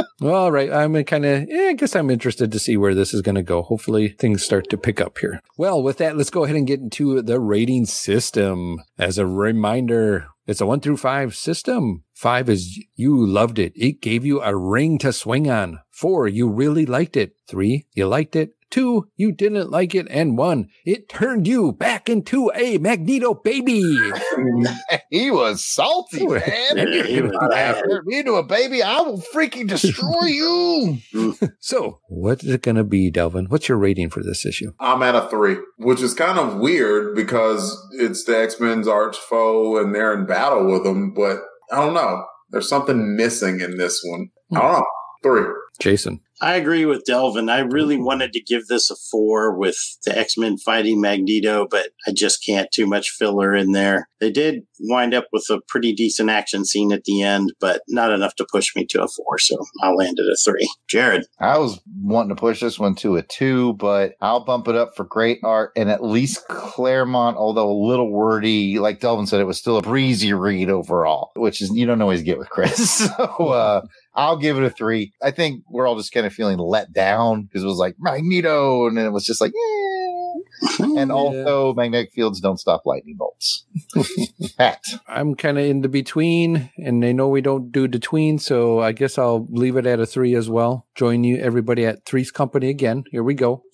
Well, 0.18 0.34
all 0.34 0.52
right. 0.52 0.72
I'm 0.72 1.04
kind 1.04 1.26
of, 1.26 1.46
yeah, 1.46 1.68
I 1.68 1.72
guess 1.74 1.94
I'm 1.94 2.10
interested 2.10 2.50
to 2.50 2.58
see 2.58 2.78
where 2.78 2.94
this 2.94 3.12
is 3.12 3.20
going 3.20 3.34
to 3.34 3.42
go. 3.42 3.60
Hopefully 3.60 4.08
things 4.08 4.42
start 4.42 4.70
to 4.70 4.78
pick 4.78 4.98
up 4.98 5.18
here. 5.18 5.40
Well, 5.58 5.82
with 5.82 5.98
that, 5.98 6.16
let's 6.16 6.30
go 6.30 6.44
ahead 6.44 6.56
and 6.56 6.66
get 6.66 6.80
into 6.80 7.20
the 7.20 7.38
rating 7.38 7.84
system. 7.84 8.78
As 8.98 9.18
a 9.18 9.26
reminder, 9.26 10.28
it's 10.46 10.62
a 10.62 10.66
one 10.66 10.80
through 10.80 10.96
five 10.96 11.36
system. 11.36 12.04
Five 12.14 12.48
is 12.48 12.82
you 12.94 13.26
loved 13.26 13.58
it. 13.58 13.74
It 13.76 14.00
gave 14.00 14.24
you 14.24 14.40
a 14.40 14.56
ring 14.56 14.96
to 14.98 15.12
swing 15.12 15.50
on. 15.50 15.80
Four, 15.90 16.28
you 16.28 16.48
really 16.48 16.86
liked 16.86 17.16
it. 17.16 17.36
Three, 17.46 17.86
you 17.92 18.06
liked 18.06 18.36
it. 18.36 18.55
Two, 18.76 19.08
you 19.16 19.32
didn't 19.32 19.70
like 19.70 19.94
it. 19.94 20.06
And 20.10 20.36
one, 20.36 20.68
it 20.84 21.08
turned 21.08 21.48
you 21.48 21.72
back 21.72 22.10
into 22.10 22.52
a 22.54 22.76
Magneto 22.76 23.32
baby. 23.32 23.80
he 25.10 25.30
was 25.30 25.64
salty, 25.64 26.26
man. 26.26 26.42
Yeah, 26.76 27.02
he 27.04 27.22
was 27.22 27.32
mad. 27.48 27.76
Turn 27.76 28.02
me 28.04 28.18
into 28.18 28.34
a 28.34 28.42
baby. 28.42 28.82
I 28.82 29.00
will 29.00 29.22
freaking 29.34 29.66
destroy 29.66 30.26
you. 30.26 30.98
So, 31.58 32.00
what 32.08 32.44
is 32.44 32.50
it 32.50 32.62
going 32.62 32.76
to 32.76 32.84
be, 32.84 33.10
Delvin? 33.10 33.46
What's 33.46 33.66
your 33.66 33.78
rating 33.78 34.10
for 34.10 34.22
this 34.22 34.44
issue? 34.44 34.72
I'm 34.78 35.02
at 35.02 35.14
a 35.14 35.26
three, 35.28 35.56
which 35.78 36.02
is 36.02 36.12
kind 36.12 36.38
of 36.38 36.58
weird 36.58 37.16
because 37.16 37.76
it's 37.92 38.24
the 38.24 38.38
X 38.38 38.60
Men's 38.60 38.86
arch 38.86 39.16
foe 39.16 39.78
and 39.78 39.94
they're 39.94 40.12
in 40.12 40.26
battle 40.26 40.70
with 40.70 40.84
them. 40.84 41.14
But 41.14 41.38
I 41.72 41.76
don't 41.76 41.94
know. 41.94 42.24
There's 42.50 42.68
something 42.68 43.16
missing 43.16 43.60
in 43.60 43.78
this 43.78 44.02
one. 44.04 44.28
I 44.54 44.60
don't 44.60 44.72
know. 44.72 44.86
Three. 45.22 45.46
Jason. 45.80 46.20
I 46.40 46.56
agree 46.56 46.84
with 46.84 47.04
Delvin. 47.04 47.48
I 47.48 47.60
really 47.60 47.96
wanted 47.96 48.32
to 48.32 48.42
give 48.42 48.66
this 48.66 48.90
a 48.90 48.96
four 49.10 49.56
with 49.56 49.76
the 50.04 50.16
X 50.16 50.36
Men 50.36 50.58
fighting 50.58 51.00
Magneto, 51.00 51.66
but 51.70 51.90
I 52.06 52.12
just 52.12 52.44
can't. 52.44 52.68
Too 52.72 52.86
much 52.86 53.10
filler 53.10 53.54
in 53.54 53.72
there. 53.72 54.08
They 54.20 54.30
did 54.30 54.66
wind 54.80 55.14
up 55.14 55.26
with 55.32 55.46
a 55.50 55.60
pretty 55.68 55.92
decent 55.94 56.30
action 56.30 56.64
scene 56.64 56.92
at 56.92 57.04
the 57.04 57.22
end, 57.22 57.52
but 57.60 57.82
not 57.88 58.12
enough 58.12 58.34
to 58.36 58.46
push 58.50 58.74
me 58.74 58.86
to 58.86 59.02
a 59.02 59.08
four. 59.08 59.38
So 59.38 59.56
I'll 59.82 59.96
land 59.96 60.18
at 60.18 60.24
a 60.24 60.36
three. 60.44 60.68
Jared. 60.88 61.26
I 61.38 61.58
was 61.58 61.80
wanting 62.02 62.34
to 62.34 62.40
push 62.40 62.60
this 62.60 62.78
one 62.78 62.94
to 62.96 63.16
a 63.16 63.22
two, 63.22 63.74
but 63.74 64.14
I'll 64.20 64.44
bump 64.44 64.68
it 64.68 64.74
up 64.74 64.96
for 64.96 65.04
great 65.04 65.40
art 65.42 65.72
and 65.76 65.90
at 65.90 66.02
least 66.02 66.46
Claremont, 66.48 67.36
although 67.36 67.70
a 67.70 67.82
little 67.86 68.10
wordy, 68.10 68.78
like 68.78 69.00
Delvin 69.00 69.26
said, 69.26 69.40
it 69.40 69.44
was 69.44 69.58
still 69.58 69.76
a 69.76 69.82
breezy 69.82 70.32
read 70.32 70.70
overall, 70.70 71.30
which 71.36 71.60
is 71.60 71.70
you 71.74 71.86
don't 71.86 72.02
always 72.02 72.22
get 72.22 72.38
with 72.38 72.50
Chris. 72.50 72.76
so 73.06 73.14
uh, 73.14 73.82
I'll 74.16 74.36
give 74.36 74.56
it 74.56 74.64
a 74.64 74.70
three. 74.70 75.12
I 75.22 75.30
think 75.30 75.62
we're 75.68 75.86
all 75.86 75.96
just 75.96 76.12
kind 76.12 76.26
of 76.26 76.32
feeling 76.32 76.58
let 76.58 76.92
down 76.92 77.42
because 77.42 77.62
it 77.62 77.66
was 77.66 77.78
like 77.78 77.96
Magneto, 77.98 78.86
and 78.86 78.96
then 78.96 79.04
it 79.04 79.10
was 79.10 79.26
just 79.26 79.42
like, 79.42 79.52
eh. 79.52 80.78
and 80.80 81.12
also 81.12 81.74
magnetic 81.74 82.12
fields 82.12 82.40
don't 82.40 82.58
stop 82.58 82.86
lightning 82.86 83.16
bolts. 83.16 83.66
Pat. 84.58 84.82
I'm 85.06 85.34
kind 85.34 85.58
of 85.58 85.64
in 85.64 85.82
the 85.82 85.88
between, 85.88 86.70
and 86.78 87.02
they 87.02 87.12
know 87.12 87.28
we 87.28 87.42
don't 87.42 87.70
do 87.70 87.86
the 87.86 87.98
tween, 87.98 88.38
so 88.38 88.80
I 88.80 88.92
guess 88.92 89.18
I'll 89.18 89.46
leave 89.50 89.76
it 89.76 89.86
at 89.86 90.00
a 90.00 90.06
three 90.06 90.34
as 90.34 90.48
well. 90.48 90.86
Join 90.94 91.22
you, 91.22 91.36
everybody, 91.36 91.84
at 91.84 92.06
Three's 92.06 92.30
Company 92.30 92.70
again. 92.70 93.04
Here 93.10 93.22
we 93.22 93.34
go. 93.34 93.64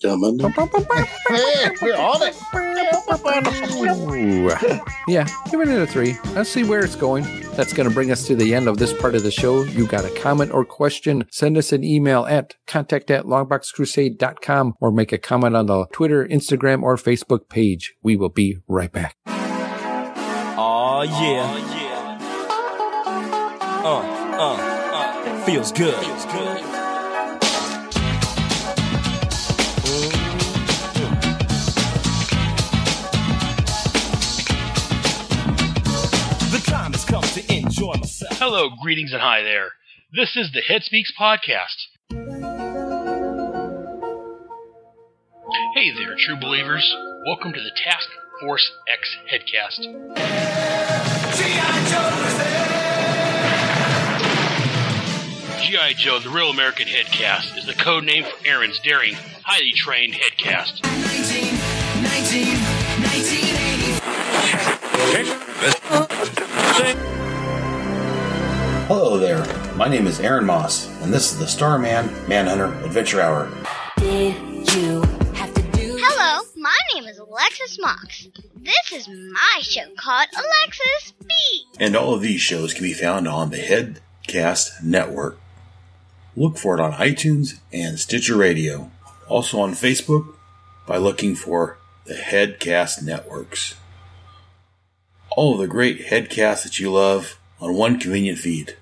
Hey, 1.29 1.69
we're 1.81 1.95
on 1.95 2.21
it. 2.21 2.35
Ooh. 3.13 4.49
Yeah, 5.07 5.27
give 5.51 5.61
it 5.61 5.67
a 5.67 5.85
three. 5.85 6.17
Let's 6.33 6.49
see 6.49 6.63
where 6.63 6.83
it's 6.83 6.95
going. 6.95 7.23
That's 7.55 7.73
going 7.73 7.87
to 7.87 7.93
bring 7.93 8.11
us 8.11 8.25
to 8.27 8.35
the 8.35 8.55
end 8.55 8.67
of 8.67 8.77
this 8.77 8.93
part 8.93 9.15
of 9.15 9.23
the 9.23 9.31
show. 9.31 9.63
You 9.63 9.85
got 9.85 10.05
a 10.05 10.09
comment 10.19 10.51
or 10.51 10.65
question, 10.65 11.25
send 11.29 11.57
us 11.57 11.71
an 11.71 11.83
email 11.83 12.25
at 12.25 12.55
contact 12.65 13.11
at 13.11 13.25
longboxcrusade.com 13.25 14.75
or 14.79 14.91
make 14.91 15.11
a 15.11 15.17
comment 15.17 15.55
on 15.55 15.67
the 15.67 15.85
Twitter, 15.91 16.25
Instagram, 16.25 16.81
or 16.81 16.95
Facebook 16.95 17.49
page. 17.49 17.95
We 18.01 18.15
will 18.15 18.29
be 18.29 18.57
right 18.67 18.91
back. 18.91 19.15
Oh 20.55 21.01
yeah. 21.03 21.69
Uh, 23.83 23.99
uh, 24.39 24.57
uh. 24.57 25.45
Feels 25.45 25.71
good. 25.71 25.93
Feels 25.95 26.25
good. 26.25 26.72
Enjoy 37.83 37.99
myself. 37.99 38.37
Hello, 38.37 38.69
greetings 38.81 39.13
and 39.13 39.21
hi 39.21 39.41
there. 39.41 39.69
This 40.13 40.35
is 40.37 40.51
the 40.51 40.61
Head 40.61 40.83
Speaks 40.83 41.11
podcast. 41.19 41.87
Hey 45.75 45.91
there, 45.97 46.15
true 46.17 46.39
believers. 46.39 46.95
Welcome 47.25 47.53
to 47.53 47.59
the 47.59 47.71
Task 47.83 48.07
Force 48.41 48.71
X 48.91 49.17
Headcast. 49.31 49.81
G.I. 51.35 51.79
G.I. 55.65 55.93
Joe, 55.93 56.19
the 56.19 56.29
Real 56.29 56.49
American 56.49 56.87
Headcast, 56.87 57.57
is 57.57 57.65
the 57.65 57.73
code 57.73 58.03
name 58.03 58.23
for 58.23 58.47
Aaron's 58.47 58.79
daring, 58.79 59.15
highly 59.43 59.73
trained 59.73 60.13
headcast. 60.13 60.81
Hello 68.95 69.17
there. 69.17 69.43
My 69.73 69.87
name 69.87 70.05
is 70.05 70.19
Aaron 70.19 70.45
Moss, 70.45 70.87
and 71.01 71.11
this 71.11 71.31
is 71.31 71.39
the 71.39 71.47
Starman 71.47 72.13
Manhunter 72.27 72.75
Adventure 72.85 73.21
Hour. 73.21 73.45
Hello, 73.97 74.71
my 76.55 76.77
name 76.93 77.05
is 77.05 77.17
Alexis 77.17 77.79
Mox. 77.81 78.27
This 78.55 78.91
is 78.91 79.07
my 79.07 79.61
show 79.61 79.87
called 79.97 80.27
Alexis 80.35 81.13
Beat. 81.19 81.65
And 81.79 81.95
all 81.95 82.13
of 82.13 82.21
these 82.21 82.39
shows 82.39 82.71
can 82.75 82.83
be 82.83 82.93
found 82.93 83.27
on 83.27 83.49
the 83.49 83.57
Headcast 83.57 84.83
Network. 84.83 85.39
Look 86.35 86.59
for 86.59 86.75
it 86.75 86.79
on 86.79 86.93
iTunes 86.93 87.57
and 87.73 87.97
Stitcher 87.99 88.37
Radio. 88.37 88.91
Also 89.27 89.59
on 89.59 89.71
Facebook 89.71 90.35
by 90.85 90.97
looking 90.97 91.33
for 91.33 91.79
the 92.05 92.13
Headcast 92.13 93.01
Networks. 93.01 93.73
All 95.35 95.53
of 95.55 95.59
the 95.59 95.67
great 95.67 96.09
headcasts 96.09 96.61
that 96.61 96.79
you 96.79 96.91
love 96.91 97.39
on 97.59 97.73
one 97.73 97.99
convenient 97.99 98.37
feed. 98.37 98.77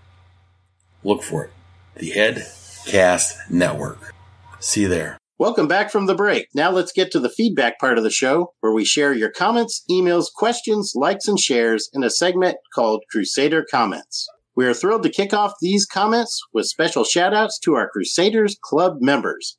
Look 1.03 1.23
for 1.23 1.45
it. 1.45 1.51
The 1.95 2.11
Headcast 2.11 3.49
Network. 3.49 4.13
See 4.59 4.81
you 4.81 4.87
there. 4.87 5.17
Welcome 5.39 5.67
back 5.67 5.89
from 5.89 6.05
the 6.05 6.13
break. 6.13 6.47
Now 6.53 6.69
let's 6.69 6.91
get 6.91 7.09
to 7.11 7.19
the 7.19 7.29
feedback 7.29 7.79
part 7.79 7.97
of 7.97 8.03
the 8.03 8.11
show 8.11 8.53
where 8.59 8.71
we 8.71 8.85
share 8.85 9.11
your 9.11 9.31
comments, 9.31 9.83
emails, 9.89 10.27
questions, 10.31 10.93
likes, 10.95 11.27
and 11.27 11.39
shares 11.39 11.89
in 11.93 12.03
a 12.03 12.11
segment 12.11 12.57
called 12.75 13.03
Crusader 13.09 13.65
Comments. 13.69 14.27
We 14.55 14.67
are 14.67 14.73
thrilled 14.75 15.01
to 15.03 15.09
kick 15.09 15.33
off 15.33 15.53
these 15.59 15.87
comments 15.87 16.39
with 16.53 16.67
special 16.67 17.03
shout 17.03 17.33
outs 17.33 17.57
to 17.63 17.73
our 17.73 17.89
Crusaders 17.89 18.55
Club 18.61 18.97
members. 19.01 19.57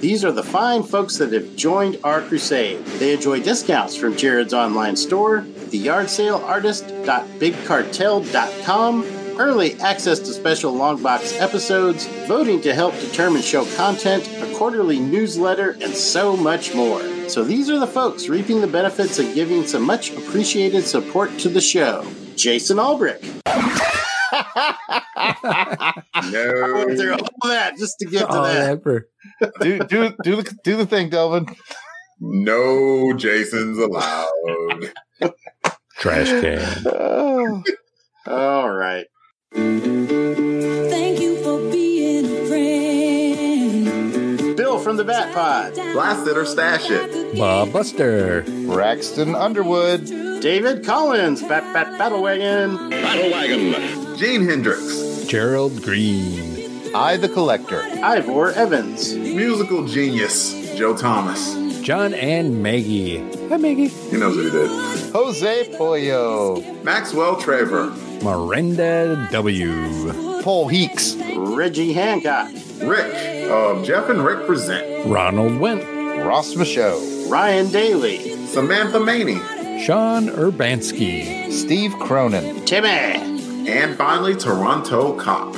These 0.00 0.24
are 0.24 0.30
the 0.30 0.44
fine 0.44 0.84
folks 0.84 1.16
that 1.16 1.32
have 1.32 1.56
joined 1.56 1.98
our 2.04 2.20
crusade. 2.20 2.84
They 3.00 3.14
enjoy 3.14 3.40
discounts 3.42 3.96
from 3.96 4.16
Jared's 4.16 4.54
online 4.54 4.94
store, 4.94 5.44
the 5.70 5.78
yard 5.78 6.10
sale 6.10 6.36
artist.bigcartel.com, 6.44 9.04
early 9.38 9.80
access 9.80 10.18
to 10.20 10.26
special 10.26 10.72
longbox 10.74 11.40
episodes, 11.40 12.06
voting 12.26 12.60
to 12.62 12.74
help 12.74 12.94
determine 13.00 13.42
show 13.42 13.64
content, 13.76 14.28
a 14.42 14.54
quarterly 14.56 14.98
newsletter, 14.98 15.72
and 15.82 15.94
so 15.94 16.36
much 16.36 16.74
more. 16.74 17.00
So 17.28 17.44
these 17.44 17.68
are 17.70 17.78
the 17.78 17.86
folks 17.86 18.28
reaping 18.28 18.60
the 18.60 18.66
benefits 18.66 19.18
of 19.18 19.34
giving 19.34 19.66
some 19.66 19.82
much 19.82 20.10
appreciated 20.16 20.84
support 20.84 21.36
to 21.40 21.48
the 21.48 21.60
show. 21.60 22.06
Jason 22.36 22.78
Albrick. 22.78 23.22
no. 26.30 26.84
went 26.86 26.98
through 26.98 27.14
all 27.14 27.48
that 27.48 27.76
just 27.78 27.98
to 27.98 28.06
get 28.06 28.20
to 28.20 28.28
Oh, 28.30 28.42
that. 28.44 28.68
ever. 28.70 29.08
do 29.60 29.78
do 29.80 30.12
do 30.22 30.36
the 30.36 30.56
do 30.64 30.76
the 30.76 30.86
thing, 30.86 31.10
Delvin. 31.10 31.46
No 32.20 33.12
Jason's 33.16 33.78
allowed. 33.78 34.92
Trash 35.98 36.28
can. 36.28 36.84
Oh. 36.86 37.62
All 38.26 38.70
right. 38.70 39.06
Thank 39.52 41.20
you 41.20 41.42
for 41.42 41.58
being 41.72 42.24
a 42.24 42.46
friend. 42.46 44.56
Bill 44.56 44.78
from 44.78 44.96
the 44.96 45.02
Bat 45.04 45.34
Pod. 45.34 45.74
Blast 45.92 46.28
it 46.28 46.36
or 46.36 46.44
stash 46.44 46.88
it. 46.88 47.36
Bob 47.36 47.72
Buster. 47.72 48.42
Braxton 48.66 49.34
Underwood. 49.34 50.04
David 50.40 50.84
Collins. 50.84 51.42
Bat 51.42 51.74
Bat 51.74 51.98
Battle 51.98 52.22
Wagon. 52.22 52.90
Battle 52.90 53.30
Wagon. 53.32 54.16
Gene 54.16 54.46
Hendricks. 54.48 55.24
Gerald 55.26 55.82
Green. 55.82 56.94
I 56.94 57.16
the 57.16 57.28
Collector. 57.28 57.82
Ivor 57.82 58.52
Evans. 58.52 59.14
Musical 59.14 59.84
genius. 59.84 60.54
Joe 60.76 60.96
Thomas. 60.96 61.56
John 61.82 62.12
and 62.14 62.62
Maggie. 62.62 63.18
Hi, 63.48 63.56
Maggie. 63.56 63.88
He 63.88 64.16
knows 64.16 64.36
what 64.36 64.44
he 64.44 64.50
did. 64.50 65.12
Jose 65.12 65.76
Pollo. 65.76 66.60
Maxwell 66.82 67.36
Traver. 67.36 67.90
Miranda 68.22 69.28
W. 69.30 70.42
Paul 70.42 70.68
Heeks. 70.68 71.16
Reggie 71.36 71.92
Hancock. 71.92 72.50
Rick. 72.82 73.14
Uh, 73.50 73.82
Jeff 73.84 74.08
and 74.08 74.24
Rick 74.24 74.46
present. 74.46 75.06
Ronald 75.08 75.58
Went. 75.58 75.82
Ross 76.24 76.54
Michaud. 76.56 77.28
Ryan 77.28 77.70
Daly. 77.70 78.46
Samantha 78.46 79.00
Maney. 79.00 79.38
Sean 79.82 80.28
Urbanski. 80.28 81.50
Steve 81.52 81.92
Cronin. 82.00 82.64
Timmy. 82.66 82.88
And 83.68 83.96
finally, 83.96 84.34
Toronto 84.34 85.14
Cop. 85.16 85.54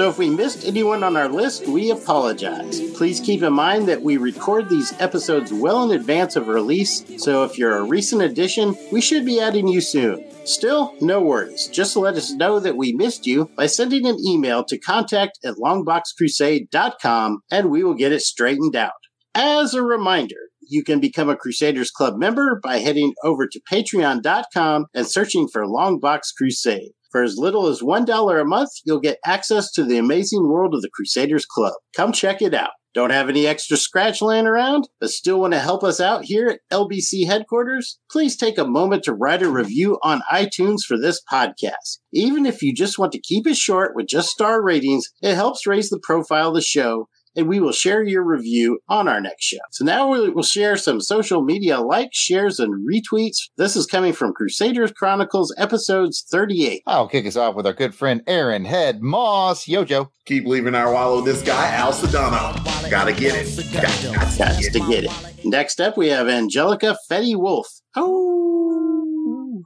So 0.00 0.08
if 0.08 0.16
we 0.16 0.30
missed 0.30 0.64
anyone 0.64 1.04
on 1.04 1.14
our 1.14 1.28
list, 1.28 1.68
we 1.68 1.90
apologize. 1.90 2.80
Please 2.92 3.20
keep 3.20 3.42
in 3.42 3.52
mind 3.52 3.86
that 3.88 4.00
we 4.00 4.16
record 4.16 4.70
these 4.70 4.98
episodes 4.98 5.52
well 5.52 5.84
in 5.84 5.90
advance 5.94 6.36
of 6.36 6.48
release, 6.48 7.04
so 7.22 7.44
if 7.44 7.58
you're 7.58 7.76
a 7.76 7.82
recent 7.82 8.22
addition, 8.22 8.74
we 8.90 9.02
should 9.02 9.26
be 9.26 9.42
adding 9.42 9.68
you 9.68 9.82
soon. 9.82 10.24
Still, 10.46 10.94
no 11.02 11.20
worries. 11.20 11.66
Just 11.66 11.98
let 11.98 12.14
us 12.14 12.32
know 12.32 12.58
that 12.60 12.78
we 12.78 12.94
missed 12.94 13.26
you 13.26 13.50
by 13.58 13.66
sending 13.66 14.06
an 14.06 14.16
email 14.26 14.64
to 14.64 14.78
contact 14.78 15.38
at 15.44 15.56
longboxcrusade.com 15.56 17.42
and 17.50 17.70
we 17.70 17.84
will 17.84 17.92
get 17.92 18.12
it 18.12 18.22
straightened 18.22 18.76
out. 18.76 18.92
As 19.34 19.74
a 19.74 19.82
reminder, 19.82 20.48
you 20.66 20.82
can 20.82 21.00
become 21.00 21.28
a 21.28 21.36
Crusaders 21.36 21.90
Club 21.90 22.16
member 22.16 22.58
by 22.62 22.78
heading 22.78 23.12
over 23.22 23.46
to 23.46 23.60
patreon.com 23.70 24.86
and 24.94 25.06
searching 25.06 25.46
for 25.46 25.66
Longbox 25.66 26.34
Crusade. 26.38 26.92
For 27.10 27.22
as 27.22 27.36
little 27.36 27.66
as 27.66 27.82
$1 27.82 28.40
a 28.40 28.44
month, 28.44 28.70
you'll 28.84 29.00
get 29.00 29.18
access 29.24 29.72
to 29.72 29.84
the 29.84 29.98
amazing 29.98 30.48
world 30.48 30.74
of 30.74 30.82
the 30.82 30.90
Crusaders 30.92 31.44
Club. 31.44 31.74
Come 31.96 32.12
check 32.12 32.40
it 32.40 32.54
out. 32.54 32.70
Don't 32.92 33.10
have 33.10 33.28
any 33.28 33.46
extra 33.46 33.76
scratch 33.76 34.20
laying 34.20 34.48
around, 34.48 34.88
but 35.00 35.10
still 35.10 35.40
want 35.40 35.52
to 35.52 35.60
help 35.60 35.84
us 35.84 36.00
out 36.00 36.24
here 36.24 36.48
at 36.48 36.60
LBC 36.72 37.24
headquarters? 37.24 38.00
Please 38.10 38.36
take 38.36 38.58
a 38.58 38.66
moment 38.66 39.04
to 39.04 39.12
write 39.12 39.42
a 39.42 39.50
review 39.50 39.98
on 40.02 40.22
iTunes 40.32 40.80
for 40.86 40.98
this 40.98 41.22
podcast. 41.32 41.98
Even 42.12 42.46
if 42.46 42.62
you 42.62 42.74
just 42.74 42.98
want 42.98 43.12
to 43.12 43.20
keep 43.20 43.46
it 43.46 43.56
short 43.56 43.92
with 43.94 44.08
just 44.08 44.30
star 44.30 44.60
ratings, 44.60 45.08
it 45.22 45.36
helps 45.36 45.68
raise 45.68 45.88
the 45.88 46.00
profile 46.02 46.48
of 46.48 46.54
the 46.54 46.60
show 46.60 47.08
and 47.40 47.48
we 47.48 47.58
will 47.58 47.72
share 47.72 48.02
your 48.02 48.22
review 48.22 48.78
on 48.88 49.08
our 49.08 49.20
next 49.20 49.44
show. 49.44 49.58
So 49.70 49.84
now 49.84 50.08
we 50.08 50.28
will 50.28 50.42
share 50.42 50.76
some 50.76 51.00
social 51.00 51.42
media 51.42 51.80
likes, 51.80 52.16
shares, 52.16 52.60
and 52.60 52.86
retweets. 52.86 53.48
This 53.56 53.76
is 53.76 53.86
coming 53.86 54.12
from 54.12 54.34
Crusaders 54.34 54.92
Chronicles 54.92 55.52
episodes 55.56 56.24
38. 56.30 56.82
I'll 56.86 57.08
kick 57.08 57.26
us 57.26 57.36
off 57.36 57.54
with 57.54 57.66
our 57.66 57.72
good 57.72 57.94
friend 57.94 58.22
Aaron 58.26 58.66
Head 58.66 59.00
Moss. 59.00 59.64
Yojo. 59.64 60.10
Keep 60.26 60.46
leaving 60.46 60.74
our 60.74 60.92
wallow 60.92 61.22
this 61.22 61.42
guy, 61.42 61.74
Al 61.74 61.92
Sedano. 61.92 62.90
Gotta 62.90 63.12
get 63.12 63.34
it. 63.34 63.72
Got, 63.72 63.82
got, 63.82 64.38
Got 64.38 64.62
to 64.72 64.80
get 64.80 65.04
it. 65.04 65.44
Next 65.44 65.80
up, 65.80 65.96
we 65.96 66.08
have 66.08 66.28
Angelica 66.28 66.96
Fetty 67.10 67.36
Wolf. 67.36 67.66
Oh, 67.96 69.62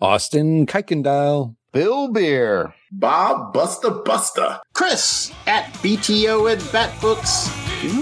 Austin 0.00 0.66
Kuykendall. 0.66 1.56
Bill 1.72 2.12
Beer. 2.12 2.74
Bob 2.98 3.52
Buster 3.52 3.90
Buster. 3.90 4.58
Chris 4.72 5.30
at 5.46 5.64
BTO 5.82 6.50
and 6.50 6.60
Batbooks. 6.72 7.52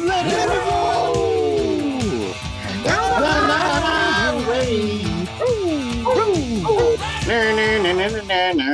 Let 0.07 0.25
it 0.27 0.47
go. 0.47 2.33
Fly 2.85 4.45
away. 4.47 5.03
Na, 7.27 7.55
na, 7.57 7.83
na, 7.83 7.93
na, 7.93 8.07
na, 8.07 8.53
na. 8.53 8.69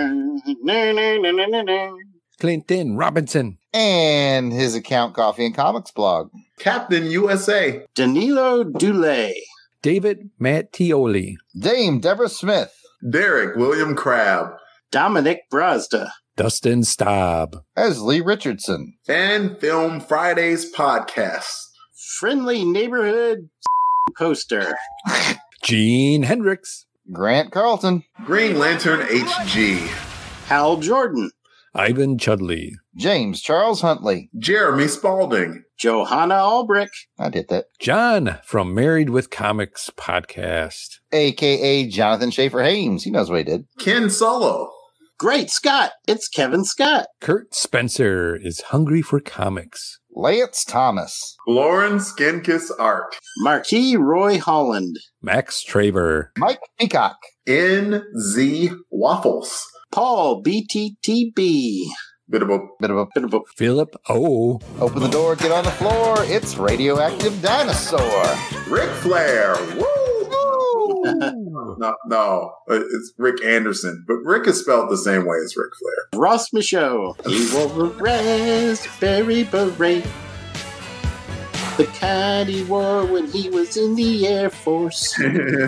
Na, 0.63 0.93
na, 0.93 1.17
na, 1.17 1.31
na, 1.33 1.47
na, 1.47 1.63
na. 1.63 1.91
Clinton 2.39 2.97
Robinson. 2.99 3.57
And 3.73 4.53
his 4.53 4.75
account 4.75 5.15
Coffee 5.15 5.47
and 5.47 5.55
Comics 5.55 5.91
blog. 5.91 6.29
Captain 6.59 7.07
USA. 7.11 7.83
Danilo 7.95 8.65
Dule. 8.65 9.33
David 9.81 10.29
Mattioli. 10.39 11.37
Dame 11.59 11.99
Deborah 11.99 12.29
Smith. 12.29 12.75
Derek 13.09 13.57
William 13.57 13.95
Crabb. 13.97 14.53
Dominic 14.93 15.43
Brazda. 15.53 16.11
Dustin 16.37 16.83
Staub. 16.85 17.63
As 17.77 18.03
Lee 18.03 18.21
Richardson. 18.21 18.95
Fan 19.07 19.57
Film 19.57 20.01
Fridays 20.01 20.73
podcast. 20.73 21.49
Friendly 22.19 22.65
neighborhood 22.65 23.49
poster. 24.19 24.75
Gene 25.63 26.23
Hendricks. 26.25 26.87
Grant 27.13 27.53
Carlton. 27.53 28.05
Green 28.25 28.59
Lantern 28.59 29.01
HG. 29.01 29.79
Hal 30.47 30.79
Jordan. 30.79 31.31
Ivan 31.75 32.19
Chudley. 32.19 32.73
James 32.97 33.41
Charles 33.41 33.81
Huntley. 33.81 34.29
Jeremy 34.37 34.89
Spalding. 34.89 35.63
Johanna 35.79 36.35
Albrick. 36.35 36.89
I 37.19 37.29
did 37.29 37.49
that. 37.49 37.67
John 37.79 38.39
from 38.45 38.75
Married 38.75 39.11
with 39.11 39.31
Comics 39.31 39.89
podcast. 39.97 40.99
AKA 41.13 41.87
Jonathan 41.89 42.31
Schaefer 42.33 42.63
Hames. 42.63 43.05
He 43.05 43.11
knows 43.13 43.31
what 43.31 43.39
he 43.39 43.45
did. 43.45 43.67
Ken 43.79 44.11
Solo. 44.11 44.73
Great 45.21 45.51
Scott. 45.51 45.91
It's 46.09 46.29
Kevin 46.29 46.65
Scott. 46.65 47.05
Kurt 47.21 47.55
Spencer 47.55 48.35
is 48.35 48.63
hungry 48.69 49.03
for 49.03 49.21
comics. 49.21 49.99
Lance 50.17 50.65
Thomas. 50.65 51.37
Lauren 51.47 51.99
Skinkiss 51.99 52.71
Art. 52.79 53.19
Marquis 53.41 53.99
Roy 53.99 54.39
Holland. 54.39 54.97
Max 55.21 55.63
Traver. 55.63 56.29
Mike 56.39 56.61
Peacock. 56.79 57.19
NZ 57.47 58.75
Waffles. 58.91 59.63
Paul 59.93 60.43
BTTB. 60.43 61.83
Bit 62.31 62.41
of 62.43 62.49
a 62.49 62.59
bit 62.81 62.91
of 62.91 62.97
a 62.97 63.07
bit 63.15 63.25
of 63.25 63.35
a 63.35 63.41
Philip. 63.59 63.95
Oh, 64.09 64.59
Open 64.79 65.03
the 65.03 65.09
door, 65.09 65.37
get 65.37 65.53
on 65.53 65.65
the 65.65 65.71
floor. 65.73 66.17
It's 66.21 66.57
radioactive 66.57 67.43
dinosaur. 67.43 68.25
Ric 68.69 68.89
Flair. 69.03 69.55
Woo! 69.77 69.87
no, 71.79 71.95
no, 72.07 72.53
uh, 72.71 72.81
it's 72.81 73.13
Rick 73.19 73.45
Anderson, 73.45 74.05
but 74.07 74.17
Rick 74.25 74.47
is 74.47 74.61
spelled 74.61 74.91
the 74.91 74.97
same 74.97 75.27
way 75.27 75.37
as 75.45 75.57
Ric 75.57 75.71
Flair. 75.79 76.21
Ross 76.21 76.53
Michaud. 76.53 77.17
He 77.27 77.49
wore 77.55 77.87
a 77.87 77.89
raspberry 77.89 79.45
beret. 79.45 80.07
The 81.77 81.87
kind 81.99 82.49
he 82.49 82.65
wore 82.65 83.07
when 83.07 83.27
he 83.31 83.49
was 83.49 83.77
in 83.77 83.95
the 83.95 84.27
Air 84.27 84.51
Force. 84.51 85.19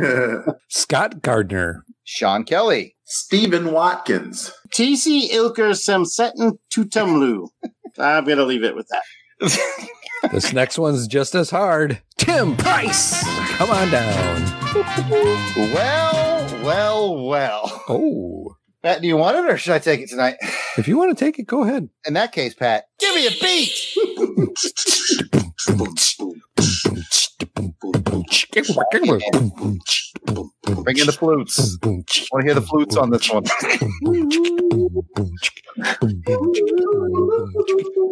Scott 0.69 1.23
Gardner. 1.23 1.85
Sean 2.05 2.45
Kelly. 2.45 2.97
Stephen 3.05 3.73
Watkins. 3.73 4.53
TC 4.75 5.31
Ilker 5.31 5.73
Semsetten 5.75 6.59
Tutumlu. 6.73 7.49
I'm 7.99 8.25
going 8.25 8.39
to 8.39 8.45
leave 8.45 8.65
it 8.65 8.75
with 8.75 8.89
that. 8.89 9.03
This 10.31 10.53
next 10.53 10.79
one's 10.79 11.07
just 11.07 11.35
as 11.35 11.51
hard. 11.51 12.01
Tim 12.17 12.57
Price. 12.57 13.23
Come 13.57 13.71
on 13.71 13.91
down. 13.91 14.43
Well, 15.57 16.65
well, 16.65 17.27
well. 17.27 17.83
Oh. 17.89 18.57
Pat, 18.83 19.01
do 19.01 19.07
you 19.07 19.17
want 19.17 19.37
it 19.37 19.49
or 19.49 19.57
should 19.57 19.75
I 19.75 19.79
take 19.79 20.01
it 20.01 20.09
tonight? 20.09 20.37
If 20.77 20.89
you 20.89 20.99
want 20.99 21.17
to 21.17 21.25
take 21.25 21.39
it, 21.39 21.47
go 21.47 21.63
ahead. 21.63 21.89
In 22.05 22.15
that 22.15 22.33
case, 22.33 22.55
Pat, 22.55 22.87
give 22.99 23.15
me 23.15 23.27
a 23.27 23.31
beat. 23.41 23.71
Bring 30.83 30.99
in 30.99 31.07
the 31.07 31.17
flutes. 31.19 31.79
I 31.83 31.87
want 31.87 32.07
to 32.07 32.45
hear 32.45 32.55
the 32.55 32.63
flutes 32.63 32.97
on 32.97 33.11
this 33.11 33.31
one. 33.31 33.45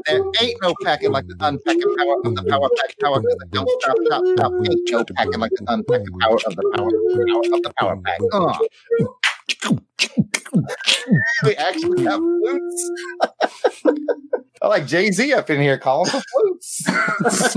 there 0.07 0.23
ain't 0.41 0.63
no 0.63 0.75
packing 0.83 1.13
like 1.13 1.27
the 1.27 1.37
unpacking 1.41 1.97
power 1.97 2.17
of 2.25 2.35
the 2.35 2.43
power 2.49 2.69
pack 2.77 2.99
power 3.01 3.21
because 3.21 3.37
it 3.43 3.51
don't 3.51 3.71
stop, 3.81 3.97
stop, 4.07 4.23
stop. 4.37 4.53
Ain't 4.53 4.91
no 4.91 5.05
packing 5.17 5.41
like 5.41 5.53
the 5.53 5.65
unpacking 5.69 6.19
power 6.21 6.39
of 6.47 6.57
the 6.57 6.63
power, 6.75 6.91
power 7.27 7.43
of 7.55 7.63
the 7.63 7.73
power 7.79 7.97
pack. 8.05 8.19
Uh. 8.33 8.59
we 11.45 11.57
actually 11.57 12.05
have 12.05 12.21
flutes. 12.21 12.91
I 14.63 14.69
like 14.69 14.87
Jay 14.87 15.11
Z 15.11 15.33
up 15.33 15.49
in 15.49 15.61
here 15.61 15.79
calling 15.79 16.11
for 16.11 16.21
flutes. 16.21 17.57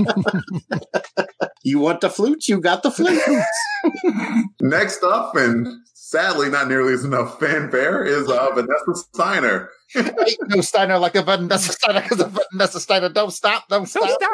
you 1.62 1.78
want 1.78 2.00
the 2.00 2.08
flutes? 2.08 2.48
You 2.48 2.60
got 2.60 2.82
the 2.82 2.90
flutes. 2.90 3.28
Next 4.60 5.02
up, 5.02 5.36
and 5.36 5.66
sadly 5.92 6.48
not 6.48 6.68
nearly 6.68 6.94
as 6.94 7.04
enough 7.04 7.38
fanfare, 7.38 8.04
is 8.04 8.28
uh, 8.30 8.50
Vanessa 8.54 8.94
Steiner. 9.12 9.68
Ain't 9.94 10.38
no 10.48 10.62
Steiner 10.62 10.98
like 10.98 11.14
a 11.14 11.22
Vanessa 11.22 11.72
Steiner 11.72 12.00
because 12.00 12.20
a 12.20 12.32
Vanessa 12.52 12.80
Steiner 12.80 13.10
don't 13.10 13.32
stop, 13.32 13.68
don't 13.68 13.86
stop. 13.86 14.02
Don't 14.02 14.22
stop. 14.22 14.30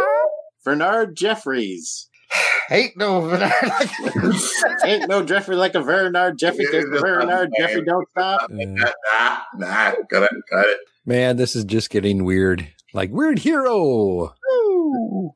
Bernard 0.65 1.17
Jeffries. 1.17 2.09
Ain't 2.71 2.97
no 2.97 3.21
Bernard 3.23 3.53
like 3.63 3.91
Ain't 4.85 5.09
no 5.09 5.25
Jeffrey 5.25 5.57
like 5.57 5.75
a 5.75 5.81
Bernard 5.81 6.39
Jeffrey 6.39 6.67
Bernard 7.01 7.51
Jeffrey 7.59 7.83
don't 7.83 8.09
stop. 8.11 8.49
Nah, 8.51 9.41
nah, 9.57 9.93
got 10.09 10.23
it, 10.23 10.31
got 10.49 10.67
it. 10.67 10.79
Man, 11.11 11.37
this 11.39 11.57
is 11.57 11.65
just 11.65 11.91
getting 11.91 12.23
weird. 12.23 12.69
Like 12.93 13.11
Weird 13.11 13.39
Hero. 13.39 14.35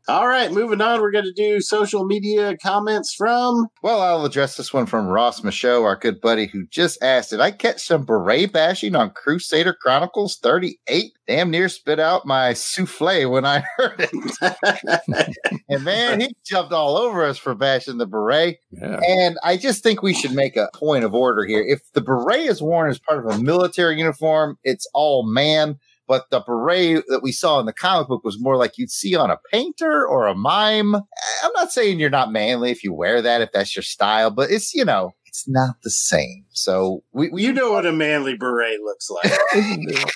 All 0.08 0.28
right, 0.28 0.50
moving 0.50 0.80
on. 0.80 1.00
We're 1.00 1.12
going 1.12 1.24
to 1.24 1.32
do 1.32 1.60
social 1.60 2.04
media 2.04 2.56
comments 2.58 3.14
from. 3.14 3.68
Well, 3.82 4.00
I'll 4.00 4.24
address 4.24 4.56
this 4.56 4.72
one 4.72 4.86
from 4.86 5.06
Ross 5.06 5.42
Michaud, 5.42 5.84
our 5.84 5.96
good 5.96 6.20
buddy, 6.20 6.46
who 6.46 6.66
just 6.66 7.02
asked 7.02 7.30
Did 7.30 7.40
I 7.40 7.52
catch 7.52 7.86
some 7.86 8.04
beret 8.04 8.52
bashing 8.52 8.96
on 8.96 9.10
Crusader 9.10 9.72
Chronicles 9.72 10.36
38? 10.38 11.12
Damn 11.26 11.50
near 11.50 11.68
spit 11.68 12.00
out 12.00 12.26
my 12.26 12.52
souffle 12.52 13.30
when 13.30 13.46
I 13.46 13.62
heard 13.76 14.08
it. 14.10 15.36
and 15.68 15.84
man, 15.84 16.20
he 16.20 16.34
jumped 16.44 16.72
all 16.72 16.96
over 16.96 17.24
us 17.24 17.38
for 17.38 17.54
bashing 17.54 17.98
the 17.98 18.06
beret. 18.06 18.58
Yeah. 18.72 19.00
And 19.06 19.38
I 19.44 19.56
just 19.56 19.82
think 19.82 20.02
we 20.02 20.12
should 20.12 20.32
make 20.32 20.56
a 20.56 20.68
point 20.74 21.04
of 21.04 21.14
order 21.14 21.44
here. 21.44 21.64
If 21.64 21.80
the 21.92 22.00
beret 22.00 22.40
is 22.40 22.60
worn 22.60 22.90
as 22.90 22.98
part 22.98 23.24
of 23.24 23.32
a 23.32 23.40
military 23.40 23.96
uniform, 23.96 24.58
it's 24.64 24.88
all 24.92 25.22
man 25.22 25.78
but 26.06 26.30
the 26.30 26.40
beret 26.40 27.04
that 27.08 27.22
we 27.22 27.32
saw 27.32 27.60
in 27.60 27.66
the 27.66 27.72
comic 27.72 28.08
book 28.08 28.24
was 28.24 28.40
more 28.40 28.56
like 28.56 28.78
you'd 28.78 28.90
see 28.90 29.14
on 29.14 29.30
a 29.30 29.38
painter 29.50 30.06
or 30.06 30.26
a 30.26 30.34
mime. 30.34 30.94
I'm 30.94 31.52
not 31.54 31.72
saying 31.72 32.00
you're 32.00 32.10
not 32.10 32.32
manly 32.32 32.70
if 32.70 32.84
you 32.84 32.92
wear 32.92 33.22
that, 33.22 33.40
if 33.40 33.52
that's 33.52 33.74
your 33.74 33.82
style, 33.82 34.30
but 34.30 34.50
it's, 34.50 34.74
you 34.74 34.84
know, 34.84 35.12
it's 35.34 35.48
not 35.48 35.82
the 35.82 35.90
same. 35.90 36.44
So 36.50 37.02
we, 37.12 37.28
we 37.28 37.42
you 37.42 37.52
know 37.52 37.72
what 37.72 37.84
a 37.86 37.90
manly 37.92 38.36
beret 38.36 38.78
looks 38.80 39.10
like. 39.10 39.32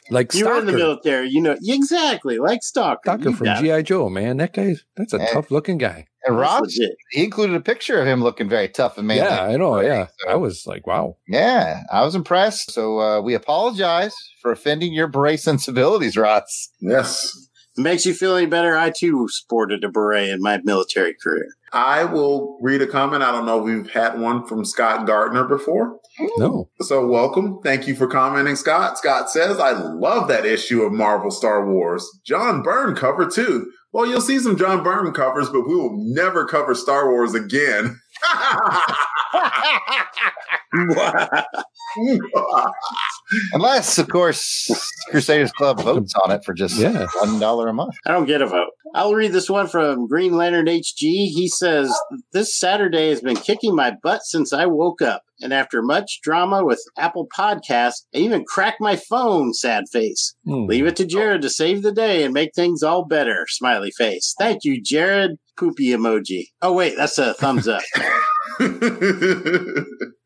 like 0.11 0.32
you 0.32 0.47
were 0.47 0.61
in 0.61 0.66
the 0.66 0.73
military, 0.73 1.28
you 1.28 1.40
know 1.43 1.57
exactly 1.61 2.39
like 2.39 2.62
Stalker. 2.62 3.01
Stalker 3.05 3.32
from. 3.32 3.47
G.I. 3.61 3.82
Joe, 3.82 4.09
man. 4.09 4.36
That 4.36 4.53
guy's 4.53 4.85
that's 4.97 5.12
a 5.12 5.19
Yeah. 5.19 5.27
tough 5.32 5.51
looking 5.51 5.77
guy. 5.77 6.07
and 6.24 6.39
That's 6.39 6.78
Rob, 6.78 6.89
he 7.11 7.24
included 7.24 7.57
a 7.57 7.61
picture 7.61 8.01
of 8.01 8.07
him 8.07 8.23
looking 8.23 8.49
very 8.49 8.69
tough 8.69 8.97
and 8.97 9.09
manly. 9.09 9.24
yeah, 9.24 9.43
I 9.43 9.57
know. 9.57 9.81
Yeah. 9.81 10.07
So- 10.20 10.31
I 10.31 10.36
was 10.36 10.69
like, 10.69 10.86
wow. 10.86 11.16
Yeah, 11.27 11.82
I 11.93 12.05
was 12.05 12.15
impressed. 12.15 12.70
So 12.70 13.01
uh, 13.01 13.20
we 13.20 13.35
apologize 13.35 14.15
for 14.40 14.53
offending 14.53 14.93
your 14.93 15.09
beret 15.09 15.40
sensibilities, 15.40 16.16
Ross. 16.16 16.69
Yes. 16.81 17.28
Makes 17.77 18.07
you 18.07 18.15
feel 18.15 18.36
any 18.36 18.47
better? 18.47 18.77
I 18.77 18.90
too 18.97 19.27
sported 19.31 19.82
a 19.82 19.89
beret 19.89 20.28
in 20.31 20.40
my 20.40 20.61
military 20.62 21.15
career. 21.20 21.49
I 21.73 22.05
will 22.05 22.59
read 22.61 22.82
a 22.82 22.86
comment. 22.86 23.23
I 23.23 23.32
don't 23.32 23.47
know 23.47 23.59
if 23.59 23.65
we've 23.65 23.90
had 23.90 24.19
one 24.19 24.47
from 24.47 24.65
Scott 24.65 25.07
Gardner 25.07 25.45
before. 25.45 25.99
No. 26.39 26.69
So 26.81 27.07
welcome. 27.07 27.61
Thank 27.62 27.86
you 27.86 27.95
for 27.95 28.07
commenting, 28.07 28.57
Scott. 28.57 28.99
Scott 28.99 29.31
says, 29.31 29.61
I 29.61 29.73
love 29.73 30.28
that 30.28 30.47
issue 30.47 30.82
of 30.82 30.93
Marvel 30.93 31.31
Star 31.31 31.70
Wars. 31.70 32.09
John 32.24 32.62
Byrne 32.62 32.95
cover 32.95 33.27
too. 33.27 33.70
Well, 33.93 34.07
you'll 34.07 34.20
see 34.20 34.39
some 34.39 34.57
John 34.57 34.82
Byrne 34.82 35.12
covers, 35.12 35.49
but 35.49 35.66
we 35.66 35.74
will 35.74 35.97
never 36.15 36.45
cover 36.45 36.74
Star 36.74 37.11
Wars 37.11 37.35
again. 37.35 37.99
Unless, 43.52 43.98
of 43.98 44.09
course, 44.09 44.70
Crusaders 45.10 45.52
Club 45.52 45.80
votes 45.82 46.14
on 46.24 46.30
it 46.30 46.44
for 46.44 46.55
just 46.55 46.78
Yeah. 46.78 47.06
one 47.20 47.38
dollar 47.38 47.68
a 47.68 47.72
month. 47.74 47.94
I 48.06 48.12
don't 48.12 48.26
get 48.26 48.42
a 48.42 48.46
vote. 48.46 48.70
I'll 48.94 49.14
read 49.14 49.32
this 49.32 49.50
one 49.50 49.66
from 49.66 50.06
Green 50.09 50.34
Lantern 50.36 50.66
HG. 50.66 50.92
He 51.00 51.48
says, 51.48 51.94
This 52.32 52.56
Saturday 52.59 53.10
has 53.10 53.20
been 53.20 53.36
kicking 53.36 53.74
my 53.74 53.92
butt 54.02 54.22
since 54.24 54.52
I 54.52 54.66
woke 54.66 55.02
up. 55.02 55.22
And 55.40 55.52
after 55.52 55.82
much 55.82 56.20
drama 56.23 56.65
with 56.65 56.81
Apple 56.97 57.27
Podcasts, 57.36 58.05
I 58.15 58.19
even 58.19 58.44
cracked 58.47 58.81
my 58.81 58.97
phone, 58.97 59.55
sad 59.55 59.85
face. 59.93 60.35
Hmm. 60.47 60.66
Leave 60.66 60.86
it 60.86 60.97
to 60.97 61.06
Jared 61.06 61.43
to 61.43 61.51
save 61.51 61.82
the 61.82 61.93
day 61.93 62.24
and 62.24 62.35
make 62.35 62.51
things 62.55 62.82
all 62.82 63.05
better, 63.05 63.47
smiley 63.48 63.90
face. 63.90 64.35
Thank 64.39 64.65
you, 64.65 64.82
Jared. 64.82 65.32
Poopy 65.59 65.89
emoji. 65.89 66.44
Oh, 66.62 66.73
wait, 66.73 66.94
that's 66.97 67.19
a 67.19 67.35
thumbs 67.35 67.66
up. 67.66 67.82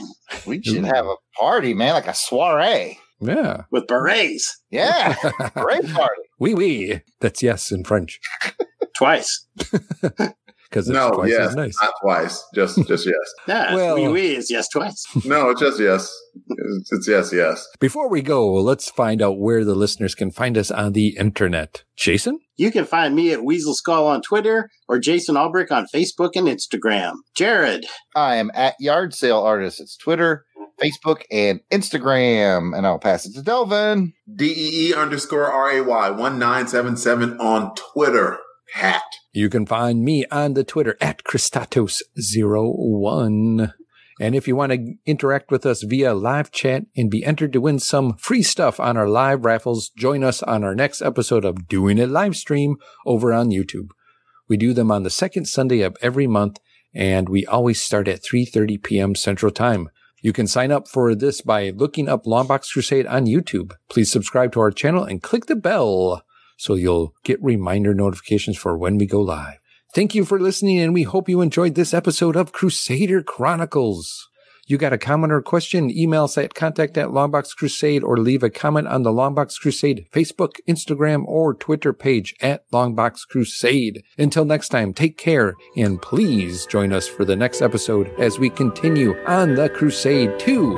We 0.45 0.61
should 0.61 0.85
have 0.85 1.07
a 1.07 1.15
party, 1.39 1.73
man, 1.73 1.93
like 1.93 2.05
a 2.05 2.13
soiree. 2.13 2.99
Yeah. 3.19 3.63
with 3.71 3.87
berets 3.87 4.61
Yeah, 4.69 5.15
great 5.55 5.91
party. 5.91 6.21
Oui, 6.39 6.53
oui. 6.53 7.01
That's 7.19 7.41
yes 7.41 7.71
in 7.71 7.83
French. 7.83 8.19
twice. 8.95 9.47
Because 10.71 10.87
it's 10.87 10.95
No, 10.95 11.11
twice 11.11 11.29
yes, 11.31 11.49
as 11.49 11.55
nice. 11.57 11.75
not 11.81 11.93
twice. 12.01 12.43
Just, 12.55 12.77
just 12.87 13.05
yes. 13.05 13.15
Yeah, 13.47 13.75
Well- 13.75 13.95
oui, 13.95 14.07
oui 14.07 14.35
is 14.35 14.49
yes 14.49 14.67
twice. 14.69 15.05
No, 15.25 15.49
it's 15.49 15.59
just 15.59 15.79
yes. 15.79 16.11
It's, 16.47 16.91
it's 16.93 17.07
yes, 17.09 17.33
yes. 17.33 17.67
Before 17.81 18.09
we 18.09 18.21
go, 18.21 18.53
let's 18.53 18.89
find 18.89 19.21
out 19.21 19.37
where 19.37 19.65
the 19.65 19.75
listeners 19.75 20.15
can 20.15 20.31
find 20.31 20.57
us 20.57 20.71
on 20.71 20.93
the 20.93 21.09
internet. 21.17 21.83
Jason? 21.97 22.39
You 22.55 22.71
can 22.71 22.85
find 22.85 23.13
me 23.15 23.33
at 23.33 23.43
Weasel 23.43 23.73
Skull 23.75 24.07
on 24.07 24.21
Twitter 24.21 24.69
or 24.87 24.97
Jason 24.97 25.35
Albrick 25.35 25.71
on 25.71 25.87
Facebook 25.93 26.31
and 26.35 26.47
Instagram. 26.47 27.15
Jared, 27.35 27.85
I 28.15 28.37
am 28.37 28.49
at 28.53 28.75
Yard 28.79 29.13
Sale 29.13 29.39
Artist. 29.39 29.81
It's 29.81 29.97
Twitter, 29.97 30.45
Facebook, 30.81 31.23
and 31.31 31.59
Instagram. 31.71 32.75
And 32.77 32.87
I'll 32.87 32.99
pass 32.99 33.25
it 33.25 33.33
to 33.33 33.41
Delvin. 33.41 34.13
D 34.33 34.45
E 34.45 34.89
E 34.89 34.93
underscore 34.93 35.51
R 35.51 35.71
A 35.71 35.81
Y 35.83 36.09
1977 36.11 37.37
on 37.39 37.73
Twitter. 37.75 38.37
You 39.33 39.49
can 39.49 39.65
find 39.65 40.03
me 40.03 40.25
on 40.31 40.55
the 40.55 40.63
Twitter 40.63 40.97
at 40.99 41.23
Christatos01. 41.23 43.73
And 44.19 44.35
if 44.35 44.45
you 44.47 44.55
want 44.55 44.71
to 44.73 44.93
interact 45.05 45.51
with 45.51 45.65
us 45.65 45.83
via 45.83 46.13
live 46.13 46.51
chat 46.51 46.85
and 46.95 47.09
be 47.09 47.25
entered 47.25 47.53
to 47.53 47.61
win 47.61 47.79
some 47.79 48.17
free 48.17 48.43
stuff 48.43 48.79
on 48.79 48.97
our 48.97 49.07
live 49.07 49.45
raffles, 49.45 49.89
join 49.89 50.23
us 50.23 50.43
on 50.43 50.63
our 50.63 50.75
next 50.75 51.01
episode 51.01 51.43
of 51.43 51.67
Doing 51.67 51.97
It 51.97 52.09
Live 52.09 52.35
Stream 52.35 52.75
over 53.05 53.33
on 53.33 53.49
YouTube. 53.49 53.89
We 54.47 54.57
do 54.57 54.73
them 54.73 54.91
on 54.91 55.01
the 55.03 55.09
second 55.09 55.45
Sunday 55.45 55.81
of 55.81 55.97
every 56.01 56.27
month, 56.27 56.59
and 56.93 57.29
we 57.29 57.45
always 57.45 57.81
start 57.81 58.07
at 58.07 58.21
3.30 58.21 58.83
p.m. 58.83 59.15
Central 59.15 59.51
Time. 59.51 59.89
You 60.21 60.33
can 60.33 60.45
sign 60.45 60.71
up 60.71 60.87
for 60.87 61.15
this 61.15 61.41
by 61.41 61.71
looking 61.71 62.07
up 62.07 62.25
Longbox 62.25 62.73
Crusade 62.73 63.07
on 63.07 63.25
YouTube. 63.25 63.71
Please 63.89 64.11
subscribe 64.11 64.51
to 64.51 64.59
our 64.59 64.71
channel 64.71 65.03
and 65.03 65.23
click 65.23 65.47
the 65.47 65.55
bell 65.55 66.23
so 66.61 66.75
you'll 66.75 67.15
get 67.23 67.41
reminder 67.41 67.91
notifications 67.91 68.55
for 68.55 68.77
when 68.77 68.99
we 68.99 69.07
go 69.07 69.19
live. 69.19 69.57
Thank 69.95 70.13
you 70.13 70.23
for 70.23 70.39
listening, 70.39 70.79
and 70.79 70.93
we 70.93 71.01
hope 71.03 71.27
you 71.27 71.41
enjoyed 71.41 71.73
this 71.73 71.91
episode 71.91 72.35
of 72.35 72.51
Crusader 72.51 73.23
Chronicles. 73.23 74.29
You 74.67 74.77
got 74.77 74.93
a 74.93 74.99
comment 74.99 75.33
or 75.33 75.41
question? 75.41 75.89
Email 75.89 76.25
us 76.25 76.37
at 76.37 76.53
contact 76.53 76.99
at 76.99 77.07
Longbox 77.07 77.55
Crusade 77.57 78.03
or 78.03 78.17
leave 78.17 78.43
a 78.43 78.51
comment 78.51 78.87
on 78.87 79.01
the 79.01 79.09
Longbox 79.09 79.59
Crusade 79.59 80.05
Facebook, 80.13 80.51
Instagram, 80.69 81.25
or 81.25 81.55
Twitter 81.55 81.93
page 81.93 82.35
at 82.41 82.69
Longbox 82.69 83.27
Crusade. 83.27 84.03
Until 84.19 84.45
next 84.45 84.69
time, 84.69 84.93
take 84.93 85.17
care 85.17 85.55
and 85.75 85.99
please 85.99 86.67
join 86.67 86.93
us 86.93 87.07
for 87.07 87.25
the 87.25 87.35
next 87.35 87.63
episode 87.63 88.13
as 88.19 88.37
we 88.37 88.51
continue 88.51 89.15
on 89.25 89.55
the 89.55 89.67
crusade 89.67 90.37
to. 90.41 90.77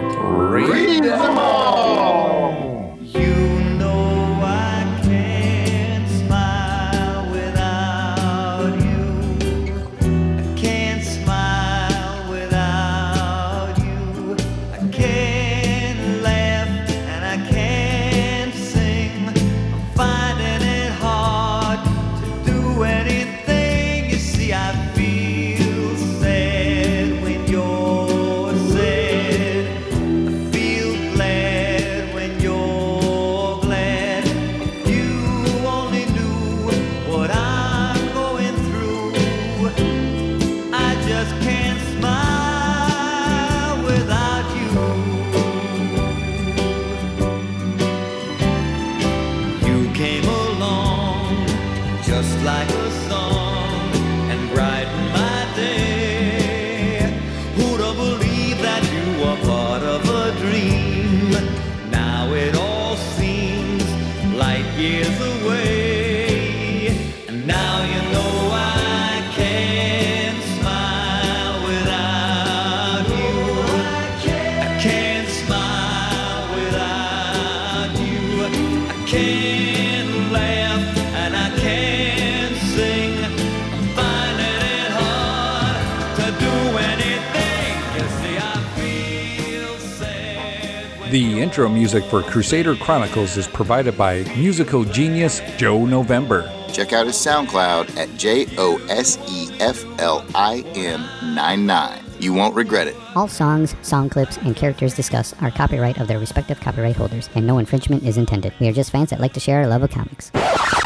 The 91.14 91.40
intro 91.40 91.70
music 91.70 92.04
for 92.06 92.24
Crusader 92.24 92.76
Chronicles 92.76 93.38
is 93.38 93.46
provided 93.46 93.96
by 93.96 94.24
musical 94.36 94.84
genius 94.84 95.42
Joe 95.58 95.86
November. 95.86 96.52
Check 96.72 96.92
out 96.92 97.06
his 97.06 97.18
SoundCloud 97.18 97.96
at 97.98 98.18
J 98.18 98.48
O 98.58 98.84
S 98.90 99.20
E 99.30 99.56
F 99.60 99.86
L 100.00 100.26
I 100.34 100.64
M 100.74 101.06
99. 101.36 102.00
You 102.20 102.34
won't 102.34 102.56
regret 102.56 102.88
it. 102.88 102.96
All 103.16 103.28
songs, 103.28 103.76
song 103.84 104.10
clips, 104.10 104.38
and 104.38 104.56
characters 104.56 104.96
discussed 104.96 105.36
are 105.40 105.52
copyright 105.52 106.00
of 106.00 106.08
their 106.08 106.18
respective 106.18 106.60
copyright 106.60 106.96
holders, 106.96 107.30
and 107.36 107.46
no 107.46 107.60
infringement 107.60 108.02
is 108.02 108.18
intended. 108.18 108.52
We 108.60 108.68
are 108.68 108.74
just 108.74 108.90
fans 108.90 109.12
that 109.12 109.20
like 109.20 109.34
to 109.34 109.40
share 109.40 109.60
our 109.60 109.68
love 109.68 109.84
of 109.84 109.92
comics. 109.92 110.32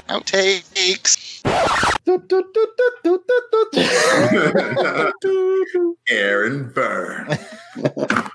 Outtakes. 0.09 1.23
Aaron 6.09 6.69
Burr. 6.73 7.27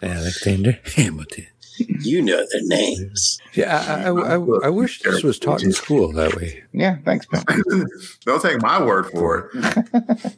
Alexander 0.03 0.79
Hamilton. 0.97 1.49
You 1.79 2.23
know 2.23 2.37
their 2.37 2.63
names. 2.65 3.39
Yeah, 3.55 3.77
I, 3.89 4.09
I, 4.09 4.35
I, 4.37 4.67
I 4.67 4.69
wish 4.69 5.01
this 5.03 5.23
was 5.23 5.39
taught 5.39 5.63
in 5.63 5.73
school 5.73 6.13
that 6.13 6.35
way. 6.37 6.63
Yeah, 6.73 6.97
thanks, 7.05 7.27
man. 7.31 7.45
Don't 8.25 8.43
take 8.43 8.61
my 8.61 8.83
word 8.83 9.07
for 9.11 9.51
it. 9.55 10.35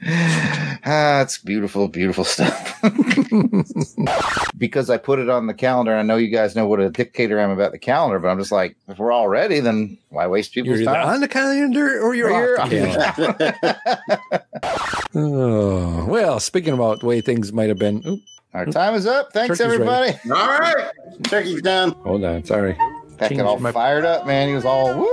ah, 0.86 1.20
it's 1.22 1.38
beautiful, 1.38 1.88
beautiful 1.88 2.24
stuff. 2.24 2.80
because 4.58 4.90
I 4.90 4.96
put 4.98 5.18
it 5.18 5.28
on 5.28 5.46
the 5.46 5.54
calendar, 5.54 5.94
I 5.94 6.02
know 6.02 6.16
you 6.16 6.28
guys 6.28 6.54
know 6.56 6.66
what 6.66 6.80
a 6.80 6.90
dictator 6.90 7.40
I 7.40 7.44
am 7.44 7.50
about 7.50 7.72
the 7.72 7.78
calendar, 7.78 8.18
but 8.18 8.28
I'm 8.28 8.38
just 8.38 8.52
like, 8.52 8.76
if 8.88 8.98
we're 8.98 9.12
all 9.12 9.28
ready, 9.28 9.60
then 9.60 9.98
why 10.10 10.26
waste 10.26 10.52
people's 10.52 10.80
You're 10.80 10.86
time? 10.92 11.08
on 11.08 11.20
the 11.20 11.28
calendar 11.28 12.00
or 12.00 12.14
you're, 12.14 12.30
Or 12.32 12.60
off 12.60 12.72
you're 12.72 12.86
the 12.86 13.54
calendar. 13.62 15.10
oh, 15.14 16.06
well, 16.06 16.40
speaking 16.40 16.74
about 16.74 17.00
the 17.00 17.06
way 17.06 17.20
things 17.20 17.52
might 17.52 17.68
have 17.68 17.78
been. 17.78 18.02
Oop, 18.06 18.20
Our 18.54 18.66
time 18.66 18.94
is 18.94 19.06
up. 19.06 19.32
Thanks, 19.32 19.58
Turkey's 19.58 19.74
everybody. 19.74 20.12
ready. 20.12 20.30
All 20.30 20.58
right. 20.58 20.90
Turkey's 21.24 21.62
done. 21.62 21.90
hold 21.92 22.24
on, 22.24 22.44
sorry. 22.44 22.72
That 22.72 23.18
got 23.20 23.28
Changed 23.30 23.42
all 23.44 23.58
my- 23.58 23.72
fired 23.72 24.04
up, 24.04 24.26
man. 24.26 24.48
He 24.48 24.54
was 24.54 24.64
all 24.64 24.94
woo. 24.98 25.06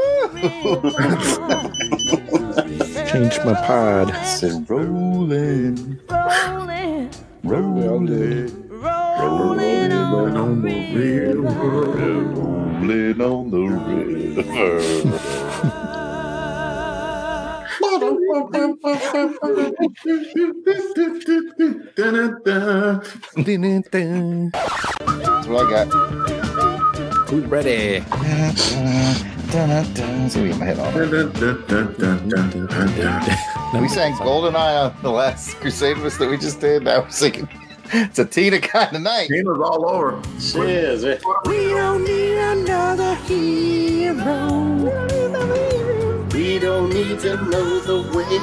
Changed 3.12 3.44
my 3.46 3.54
pod. 3.66 4.14
Said 4.26 4.70
rolling, 4.70 6.00
Rolling, 6.10 7.10
rolling, 7.44 8.70
rolling 8.70 9.92
on 9.92 10.62
the 10.62 11.36
rolling 11.36 13.22
on 13.22 13.50
the 13.52 13.62
river. 14.46 15.92
That's 24.06 25.48
what 25.48 25.66
I 25.66 25.70
got. 25.86 25.88
Who's 27.30 27.46
ready? 27.46 28.04
We 30.42 30.50
get 30.50 30.58
my 30.60 30.66
head 30.66 30.80
on. 30.80 30.94
We 33.82 33.90
sang 33.90 34.14
Goldeneye 34.14 34.86
on 34.96 35.02
the 35.04 35.12
last 35.12 35.58
Crusade 35.58 35.98
Crusaders 35.98 36.18
that 36.20 36.30
we 36.30 36.38
just 36.38 36.62
did. 36.62 36.88
I 36.88 37.00
was 37.00 37.20
thinking, 37.20 37.50
it's 37.92 38.18
a 38.20 38.26
Tina 38.26 38.60
kind 38.62 38.96
of 38.96 39.02
night. 39.02 39.28
Tina's 39.28 39.58
all 39.60 39.86
over. 39.90 40.22
She 40.40 40.60
is. 40.60 41.04
eh? 41.04 41.20
We 41.46 41.70
don't 41.70 42.04
need 42.06 42.38
another 42.38 43.16
hero. 43.26 44.86
We 46.36 46.60
don't 46.60 46.90
need 46.90 47.20
to 47.22 47.38
know 47.46 47.80
the 47.80 48.02
way 48.14 48.38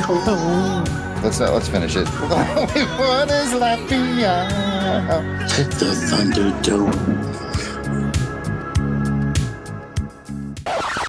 home. 0.00 0.84
let's 1.24 1.40
uh, 1.40 1.52
let's 1.52 1.66
finish 1.66 1.96
it. 1.96 2.06
what 2.08 3.28
is 3.28 3.52
Latvia? 3.52 4.48
The 5.80 5.90
Thunderdome. 6.06 7.26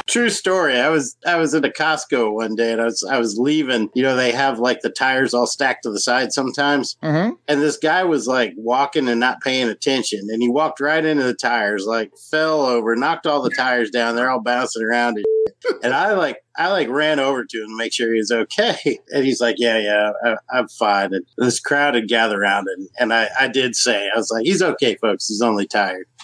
True 0.08 0.32
story. 0.32 0.80
I 0.80 0.90
was 0.90 1.16
I 1.24 1.36
was 1.36 1.54
at 1.54 1.64
a 1.64 1.70
Costco 1.70 2.34
one 2.34 2.56
day 2.56 2.72
and 2.72 2.82
I 2.82 2.86
was 2.86 3.04
I 3.08 3.20
was 3.20 3.38
leaving. 3.38 3.92
You 3.94 4.02
know 4.02 4.16
they 4.16 4.32
have 4.32 4.58
like 4.58 4.82
the 4.82 4.90
tires 4.90 5.36
all 5.36 5.46
stacked 5.46 5.84
to 5.84 5.92
the 5.92 6.00
side 6.00 6.34
sometimes, 6.34 6.98
mm-hmm. 7.04 7.36
and 7.48 7.62
this 7.62 7.78
guy 7.78 8.04
was 8.06 8.28
like 8.28 8.54
walking 8.58 9.08
and 9.08 9.20
not 9.20 9.42
paying 9.42 9.70
attention, 9.70 10.30
and 10.32 10.42
he 10.42 10.50
walked 10.50 10.80
right 10.80 11.06
into 11.06 11.22
the 11.22 11.36
tires, 11.36 11.86
like 11.86 12.12
fell 12.32 12.62
over, 12.62 12.96
knocked 12.96 13.28
all 13.28 13.44
the 13.44 13.52
tires 13.52 13.92
down. 13.92 14.16
They're 14.16 14.32
all 14.32 14.42
bouncing 14.42 14.82
around, 14.82 15.18
and, 15.18 15.20
shit. 15.20 15.37
And 15.84 15.94
I 15.94 16.14
like 16.14 16.38
I 16.56 16.70
like 16.70 16.90
ran 16.90 17.20
over 17.20 17.46
to 17.46 17.58
him 17.62 17.70
to 17.70 17.78
make 17.78 17.94
sure 17.94 18.14
he 18.14 18.20
was 18.20 18.32
okay, 18.32 19.00
and 19.12 19.26
he's 19.26 19.42
like, 19.42 19.56
"Yeah, 19.58 19.78
yeah, 19.78 20.12
I, 20.24 20.36
I'm 20.58 20.68
fine." 20.68 21.14
And 21.14 21.26
this 21.38 21.60
crowd 21.60 21.96
had 21.96 22.08
gathered 22.08 22.40
around, 22.40 22.68
and 22.68 22.90
and 23.00 23.14
I 23.14 23.30
I 23.40 23.48
did 23.48 23.76
say 23.76 24.10
I 24.14 24.18
was 24.18 24.32
like, 24.32 24.46
"He's 24.46 24.62
okay, 24.62 24.96
folks. 24.96 25.28
He's 25.28 25.42
only 25.42 25.68
tired." 25.68 26.08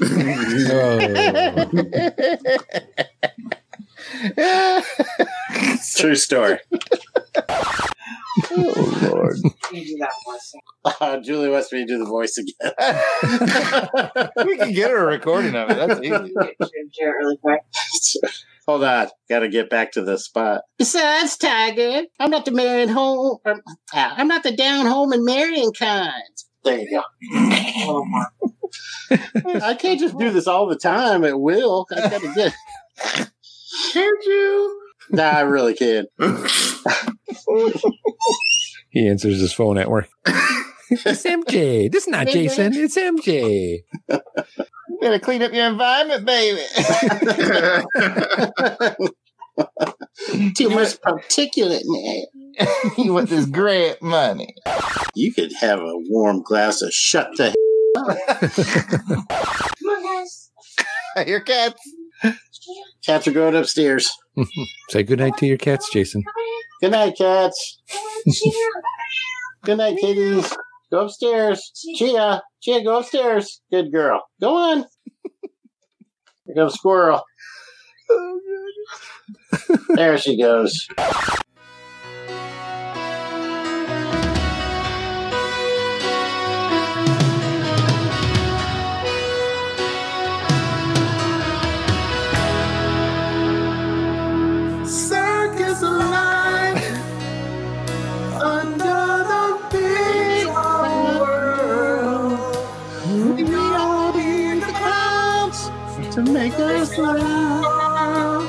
True 5.95 6.15
story. 6.15 6.59
oh 8.51 8.99
Lord! 9.11 9.37
Uh, 11.03 11.19
Julie 11.19 11.49
wants 11.49 11.69
me 11.73 11.79
to 11.79 11.85
do 11.85 11.97
the 11.97 12.05
voice 12.05 12.37
again. 12.37 12.71
we 14.47 14.57
can 14.57 14.71
get 14.71 14.89
her 14.89 15.09
a 15.09 15.11
recording 15.11 15.53
of 15.53 15.69
it. 15.69 15.75
That's 15.75 15.99
easy. 16.01 16.33
really 17.01 17.37
quick. 17.37 17.59
Hold 18.65 18.85
on, 18.85 19.09
got 19.29 19.39
to 19.39 19.49
get 19.49 19.69
back 19.69 19.91
to 19.91 20.01
the 20.01 20.17
spot. 20.17 20.61
Besides, 20.77 21.35
Tiger, 21.35 22.03
I'm 22.21 22.31
not 22.31 22.45
the 22.45 22.51
marrying 22.51 22.87
home. 22.87 23.39
Or, 23.43 23.61
ah, 23.93 24.13
I'm 24.15 24.29
not 24.29 24.43
the 24.43 24.55
down 24.55 24.85
home 24.85 25.11
and 25.11 25.25
marrying 25.25 25.73
kind. 25.73 26.13
There 26.63 26.79
you 26.79 26.89
go. 26.89 28.05
I 29.61 29.73
can't 29.73 29.99
just 29.99 30.17
do 30.17 30.29
this 30.29 30.47
all 30.47 30.67
the 30.67 30.77
time 30.77 31.25
at 31.25 31.37
will. 31.37 31.85
I 31.91 32.09
gotta 32.09 32.31
get. 32.33 32.55
Can't 33.91 34.25
you? 34.25 34.81
Nah, 35.09 35.23
I 35.23 35.41
really 35.41 35.73
can't. 35.73 36.07
He 38.89 39.05
answers 39.05 39.41
his 39.41 39.51
phone 39.51 39.77
at 39.77 39.89
work. 39.89 40.07
it's 40.89 41.23
MJ. 41.23 41.89
This 41.91 42.03
is 42.03 42.09
not 42.09 42.27
Jason. 42.27 42.73
It's 42.75 42.97
MJ. 42.97 43.79
You 44.09 44.19
gotta 45.01 45.19
clean 45.19 45.41
up 45.41 45.53
your 45.53 45.67
environment, 45.67 46.25
baby. 46.25 46.59
Too 50.55 50.69
much 50.69 50.99
particulate 51.01 51.81
in 51.81 51.87
the 51.87 52.27
air. 52.59 52.67
you 53.03 53.13
want 53.13 53.29
this 53.29 53.45
grant 53.45 54.01
money? 54.01 54.53
You 55.15 55.33
could 55.33 55.53
have 55.53 55.79
a 55.79 55.93
warm 56.09 56.41
glass 56.41 56.81
of 56.81 56.91
shut 56.91 57.29
the. 57.37 57.53
Come 57.95 58.07
on, 59.89 60.03
guys. 60.03 60.49
Your 61.27 61.39
cats. 61.41 61.79
Cats 63.05 63.27
are 63.27 63.31
going 63.31 63.55
upstairs. 63.55 64.09
Say 64.89 65.03
goodnight 65.03 65.37
to 65.37 65.45
your 65.45 65.57
cats, 65.57 65.89
Jason. 65.91 66.23
Good 66.81 66.91
night, 66.91 67.15
cats. 67.17 67.79
Good 69.63 69.77
night, 69.77 69.97
kitties. 69.99 70.51
Go 70.93 71.05
upstairs. 71.05 71.71
Chia, 71.95 72.43
Chia, 72.61 72.83
go 72.83 72.99
upstairs. 72.99 73.61
Good 73.71 73.91
girl. 73.91 74.21
Go 74.39 74.55
on. 74.55 74.85
Here 76.45 76.55
comes 76.55 76.75
Squirrel. 76.75 77.23
Oh, 78.11 78.39
there 79.95 80.19
she 80.19 80.39
goes. 80.39 80.87
To 106.13 106.21
make 106.21 106.53
us 106.59 106.95
laugh. 106.95 108.47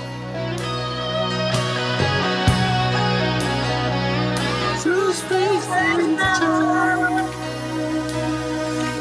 Through 4.82 5.12
space 5.14 5.66
and 5.68 6.18
time, 6.18 7.30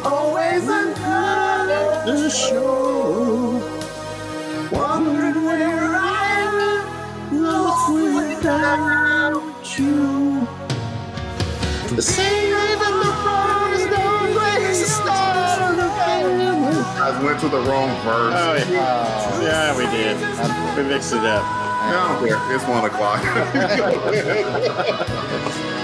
always 0.05 0.63
another 0.63 2.29
show. 2.29 3.59
Wondering 4.71 5.43
where 5.43 5.95
I'm 5.95 7.43
lost 7.43 7.91
without 7.91 9.77
you. 9.77 10.47
The 11.97 12.01
same 12.01 12.53
I 17.03 17.21
went 17.21 17.37
to 17.41 17.49
the 17.49 17.59
wrong 17.59 17.89
verse. 18.05 18.33
Oh, 18.33 18.55
yeah. 18.71 19.41
yeah, 19.41 19.77
we 19.77 19.83
did. 19.87 20.15
We 20.77 20.83
mixed 20.89 21.11
it 21.11 21.25
up. 21.25 21.43
No, 21.91 22.23
it's 22.49 22.63
one 22.65 22.85
o'clock. 22.85 23.19